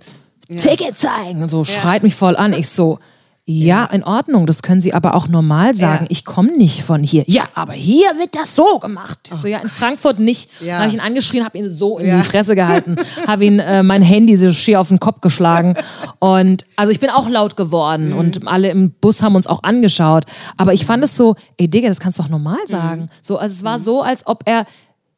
Ticket 0.55 0.97
zeigen 0.97 1.41
und 1.41 1.47
so, 1.47 1.63
schreit 1.63 2.03
mich 2.03 2.15
voll 2.15 2.35
an. 2.35 2.53
Ich 2.53 2.69
so, 2.69 2.99
ja, 3.45 3.83
in 3.85 4.05
Ordnung, 4.05 4.45
das 4.45 4.61
können 4.61 4.79
Sie 4.79 4.93
aber 4.93 5.15
auch 5.15 5.27
normal 5.27 5.75
sagen. 5.75 6.05
Ja. 6.05 6.11
Ich 6.11 6.23
komme 6.23 6.55
nicht 6.57 6.81
von 6.83 7.03
hier. 7.03 7.25
Ja, 7.27 7.43
aber 7.55 7.73
hier 7.73 8.07
wird 8.17 8.35
das 8.35 8.55
so 8.55 8.79
gemacht. 8.79 9.19
Ich 9.29 9.37
so, 9.37 9.49
ja, 9.49 9.57
in 9.59 9.69
Frankfurt 9.69 10.17
nicht. 10.19 10.49
Ja. 10.61 10.77
Habe 10.77 10.87
ich 10.87 10.93
ihn 10.93 11.01
angeschrien, 11.01 11.43
habe 11.43 11.57
ihn 11.57 11.69
so 11.69 11.97
in 11.99 12.07
Ja. 12.07 12.17
die 12.17 12.23
Fresse 12.23 12.55
gehalten, 12.55 12.95
habe 13.27 13.43
ihn 13.43 13.59
äh, 13.59 13.83
mein 13.83 14.01
Handy 14.01 14.37
so 14.37 14.49
schier 14.53 14.79
auf 14.79 14.87
den 14.87 14.99
Kopf 15.01 15.19
geschlagen. 15.19 15.75
Und 16.19 16.65
also 16.77 16.93
ich 16.93 17.01
bin 17.01 17.09
auch 17.09 17.27
laut 17.27 17.57
geworden 17.57 18.11
Mhm. 18.11 18.17
und 18.17 18.47
alle 18.47 18.69
im 18.69 18.91
Bus 18.91 19.21
haben 19.21 19.35
uns 19.35 19.47
auch 19.47 19.61
angeschaut. 19.63 20.23
Aber 20.55 20.73
ich 20.73 20.85
fand 20.85 21.03
es 21.03 21.17
so, 21.17 21.35
ey 21.57 21.67
Digga, 21.69 21.89
das 21.89 21.99
kannst 21.99 22.19
du 22.19 22.23
doch 22.23 22.29
normal 22.29 22.59
Mhm. 22.65 22.69
sagen. 22.71 23.09
So, 23.21 23.37
also 23.37 23.53
es 23.53 23.63
war 23.65 23.77
so, 23.77 24.01
als 24.03 24.25
ob 24.25 24.43
er 24.45 24.65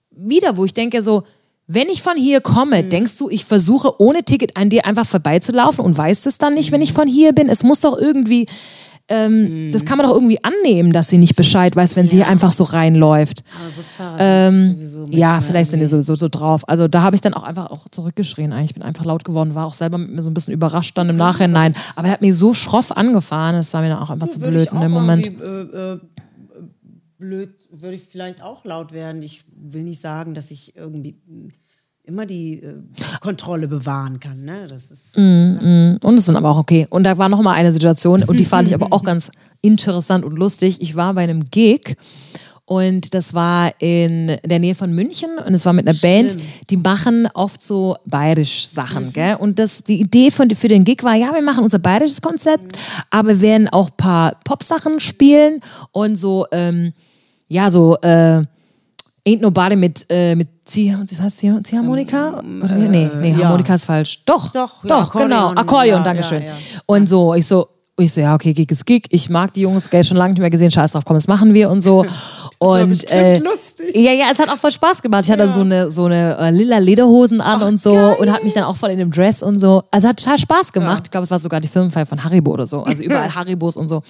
wieder, 0.09 0.57
wo 0.57 0.65
ich 0.65 0.73
denke 0.73 1.03
so, 1.03 1.25
wenn 1.67 1.89
ich 1.89 2.01
von 2.01 2.15
hier 2.15 2.41
komme, 2.41 2.83
Mhm. 2.83 2.89
denkst 2.89 3.17
du, 3.17 3.29
ich 3.29 3.45
versuche 3.45 3.99
ohne 4.01 4.23
Ticket 4.23 4.55
an 4.57 4.69
dir 4.69 4.85
einfach 4.85 5.05
vorbeizulaufen 5.05 5.83
und 5.83 5.97
weißt 5.97 6.27
es 6.27 6.37
dann 6.37 6.53
nicht, 6.53 6.71
wenn 6.71 6.81
ich 6.81 6.93
von 6.93 7.07
hier 7.07 7.33
bin? 7.33 7.49
Es 7.49 7.63
muss 7.63 7.79
doch 7.81 7.97
irgendwie, 7.97 8.45
ähm, 9.07 9.71
das 9.71 9.85
kann 9.85 9.97
man 9.99 10.07
doch 10.07 10.13
irgendwie 10.15 10.39
annehmen, 10.43 10.91
dass 10.91 11.09
sie 11.09 11.17
nicht 11.19 11.35
Bescheid 11.35 11.75
weiß, 11.75 11.95
wenn 11.95 12.07
sie 12.07 12.15
hier 12.17 12.27
einfach 12.27 12.51
so 12.51 12.63
reinläuft. 12.63 13.43
Aber 13.59 13.71
Busfahrer 13.75 14.17
Ähm, 14.19 14.75
sind 14.79 15.13
ja, 15.13 15.41
vielleicht 15.41 15.69
sind 15.71 15.79
die 15.79 15.85
sowieso 15.85 16.15
so 16.15 16.27
drauf. 16.27 16.67
Also 16.67 16.87
da 16.87 17.01
habe 17.03 17.15
ich 17.15 17.21
dann 17.21 17.33
auch 17.35 17.43
einfach 17.43 17.69
auch 17.69 17.87
zurückgeschrien. 17.91 18.51
Eigentlich. 18.51 18.71
Ich 18.71 18.73
bin 18.75 18.81
einfach 18.83 19.05
laut 19.05 19.23
geworden, 19.23 19.53
war 19.53 19.65
auch 19.67 19.75
selber 19.75 19.97
mit 19.99 20.11
mir 20.11 20.23
so 20.23 20.29
ein 20.31 20.33
bisschen 20.33 20.53
überrascht 20.53 20.97
dann 20.97 21.09
im 21.09 21.17
Nachhinein. 21.17 21.75
Aber 21.95 22.07
er 22.07 22.13
hat 22.13 22.21
mich 22.21 22.35
so 22.35 22.53
schroff 22.55 22.91
angefahren, 22.91 23.55
das 23.55 23.71
war 23.73 23.81
mir 23.81 23.89
dann 23.89 23.99
auch 23.99 24.09
einfach 24.09 24.27
zu 24.27 24.39
blöd 24.39 24.69
in 24.71 24.81
dem 24.81 24.91
Moment. 24.91 25.27
Äh, 25.27 25.93
äh, 25.93 25.99
blöd, 27.17 27.49
würde 27.71 27.95
ich 27.95 28.03
vielleicht 28.03 28.41
auch 28.41 28.65
laut 28.65 28.91
werden. 28.91 29.21
Ich 29.21 29.43
will 29.55 29.83
nicht 29.83 30.01
sagen, 30.01 30.33
dass 30.33 30.51
ich 30.51 30.75
irgendwie 30.75 31.15
mh, 31.25 31.49
immer 32.03 32.25
die 32.25 32.61
äh, 32.61 32.81
Kontrolle 33.21 33.67
bewahren 33.67 34.19
kann. 34.19 34.43
Ne? 34.43 34.67
Das 34.67 34.91
ist 34.91 35.17
Mhm. 35.17 35.99
Und 36.03 36.15
es 36.15 36.25
sind 36.25 36.35
aber 36.35 36.49
auch 36.51 36.57
okay. 36.57 36.87
Und 36.89 37.03
da 37.03 37.17
war 37.17 37.29
noch 37.29 37.41
mal 37.41 37.53
eine 37.53 37.71
Situation 37.71 38.23
und 38.23 38.39
die 38.39 38.45
fand 38.45 38.67
ich 38.67 38.73
aber 38.73 38.91
auch 38.91 39.03
ganz 39.11 39.31
interessant 39.61 40.23
und 40.23 40.35
lustig. 40.37 40.81
Ich 40.81 40.95
war 40.95 41.13
bei 41.13 41.23
einem 41.23 41.43
Gig 41.45 41.95
und 42.67 43.13
das 43.13 43.33
war 43.35 43.73
in 43.79 44.37
der 44.43 44.57
Nähe 44.59 44.73
von 44.73 44.93
München 44.93 45.37
und 45.37 45.53
es 45.53 45.65
war 45.65 45.73
mit 45.73 45.87
einer 45.87 45.97
Band, 45.99 46.37
die 46.71 46.77
machen 46.77 47.27
oft 47.35 47.61
so 47.61 47.95
bayerisch 48.05 48.67
Sachen, 48.67 49.13
gell? 49.13 49.35
Und 49.35 49.59
das, 49.59 49.83
die 49.83 49.99
Idee 50.01 50.31
von, 50.31 50.49
für 50.49 50.67
den 50.67 50.83
Gig 50.83 51.03
war, 51.03 51.13
ja, 51.13 51.31
wir 51.33 51.43
machen 51.43 51.63
unser 51.63 51.77
bayerisches 51.77 52.21
Konzept, 52.21 52.75
aber 53.11 53.29
wir 53.29 53.41
werden 53.41 53.67
auch 53.69 53.89
ein 53.89 53.97
paar 53.97 54.39
Pop-Sachen 54.43 54.99
spielen 54.99 55.59
und 55.91 56.15
so, 56.15 56.47
ähm, 56.51 56.93
ja, 57.47 57.69
so, 57.71 57.97
äh, 58.01 58.41
Ain't 59.27 59.41
Nobody 59.41 59.75
mit, 59.75 60.05
äh, 60.09 60.35
mit 60.35 60.49
Zieh, 60.65 60.95
das 61.09 61.19
heißt 61.19 61.39
Zieh, 61.39 61.63
Ziehharmonika? 61.63 62.41
Oder, 62.63 62.75
nee, 62.75 63.09
nee, 63.19 63.31
ja. 63.31 63.45
Harmonika 63.45 63.75
ist 63.75 63.85
falsch. 63.85 64.23
Doch, 64.25 64.51
Doch, 64.51 64.83
ja, 64.83 64.89
doch, 64.89 65.01
Akkordeon, 65.07 65.29
genau. 65.29 65.61
Akkordeon, 65.61 65.97
ja, 65.99 66.03
Dankeschön. 66.03 66.41
ja, 66.43 66.49
ja. 66.49 66.53
Und 66.85 67.09
so, 67.09 67.33
ich 67.33 67.47
so, 67.47 67.67
ich 67.97 68.13
so, 68.13 68.21
ja, 68.21 68.35
okay, 68.35 68.53
Gig 68.53 68.69
ist 68.71 68.85
Gig. 68.85 69.05
Ich 69.09 69.29
mag 69.29 69.53
die 69.53 69.61
Jungs, 69.61 69.89
Geld 69.89 70.05
schon 70.05 70.17
lange 70.17 70.33
nicht 70.33 70.41
mehr 70.41 70.49
gesehen. 70.49 70.69
Scheiß 70.69 70.91
drauf, 70.91 71.05
komm, 71.05 71.15
das 71.15 71.27
machen 71.27 71.53
wir 71.53 71.69
und 71.69 71.81
so. 71.81 72.05
Und 72.59 72.89
bestimmt 72.89 73.43
lustig. 73.43 73.95
ja, 73.95 74.11
ja, 74.11 74.25
es 74.31 74.39
hat 74.39 74.49
auch 74.49 74.57
voll 74.57 74.71
Spaß 74.71 75.01
gemacht. 75.01 75.25
Ich 75.25 75.31
hatte 75.31 75.43
dann 75.43 75.53
so 75.53 75.61
eine 75.61 75.91
so 75.91 76.05
eine 76.05 76.37
äh, 76.37 76.51
lila 76.51 76.77
Lederhosen 76.77 77.41
an 77.41 77.61
und 77.61 77.79
so 77.79 77.93
und 77.93 78.31
hat 78.31 78.43
mich 78.43 78.53
dann 78.53 78.63
auch 78.63 78.77
voll 78.77 78.91
in 78.91 78.97
dem 78.97 79.11
Dress 79.11 79.43
und 79.43 79.59
so. 79.59 79.83
Also 79.91 80.07
hat 80.07 80.17
total 80.17 80.37
Spaß 80.37 80.71
gemacht. 80.73 81.03
Ich 81.05 81.11
glaube, 81.11 81.25
es 81.25 81.31
war 81.31 81.39
sogar 81.39 81.59
die 81.59 81.67
Firmenfeier 81.67 82.05
von 82.05 82.23
Haribo 82.23 82.51
oder 82.51 82.65
so. 82.65 82.83
Also 82.83 83.03
überall 83.03 83.33
Haribos 83.35 83.75
und 83.75 83.89
so. 83.89 84.03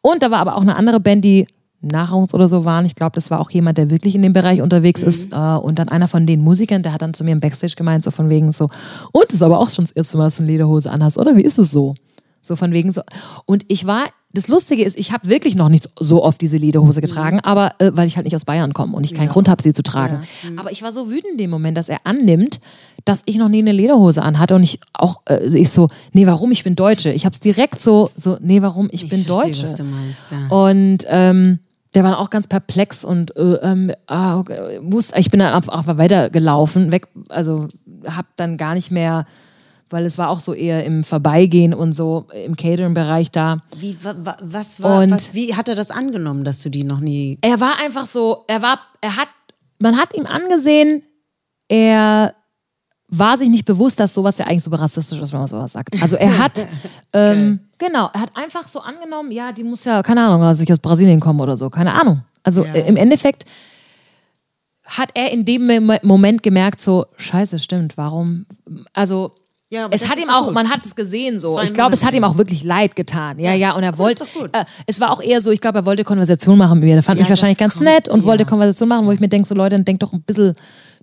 Und 0.00 0.22
da 0.22 0.30
war 0.30 0.40
aber 0.40 0.56
auch 0.56 0.62
eine 0.62 0.74
andere 0.76 0.98
Band, 1.00 1.24
die 1.24 1.46
nach 1.84 2.12
uns 2.12 2.34
oder 2.34 2.48
so 2.48 2.64
waren. 2.64 2.84
Ich 2.86 2.94
glaube, 2.94 3.12
das 3.14 3.30
war 3.30 3.40
auch 3.40 3.50
jemand, 3.50 3.78
der 3.78 3.90
wirklich 3.90 4.14
in 4.14 4.22
dem 4.22 4.32
Bereich 4.32 4.62
unterwegs 4.62 5.02
ist. 5.02 5.32
Äh, 5.32 5.36
und 5.36 5.78
dann 5.78 5.88
einer 5.88 6.08
von 6.08 6.26
den 6.26 6.40
Musikern, 6.40 6.82
der 6.82 6.92
hat 6.92 7.02
dann 7.02 7.14
zu 7.14 7.24
mir 7.24 7.32
im 7.32 7.40
Backstage 7.40 7.74
gemeint, 7.76 8.04
so 8.04 8.10
von 8.10 8.30
wegen 8.30 8.52
so, 8.52 8.68
und 9.12 9.24
das 9.26 9.34
ist 9.34 9.42
aber 9.42 9.58
auch 9.58 9.70
schon 9.70 9.84
das 9.84 9.92
erste 9.92 10.18
Mal, 10.18 10.24
dass 10.24 10.36
du 10.36 10.42
eine 10.42 10.52
Lederhose 10.52 10.90
anhast, 10.90 11.18
oder? 11.18 11.36
Wie 11.36 11.42
ist 11.42 11.58
es 11.58 11.70
so? 11.70 11.94
So 12.44 12.56
von 12.56 12.72
wegen 12.72 12.92
so. 12.92 13.00
Und 13.46 13.64
ich 13.68 13.86
war, 13.86 14.04
das 14.34 14.48
Lustige 14.48 14.84
ist, 14.84 14.98
ich 14.98 15.12
habe 15.12 15.30
wirklich 15.30 15.56
noch 15.56 15.70
nicht 15.70 15.88
so 15.98 16.22
oft 16.22 16.40
diese 16.42 16.58
Lederhose 16.58 17.00
getragen, 17.00 17.40
aber 17.40 17.72
äh, 17.78 17.92
weil 17.94 18.06
ich 18.06 18.16
halt 18.16 18.24
nicht 18.24 18.36
aus 18.36 18.44
Bayern 18.44 18.74
komme 18.74 18.94
und 18.94 19.04
ich 19.04 19.14
keinen 19.14 19.30
Grund 19.30 19.48
habe, 19.48 19.62
sie 19.62 19.72
zu 19.72 19.82
tragen. 19.82 20.20
Aber 20.56 20.70
ich 20.70 20.82
war 20.82 20.92
so 20.92 21.08
wütend 21.08 21.32
in 21.32 21.38
dem 21.38 21.50
Moment, 21.50 21.78
dass 21.78 21.88
er 21.88 22.00
annimmt, 22.04 22.60
dass 23.06 23.22
ich 23.24 23.36
noch 23.36 23.48
nie 23.48 23.60
eine 23.60 23.72
Lederhose 23.72 24.22
anhatte 24.22 24.54
und 24.54 24.62
ich 24.62 24.78
auch, 24.92 25.22
äh, 25.26 25.46
ich 25.56 25.70
so, 25.70 25.88
nee, 26.12 26.26
warum? 26.26 26.52
Ich 26.52 26.64
bin 26.64 26.76
Deutsche. 26.76 27.12
Ich 27.12 27.24
habe 27.24 27.32
es 27.32 27.40
direkt 27.40 27.80
so, 27.80 28.10
so, 28.14 28.36
nee, 28.40 28.60
warum? 28.60 28.88
Ich, 28.92 29.08
bin 29.08 29.24
verstehe, 29.24 29.52
Deutsche. 29.52 29.84
meinst, 29.84 30.32
ja. 30.32 30.48
Und 30.48 31.06
ähm, 31.08 31.60
der 31.94 32.04
war 32.04 32.18
auch 32.18 32.30
ganz 32.30 32.46
perplex 32.46 33.04
und 33.04 33.36
äh, 33.36 33.54
ähm, 33.62 33.92
ah, 34.06 34.38
okay, 34.38 34.78
wusste, 34.82 35.18
ich 35.18 35.30
bin 35.30 35.40
dann 35.40 35.54
einfach 35.54 35.86
weitergelaufen, 35.86 36.92
weg, 36.92 37.08
also 37.28 37.68
hab 38.06 38.26
dann 38.36 38.56
gar 38.56 38.74
nicht 38.74 38.90
mehr, 38.90 39.24
weil 39.90 40.04
es 40.06 40.18
war 40.18 40.28
auch 40.30 40.40
so 40.40 40.54
eher 40.54 40.84
im 40.84 41.04
Vorbeigehen 41.04 41.72
und 41.74 41.94
so 41.94 42.26
im 42.44 42.56
Catering-Bereich 42.56 43.30
da. 43.30 43.58
Wie, 43.78 43.96
wa, 44.02 44.14
wa, 44.18 44.36
was 44.40 44.82
war, 44.82 45.02
Und- 45.02 45.10
was, 45.12 45.34
wie 45.34 45.54
hat 45.54 45.68
er 45.68 45.74
das 45.76 45.90
angenommen, 45.90 46.42
dass 46.44 46.62
du 46.62 46.70
die 46.70 46.84
noch 46.84 47.00
nie. 47.00 47.38
Er 47.42 47.60
war 47.60 47.78
einfach 47.84 48.06
so, 48.06 48.44
er 48.48 48.60
war, 48.62 48.80
er 49.00 49.16
hat, 49.16 49.28
man 49.80 49.96
hat 49.96 50.16
ihm 50.16 50.26
angesehen, 50.26 51.02
er 51.68 52.34
war 53.18 53.36
sich 53.38 53.48
nicht 53.48 53.64
bewusst, 53.64 54.00
dass 54.00 54.14
sowas 54.14 54.38
ja 54.38 54.46
eigentlich 54.46 54.64
super 54.64 54.80
rassistisch 54.80 55.18
ist, 55.20 55.32
wenn 55.32 55.40
man 55.40 55.48
sowas 55.48 55.72
sagt. 55.72 56.00
Also 56.02 56.16
er 56.16 56.38
hat, 56.38 56.66
ähm, 57.12 57.60
genau, 57.78 58.08
er 58.12 58.20
hat 58.20 58.30
einfach 58.36 58.66
so 58.68 58.80
angenommen, 58.80 59.30
ja, 59.30 59.52
die 59.52 59.64
muss 59.64 59.84
ja, 59.84 60.02
keine 60.02 60.22
Ahnung, 60.26 60.40
dass 60.42 60.60
ich 60.60 60.72
aus 60.72 60.78
Brasilien 60.78 61.20
komme 61.20 61.42
oder 61.42 61.56
so, 61.56 61.70
keine 61.70 61.92
Ahnung. 61.94 62.22
Also 62.42 62.64
Ja. 62.64 62.72
äh, 62.74 62.88
im 62.88 62.96
Endeffekt 62.96 63.44
hat 64.84 65.10
er 65.14 65.32
in 65.32 65.44
dem 65.44 65.66
Mom- 65.66 65.98
Moment 66.02 66.42
gemerkt, 66.42 66.80
so, 66.80 67.06
scheiße, 67.16 67.58
stimmt, 67.58 67.96
warum, 67.96 68.44
also 68.92 69.32
Ja, 69.74 69.88
es 69.90 70.08
hat 70.08 70.16
ihm 70.22 70.30
auch, 70.30 70.44
gut. 70.46 70.54
man 70.54 70.70
hat 70.70 70.86
es 70.86 70.94
gesehen 70.94 71.38
so. 71.38 71.60
Ich 71.60 71.74
glaube, 71.74 71.94
es 71.94 72.04
hat 72.04 72.14
ihm 72.14 72.22
auch 72.24 72.38
wirklich 72.38 72.62
leid 72.64 72.94
getan. 72.96 73.38
Ja, 73.38 73.52
ja, 73.54 73.72
und 73.74 73.82
er 73.82 73.98
wollte, 73.98 74.24
äh, 74.52 74.64
es 74.86 75.00
war 75.00 75.10
auch 75.10 75.20
eher 75.20 75.40
so, 75.40 75.50
ich 75.50 75.60
glaube, 75.60 75.78
er 75.80 75.84
wollte 75.84 76.04
Konversation 76.04 76.56
machen 76.56 76.78
mit 76.78 76.84
mir. 76.88 76.94
Der 76.94 77.02
fand 77.02 77.18
Ja, 77.18 77.22
mich 77.22 77.28
wahrscheinlich 77.30 77.58
ganz 77.58 77.74
kommt- 77.74 77.86
nett 77.86 78.08
und 78.08 78.20
ja. 78.20 78.24
wollte 78.26 78.44
Konversation 78.44 78.88
machen, 78.88 79.06
wo 79.06 79.12
ich 79.12 79.20
mir 79.20 79.28
denke, 79.28 79.48
so 79.48 79.54
Leute, 79.54 79.74
dann 79.76 79.84
denkt 79.84 80.02
doch 80.04 80.12
ein 80.12 80.22
bisschen 80.22 80.52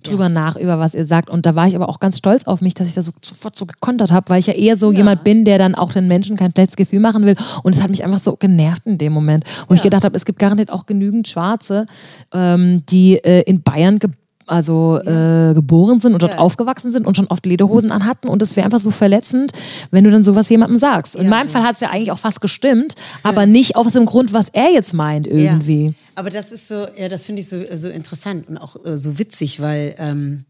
drüber 0.02 0.28
nach, 0.28 0.56
über 0.56 0.80
was 0.80 0.94
ihr 0.94 1.04
sagt. 1.06 1.30
Und 1.30 1.46
da 1.46 1.54
war 1.54 1.68
ich 1.68 1.76
aber 1.76 1.88
auch 1.88 2.00
ganz 2.00 2.18
stolz 2.18 2.44
auf 2.44 2.60
mich, 2.60 2.74
dass 2.74 2.88
ich 2.88 2.94
da 2.94 3.02
so 3.02 3.12
sofort 3.22 3.54
so 3.54 3.66
gekontert 3.66 4.10
habe, 4.10 4.30
weil 4.30 4.40
ich 4.40 4.46
ja 4.48 4.54
eher 4.54 4.76
so 4.76 4.90
jemand 4.90 5.22
bin, 5.22 5.44
der 5.44 5.58
dann 5.58 5.74
auch 5.76 5.92
den 5.92 6.08
Menschen 6.08 6.36
kein 6.36 6.50
schlechtes 6.50 6.74
Gefühl 6.76 6.98
machen 6.98 7.24
will. 7.24 7.36
Und 7.62 7.74
es 7.76 7.82
hat 7.82 7.90
mich 7.90 8.02
einfach 8.02 8.18
so 8.18 8.34
genervt 8.36 8.82
in 8.86 8.98
dem 8.98 9.12
Moment, 9.12 9.44
wo 9.68 9.74
ich 9.74 9.82
gedacht 9.82 10.02
habe, 10.04 10.16
es 10.16 10.24
gibt 10.24 10.38
garantiert 10.40 10.72
auch 10.72 10.86
genügend 10.86 11.28
Schwarze, 11.28 11.86
ähm, 12.32 12.82
die 12.88 13.18
äh, 13.22 13.42
in 13.42 13.62
Bayern 13.62 13.98
ge 14.00 14.10
also 14.52 15.00
äh, 15.00 15.54
geboren 15.54 16.00
sind 16.00 16.12
und 16.12 16.22
dort 16.22 16.34
Ja. 16.34 16.38
aufgewachsen 16.38 16.92
sind 16.92 17.06
und 17.06 17.16
schon 17.16 17.26
oft 17.26 17.44
Lederhosen 17.46 17.90
anhatten 17.90 18.28
und 18.28 18.40
es 18.42 18.54
wäre 18.54 18.64
einfach 18.66 18.78
so 18.78 18.90
verletzend, 18.90 19.52
wenn 19.90 20.04
du 20.04 20.10
dann 20.10 20.22
sowas 20.22 20.48
jemandem 20.48 20.78
sagst. 20.78 21.16
In 21.16 21.24
Ja, 21.24 21.30
meinem 21.30 21.48
so. 21.48 21.54
Fall 21.54 21.62
hat 21.64 21.74
es 21.74 21.80
ja 21.80 21.90
eigentlich 21.90 22.12
auch 22.12 22.18
fast 22.18 22.40
gestimmt, 22.40 22.94
aber 23.24 23.46
nicht 23.46 23.74
aus 23.76 23.92
dem 23.94 24.06
Grund, 24.06 24.32
was 24.32 24.48
er 24.50 24.70
jetzt 24.72 24.94
meint 24.94 25.26
irgendwie. 25.26 25.94
Aber 26.14 26.30
das 26.30 26.52
ist 26.52 26.68
so, 26.68 26.86
ja, 26.96 27.08
das 27.08 27.26
finde 27.26 27.40
ich 27.40 27.48
so, 27.48 27.58
so 27.74 27.88
interessant 27.88 28.48
und 28.48 28.58
auch 28.58 28.76
äh, 28.84 28.98
so 28.98 29.18
witzig, 29.18 29.60
weil 29.60 29.94
ähm, 29.98 30.44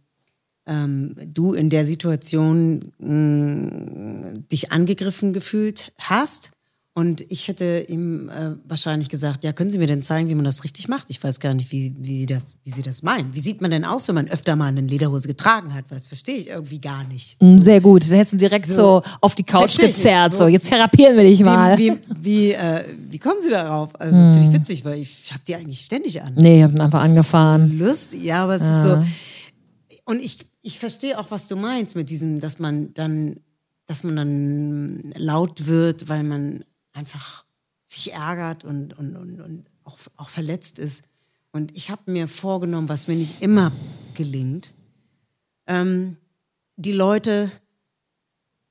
ähm, 0.66 1.14
du 1.26 1.55
in 1.55 1.70
der 1.70 1.84
Situation 1.86 2.80
mh, 2.98 4.40
dich 4.50 4.72
angegriffen 4.72 5.32
gefühlt 5.32 5.92
hast. 5.98 6.50
Und 6.95 7.24
ich 7.30 7.49
hätte 7.49 7.86
ihm 7.88 8.28
äh, 8.28 8.51
wahrscheinlich 8.68 9.09
gesagt, 9.09 9.45
ja, 9.45 9.55
können 9.55 9.70
Sie 9.70 9.78
mir 9.78 9.86
denn 9.86 10.03
zeigen, 10.03 10.28
wie 10.28 10.34
man 10.34 10.45
das 10.45 10.62
richtig 10.62 10.88
macht? 10.88 11.09
Ich 11.09 11.24
weiß 11.24 11.40
gar 11.40 11.55
nicht, 11.55 11.72
wie, 11.72 11.95
wie, 11.99 12.18
Sie 12.20 12.26
das, 12.26 12.57
wie 12.64 12.70
Sie 12.70 12.82
das 12.82 13.03
meinen. 13.03 13.34
Wie 13.34 13.40
sieht 13.40 13.62
man 13.62 13.70
denn 13.70 13.86
aus, 13.86 14.09
wenn 14.09 14.14
man 14.16 14.28
öfter 14.28 14.57
mal 14.57 14.66
eine 14.66 14.82
Lederhose 14.82 15.26
getragen 15.26 15.72
hat? 15.72 15.86
Das 15.88 16.07
verstehe 16.07 16.36
ich 16.36 16.49
irgendwie 16.49 16.82
gar 16.82 17.05
nicht. 17.05 17.40
Mm, 17.40 17.59
Sehr 17.62 17.80
gut. 17.80 18.03
Dann 18.11 18.16
hättest 18.16 18.34
du 18.34 18.36
direkt 18.36 18.66
so, 18.66 19.03
auf 19.22 19.34
die 19.34 19.43
Couch 19.43 19.78
gezerrt. 19.78 20.34
So, 20.34 20.47
jetzt 20.49 20.66
therapieren 20.68 21.16
wir 21.16 21.24
dich 21.24 21.43
mal. 21.43 21.78
Wie, 21.78 21.93
wie, 21.93 21.99
wie, 22.20 22.53
äh, 22.53 22.84
wie 23.09 23.18
kommen 23.18 23.40
Sie 23.40 23.49
darauf? 23.49 23.99
Also, 23.99 24.14
finde 24.14 24.40
ich 24.47 24.53
witzig, 24.53 24.84
weil 24.84 24.99
ich 25.01 25.32
habe 25.32 25.43
die 25.49 25.55
eigentlich 25.55 25.80
ständig 25.80 26.20
an. 26.20 26.34
nee, 26.34 26.59
ich 26.59 26.62
hab 26.64 26.72
ihn 26.72 26.80
einfach 26.80 27.01
angefahren. 27.05 27.78
Lustig, 27.78 28.22
ja, 28.24 28.45
aber 28.45 28.57
es 28.57 28.62
ist 28.62 28.82
so. 28.82 29.03
Und 30.05 30.20
ich, 30.22 30.40
ich 30.61 30.78
verstehe 30.78 31.18
auch, 31.18 31.30
was 31.30 31.49
du 31.49 31.57
meinst 31.57 31.97
mit 31.97 32.11
diesem, 32.11 32.38
dass 32.38 32.59
man 32.59 32.93
dann, 32.93 33.36
dass 33.86 34.05
man 34.05 34.16
dann 34.16 35.12
laut 35.16 35.66
wird, 35.66 36.11
weil 36.11 36.22
man 36.22 36.64
einfach 36.93 37.45
sich 37.84 38.12
ärgert 38.12 38.64
und, 38.64 38.97
und, 38.99 39.16
und, 39.16 39.40
und 39.40 39.66
auch, 39.84 39.99
auch 40.16 40.28
verletzt 40.28 40.78
ist. 40.78 41.05
Und 41.53 41.76
ich 41.76 41.90
habe 41.90 42.11
mir 42.11 42.28
vorgenommen, 42.28 42.88
was 42.88 43.09
mir 43.09 43.16
nicht 43.16 43.43
immer 43.43 43.72
gelingt, 44.14 44.74
ähm, 45.66 46.16
die 46.76 46.93
Leute 46.93 47.51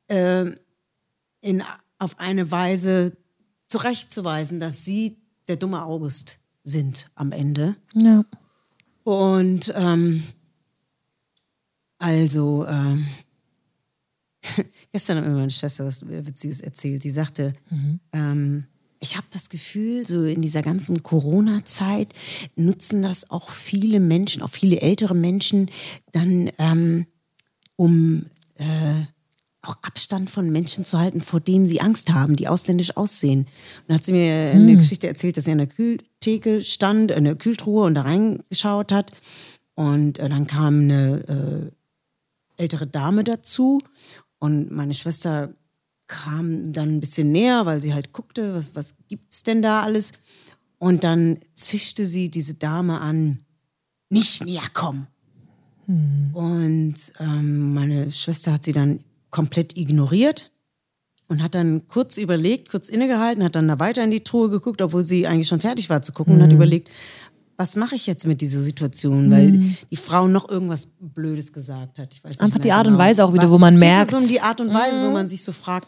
ähm, 0.09 0.55
in, 1.41 1.63
auf 1.99 2.19
eine 2.19 2.49
Weise 2.49 3.15
zurechtzuweisen, 3.67 4.59
dass 4.59 4.83
sie 4.83 5.17
der 5.47 5.55
dumme 5.55 5.83
August 5.83 6.39
sind 6.63 7.09
am 7.15 7.31
Ende. 7.31 7.75
Ja. 7.93 8.25
Und 9.03 9.71
ähm, 9.75 10.23
also, 11.97 12.65
ähm, 12.67 13.05
gestern 14.91 15.17
hat 15.17 15.25
mir 15.25 15.31
meine 15.31 15.49
Schwester 15.49 15.85
was 15.85 16.07
Witziges 16.07 16.61
erzählt. 16.61 17.03
Sie 17.03 17.11
sagte, 17.11 17.53
ähm, 18.13 18.65
ich 18.99 19.17
habe 19.17 19.27
das 19.31 19.49
Gefühl, 19.49 20.05
so 20.05 20.23
in 20.25 20.41
dieser 20.41 20.61
ganzen 20.61 21.01
Corona-Zeit 21.01 22.13
nutzen 22.55 23.01
das 23.01 23.31
auch 23.31 23.49
viele 23.49 23.99
Menschen, 23.99 24.43
auch 24.43 24.49
viele 24.49 24.79
ältere 24.79 25.15
Menschen, 25.15 25.71
dann 26.11 26.51
ähm, 26.59 27.07
um 27.75 28.27
äh, 28.55 29.05
auch 29.63 29.75
Abstand 29.81 30.29
von 30.29 30.51
Menschen 30.51 30.85
zu 30.85 30.99
halten, 30.99 31.21
vor 31.21 31.39
denen 31.39 31.67
sie 31.67 31.81
Angst 31.81 32.13
haben, 32.13 32.35
die 32.35 32.47
ausländisch 32.47 32.95
aussehen. 32.95 33.41
Und 33.41 33.47
dann 33.87 33.97
hat 33.97 34.05
sie 34.05 34.11
mir 34.11 34.51
eine 34.53 34.75
Geschichte 34.75 35.07
erzählt, 35.07 35.37
dass 35.37 35.45
sie 35.45 35.51
an 35.51 35.59
der 35.59 35.67
Kühltheke 35.67 36.61
stand, 36.61 37.11
in 37.11 37.23
der 37.23 37.35
Kühltruhe 37.35 37.85
und 37.85 37.95
da 37.95 38.01
reingeschaut 38.01 38.91
hat. 38.91 39.11
Und 39.75 40.19
äh, 40.19 40.29
dann 40.29 40.47
kam 40.47 40.81
eine 40.81 41.71
äh, 42.57 42.61
ältere 42.61 42.87
Dame 42.87 43.23
dazu 43.23 43.81
und 44.41 44.71
meine 44.71 44.95
Schwester 44.95 45.53
kam 46.07 46.73
dann 46.73 46.97
ein 46.97 46.99
bisschen 46.99 47.31
näher, 47.31 47.67
weil 47.67 47.79
sie 47.79 47.93
halt 47.93 48.11
guckte, 48.11 48.55
was, 48.55 48.75
was 48.75 48.95
gibt's 49.07 49.43
denn 49.43 49.61
da 49.61 49.83
alles? 49.83 50.13
Und 50.79 51.03
dann 51.03 51.37
zischte 51.53 52.05
sie 52.07 52.29
diese 52.29 52.55
Dame 52.55 52.99
an, 52.99 53.45
nicht 54.09 54.43
näher 54.43 54.67
kommen. 54.73 55.05
Hm. 55.85 56.31
Und 56.33 56.95
ähm, 57.19 57.75
meine 57.75 58.11
Schwester 58.11 58.51
hat 58.53 58.65
sie 58.65 58.73
dann 58.73 59.03
komplett 59.29 59.77
ignoriert 59.77 60.51
und 61.27 61.43
hat 61.43 61.53
dann 61.53 61.87
kurz 61.87 62.17
überlegt, 62.17 62.69
kurz 62.69 62.89
innegehalten, 62.89 63.43
hat 63.43 63.55
dann 63.55 63.67
da 63.67 63.77
weiter 63.77 64.03
in 64.03 64.11
die 64.11 64.23
Truhe 64.23 64.49
geguckt, 64.49 64.81
obwohl 64.81 65.03
sie 65.03 65.27
eigentlich 65.27 65.47
schon 65.47 65.61
fertig 65.61 65.89
war 65.91 66.01
zu 66.01 66.13
gucken 66.13 66.33
hm. 66.33 66.39
und 66.39 66.43
hat 66.45 66.51
hm. 66.51 66.57
überlegt, 66.57 66.89
was 67.61 67.75
mache 67.75 67.93
ich 67.93 68.07
jetzt 68.07 68.25
mit 68.25 68.41
dieser 68.41 68.59
Situation, 68.59 69.29
weil 69.29 69.49
mhm. 69.49 69.77
die 69.91 69.95
Frau 69.95 70.27
noch 70.27 70.49
irgendwas 70.49 70.87
Blödes 70.99 71.53
gesagt 71.53 71.99
hat. 71.99 72.11
Ich 72.11 72.23
weiß 72.23 72.39
Einfach 72.39 72.57
die 72.57 72.71
Art 72.71 72.85
genau. 72.85 72.95
und 72.95 72.99
Weise 72.99 73.23
auch 73.23 73.33
wieder, 73.33 73.51
wo 73.51 73.59
man 73.59 73.77
merkt. 73.77 74.05
Es 74.05 74.17
geht 74.17 74.19
um 74.19 74.27
die 74.27 74.41
Art 74.41 74.59
und 74.61 74.73
Weise, 74.73 74.99
mhm. 74.99 75.05
wo 75.05 75.09
man 75.11 75.29
sich 75.29 75.43
so 75.43 75.51
fragt, 75.51 75.87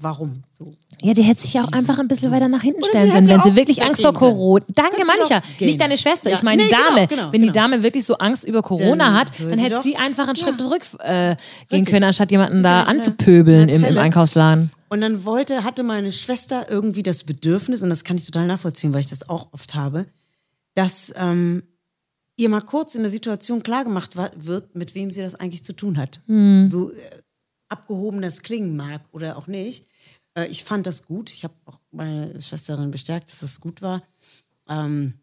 warum. 0.00 0.42
So. 0.50 0.74
Ja, 1.00 1.14
die 1.14 1.22
hätte 1.22 1.40
sich 1.40 1.54
ja 1.54 1.62
auch 1.62 1.70
einfach 1.70 2.00
ein 2.00 2.08
bisschen 2.08 2.32
weiter 2.32 2.48
nach 2.48 2.62
hinten 2.62 2.82
stellen 2.82 3.10
können, 3.12 3.28
wenn 3.28 3.40
sie 3.40 3.54
wirklich 3.54 3.84
Angst 3.84 4.02
vor 4.02 4.12
Corona. 4.12 4.64
Danke, 4.74 4.96
ja. 5.30 5.40
Nicht 5.60 5.80
deine 5.80 5.96
Schwester. 5.96 6.28
Ja. 6.28 6.36
Ich 6.36 6.42
meine 6.42 6.64
nee, 6.64 6.68
die 6.68 6.74
Dame. 6.74 7.06
Genau, 7.06 7.20
genau, 7.22 7.32
wenn 7.32 7.40
die 7.40 7.52
genau. 7.52 7.68
Dame 7.68 7.82
wirklich 7.84 8.04
so 8.04 8.18
Angst 8.18 8.44
über 8.44 8.62
Corona 8.62 9.04
dann 9.04 9.14
hat, 9.14 9.28
dann 9.40 9.58
hätte 9.60 9.80
sie 9.82 9.96
einfach 9.96 10.26
einen 10.26 10.36
Schritt 10.36 10.58
ja. 10.58 10.64
zurück 10.64 10.82
äh, 10.98 11.36
gehen 11.68 11.84
können, 11.84 12.04
anstatt 12.04 12.32
jemanden 12.32 12.56
sie 12.56 12.62
da 12.64 12.82
anzupöbeln 12.82 13.68
im, 13.68 13.84
im 13.84 13.98
Einkaufsladen. 13.98 14.72
Und 14.88 15.00
dann 15.00 15.24
wollte, 15.24 15.62
hatte 15.62 15.84
meine 15.84 16.10
Schwester 16.10 16.66
irgendwie 16.68 17.04
das 17.04 17.22
Bedürfnis, 17.22 17.84
und 17.84 17.90
das 17.90 18.02
kann 18.02 18.16
ich 18.16 18.26
total 18.26 18.48
nachvollziehen, 18.48 18.92
weil 18.92 19.00
ich 19.00 19.06
das 19.06 19.28
auch 19.28 19.46
oft 19.52 19.76
habe, 19.76 20.06
dass 20.74 21.12
ähm, 21.16 21.62
ihr 22.36 22.48
mal 22.48 22.62
kurz 22.62 22.94
in 22.94 23.02
der 23.02 23.10
Situation 23.10 23.62
klargemacht 23.62 24.16
wird, 24.16 24.74
mit 24.74 24.94
wem 24.94 25.10
sie 25.10 25.20
das 25.20 25.34
eigentlich 25.34 25.64
zu 25.64 25.74
tun 25.74 25.98
hat. 25.98 26.20
Mhm. 26.26 26.62
So 26.62 26.90
äh, 26.90 27.22
abgehoben 27.68 28.22
das 28.22 28.42
klingen 28.42 28.76
mag 28.76 29.02
oder 29.12 29.36
auch 29.36 29.46
nicht. 29.46 29.86
Äh, 30.34 30.46
ich 30.46 30.64
fand 30.64 30.86
das 30.86 31.06
gut. 31.06 31.30
Ich 31.30 31.44
habe 31.44 31.54
auch 31.64 31.78
meine 31.90 32.40
Schwesterin 32.40 32.90
bestärkt, 32.90 33.30
dass 33.30 33.40
das 33.40 33.60
gut 33.60 33.82
war. 33.82 34.02
Ähm, 34.68 35.14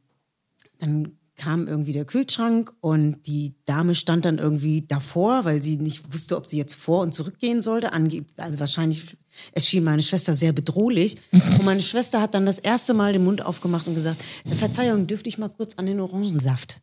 dann 0.78 1.18
kam 1.36 1.68
irgendwie 1.68 1.94
der 1.94 2.06
Kühlschrank 2.06 2.74
und 2.82 3.26
die 3.26 3.56
Dame 3.66 3.96
stand 3.96 4.26
dann 4.26 4.40
irgendwie 4.40 4.86
davor, 4.86 5.46
weil 5.46 5.62
sie 5.62 5.78
nicht 5.78 6.14
wusste, 6.14 6.36
ob 6.36 6.48
sie 6.48 6.58
jetzt 6.58 6.76
vor 6.76 7.02
und 7.02 7.16
zurückgehen 7.16 7.62
sollte. 7.62 7.94
Also 7.94 8.60
wahrscheinlich 8.60 9.18
erschien 9.52 9.84
meine 9.84 10.02
Schwester 10.04 10.34
sehr 10.36 10.54
bedrohlich. 10.54 11.18
Und 11.32 11.66
meine 11.66 11.82
Schwester 11.82 12.22
hat 12.22 12.34
dann 12.34 12.46
das 12.46 12.60
erste 12.60 12.94
Mal 12.94 13.14
den 13.14 13.24
Mund 13.24 13.46
aufgemacht 13.46 13.88
und 13.88 13.96
gesagt, 13.96 14.24
Verzeihung, 14.58 15.08
dürfte 15.08 15.30
ich 15.30 15.38
mal 15.38 15.50
kurz 15.50 15.76
an 15.76 15.86
den 15.86 16.00
Orangensaft? 16.00 16.82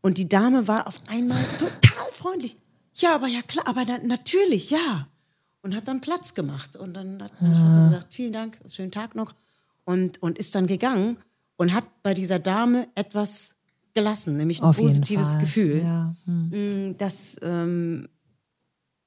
Und 0.00 0.18
die 0.18 0.28
Dame 0.28 0.66
war 0.66 0.86
auf 0.86 1.00
einmal 1.06 1.42
total 1.58 2.10
freundlich. 2.12 2.56
Ja, 2.94 3.14
aber 3.14 3.28
ja 3.28 3.42
klar, 3.42 3.66
aber 3.66 3.84
na, 3.86 3.98
natürlich, 3.98 4.70
ja. 4.70 5.08
Und 5.62 5.74
hat 5.74 5.88
dann 5.88 6.00
Platz 6.00 6.34
gemacht. 6.34 6.76
Und 6.76 6.94
dann 6.94 7.22
hat 7.22 7.40
meine. 7.40 7.54
Schwester 7.54 7.82
gesagt, 7.82 8.14
vielen 8.14 8.32
Dank, 8.32 8.58
schönen 8.68 8.90
Tag 8.90 9.14
noch. 9.14 9.34
Und, 9.84 10.22
und 10.22 10.38
ist 10.38 10.54
dann 10.54 10.66
gegangen 10.66 11.18
und 11.56 11.74
hat 11.74 11.84
bei 12.02 12.14
dieser 12.14 12.38
Dame 12.38 12.88
etwas 12.94 13.56
gelassen, 13.92 14.36
nämlich 14.36 14.62
ein 14.62 14.68
auf 14.68 14.78
positives 14.78 15.38
Gefühl, 15.38 15.82
ja. 15.82 16.14
hm. 16.24 16.94
dass, 16.96 17.36
ähm, 17.42 18.08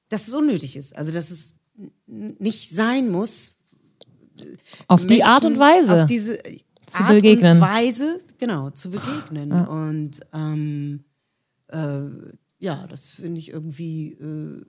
dass 0.08 0.28
es 0.28 0.34
unnötig 0.34 0.76
ist. 0.76 0.96
Also, 0.96 1.10
dass 1.10 1.30
es 1.30 1.56
nicht 2.06 2.70
sein 2.70 3.10
muss. 3.10 3.54
Auf 4.86 5.00
Menschen, 5.00 5.16
die 5.16 5.24
Art 5.24 5.44
und 5.44 5.58
Weise. 5.58 6.02
Auf 6.02 6.06
diese, 6.06 6.38
zu 6.86 7.02
Art 7.02 7.14
begegnen. 7.14 7.56
und 7.56 7.60
Weise, 7.62 8.18
genau, 8.38 8.70
zu 8.70 8.90
begegnen. 8.90 9.50
Ja. 9.50 9.64
Und 9.64 10.20
ähm, 10.32 11.04
äh, 11.68 12.02
ja, 12.58 12.86
das 12.86 13.12
finde 13.12 13.38
ich 13.38 13.50
irgendwie, 13.50 14.12
äh, 14.12 14.64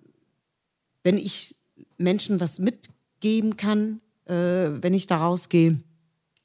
wenn 1.04 1.18
ich 1.18 1.56
Menschen 1.98 2.40
was 2.40 2.60
mitgeben 2.60 3.58
kann, 3.58 4.02
äh, 4.26 4.34
wenn 4.82 4.94
ich 4.94 5.08
da 5.08 5.18
rausgehe, 5.18 5.80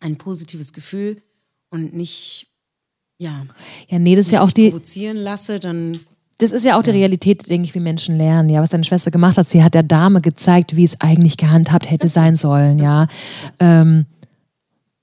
ein 0.01 0.17
positives 0.17 0.73
Gefühl 0.73 1.23
und 1.71 1.95
nicht, 1.95 2.49
ja, 3.19 3.47
ja 3.89 3.99
nee, 3.99 4.17
das 4.17 4.27
ist 4.27 4.33
ja 4.33 4.43
auch 4.43 4.53
die 4.53 4.71
provozieren 4.71 5.17
lasse, 5.17 5.61
dann 5.61 6.01
das 6.41 6.53
ist 6.53 6.65
ja 6.65 6.79
auch 6.79 6.83
die 6.83 6.91
Realität, 6.91 7.49
denke 7.49 7.67
ich, 7.67 7.75
wie 7.75 7.81
Menschen 7.81 8.17
lernen. 8.17 8.49
Ja, 8.49 8.63
was 8.63 8.71
deine 8.71 8.85
Schwester 8.85 9.11
gemacht 9.11 9.37
hat, 9.37 9.49
sie 9.49 9.63
hat 9.63 9.75
der 9.75 9.83
Dame 9.83 10.21
gezeigt, 10.21 10.75
wie 10.75 10.85
es 10.85 11.01
eigentlich 11.01 11.37
gehandhabt 11.37 11.91
hätte 11.91 12.09
sein 12.09 12.35
sollen. 12.35 12.79
Ja, 12.79 13.07
ähm, 13.59 14.07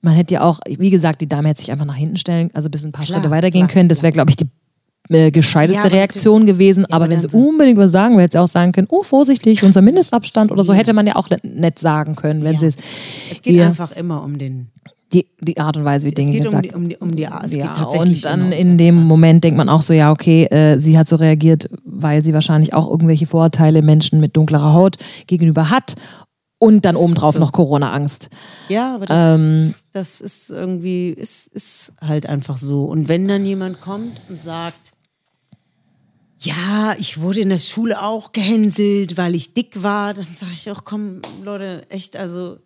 man 0.00 0.14
hätte 0.14 0.34
ja 0.34 0.42
auch, 0.42 0.60
wie 0.66 0.90
gesagt, 0.90 1.20
die 1.20 1.28
Dame 1.28 1.48
hätte 1.48 1.60
sich 1.60 1.72
einfach 1.72 1.84
nach 1.84 1.96
hinten 1.96 2.18
stellen, 2.18 2.50
also 2.54 2.70
bis 2.70 2.84
ein 2.84 2.92
paar 2.92 3.04
klar, 3.04 3.18
Schritte 3.18 3.30
weitergehen 3.30 3.66
klar, 3.66 3.74
können. 3.74 3.88
Das 3.88 4.02
wäre, 4.02 4.12
glaube 4.12 4.30
ich, 4.30 4.36
die 4.36 4.46
äh, 5.10 5.30
gescheiteste 5.30 5.88
ja, 5.88 5.94
Reaktion 5.94 6.44
gewesen. 6.44 6.86
Ja, 6.88 6.96
aber 6.96 7.08
wenn 7.08 7.20
sie 7.20 7.36
unbedingt 7.36 7.78
was 7.78 7.92
sagen 7.92 8.18
hätte 8.18 8.32
sie 8.32 8.42
auch 8.42 8.48
sagen 8.48 8.72
können, 8.72 8.88
oh, 8.90 9.02
vorsichtig, 9.02 9.62
unser 9.62 9.80
Mindestabstand 9.80 10.50
oder 10.50 10.64
so, 10.64 10.72
hätte 10.72 10.92
man 10.92 11.06
ja 11.06 11.16
auch 11.16 11.28
nett 11.42 11.78
sagen 11.78 12.16
können, 12.16 12.42
wenn 12.42 12.54
ja. 12.54 12.60
sie 12.60 12.66
es. 12.66 12.76
Es 13.30 13.42
geht 13.42 13.60
einfach 13.60 13.92
immer 13.92 14.22
um 14.22 14.38
den 14.38 14.68
die, 15.12 15.26
die 15.40 15.58
Art 15.58 15.76
und 15.76 15.84
Weise, 15.84 16.06
wie 16.06 16.10
Dinge 16.10 16.30
es 16.30 16.34
geht 16.36 16.44
gesagt 16.44 16.74
um 16.74 16.88
die, 16.88 16.96
um 16.96 17.10
um 17.10 17.16
die 17.16 17.24
es 17.24 17.54
ja, 17.54 17.66
geht 17.66 17.76
tatsächlich 17.76 18.18
Und 18.18 18.24
dann 18.24 18.52
in 18.52 18.76
dem 18.76 19.04
Moment 19.04 19.42
denkt 19.42 19.56
man 19.56 19.68
auch 19.68 19.80
so, 19.80 19.94
ja, 19.94 20.10
okay, 20.10 20.44
äh, 20.44 20.78
sie 20.78 20.98
hat 20.98 21.08
so 21.08 21.16
reagiert, 21.16 21.70
weil 21.84 22.22
sie 22.22 22.34
wahrscheinlich 22.34 22.74
auch 22.74 22.90
irgendwelche 22.90 23.26
Vorurteile 23.26 23.82
Menschen 23.82 24.20
mit 24.20 24.36
dunklerer 24.36 24.74
Haut 24.74 24.96
gegenüber 25.26 25.70
hat 25.70 25.94
und 26.58 26.84
dann 26.84 26.96
obendrauf 26.96 27.34
so. 27.34 27.40
noch 27.40 27.52
Corona-Angst. 27.52 28.28
Ja, 28.68 28.94
aber 28.94 29.06
das, 29.06 29.40
ähm, 29.40 29.74
das 29.92 30.20
ist 30.20 30.50
irgendwie, 30.50 31.10
ist, 31.10 31.46
ist 31.48 31.94
halt 32.00 32.26
einfach 32.26 32.58
so. 32.58 32.84
Und 32.84 33.08
wenn 33.08 33.26
dann 33.28 33.46
jemand 33.46 33.80
kommt 33.80 34.20
und 34.28 34.38
sagt, 34.38 34.92
ja, 36.40 36.94
ich 36.98 37.20
wurde 37.20 37.40
in 37.40 37.48
der 37.48 37.58
Schule 37.58 38.02
auch 38.02 38.32
gehänselt, 38.32 39.16
weil 39.16 39.34
ich 39.34 39.54
dick 39.54 39.82
war, 39.82 40.14
dann 40.14 40.26
sage 40.34 40.52
ich 40.52 40.70
auch, 40.70 40.84
komm, 40.84 41.20
Leute, 41.42 41.84
echt, 41.90 42.16
also 42.16 42.58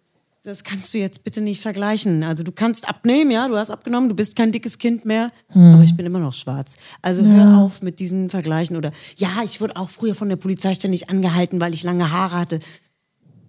das 0.43 0.64
kannst 0.64 0.93
du 0.93 0.99
jetzt 0.99 1.24
bitte 1.24 1.40
nicht 1.40 1.61
vergleichen. 1.61 2.24
Also 2.24 2.43
du 2.43 2.53
kannst 2.53 2.88
abnehmen, 2.88 3.30
ja, 3.30 3.47
du 3.47 3.57
hast 3.57 3.70
abgenommen, 3.70 4.09
du 4.09 4.14
bist 4.14 4.34
kein 4.34 4.51
dickes 4.51 4.78
Kind 4.78 5.05
mehr, 5.05 5.30
hm. 5.49 5.74
aber 5.74 5.82
ich 5.82 5.97
bin 5.97 6.05
immer 6.05 6.18
noch 6.18 6.34
schwarz. 6.34 6.76
Also 7.01 7.24
ja. 7.24 7.30
hör 7.30 7.59
auf 7.59 7.82
mit 7.82 8.01
diesen 8.01 8.28
Vergleichen 8.28 8.76
oder 8.76 8.93
ja, 9.16 9.43
ich 9.45 9.61
wurde 9.61 9.76
auch 9.76 9.88
früher 9.88 10.14
von 10.14 10.28
der 10.28 10.36
Polizei 10.36 10.74
ständig 10.74 11.11
angehalten, 11.11 11.61
weil 11.61 11.74
ich 11.74 11.84
lange 11.84 12.11
Haare 12.11 12.38
hatte 12.38 12.61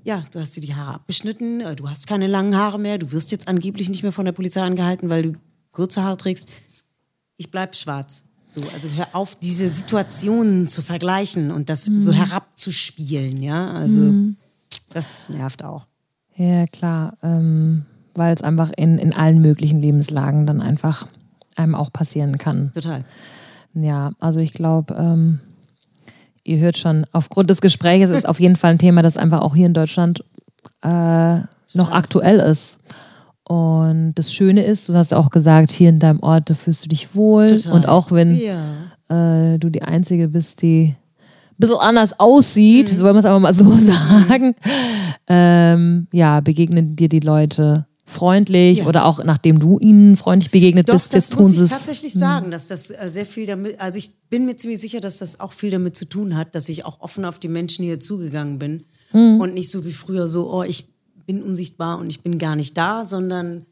ja, 0.04 0.24
du 0.32 0.40
hast 0.40 0.56
dir 0.56 0.62
die 0.62 0.76
Haare 0.76 0.96
abgeschnitten, 0.96 1.62
äh, 1.62 1.76
du 1.76 1.90
hast 1.90 2.08
keine 2.08 2.28
langen 2.28 2.56
Haare 2.56 2.80
mehr, 2.80 2.98
du 2.98 3.12
wirst 3.12 3.32
jetzt 3.32 3.48
angeblich 3.48 3.90
nicht 3.90 4.04
mehr 4.04 4.12
von 4.12 4.26
der 4.26 4.34
Polizei 4.34 4.62
angehalten, 4.62 5.10
weil 5.10 5.24
du 5.24 5.34
kurze 5.72 6.04
Haare 6.04 6.18
trägst. 6.18 6.50
Ich 7.38 7.52
bleib 7.52 7.76
schwarz. 7.76 8.26
So, 8.50 8.62
also 8.74 8.90
hör 8.90 9.08
auf, 9.14 9.36
diese 9.36 9.68
Situationen 9.68 10.68
zu 10.68 10.82
vergleichen 10.82 11.52
und 11.52 11.70
das 11.70 11.90
mhm. 11.90 12.00
so 12.00 12.12
herabzuspielen, 12.12 13.42
ja. 13.42 13.72
Also 13.72 14.00
mhm. 14.00 14.38
das 14.90 15.30
nervt 15.30 15.64
auch. 15.64 15.88
Ja, 16.36 16.66
klar. 16.68 17.18
Ähm, 17.22 17.86
weil 18.16 18.34
es 18.34 18.42
einfach 18.42 18.72
in, 18.76 18.98
in 18.98 19.14
allen 19.14 19.42
möglichen 19.42 19.80
Lebenslagen 19.82 20.46
dann 20.46 20.62
einfach 20.62 21.08
einem 21.56 21.76
auch 21.76 21.92
passieren 21.92 22.38
kann. 22.38 22.72
Total. 22.74 23.04
Ja, 23.74 24.12
also 24.20 24.40
ich 24.40 24.54
glaube, 24.54 24.96
ähm, 24.96 25.40
ihr 26.44 26.60
hört 26.60 26.78
schon, 26.78 27.06
aufgrund 27.12 27.50
des 27.50 27.62
Gesprächs 27.62 28.10
ist 28.10 28.28
auf 28.28 28.40
jeden 28.40 28.56
Fall 28.56 28.72
ein 28.72 28.78
Thema, 28.78 29.02
das 29.02 29.18
einfach 29.18 29.42
auch 29.42 29.56
hier 29.56 29.66
in 29.66 29.74
Deutschland 29.74 30.24
äh, 30.84 31.40
noch 31.74 31.92
aktuell 31.92 32.40
ist. 32.40 32.78
Und 33.46 34.14
das 34.16 34.34
Schöne 34.34 34.64
ist, 34.64 34.90
du 34.90 34.94
hast 34.94 35.14
auch 35.14 35.30
gesagt, 35.30 35.72
hier 35.72 35.90
in 35.90 36.00
deinem 36.00 36.22
Ort, 36.22 36.50
da 36.50 36.54
fühlst 36.54 36.86
du 36.86 36.90
dich 36.90 37.16
wohl. 37.16 37.48
Total. 37.48 37.74
Und 37.74 37.88
auch 37.88 38.12
wenn 38.12 38.38
ja. 38.38 39.54
äh, 39.54 39.58
du 39.58 39.70
die 39.70 39.82
Einzige 39.82 40.28
bist, 40.30 40.62
die 40.62 40.96
bisschen 41.58 41.78
anders 41.78 42.20
aussieht, 42.20 42.92
mhm. 42.92 42.96
so 42.96 43.04
wollen 43.04 43.16
wir 43.16 43.20
es 43.20 43.26
einfach 43.26 43.40
mal 43.40 43.54
so 43.54 43.70
sagen, 43.72 44.56
ähm, 45.28 46.08
ja, 46.12 46.40
begegnen 46.42 46.96
dir 46.96 47.10
die 47.10 47.20
Leute 47.20 47.88
freundlich 48.06 48.80
ja. 48.80 48.86
oder 48.86 49.06
auch 49.06 49.24
nachdem 49.24 49.60
du 49.60 49.80
ihnen 49.80 50.18
freundlich 50.18 50.52
begegnet 50.52 50.90
Doch, 50.90 50.94
bist, 50.94 51.14
jetzt 51.14 51.34
tun 51.34 51.52
sie 51.52 51.64
es. 51.64 51.72
Ich 51.72 51.78
tatsächlich 51.78 52.14
sagen, 52.14 52.52
dass 52.52 52.68
das 52.68 52.92
äh, 52.92 53.10
sehr 53.10 53.26
viel 53.26 53.46
damit, 53.46 53.80
also 53.80 53.98
ich 53.98 54.20
bin 54.30 54.46
mir 54.46 54.58
ziemlich 54.58 54.80
sicher, 54.80 55.00
dass 55.00 55.20
das 55.20 55.40
auch 55.40 55.54
viel 55.54 55.72
damit 55.72 55.96
zu 55.96 56.06
tun 56.06 56.36
hat, 56.36 56.54
dass 56.56 56.70
ich 56.70 56.86
auch 56.86 57.00
offen 57.00 57.26
auf 57.26 57.40
die 57.40 57.48
Menschen 57.48 57.84
hier 57.86 58.00
zugegangen 58.00 58.60
bin 58.60 58.84
mhm. 59.14 59.40
und 59.40 59.54
nicht 59.54 59.72
so 59.72 59.86
wie 59.86 59.94
früher 59.94 60.28
so, 60.28 60.52
oh, 60.54 60.64
ich 60.64 60.90
bin 61.26 61.42
unsichtbar 61.42 61.98
und 62.00 62.10
ich 62.10 62.22
bin 62.22 62.38
gar 62.38 62.56
nicht 62.56 62.78
da, 62.78 63.06
sondern 63.06 63.66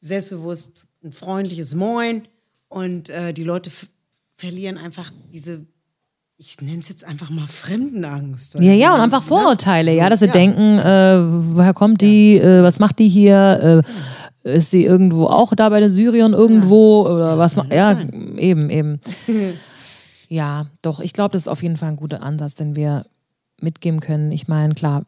selbstbewusst 0.00 0.88
ein 1.04 1.12
freundliches 1.12 1.74
Moin 1.74 2.26
und 2.68 3.08
äh, 3.08 3.32
die 3.32 3.44
Leute 3.44 3.70
verlieren 4.34 4.76
einfach 4.76 5.12
diese 5.32 5.66
ich 6.40 6.60
nenne 6.60 6.78
es 6.78 6.88
jetzt 6.88 7.04
einfach 7.04 7.30
mal 7.30 7.48
Fremdenangst. 7.48 8.54
Ja, 8.54 8.72
ja, 8.72 8.94
und 8.94 9.00
einfach 9.00 9.22
ne? 9.22 9.26
Vorurteile, 9.26 9.94
ja, 9.94 10.08
dass 10.08 10.20
sie 10.20 10.26
ja. 10.26 10.32
denken, 10.32 10.78
äh, 10.78 11.56
woher 11.56 11.74
kommt 11.74 12.00
die, 12.00 12.38
äh, 12.38 12.62
was 12.62 12.78
macht 12.78 13.00
die 13.00 13.08
hier, 13.08 13.84
äh, 14.44 14.56
ist 14.56 14.70
sie 14.70 14.84
irgendwo 14.84 15.26
auch 15.26 15.52
da 15.54 15.68
bei 15.68 15.80
der 15.80 15.90
Syrien 15.90 16.34
irgendwo 16.34 17.04
ja. 17.04 17.12
oder 17.12 17.38
was 17.38 17.56
macht, 17.56 17.72
ja, 17.72 17.98
eben, 18.36 18.70
eben. 18.70 19.00
ja, 20.28 20.66
doch, 20.80 21.00
ich 21.00 21.12
glaube, 21.12 21.32
das 21.32 21.42
ist 21.42 21.48
auf 21.48 21.64
jeden 21.64 21.76
Fall 21.76 21.88
ein 21.88 21.96
guter 21.96 22.22
Ansatz, 22.22 22.54
denn 22.54 22.76
wir 22.76 23.04
mitgeben 23.60 23.98
können. 23.98 24.30
Ich 24.30 24.46
meine, 24.46 24.74
klar, 24.74 25.02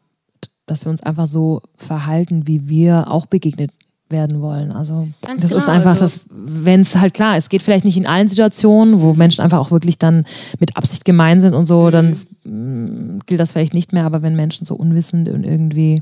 dass 0.65 0.85
wir 0.85 0.89
uns 0.89 1.01
einfach 1.01 1.27
so 1.27 1.61
verhalten, 1.77 2.45
wie 2.45 2.67
wir 2.67 3.09
auch 3.09 3.25
begegnet 3.25 3.71
werden 4.11 4.41
wollen. 4.41 4.71
Also 4.71 5.07
Ganz 5.21 5.41
das 5.41 5.51
klar, 5.51 5.61
ist 5.61 5.69
einfach 5.69 5.91
also 5.91 6.05
das, 6.05 6.21
wenn 6.29 6.81
es 6.81 6.95
halt 6.95 7.13
klar, 7.13 7.37
es 7.37 7.49
geht 7.49 7.61
vielleicht 7.61 7.85
nicht 7.85 7.97
in 7.97 8.07
allen 8.07 8.27
Situationen, 8.27 9.01
wo 9.01 9.13
Menschen 9.13 9.41
einfach 9.41 9.59
auch 9.59 9.71
wirklich 9.71 9.97
dann 9.97 10.25
mit 10.59 10.77
Absicht 10.77 11.05
gemein 11.05 11.41
sind 11.41 11.53
und 11.53 11.65
so, 11.65 11.85
mhm. 11.85 11.91
dann 11.91 12.17
mh, 12.43 13.19
gilt 13.25 13.39
das 13.39 13.51
vielleicht 13.51 13.73
nicht 13.73 13.93
mehr, 13.93 14.05
aber 14.05 14.21
wenn 14.21 14.35
Menschen 14.35 14.65
so 14.65 14.75
unwissend 14.75 15.29
und 15.29 15.43
irgendwie 15.43 16.01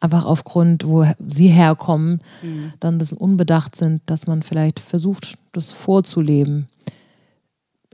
einfach 0.00 0.24
aufgrund, 0.24 0.86
wo 0.86 1.04
sie 1.28 1.48
herkommen, 1.48 2.20
mhm. 2.42 2.72
dann 2.80 2.94
ein 2.94 2.98
bisschen 2.98 3.18
unbedacht 3.18 3.76
sind, 3.76 4.02
dass 4.06 4.26
man 4.26 4.42
vielleicht 4.42 4.80
versucht, 4.80 5.36
das 5.52 5.72
vorzuleben 5.72 6.68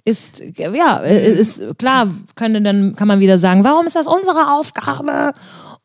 ist, 0.05 0.43
ja, 0.57 0.99
ist 0.99 1.79
klar, 1.79 2.09
können 2.35 2.63
dann, 2.63 2.95
kann 2.95 3.09
man 3.09 3.21
wieder 3.21 3.39
sagen, 3.39 3.65
warum 3.65 3.87
ist 3.87 3.97
das 3.97 4.07
unsere 4.07 4.53
Aufgabe? 4.53 5.33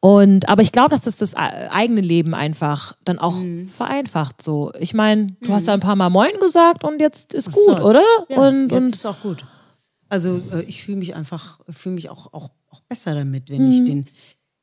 Und, 0.02 0.50
aber 0.50 0.62
ich 0.62 0.74
glaube, 0.74 0.90
dass 0.90 1.02
das 1.02 1.16
das 1.16 1.36
eigene 1.36 2.02
Leben 2.02 2.34
einfach 2.34 2.98
dann 3.06 3.18
auch 3.18 3.38
mhm. 3.38 3.68
vereinfacht. 3.68 4.42
So, 4.42 4.74
ich 4.78 4.94
meine, 4.94 5.36
du 5.42 5.52
mhm. 5.52 5.56
hast 5.56 5.68
da 5.68 5.74
ein 5.74 5.80
paar 5.80 5.96
Mal 5.96 6.10
Moin 6.10 6.38
gesagt 6.42 6.84
und 6.84 7.00
jetzt 7.00 7.34
ist 7.34 7.52
gut, 7.52 7.80
oder? 7.80 8.04
Ja, 8.30 8.38
und, 8.38 8.72
jetzt 8.72 8.78
und 8.78 8.84
ist 8.86 9.06
auch 9.06 9.22
gut. 9.22 9.46
Also 10.10 10.42
äh, 10.52 10.64
ich 10.64 10.84
fühle 10.84 10.98
mich 10.98 11.16
einfach, 11.16 11.60
fühle 11.70 11.96
mich 11.96 12.10
auch, 12.10 12.34
auch, 12.34 12.50
auch 12.70 12.82
besser 12.90 13.16
damit, 13.16 13.50
wenn 13.50 13.68
mhm. 13.68 13.72
ich 13.72 13.86
den, 13.86 14.08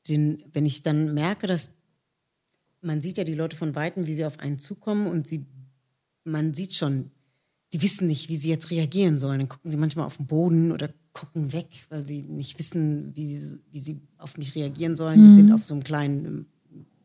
den, 0.08 0.44
wenn 0.52 0.66
ich 0.66 0.82
dann 0.82 1.14
merke, 1.14 1.46
dass 1.46 1.70
man 2.82 3.00
sieht 3.00 3.18
ja 3.18 3.24
die 3.24 3.34
Leute 3.34 3.56
von 3.56 3.74
Weitem, 3.74 4.06
wie 4.06 4.14
sie 4.14 4.26
auf 4.26 4.38
einen 4.38 4.58
zukommen 4.58 5.06
und 5.06 5.26
sie, 5.26 5.46
man 6.24 6.54
sieht 6.54 6.74
schon, 6.74 7.10
die 7.76 7.82
wissen 7.82 8.06
nicht, 8.06 8.30
wie 8.30 8.38
sie 8.38 8.48
jetzt 8.48 8.70
reagieren 8.70 9.18
sollen. 9.18 9.38
Dann 9.38 9.48
gucken 9.50 9.70
sie 9.70 9.76
manchmal 9.76 10.06
auf 10.06 10.16
den 10.16 10.26
Boden 10.26 10.72
oder 10.72 10.88
gucken 11.12 11.52
weg, 11.52 11.66
weil 11.90 12.06
sie 12.06 12.22
nicht 12.22 12.58
wissen, 12.58 13.14
wie 13.14 13.26
sie, 13.26 13.58
wie 13.70 13.80
sie 13.80 14.00
auf 14.16 14.38
mich 14.38 14.54
reagieren 14.54 14.96
sollen. 14.96 15.20
Mhm. 15.20 15.28
Die 15.28 15.34
sind 15.34 15.52
auf 15.52 15.62
so 15.62 15.74
einem 15.74 15.84
kleinen 15.84 16.24
ähm, 16.24 16.46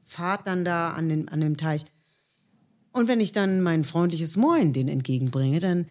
Pfad 0.05 0.47
dann 0.47 0.63
da 0.63 0.91
an, 0.91 1.09
den, 1.09 1.27
an 1.27 1.41
dem 1.41 1.57
Teich. 1.57 1.83
Und 2.93 3.09
wenn 3.09 3.19
ich 3.19 3.33
dann 3.33 3.61
mein 3.61 3.83
freundliches 3.83 4.37
Moin 4.37 4.71
denen 4.71 4.87
entgegenbringe, 4.87 5.59
dann 5.59 5.87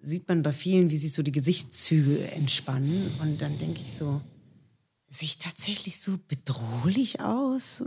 sieht 0.00 0.26
man 0.26 0.42
bei 0.42 0.52
vielen, 0.52 0.90
wie 0.90 0.98
sich 0.98 1.12
so 1.12 1.22
die 1.22 1.32
Gesichtszüge 1.32 2.32
entspannen. 2.32 3.10
Und 3.22 3.40
dann 3.40 3.56
denke 3.60 3.80
ich 3.84 3.92
so, 3.92 4.20
sehe 5.10 5.26
ich 5.26 5.38
tatsächlich 5.38 6.00
so 6.00 6.18
bedrohlich 6.26 7.20
aus? 7.20 7.84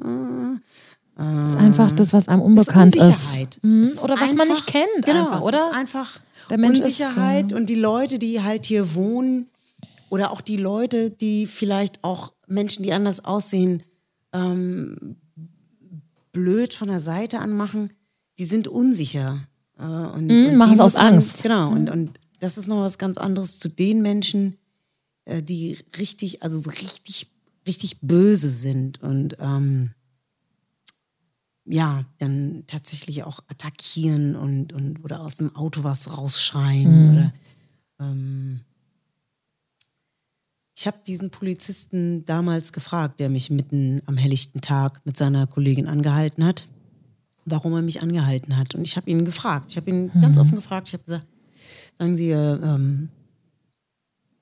Äh, 1.18 1.24
das 1.24 1.50
ist 1.50 1.56
einfach 1.56 1.92
das, 1.92 2.14
was 2.14 2.28
einem 2.28 2.42
unbekannt 2.42 2.96
ist. 2.96 3.04
Unsicherheit. 3.04 3.60
Mhm. 3.62 3.84
ist 3.84 4.04
oder 4.04 4.16
was 4.16 4.22
einfach, 4.22 4.36
man 4.36 4.48
nicht 4.50 4.68
kennt, 4.68 5.06
genau, 5.06 5.26
einfach, 5.26 5.42
oder? 5.42 5.58
Es 5.58 5.68
ist 5.68 5.74
einfach 5.76 6.20
Unsicherheit 6.50 7.52
ist, 7.52 7.58
und 7.58 7.70
die 7.70 7.76
Leute, 7.76 8.20
die 8.20 8.42
halt 8.42 8.66
hier 8.66 8.96
wohnen 8.96 9.48
oder 10.10 10.32
auch 10.32 10.42
die 10.42 10.58
Leute, 10.58 11.10
die 11.10 11.48
vielleicht 11.48 12.04
auch 12.04 12.34
Menschen, 12.48 12.84
die 12.84 12.94
anders 12.94 13.24
aussehen, 13.24 13.84
ähm, 14.34 15.16
blöd 16.34 16.74
von 16.74 16.88
der 16.88 17.00
Seite 17.00 17.40
anmachen, 17.40 17.92
die 18.38 18.46
sind 18.46 18.68
unsicher. 18.68 19.48
Äh, 19.78 19.84
und, 19.84 20.28
mhm, 20.28 20.48
und 20.48 20.56
machen 20.58 20.74
es 20.76 20.80
aus 20.80 20.94
man, 20.96 21.14
Angst. 21.14 21.44
Genau, 21.44 21.72
mhm. 21.72 21.78
und, 21.78 21.90
und 21.90 22.20
das 22.40 22.58
ist 22.58 22.68
noch 22.68 22.82
was 22.82 22.98
ganz 22.98 23.18
anderes 23.18 23.60
zu 23.60 23.70
den 23.70 24.02
Menschen, 24.02 24.58
äh, 25.26 25.42
die 25.42 25.78
richtig, 25.98 26.44
also 26.44 26.58
so 26.58 26.70
richtig, 26.72 27.28
richtig 27.68 28.02
böse 28.02 28.50
sind 28.50 29.02
und 29.02 29.38
ähm, 29.40 29.92
ja, 31.66 32.06
dann 32.18 32.64
tatsächlich 32.68 33.24
auch 33.24 33.40
attackieren 33.48 34.36
und, 34.36 34.74
und 34.74 35.04
oder 35.04 35.22
aus 35.22 35.36
dem 35.36 35.56
Auto 35.56 35.84
was 35.84 36.18
rausschreien. 36.18 37.12
Mhm. 37.12 37.18
Oder, 37.18 37.34
ähm 38.00 38.62
ich 40.82 40.88
habe 40.88 40.98
diesen 41.06 41.30
Polizisten 41.30 42.26
damals 42.26 42.74
gefragt, 42.74 43.20
der 43.20 43.30
mich 43.30 43.52
mitten 43.52 44.02
am 44.08 44.18
helllichten 44.18 44.62
Tag 44.62 45.02
mit 45.06 45.16
seiner 45.16 45.46
Kollegin 45.46 45.88
angehalten 45.88 46.44
hat, 46.44 46.70
warum 47.46 47.74
er 47.74 47.84
mich 47.84 48.02
angehalten 48.02 48.58
hat. 48.58 48.74
Und 48.74 48.82
ich 48.82 48.98
habe 48.98 49.08
ihn 49.08 49.24
gefragt. 49.24 49.68
Ich 49.70 49.78
habe 49.78 49.92
ihn 49.92 50.10
mhm. 50.12 50.22
ganz 50.22 50.40
offen 50.40 50.56
gefragt. 50.56 50.88
Ich 50.88 50.94
habe 50.94 51.04
gesagt, 51.04 51.28
sagen 52.00 52.16
Sie, 52.16 52.32
äh, 52.32 52.54
ähm, 52.56 53.10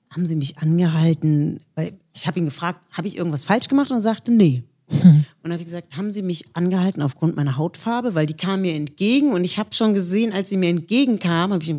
haben 0.08 0.24
Sie 0.24 0.34
mich 0.34 0.56
angehalten? 0.56 1.60
Weil 1.74 1.92
ich 2.14 2.26
habe 2.26 2.38
ihn 2.38 2.46
gefragt, 2.46 2.86
habe 2.90 3.06
ich 3.06 3.18
irgendwas 3.18 3.44
falsch 3.44 3.68
gemacht? 3.68 3.90
Und 3.90 3.98
er 3.98 4.02
sagte, 4.02 4.32
nee. 4.32 4.64
Hm. 4.88 5.26
Und 5.42 5.52
habe 5.52 5.62
ich 5.62 5.66
gesagt, 5.66 5.96
haben 5.96 6.10
Sie 6.10 6.22
mich 6.22 6.44
angehalten 6.54 7.02
aufgrund 7.02 7.36
meiner 7.36 7.56
Hautfarbe, 7.56 8.14
weil 8.14 8.26
die 8.26 8.34
kam 8.34 8.62
mir 8.62 8.74
entgegen 8.74 9.32
und 9.32 9.44
ich 9.44 9.58
habe 9.58 9.72
schon 9.72 9.94
gesehen, 9.94 10.32
als 10.32 10.50
sie 10.50 10.56
mir 10.56 10.68
entgegenkam, 10.68 11.52
habe 11.52 11.62
ich 11.62 11.74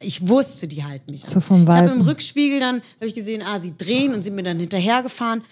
ich 0.00 0.28
wusste, 0.28 0.68
die 0.68 0.84
halten 0.84 1.10
mich. 1.10 1.24
So 1.24 1.40
vom 1.40 1.62
ich 1.62 1.68
habe 1.70 1.90
im 1.90 2.02
Rückspiegel 2.02 2.60
dann 2.60 2.76
habe 2.76 3.06
ich 3.06 3.14
gesehen, 3.14 3.42
ah, 3.42 3.58
sie 3.58 3.74
drehen 3.76 4.14
und 4.14 4.22
sind 4.22 4.34
mir 4.36 4.44
dann 4.44 4.58
hinterhergefahren. 4.58 5.42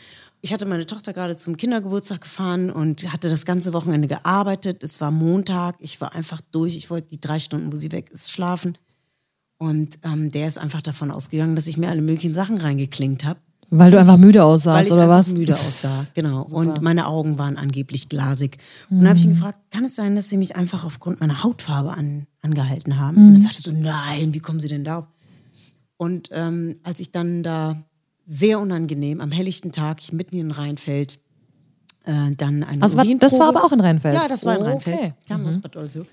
Ich 0.40 0.52
hatte 0.52 0.66
meine 0.66 0.86
Tochter 0.86 1.12
gerade 1.12 1.36
zum 1.36 1.56
Kindergeburtstag 1.56 2.20
gefahren 2.20 2.70
und 2.70 3.12
hatte 3.12 3.28
das 3.28 3.44
ganze 3.44 3.72
Wochenende 3.72 4.06
gearbeitet. 4.06 4.82
Es 4.84 5.00
war 5.00 5.10
Montag, 5.10 5.76
ich 5.80 6.00
war 6.00 6.14
einfach 6.14 6.40
durch. 6.52 6.76
Ich 6.76 6.90
wollte 6.90 7.08
die 7.08 7.20
drei 7.20 7.40
Stunden, 7.40 7.72
wo 7.72 7.76
sie 7.76 7.90
weg 7.90 8.10
ist, 8.10 8.30
schlafen. 8.30 8.78
Und 9.58 9.98
ähm, 10.04 10.30
der 10.30 10.46
ist 10.46 10.58
einfach 10.58 10.82
davon 10.82 11.10
ausgegangen, 11.10 11.56
dass 11.56 11.66
ich 11.66 11.78
mir 11.78 11.88
alle 11.88 12.02
möglichen 12.02 12.34
Sachen 12.34 12.58
reingeklingt 12.58 13.24
habe. 13.24 13.40
Weil 13.70 13.90
du 13.90 13.98
einfach 13.98 14.16
müde 14.16 14.44
aussahst, 14.44 14.78
weil 14.78 14.86
ich 14.86 14.92
oder 14.92 15.08
was? 15.08 15.28
müde 15.32 15.54
aussah, 15.54 16.06
genau. 16.14 16.42
Und 16.42 16.82
meine 16.82 17.06
Augen 17.06 17.38
waren 17.38 17.56
angeblich 17.56 18.08
glasig. 18.08 18.58
Und 18.90 19.00
dann 19.00 19.08
habe 19.08 19.18
ich 19.18 19.24
ihn 19.24 19.30
mhm. 19.30 19.34
gefragt, 19.34 19.58
kann 19.70 19.84
es 19.84 19.96
sein, 19.96 20.14
dass 20.14 20.28
sie 20.28 20.36
mich 20.36 20.56
einfach 20.56 20.84
aufgrund 20.84 21.20
meiner 21.20 21.42
Hautfarbe 21.42 21.90
an, 21.90 22.26
angehalten 22.42 22.98
haben? 22.98 23.20
Mhm. 23.20 23.28
Und 23.28 23.34
er 23.36 23.40
sagte 23.40 23.62
so, 23.62 23.72
nein, 23.72 24.34
wie 24.34 24.40
kommen 24.40 24.60
sie 24.60 24.68
denn 24.68 24.84
da? 24.84 25.08
Und 25.96 26.28
ähm, 26.32 26.76
als 26.82 27.00
ich 27.00 27.10
dann 27.10 27.42
da 27.42 27.78
sehr 28.24 28.60
unangenehm 28.60 29.20
am 29.20 29.32
helllichten 29.32 29.72
Tag, 29.72 30.00
ich 30.00 30.12
mitten 30.12 30.36
in 30.36 30.50
Rheinfeld, 30.50 31.18
äh, 32.06 32.34
dann 32.36 32.64
eine 32.64 32.82
also 32.82 32.98
Urinprobe. 32.98 33.18
Das 33.20 33.38
war 33.38 33.48
aber 33.48 33.64
auch 33.64 33.72
in 33.72 33.80
Rheinfeld? 33.80 34.14
Ja, 34.14 34.26
das 34.26 34.44
war 34.46 34.56
in 34.56 34.62
oh, 34.62 34.66
Rheinfeld. 34.66 35.14
Okay. 35.28 35.36
Mhm. 35.36 35.60
Bad 35.60 35.76
Oldesloe 35.76 36.06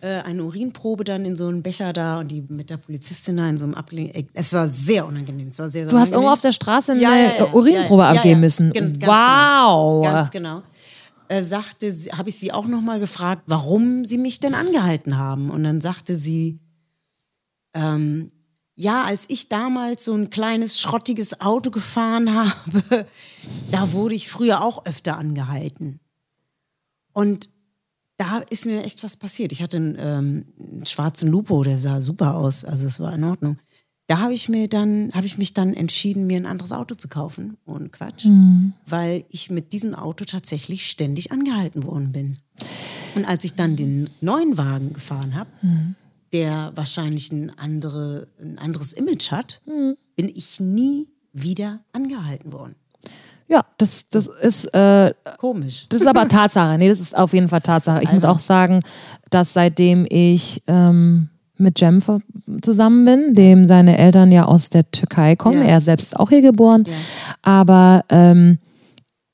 äh, 0.00 0.22
eine 0.22 0.44
Urinprobe 0.44 1.04
dann 1.04 1.24
in 1.24 1.36
so 1.36 1.48
einen 1.48 1.62
Becher 1.62 1.92
da 1.92 2.20
und 2.20 2.30
die 2.30 2.44
mit 2.48 2.70
der 2.70 2.76
Polizistin 2.76 3.36
da 3.36 3.48
in 3.48 3.56
so 3.56 3.64
einem 3.64 3.74
Ablehnung. 3.74 4.12
Es 4.34 4.52
war 4.52 4.68
sehr 4.68 5.06
unangenehm. 5.06 5.48
Es 5.48 5.58
war 5.58 5.68
sehr, 5.68 5.84
sehr 5.84 5.92
du 5.92 5.98
hast 5.98 6.12
irgendwo 6.12 6.30
auf 6.30 6.40
der 6.40 6.52
Straße 6.52 6.92
eine 6.92 7.00
ja, 7.00 7.16
ja, 7.16 7.30
ja, 7.38 7.52
Urinprobe 7.52 8.04
abgeben 8.04 8.40
müssen. 8.40 8.72
Gen 8.72 8.92
genau. 8.92 9.06
wow. 9.06 10.02
Genau. 10.02 10.14
Ganz 10.14 10.30
genau. 10.30 10.62
Äh, 11.28 11.42
sagte, 11.42 11.92
habe 12.16 12.28
ich 12.28 12.38
sie 12.38 12.52
auch 12.52 12.66
noch 12.66 12.82
mal 12.82 13.00
gefragt, 13.00 13.42
warum 13.46 14.04
sie 14.04 14.18
mich 14.18 14.38
denn 14.38 14.54
angehalten 14.54 15.18
haben. 15.18 15.50
Und 15.50 15.64
dann 15.64 15.80
sagte 15.80 16.14
sie, 16.14 16.60
ähm, 17.74 18.30
ja, 18.76 19.04
als 19.04 19.28
ich 19.30 19.48
damals 19.48 20.04
so 20.04 20.14
ein 20.14 20.28
kleines 20.28 20.78
schrottiges 20.78 21.40
Auto 21.40 21.70
gefahren 21.70 22.34
habe, 22.34 23.06
da 23.70 23.92
wurde 23.92 24.14
ich 24.14 24.28
früher 24.28 24.62
auch 24.62 24.84
öfter 24.84 25.16
angehalten. 25.16 25.98
Und 27.12 27.48
da 28.18 28.38
ist 28.38 28.66
mir 28.66 28.84
echt 28.84 29.02
was 29.02 29.16
passiert. 29.16 29.52
Ich 29.52 29.62
hatte 29.62 29.78
einen, 29.78 29.96
ähm, 29.98 30.44
einen, 30.58 30.86
schwarzen 30.86 31.30
Lupo, 31.30 31.62
der 31.64 31.78
sah 31.78 32.00
super 32.00 32.36
aus, 32.36 32.64
also 32.64 32.86
es 32.86 33.00
war 33.00 33.14
in 33.14 33.24
Ordnung. 33.24 33.58
Da 34.06 34.18
habe 34.18 34.34
ich 34.34 34.48
mir 34.48 34.68
dann, 34.68 35.10
habe 35.14 35.26
ich 35.26 35.36
mich 35.36 35.52
dann 35.52 35.74
entschieden, 35.74 36.26
mir 36.26 36.38
ein 36.38 36.46
anderes 36.46 36.72
Auto 36.72 36.94
zu 36.94 37.08
kaufen, 37.08 37.56
ohne 37.66 37.88
Quatsch, 37.88 38.26
mhm. 38.26 38.74
weil 38.86 39.24
ich 39.30 39.50
mit 39.50 39.72
diesem 39.72 39.94
Auto 39.94 40.24
tatsächlich 40.24 40.86
ständig 40.86 41.32
angehalten 41.32 41.82
worden 41.84 42.12
bin. 42.12 42.38
Und 43.16 43.24
als 43.24 43.42
ich 43.44 43.54
dann 43.54 43.74
den 43.74 44.08
neuen 44.20 44.56
Wagen 44.56 44.92
gefahren 44.92 45.34
habe, 45.34 45.50
mhm. 45.62 45.96
Der 46.32 46.72
wahrscheinlich 46.74 47.32
ein, 47.32 47.50
andere, 47.56 48.28
ein 48.40 48.58
anderes 48.58 48.92
Image 48.92 49.30
hat, 49.30 49.60
mhm. 49.66 49.96
bin 50.14 50.28
ich 50.28 50.60
nie 50.60 51.08
wieder 51.32 51.80
angehalten 51.92 52.52
worden. 52.52 52.76
Ja, 53.48 53.64
das, 53.78 54.08
das 54.08 54.26
ist 54.26 54.64
äh, 54.74 55.14
komisch. 55.38 55.86
Das 55.88 56.00
ist 56.00 56.06
aber 56.06 56.28
Tatsache. 56.28 56.78
Nee, 56.78 56.88
das 56.88 57.00
ist 57.00 57.16
auf 57.16 57.32
jeden 57.32 57.48
Fall 57.48 57.60
Tatsache. 57.60 58.02
Ich 58.02 58.12
muss 58.12 58.24
auch 58.24 58.40
sagen, 58.40 58.82
dass 59.30 59.52
seitdem 59.52 60.04
ich 60.08 60.62
ähm, 60.66 61.28
mit 61.56 61.78
Cem 61.78 62.02
zusammen 62.60 63.04
bin, 63.04 63.34
dem 63.34 63.64
seine 63.66 63.98
Eltern 63.98 64.32
ja 64.32 64.46
aus 64.46 64.70
der 64.70 64.90
Türkei 64.90 65.36
kommen, 65.36 65.62
ja. 65.62 65.68
er 65.68 65.80
selbst 65.80 66.08
ist 66.08 66.16
auch 66.16 66.28
hier 66.28 66.42
geboren, 66.42 66.84
ja. 66.86 66.92
aber 67.42 68.04
ähm, 68.08 68.58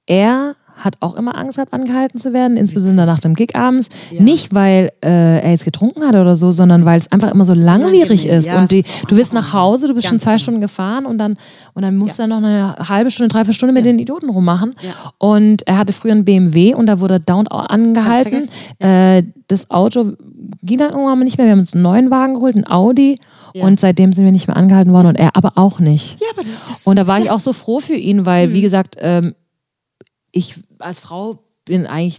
er 0.07 0.57
hat 0.77 0.97
auch 1.01 1.15
immer 1.15 1.37
Angst 1.37 1.57
gehabt, 1.57 1.73
angehalten 1.73 2.19
zu 2.19 2.33
werden, 2.33 2.57
insbesondere 2.57 3.07
nach 3.07 3.21
dem 3.21 3.35
Gig 3.35 3.55
abends. 3.55 3.89
Ja. 4.11 4.23
Nicht, 4.23 4.55
weil 4.55 4.91
äh, 5.05 5.41
er 5.41 5.51
jetzt 5.51 5.65
getrunken 5.65 6.03
hat 6.03 6.15
oder 6.15 6.37
so, 6.37 6.53
sondern 6.53 6.85
weil 6.85 6.99
es 6.99 7.11
einfach 7.13 7.33
immer 7.33 7.45
so, 7.45 7.55
so 7.55 7.65
langwierig 7.65 8.27
ist. 8.27 8.49
Ja, 8.49 8.61
und 8.61 8.71
die, 8.71 8.85
du 9.09 9.17
bist 9.17 9.33
nach 9.33 9.53
Hause, 9.53 9.89
du 9.89 9.95
bist 9.95 10.09
schon 10.09 10.21
zwei 10.21 10.33
genau. 10.33 10.43
Stunden 10.43 10.61
gefahren 10.61 11.07
und 11.07 11.19
dann, 11.19 11.37
und 11.75 11.83
dann 11.83 11.97
musst 11.97 12.19
ja. 12.19 12.25
du 12.25 12.31
dann 12.31 12.43
noch 12.43 12.49
eine 12.49 12.89
halbe 12.89 13.11
Stunde, 13.11 13.33
dreiviertel 13.33 13.55
Stunde 13.55 13.75
mit 13.75 13.85
den 13.85 13.99
Idioten 13.99 14.31
rummachen. 14.31 14.75
Und 15.19 15.67
er 15.67 15.79
hatte 15.79 15.93
früher 15.93 16.13
einen 16.13 16.25
BMW 16.25 16.75
und 16.75 16.87
da 16.87 17.01
wurde 17.01 17.21
Down 17.21 17.47
angehalten. 17.49 18.49
Äh, 18.79 19.23
das 19.49 19.71
Auto 19.71 20.13
ging 20.63 20.79
dann 20.79 20.91
irgendwann 20.91 21.19
mal 21.19 21.25
nicht 21.25 21.39
mehr. 21.39 21.47
Wir 21.47 21.53
haben 21.53 21.61
uns 21.61 21.75
einen 21.75 21.83
neuen 21.83 22.11
Wagen 22.11 22.35
geholt, 22.35 22.55
einen 22.55 22.67
Audi. 22.67 23.17
Und 23.55 23.79
seitdem 23.81 24.13
sind 24.13 24.25
wir 24.25 24.33
nicht 24.33 24.49
mehr 24.49 24.57
angehalten 24.57 24.93
worden 24.93 25.09
und 25.09 25.19
er 25.19 25.37
aber 25.37 25.53
auch 25.57 25.79
nicht. 25.79 26.19
Ja, 26.21 26.29
aber 26.33 26.43
das, 26.43 26.63
das 26.67 26.87
und 26.87 26.99
da 26.99 27.07
war 27.07 27.19
ich 27.19 27.31
auch 27.31 27.41
so 27.41 27.53
froh 27.53 27.81
für 27.81 27.95
ihn, 27.95 28.25
weil, 28.25 28.49
mhm. 28.49 28.55
wie 28.55 28.63
gesagt, 28.63 28.97
ähm, 28.99 29.35
ich 30.33 30.57
als 30.79 30.99
Frau 31.01 31.45
bin 31.65 31.87
eigentlich 31.87 32.19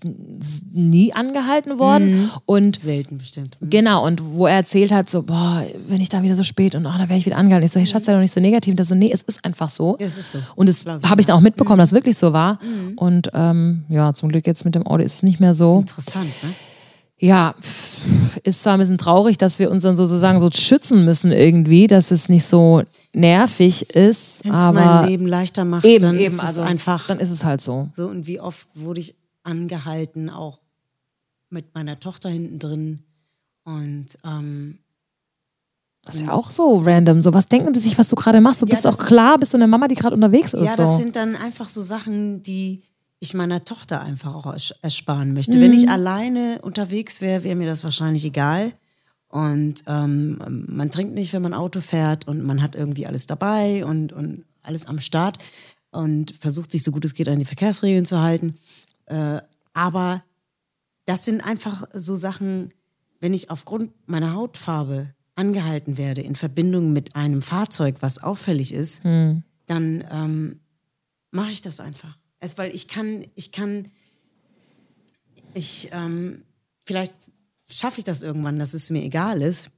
nie 0.71 1.13
angehalten 1.13 1.77
worden. 1.77 2.13
Mhm. 2.13 2.31
Und 2.45 2.79
Selten 2.79 3.17
bestimmt. 3.17 3.57
Mhm. 3.59 3.69
Genau, 3.69 4.05
und 4.05 4.23
wo 4.35 4.47
er 4.47 4.55
erzählt 4.55 4.91
hat, 4.91 5.09
so, 5.09 5.23
boah, 5.23 5.63
wenn 5.87 5.99
ich 5.99 6.09
da 6.09 6.23
wieder 6.23 6.35
so 6.35 6.43
spät 6.43 6.75
und 6.75 6.85
oh, 6.85 6.91
da 6.97 7.09
wäre 7.09 7.17
ich 7.17 7.25
wieder 7.25 7.37
angehalten. 7.37 7.65
Ich 7.65 7.73
so, 7.73 7.79
hey 7.79 7.87
Schatz, 7.87 8.05
sei 8.05 8.13
doch 8.13 8.21
nicht 8.21 8.33
so 8.33 8.39
negativ. 8.39 8.71
Und 8.71 8.77
der 8.77 8.85
so, 8.85 8.95
nee, 8.95 9.11
es 9.11 9.21
ist 9.21 9.43
einfach 9.43 9.67
so. 9.67 9.97
Es 9.99 10.17
ist 10.17 10.31
so. 10.31 10.39
Und 10.55 10.69
das 10.69 10.85
habe 10.85 11.19
ich 11.19 11.27
dann 11.27 11.35
auch 11.35 11.41
mitbekommen, 11.41 11.77
mhm. 11.77 11.81
dass 11.81 11.89
es 11.89 11.95
wirklich 11.95 12.17
so 12.17 12.31
war. 12.31 12.57
Mhm. 12.63 12.97
Und 12.97 13.31
ähm, 13.33 13.83
ja, 13.89 14.13
zum 14.13 14.29
Glück 14.29 14.47
jetzt 14.47 14.63
mit 14.63 14.75
dem 14.75 14.87
Audi 14.87 15.03
ist 15.03 15.15
es 15.15 15.23
nicht 15.23 15.41
mehr 15.41 15.55
so. 15.55 15.79
Interessant, 15.79 16.29
ne? 16.43 16.49
Ja, 17.19 17.55
ist 18.43 18.63
zwar 18.63 18.73
ein 18.73 18.79
bisschen 18.79 18.97
traurig, 18.97 19.37
dass 19.37 19.59
wir 19.59 19.71
uns 19.71 19.83
dann 19.83 19.95
sozusagen 19.95 20.39
so 20.39 20.49
schützen 20.51 21.05
müssen 21.05 21.31
irgendwie, 21.31 21.87
dass 21.87 22.11
es 22.11 22.27
nicht 22.27 22.45
so 22.45 22.83
nervig 23.13 23.91
ist. 23.91 24.43
Wenn 24.43 24.53
es 24.53 24.71
mein 24.71 25.07
Leben 25.07 25.27
leichter 25.27 25.63
macht, 25.63 25.85
eben, 25.85 26.01
dann 26.01 26.15
eben, 26.15 26.33
ist 26.33 26.39
also, 26.41 26.63
es 26.63 26.67
einfach. 26.67 27.07
Dann 27.07 27.19
ist 27.19 27.29
es 27.29 27.45
halt 27.45 27.61
so. 27.61 27.89
So, 27.93 28.07
und 28.07 28.27
wie 28.27 28.39
oft 28.39 28.67
wurde 28.73 28.99
ich 28.99 29.15
angehalten, 29.43 30.29
auch 30.29 30.59
mit 31.49 31.73
meiner 31.75 31.99
Tochter 31.99 32.29
hinten 32.29 32.59
drin. 32.59 33.03
Und 33.63 34.07
ähm, 34.25 34.79
das 36.05 36.15
ist 36.15 36.25
ja 36.25 36.33
auch 36.33 36.51
so 36.51 36.77
random. 36.79 37.21
So, 37.21 37.33
was 37.33 37.47
denken 37.47 37.71
die 37.71 37.79
sich, 37.79 37.97
was 37.97 38.09
du 38.09 38.15
gerade 38.15 38.41
machst? 38.41 38.61
Du 38.61 38.65
ja, 38.65 38.71
bist 38.71 38.85
auch 38.85 38.97
klar, 38.97 39.37
bist 39.37 39.53
du 39.53 39.57
eine 39.57 39.67
Mama, 39.67 39.87
die 39.87 39.95
gerade 39.95 40.15
unterwegs 40.15 40.53
ist. 40.53 40.63
Ja, 40.63 40.75
das 40.75 40.91
so. 40.91 40.97
sind 40.97 41.15
dann 41.15 41.35
einfach 41.35 41.69
so 41.69 41.81
Sachen, 41.81 42.43
die 42.43 42.83
ich 43.23 43.33
meiner 43.33 43.63
Tochter 43.63 44.01
einfach 44.01 44.35
auch 44.35 44.55
ersparen 44.81 45.33
möchte. 45.33 45.57
Mhm. 45.57 45.61
Wenn 45.61 45.73
ich 45.73 45.89
alleine 45.89 46.59
unterwegs 46.61 47.21
wäre, 47.21 47.43
wäre 47.43 47.55
mir 47.55 47.67
das 47.67 47.83
wahrscheinlich 47.83 48.25
egal. 48.25 48.73
Und 49.29 49.83
ähm, 49.87 50.37
man 50.67 50.91
trinkt 50.91 51.15
nicht, 51.15 51.33
wenn 51.33 51.41
man 51.41 51.53
Auto 51.53 51.81
fährt 51.81 52.27
und 52.27 52.43
man 52.43 52.61
hat 52.61 52.75
irgendwie 52.75 53.07
alles 53.07 53.25
dabei 53.25 53.83
und, 53.85 54.13
und 54.13 54.45
alles 54.61 54.85
am 54.85 54.99
Start 54.99 55.37
und 55.91 56.35
versucht 56.39 56.71
sich 56.71 56.83
so 56.83 56.91
gut 56.91 57.05
es 57.05 57.13
geht 57.13 57.27
an 57.27 57.39
die 57.39 57.45
Verkehrsregeln 57.45 58.05
zu 58.05 58.21
halten. 58.21 58.55
Äh, 59.05 59.39
aber 59.73 60.23
das 61.05 61.25
sind 61.25 61.41
einfach 61.41 61.85
so 61.93 62.15
Sachen, 62.15 62.69
wenn 63.19 63.33
ich 63.33 63.49
aufgrund 63.49 63.91
meiner 64.05 64.33
Hautfarbe 64.33 65.13
angehalten 65.35 65.97
werde 65.97 66.21
in 66.21 66.35
Verbindung 66.35 66.93
mit 66.93 67.15
einem 67.15 67.41
Fahrzeug, 67.41 67.97
was 68.01 68.21
auffällig 68.21 68.73
ist, 68.73 69.03
hm. 69.03 69.43
dann 69.65 70.03
ähm, 70.11 70.59
mache 71.31 71.51
ich 71.51 71.61
das 71.61 71.79
einfach. 71.79 72.17
Also, 72.43 72.57
weil 72.57 72.75
ich 72.75 72.89
kann, 72.89 73.25
ich 73.35 73.53
kann, 73.53 73.87
ich, 75.53 75.89
ähm, 75.93 76.43
vielleicht 76.85 77.13
schaffe 77.71 77.99
ich 77.99 78.03
das 78.03 78.21
irgendwann, 78.21 78.59
dass 78.59 78.73
es 78.73 78.89
mir 78.89 79.01
egal 79.01 79.41
ist. 79.41 79.69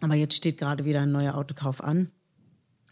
Aber 0.00 0.16
jetzt 0.16 0.34
steht 0.34 0.58
gerade 0.58 0.84
wieder 0.84 1.02
ein 1.02 1.12
neuer 1.12 1.36
Autokauf 1.36 1.80
an. 1.80 2.10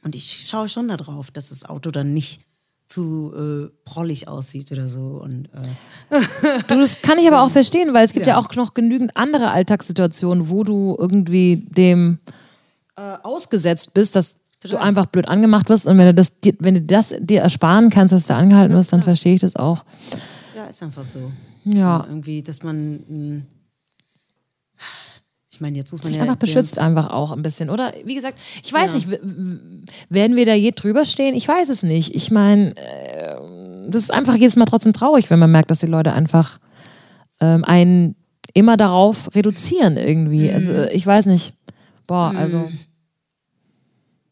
Und 0.04 0.14
ich 0.14 0.46
schaue 0.46 0.68
schon 0.68 0.86
darauf, 0.86 1.32
dass 1.32 1.48
das 1.48 1.64
Auto 1.64 1.90
dann 1.90 2.14
nicht 2.14 2.42
zu 2.86 3.34
äh, 3.34 3.74
prollig 3.84 4.28
aussieht 4.28 4.70
oder 4.70 4.86
so. 4.86 5.20
Und, 5.20 5.46
äh. 5.46 6.20
du, 6.68 6.76
das 6.76 7.02
kann 7.02 7.18
ich 7.18 7.26
aber 7.26 7.42
auch 7.42 7.50
verstehen, 7.50 7.92
weil 7.92 8.06
es 8.06 8.12
gibt 8.12 8.28
ja. 8.28 8.34
ja 8.34 8.38
auch 8.38 8.54
noch 8.54 8.74
genügend 8.74 9.16
andere 9.16 9.50
Alltagssituationen, 9.50 10.50
wo 10.50 10.62
du 10.62 10.94
irgendwie 10.96 11.56
dem 11.56 12.20
äh, 12.96 13.16
ausgesetzt 13.24 13.92
bist, 13.92 14.14
dass 14.14 14.36
Total. 14.60 14.78
du 14.78 14.84
einfach 14.84 15.06
blöd 15.06 15.26
angemacht 15.26 15.68
wirst. 15.70 15.86
Und 15.86 15.96
wenn 15.96 16.06
du 16.06 16.14
das, 16.14 16.32
wenn 16.58 16.74
du 16.74 16.82
das 16.82 17.14
dir 17.18 17.40
ersparen 17.40 17.88
kannst, 17.88 18.12
dass 18.12 18.26
du 18.26 18.34
angehalten 18.34 18.74
wirst, 18.74 18.92
dann 18.92 19.02
verstehe 19.02 19.34
ich 19.34 19.40
das 19.40 19.56
auch. 19.56 19.84
Ja, 20.54 20.66
ist 20.66 20.82
einfach 20.82 21.04
so. 21.04 21.32
Ja. 21.64 22.04
So 22.04 22.12
irgendwie, 22.12 22.42
dass 22.42 22.62
man. 22.62 23.00
Hm, 23.08 23.42
ich 25.52 25.60
meine, 25.60 25.76
jetzt 25.76 25.92
muss 25.92 26.02
man 26.02 26.08
sich 26.08 26.16
ja. 26.16 26.22
einfach 26.22 26.36
beschützt 26.36 26.78
einfach 26.78 27.10
auch 27.10 27.32
ein 27.32 27.42
bisschen, 27.42 27.68
oder? 27.68 27.92
Wie 28.04 28.14
gesagt, 28.14 28.40
ich 28.62 28.72
weiß 28.72 28.92
ja. 28.92 28.96
nicht, 28.96 29.08
werden 30.08 30.36
wir 30.36 30.46
da 30.46 30.54
je 30.54 30.70
drüber 30.70 31.04
stehen? 31.04 31.34
Ich 31.34 31.46
weiß 31.46 31.68
es 31.68 31.82
nicht. 31.82 32.14
Ich 32.14 32.30
meine, 32.30 32.74
äh, 32.76 33.36
das 33.90 34.04
ist 34.04 34.12
einfach 34.12 34.36
jedes 34.36 34.56
Mal 34.56 34.66
trotzdem 34.66 34.94
traurig, 34.94 35.28
wenn 35.28 35.38
man 35.38 35.50
merkt, 35.50 35.70
dass 35.70 35.80
die 35.80 35.86
Leute 35.86 36.12
einfach 36.12 36.60
ähm, 37.40 37.64
einen 37.64 38.16
immer 38.54 38.76
darauf 38.76 39.34
reduzieren 39.34 39.96
irgendwie. 39.96 40.48
Mhm. 40.48 40.54
Also 40.54 40.72
ich 40.84 41.06
weiß 41.06 41.26
nicht. 41.26 41.52
Boah, 42.06 42.32
also. 42.36 42.58
Mhm. 42.58 42.78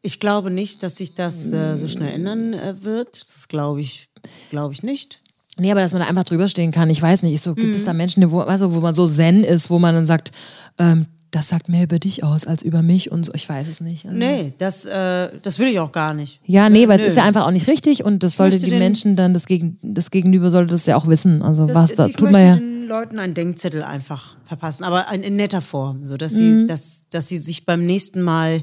Ich 0.02 0.20
glaube 0.20 0.50
nicht, 0.50 0.82
dass 0.82 0.96
sich 0.96 1.14
das 1.14 1.52
äh, 1.52 1.76
so 1.76 1.88
schnell 1.88 2.14
ändern 2.14 2.54
äh, 2.54 2.82
wird. 2.82 3.22
Das 3.26 3.48
glaube 3.48 3.80
ich, 3.80 4.08
glaube 4.50 4.72
ich 4.74 4.82
nicht. 4.82 5.22
Nee, 5.58 5.72
aber 5.72 5.80
dass 5.80 5.92
man 5.92 6.02
da 6.02 6.08
einfach 6.08 6.24
drüber 6.24 6.46
stehen 6.46 6.70
kann, 6.70 6.88
ich 6.88 7.02
weiß 7.02 7.24
nicht. 7.24 7.42
So, 7.42 7.54
gibt 7.54 7.68
mhm. 7.68 7.74
es 7.74 7.84
da 7.84 7.92
Menschen, 7.92 8.30
wo, 8.30 8.40
also, 8.40 8.74
wo 8.74 8.80
man 8.80 8.94
so 8.94 9.06
zen 9.06 9.42
ist, 9.42 9.70
wo 9.70 9.78
man 9.78 9.94
dann 9.94 10.06
sagt, 10.06 10.30
ähm, 10.78 11.06
das 11.30 11.48
sagt 11.48 11.68
mehr 11.68 11.82
über 11.82 11.98
dich 11.98 12.24
aus 12.24 12.46
als 12.46 12.62
über 12.62 12.80
mich 12.80 13.12
und 13.12 13.26
so. 13.26 13.32
Ich 13.34 13.48
weiß 13.48 13.68
es 13.68 13.80
nicht. 13.80 14.06
Also. 14.06 14.16
Nee, 14.16 14.54
das, 14.58 14.86
äh, 14.86 15.28
das 15.42 15.58
will 15.58 15.68
ich 15.68 15.78
auch 15.78 15.92
gar 15.92 16.14
nicht. 16.14 16.40
Ja, 16.44 16.70
nee, 16.70 16.88
weil 16.88 16.96
Nö. 16.98 17.02
es 17.02 17.10
ist 17.10 17.16
ja 17.16 17.24
einfach 17.24 17.44
auch 17.44 17.50
nicht 17.50 17.68
richtig 17.68 18.04
und 18.04 18.22
das 18.22 18.36
sollte 18.36 18.58
die 18.58 18.70
Menschen 18.70 19.16
dann, 19.16 19.34
das, 19.34 19.46
Gegen, 19.46 19.78
das 19.82 20.10
Gegenüber 20.10 20.50
sollte 20.50 20.72
das 20.72 20.86
ja 20.86 20.96
auch 20.96 21.06
wissen. 21.06 21.42
Also 21.42 21.66
das, 21.66 21.76
was 21.76 21.94
da 21.96 22.06
ich 22.06 22.16
tut 22.16 22.30
man 22.30 22.42
ja. 22.42 22.56
den 22.56 22.86
Leuten 22.86 23.18
einen 23.18 23.34
Denkzettel 23.34 23.82
einfach 23.82 24.36
verpassen, 24.44 24.84
aber 24.84 25.04
in 25.12 25.36
netter 25.36 25.60
Form, 25.60 26.06
so 26.06 26.16
dass 26.16 26.32
mhm. 26.34 26.36
sie, 26.36 26.66
dass, 26.66 27.08
dass 27.10 27.28
sie 27.28 27.38
sich 27.38 27.66
beim 27.66 27.84
nächsten 27.84 28.22
Mal 28.22 28.62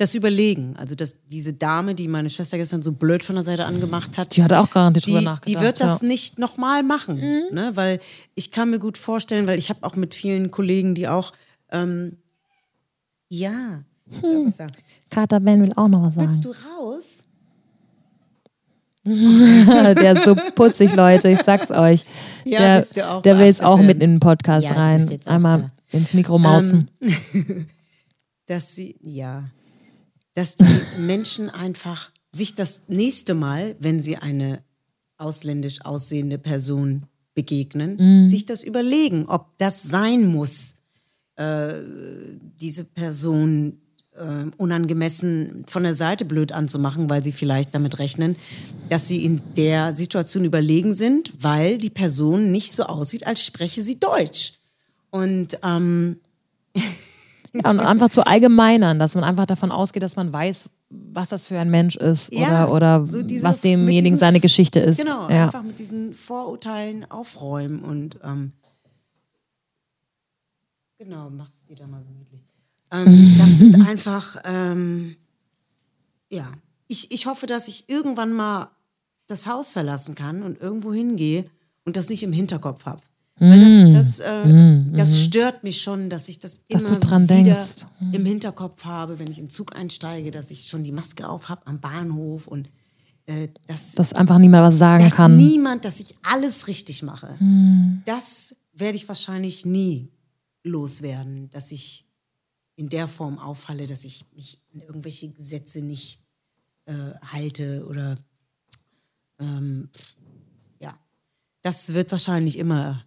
das 0.00 0.14
überlegen. 0.14 0.76
Also 0.76 0.94
dass 0.94 1.26
diese 1.26 1.52
Dame, 1.52 1.94
die 1.94 2.08
meine 2.08 2.30
Schwester 2.30 2.56
gestern 2.56 2.82
so 2.82 2.92
blöd 2.92 3.22
von 3.22 3.36
der 3.36 3.42
Seite 3.42 3.66
angemacht 3.66 4.16
hat, 4.16 4.34
die 4.34 4.42
hat 4.42 4.52
auch 4.52 4.70
gar 4.70 4.90
nicht 4.90 5.06
drüber 5.06 5.20
nachgedacht. 5.20 5.48
Die 5.48 5.62
wird 5.62 5.80
das 5.80 6.00
ja. 6.00 6.08
nicht 6.08 6.38
nochmal 6.38 6.82
machen, 6.82 7.16
mhm. 7.16 7.54
ne? 7.54 7.72
weil 7.74 8.00
ich 8.34 8.50
kann 8.50 8.70
mir 8.70 8.78
gut 8.78 8.96
vorstellen, 8.96 9.46
weil 9.46 9.58
ich 9.58 9.68
habe 9.68 9.82
auch 9.82 9.96
mit 9.96 10.14
vielen 10.14 10.50
Kollegen, 10.50 10.94
die 10.94 11.06
auch 11.06 11.32
ähm, 11.70 12.16
ja. 13.28 13.82
Hm. 14.20 14.52
Kater 15.10 15.38
Ben 15.38 15.62
will 15.62 15.72
auch 15.76 15.86
noch 15.86 16.02
was 16.02 16.14
sagen. 16.14 16.28
Willst 16.28 16.44
du 16.44 16.50
raus? 16.50 17.24
der 19.04 20.12
ist 20.12 20.24
so 20.24 20.34
putzig, 20.54 20.94
Leute, 20.94 21.30
ich 21.30 21.42
sag's 21.42 21.70
euch. 21.70 22.04
Ja, 22.44 22.80
der, 22.80 23.20
der 23.20 23.38
will 23.38 23.46
jetzt 23.46 23.62
auch 23.62 23.78
mit 23.78 24.02
in 24.02 24.14
den 24.14 24.20
Podcast 24.20 24.66
ja, 24.66 24.72
rein. 24.72 25.20
Einmal 25.26 25.68
ins 25.90 26.12
Mikro 26.12 26.38
mauzen. 26.38 26.90
Ähm, 27.00 27.66
dass 28.46 28.74
sie, 28.74 28.96
ja, 29.00 29.44
dass 30.34 30.56
die 30.56 30.64
Menschen 31.00 31.50
einfach 31.50 32.10
sich 32.30 32.54
das 32.54 32.84
nächste 32.88 33.34
Mal, 33.34 33.76
wenn 33.80 34.00
sie 34.00 34.16
eine 34.16 34.62
ausländisch 35.18 35.84
aussehende 35.84 36.38
Person 36.38 37.06
begegnen, 37.34 37.96
mm. 38.24 38.28
sich 38.28 38.46
das 38.46 38.62
überlegen, 38.62 39.26
ob 39.26 39.58
das 39.58 39.82
sein 39.82 40.26
muss, 40.26 40.76
äh, 41.36 41.74
diese 42.60 42.84
Person 42.84 43.80
äh, 44.12 44.50
unangemessen 44.56 45.64
von 45.66 45.82
der 45.82 45.94
Seite 45.94 46.24
blöd 46.24 46.52
anzumachen, 46.52 47.08
weil 47.08 47.22
sie 47.22 47.32
vielleicht 47.32 47.74
damit 47.74 47.98
rechnen, 47.98 48.36
dass 48.88 49.08
sie 49.08 49.24
in 49.24 49.40
der 49.56 49.92
Situation 49.94 50.44
überlegen 50.44 50.94
sind, 50.94 51.32
weil 51.40 51.78
die 51.78 51.90
Person 51.90 52.50
nicht 52.50 52.72
so 52.72 52.84
aussieht, 52.84 53.26
als 53.26 53.44
spreche 53.44 53.82
sie 53.82 54.00
Deutsch. 54.00 54.54
Und 55.10 55.58
ähm, 55.62 56.16
ja, 57.52 57.70
und 57.70 57.80
einfach 57.80 58.08
zu 58.08 58.26
allgemeinern, 58.26 58.98
dass 58.98 59.14
man 59.14 59.24
einfach 59.24 59.46
davon 59.46 59.72
ausgeht, 59.72 60.02
dass 60.02 60.16
man 60.16 60.32
weiß, 60.32 60.70
was 60.90 61.28
das 61.28 61.46
für 61.46 61.58
ein 61.58 61.70
Mensch 61.70 61.96
ist 61.96 62.32
ja, 62.32 62.66
oder, 62.66 63.00
oder 63.00 63.08
so 63.08 63.22
diese, 63.22 63.44
was 63.44 63.60
demjenigen 63.60 64.04
diesen, 64.04 64.18
seine 64.18 64.40
Geschichte 64.40 64.80
ist. 64.80 65.02
Genau, 65.02 65.28
ja. 65.28 65.44
einfach 65.44 65.62
mit 65.62 65.78
diesen 65.78 66.14
Vorurteilen 66.14 67.10
aufräumen 67.10 67.80
und 67.82 68.18
ähm, 68.24 68.52
Genau, 71.00 71.30
mach 71.30 71.48
es 71.48 71.64
dir 71.64 71.76
da 71.76 71.86
mal 71.86 72.04
gemütlich. 72.04 72.42
Ähm, 72.92 73.34
das 73.38 73.56
sind 73.56 73.74
einfach, 73.88 74.36
ähm, 74.44 75.16
ja, 76.28 76.46
ich, 76.88 77.10
ich 77.10 77.24
hoffe, 77.24 77.46
dass 77.46 77.68
ich 77.68 77.88
irgendwann 77.88 78.34
mal 78.34 78.70
das 79.26 79.46
Haus 79.46 79.72
verlassen 79.72 80.14
kann 80.14 80.42
und 80.42 80.60
irgendwo 80.60 80.92
hingehe 80.92 81.48
und 81.86 81.96
das 81.96 82.10
nicht 82.10 82.22
im 82.22 82.34
Hinterkopf 82.34 82.84
habe. 82.84 83.00
Weil 83.40 83.90
das, 83.90 84.18
das, 84.18 84.20
äh, 84.20 84.46
mm, 84.46 84.92
das 84.96 85.10
mhm. 85.10 85.14
stört 85.14 85.64
mich 85.64 85.80
schon, 85.80 86.10
dass 86.10 86.28
ich 86.28 86.40
das 86.40 86.64
dass 86.66 86.82
immer 86.82 87.02
wieder 87.02 87.20
denkst. 87.20 87.86
Mm. 88.00 88.12
im 88.12 88.26
Hinterkopf 88.26 88.84
habe, 88.84 89.18
wenn 89.18 89.30
ich 89.30 89.38
im 89.38 89.48
Zug 89.48 89.74
einsteige, 89.74 90.30
dass 90.30 90.50
ich 90.50 90.68
schon 90.68 90.84
die 90.84 90.92
Maske 90.92 91.26
auf 91.26 91.48
habe 91.48 91.66
am 91.66 91.80
Bahnhof 91.80 92.46
und 92.46 92.68
äh, 93.24 93.48
dass, 93.66 93.92
dass 93.92 94.12
einfach 94.12 94.38
niemand 94.38 94.64
was 94.64 94.78
sagen 94.78 95.04
dass 95.04 95.14
kann. 95.14 95.38
Niemand, 95.38 95.86
dass 95.86 96.00
ich 96.00 96.14
alles 96.22 96.68
richtig 96.68 97.02
mache. 97.02 97.42
Mm. 97.42 98.02
Das 98.04 98.56
werde 98.74 98.96
ich 98.96 99.08
wahrscheinlich 99.08 99.64
nie 99.64 100.10
loswerden, 100.62 101.48
dass 101.50 101.72
ich 101.72 102.06
in 102.76 102.90
der 102.90 103.08
Form 103.08 103.38
auffalle, 103.38 103.86
dass 103.86 104.04
ich 104.04 104.26
mich 104.34 104.60
an 104.74 104.82
irgendwelche 104.82 105.30
Gesetze 105.30 105.80
nicht 105.80 106.20
äh, 106.84 106.92
halte 107.32 107.86
oder 107.86 108.18
ähm, 109.38 109.88
ja, 110.80 110.94
das 111.62 111.94
wird 111.94 112.10
wahrscheinlich 112.10 112.58
immer 112.58 113.04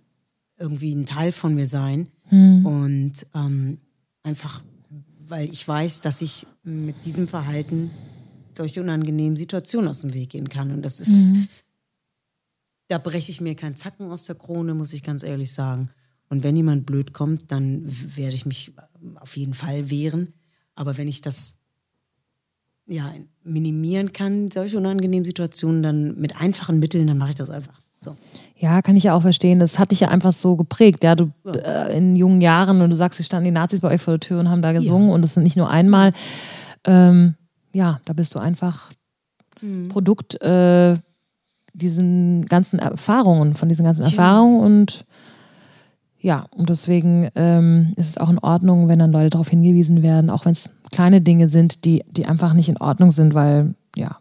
irgendwie 0.64 0.95
ein 0.95 1.06
Teil 1.06 1.34
von 1.34 1.53
mir 1.53 1.68
sein 1.68 2.07
hm. 2.30 2.65
und 2.65 3.14
ähm, 3.35 3.80
einfach, 4.23 4.64
weil 5.27 5.52
ich 5.52 5.68
weiß, 5.68 6.02
dass 6.02 6.22
ich 6.22 6.48
mit 6.64 7.03
diesem 7.06 7.27
Verhalten 7.27 7.91
solche 8.53 8.81
unangenehmen 8.81 9.35
Situationen 9.35 9.90
aus 9.90 10.02
dem 10.02 10.14
Weg 10.14 10.30
gehen 10.30 10.48
kann 10.48 10.72
und 10.72 10.81
das 10.84 11.02
ist, 11.02 11.34
mhm. 11.34 11.48
da 12.88 12.98
breche 12.98 13.31
ich 13.31 13.41
mir 13.41 13.56
keinen 13.56 13.76
Zacken 13.76 14.10
aus 14.10 14.26
der 14.26 14.35
Krone, 14.35 14.73
muss 14.73 14.94
ich 14.94 15.03
ganz 15.03 15.23
ehrlich 15.23 15.52
sagen. 15.52 15.90
Und 16.30 16.44
wenn 16.44 16.56
jemand 16.56 16.85
blöd 16.85 17.14
kommt, 17.14 17.52
dann 17.52 17.84
werde 18.15 18.35
ich 18.35 18.45
mich 18.45 18.73
auf 19.15 19.35
jeden 19.38 19.53
Fall 19.53 19.90
wehren. 19.90 20.34
Aber 20.76 20.98
wenn 20.98 21.07
ich 21.07 21.22
das 21.22 21.57
ja, 22.85 23.14
minimieren 23.44 24.14
kann, 24.14 24.49
solche 24.52 24.77
unangenehmen 24.77 25.26
Situationen, 25.26 25.84
dann 25.84 26.19
mit 26.19 26.40
einfachen 26.40 26.80
Mitteln, 26.80 27.07
dann 27.07 27.18
mache 27.18 27.30
ich 27.30 27.35
das 27.35 27.49
einfach. 27.49 27.80
So. 27.99 28.18
Ja, 28.64 28.81
kann 28.81 28.95
ich 28.95 29.03
ja 29.03 29.14
auch 29.14 29.22
verstehen. 29.22 29.60
Das 29.60 29.77
hat 29.77 29.91
dich 29.91 29.99
ja 29.99 30.07
einfach 30.07 30.31
so 30.31 30.56
geprägt. 30.56 31.03
Ja, 31.03 31.15
du 31.15 31.31
äh, 31.45 31.98
in 31.98 32.15
jungen 32.15 32.41
Jahren 32.41 32.81
und 32.81 32.90
du 32.90 32.95
sagst, 32.95 33.18
sie 33.18 33.23
standen 33.23 33.45
die 33.45 33.52
Nazis 33.52 33.81
bei 33.81 33.90
euch 33.90 34.02
vor 34.02 34.14
der 34.14 34.22
Tür 34.22 34.40
und 34.40 34.49
haben 34.49 34.61
da 34.61 34.72
gesungen 34.72 35.11
und 35.11 35.22
das 35.22 35.34
sind 35.34 35.44
nicht 35.44 35.57
nur 35.57 35.69
einmal. 35.69 36.14
Ähm, 36.85 37.35
ja, 37.73 37.99
da 38.06 38.14
bist 38.14 38.35
du 38.35 38.40
einfach 38.40 38.91
Mhm. 39.64 39.88
Produkt 39.90 40.41
äh, 40.41 40.98
diesen 41.73 42.45
ganzen 42.45 42.80
Erfahrungen, 42.80 43.56
von 43.56 43.69
diesen 43.69 43.85
ganzen 43.85 44.03
Erfahrungen 44.03 44.60
und 44.60 45.06
ja, 46.19 46.45
und 46.56 46.69
deswegen 46.69 47.30
ähm, 47.35 47.91
ist 47.98 48.10
es 48.10 48.18
auch 48.18 48.30
in 48.30 48.40
Ordnung, 48.40 48.88
wenn 48.88 48.99
dann 48.99 49.11
Leute 49.11 49.31
darauf 49.31 49.49
hingewiesen 49.49 50.03
werden, 50.03 50.30
auch 50.30 50.45
wenn 50.45 50.53
es 50.53 50.77
kleine 50.91 51.19
Dinge 51.19 51.48
sind, 51.48 51.84
die, 51.84 52.03
die 52.10 52.26
einfach 52.26 52.53
nicht 52.53 52.69
in 52.69 52.77
Ordnung 52.77 53.11
sind, 53.11 53.34
weil 53.34 53.73
ja, 53.95 54.18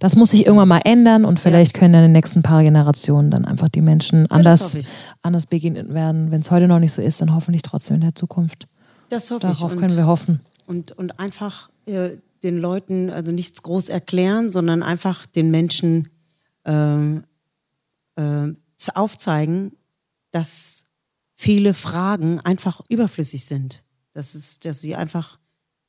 das 0.00 0.16
muss 0.16 0.30
sich 0.32 0.46
irgendwann 0.46 0.68
mal 0.68 0.80
ändern 0.84 1.24
und 1.24 1.38
vielleicht 1.38 1.74
können 1.74 1.92
dann 1.92 2.02
in 2.02 2.08
den 2.08 2.14
nächsten 2.18 2.42
paar 2.42 2.62
Generationen 2.64 3.30
dann 3.30 3.44
einfach 3.44 3.68
die 3.68 3.80
Menschen 3.82 4.28
anders, 4.30 4.76
anders 5.22 5.46
begegnet 5.46 5.94
werden. 5.94 6.30
Wenn 6.32 6.40
es 6.40 6.50
heute 6.50 6.66
noch 6.66 6.80
nicht 6.80 6.92
so 6.92 7.00
ist, 7.00 7.20
dann 7.20 7.34
hoffentlich 7.34 7.62
trotzdem 7.62 7.96
in 7.96 8.00
der 8.00 8.14
Zukunft. 8.14 8.66
Das 9.08 9.30
hoffe 9.30 9.46
Darauf 9.46 9.74
ich. 9.74 9.78
können 9.78 9.96
wir 9.96 10.06
hoffen. 10.06 10.40
und, 10.66 10.92
und 10.92 11.20
einfach 11.20 11.70
äh, 11.86 12.16
den 12.42 12.58
Leuten, 12.58 13.10
also 13.10 13.30
nichts 13.32 13.62
groß 13.62 13.88
erklären, 13.90 14.50
sondern 14.50 14.82
einfach 14.82 15.26
den 15.26 15.50
Menschen 15.50 16.08
ähm, 16.64 17.24
äh, 18.16 18.48
z- 18.76 18.96
aufzeigen, 18.96 19.72
dass 20.30 20.86
viele 21.36 21.74
Fragen 21.74 22.40
einfach 22.40 22.80
überflüssig 22.88 23.44
sind. 23.44 23.82
Dass, 24.14 24.34
es, 24.34 24.58
dass 24.60 24.80
sie 24.80 24.96
einfach, 24.96 25.38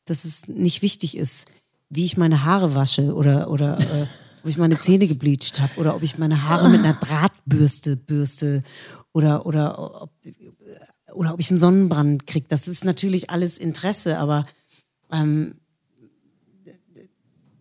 dass 0.06 0.26
es 0.26 0.48
nicht 0.48 0.82
wichtig 0.82 1.16
ist, 1.18 1.48
wie 1.92 2.06
ich 2.06 2.18
meine 2.18 2.46
Haare 2.46 2.74
wasche 2.74 3.14
oder, 3.14 3.52
oder 3.52 3.78
äh, 3.80 4.08
ob 4.42 4.50
ich 4.50 4.58
meine 4.58 4.78
Zähne 4.80 5.06
gebleicht 5.06 5.60
habe 5.60 5.74
oder 5.76 5.96
ob 5.96 6.02
ich 6.02 6.18
meine 6.18 6.44
Haare 6.44 6.70
mit 6.70 6.80
einer 6.80 6.94
Drahtbürste 6.94 7.98
bürste 7.98 8.64
oder, 9.14 9.46
oder, 9.46 10.02
ob, 10.04 10.12
oder 11.14 11.34
ob 11.34 11.40
ich 11.40 11.52
einen 11.52 11.60
Sonnenbrand 11.60 12.26
kriege. 12.26 12.46
Das 12.50 12.68
ist 12.68 12.86
natürlich 12.86 13.30
alles 13.30 13.60
Interesse, 13.60 14.18
aber 14.18 14.46
ähm, 15.12 15.56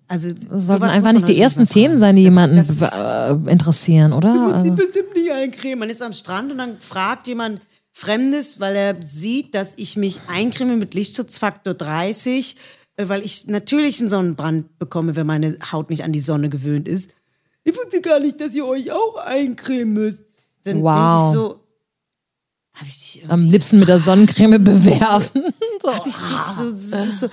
also 0.06 0.32
Das 0.32 0.66
sollten 0.66 0.84
einfach 0.84 1.12
nicht 1.12 1.28
die 1.28 1.40
ersten 1.40 1.68
Themen 1.68 1.98
sein, 1.98 2.16
die 2.16 2.22
jemanden 2.22 2.56
äh, 2.58 3.52
interessieren, 3.52 4.12
oder? 4.12 4.32
Du 4.32 4.40
musst 4.40 4.54
Also, 4.54 4.64
sie 4.64 4.70
bestimmt 4.72 5.14
nicht 5.14 5.30
eincremen. 5.30 5.78
Man 5.78 5.90
ist 5.90 6.02
am 6.02 6.12
Strand 6.12 6.50
und 6.50 6.58
dann 6.58 6.80
fragt 6.80 7.28
jemand 7.28 7.60
Fremdes, 7.92 8.58
weil 8.60 8.74
er 8.74 8.96
sieht, 9.02 9.54
dass 9.54 9.74
ich 9.76 9.96
mich 9.96 10.20
eincreme 10.28 10.78
mit 10.78 10.94
Lichtschutzfaktor 10.94 11.74
30, 11.74 12.56
äh, 12.56 12.58
weil 13.08 13.24
ich 13.24 13.46
natürlich 13.46 14.00
einen 14.00 14.08
Sonnenbrand 14.08 14.78
bekomme, 14.78 15.16
wenn 15.16 15.26
meine 15.26 15.56
Haut 15.72 15.90
nicht 15.90 16.04
an 16.04 16.12
die 16.12 16.20
Sonne 16.20 16.48
gewöhnt 16.50 16.88
ist. 16.88 17.10
Ich 17.64 17.76
wusste 17.76 18.00
gar 18.00 18.20
nicht, 18.20 18.40
dass 18.40 18.54
ihr 18.54 18.66
euch 18.66 18.90
auch 18.92 19.16
eincremen 19.24 19.94
müsst. 19.94 20.24
Dann 20.64 20.82
Wow. 20.82 20.92
denke 20.94 21.16
ich 21.16 21.32
so, 21.34 21.60
habe 22.74 22.86
ich 22.88 22.98
dich 22.98 23.30
am 23.30 23.50
liebsten 23.50 23.78
mit 23.78 23.88
der 23.88 23.98
Sonnencreme 23.98 24.62
bewerfen. 24.62 25.42
so. 25.82 25.92
hab 25.94 26.06
ich 26.06 26.14
dich 26.14 26.38
so, 26.38 26.62
das, 26.70 27.06
ist 27.08 27.20
so, 27.20 27.28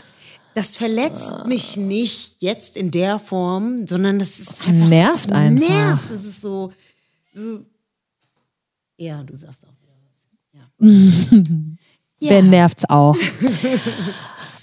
das 0.56 0.78
verletzt 0.78 1.46
mich 1.46 1.78
nicht 1.78 2.36
jetzt 2.40 2.76
in 2.78 2.92
der 2.92 3.20
Form, 3.20 3.86
sondern 3.88 4.20
das 4.20 4.40
ist 4.40 4.68
einfach. 4.68 4.88
nervt 4.88 5.26
das 5.26 5.32
einfach. 5.32 5.70
Nervt. 5.70 6.12
Das 6.12 6.26
ist 6.26 6.42
so, 6.42 6.74
so. 7.34 7.60
Ja, 8.98 9.24
du 9.24 9.36
sagst 9.36 9.66
auch 9.66 9.74
wieder 9.82 9.94
was. 10.10 10.28
Ja. 10.54 10.70
Wer 12.30 12.42
nervt's 12.42 12.84
auch? 12.90 13.16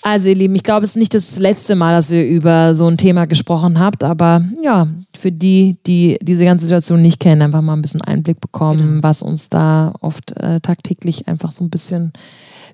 Also 0.07 0.29
ihr 0.29 0.35
Lieben, 0.35 0.55
ich 0.55 0.63
glaube, 0.63 0.85
es 0.85 0.91
ist 0.91 0.97
nicht 0.97 1.15
das 1.15 1.39
letzte 1.39 1.75
Mal, 1.77 1.93
dass 1.97 2.11
wir 2.11 2.27
über 2.27 2.75
so 2.75 2.87
ein 2.87 2.99
Thema 2.99 3.25
gesprochen 3.27 3.81
habt, 3.81 4.05
aber 4.05 4.45
ja, 4.63 4.87
für 5.19 5.33
die, 5.33 5.79
die 5.87 6.19
diese 6.21 6.45
ganze 6.45 6.67
Situation 6.67 7.01
nicht 7.01 7.21
kennen, 7.21 7.41
einfach 7.41 7.63
mal 7.63 7.73
ein 7.73 7.81
bisschen 7.81 8.03
Einblick 8.03 8.39
bekommen, 8.39 8.79
Genau. 8.97 9.03
was 9.03 9.23
uns 9.23 9.49
da 9.49 9.95
oft 10.03 10.37
äh, 10.37 10.61
tagtäglich 10.61 11.27
einfach 11.27 11.53
so 11.53 11.65
ein 11.65 11.71
bisschen 11.71 12.13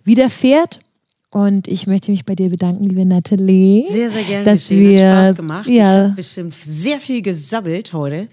widerfährt. 0.03 0.81
Und 1.33 1.69
ich 1.69 1.87
möchte 1.87 2.11
mich 2.11 2.25
bei 2.25 2.35
dir 2.35 2.51
bedanken, 2.51 2.83
liebe 2.83 3.07
Nathalie. 3.07 3.85
Sehr, 3.89 4.11
sehr 4.11 4.25
gerne. 4.25 4.45
dass 4.45 4.69
geschehen. 4.69 4.91
wir, 4.91 5.17
Hat 5.17 5.27
Spaß 5.27 5.37
gemacht. 5.37 5.69
Ich 5.69 5.77
Ja, 5.77 5.87
habe 5.87 6.13
bestimmt 6.17 6.55
sehr 6.61 6.99
viel 6.99 7.23
gesabbelt 7.23 7.93
heute. 7.93 8.27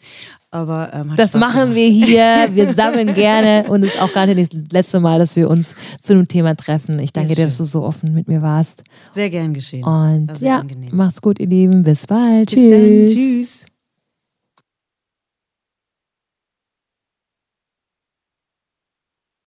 Aber 0.50 0.94
ähm, 0.94 1.14
Das 1.18 1.32
Spaß 1.32 1.42
machen 1.42 1.60
gemacht. 1.60 1.76
wir 1.76 1.88
hier. 1.90 2.48
Wir 2.56 2.74
sammeln 2.74 3.14
gerne 3.14 3.66
und 3.70 3.84
es 3.84 3.96
ist 3.96 4.02
auch 4.02 4.12
gerade 4.12 4.34
nicht 4.34 4.54
das 4.54 4.62
letzte 4.72 5.00
Mal, 5.02 5.20
dass 5.20 5.36
wir 5.36 5.50
uns 5.50 5.76
zu 6.02 6.14
einem 6.14 6.28
Thema 6.28 6.56
treffen. 6.56 7.00
Ich 7.00 7.12
danke 7.12 7.36
dir, 7.36 7.46
dass 7.46 7.58
du 7.58 7.66
so 7.66 7.84
offen 7.84 8.14
mit 8.14 8.28
mir 8.30 8.42
warst. 8.42 8.84
Sehr 9.12 9.30
gern 9.30 9.54
geschehen. 9.54 9.84
Und 9.84 10.40
ja, 10.40 10.60
angenehm. 10.60 10.96
macht's 10.96 11.22
gut, 11.22 11.40
ihr 11.40 11.48
Lieben. 11.48 11.84
Bis 11.84 12.08
bald. 12.08 12.50
Bis 12.50 12.56
Tschüss. 12.60 12.72
dann. 12.72 13.08
Tschüss. 13.08 13.77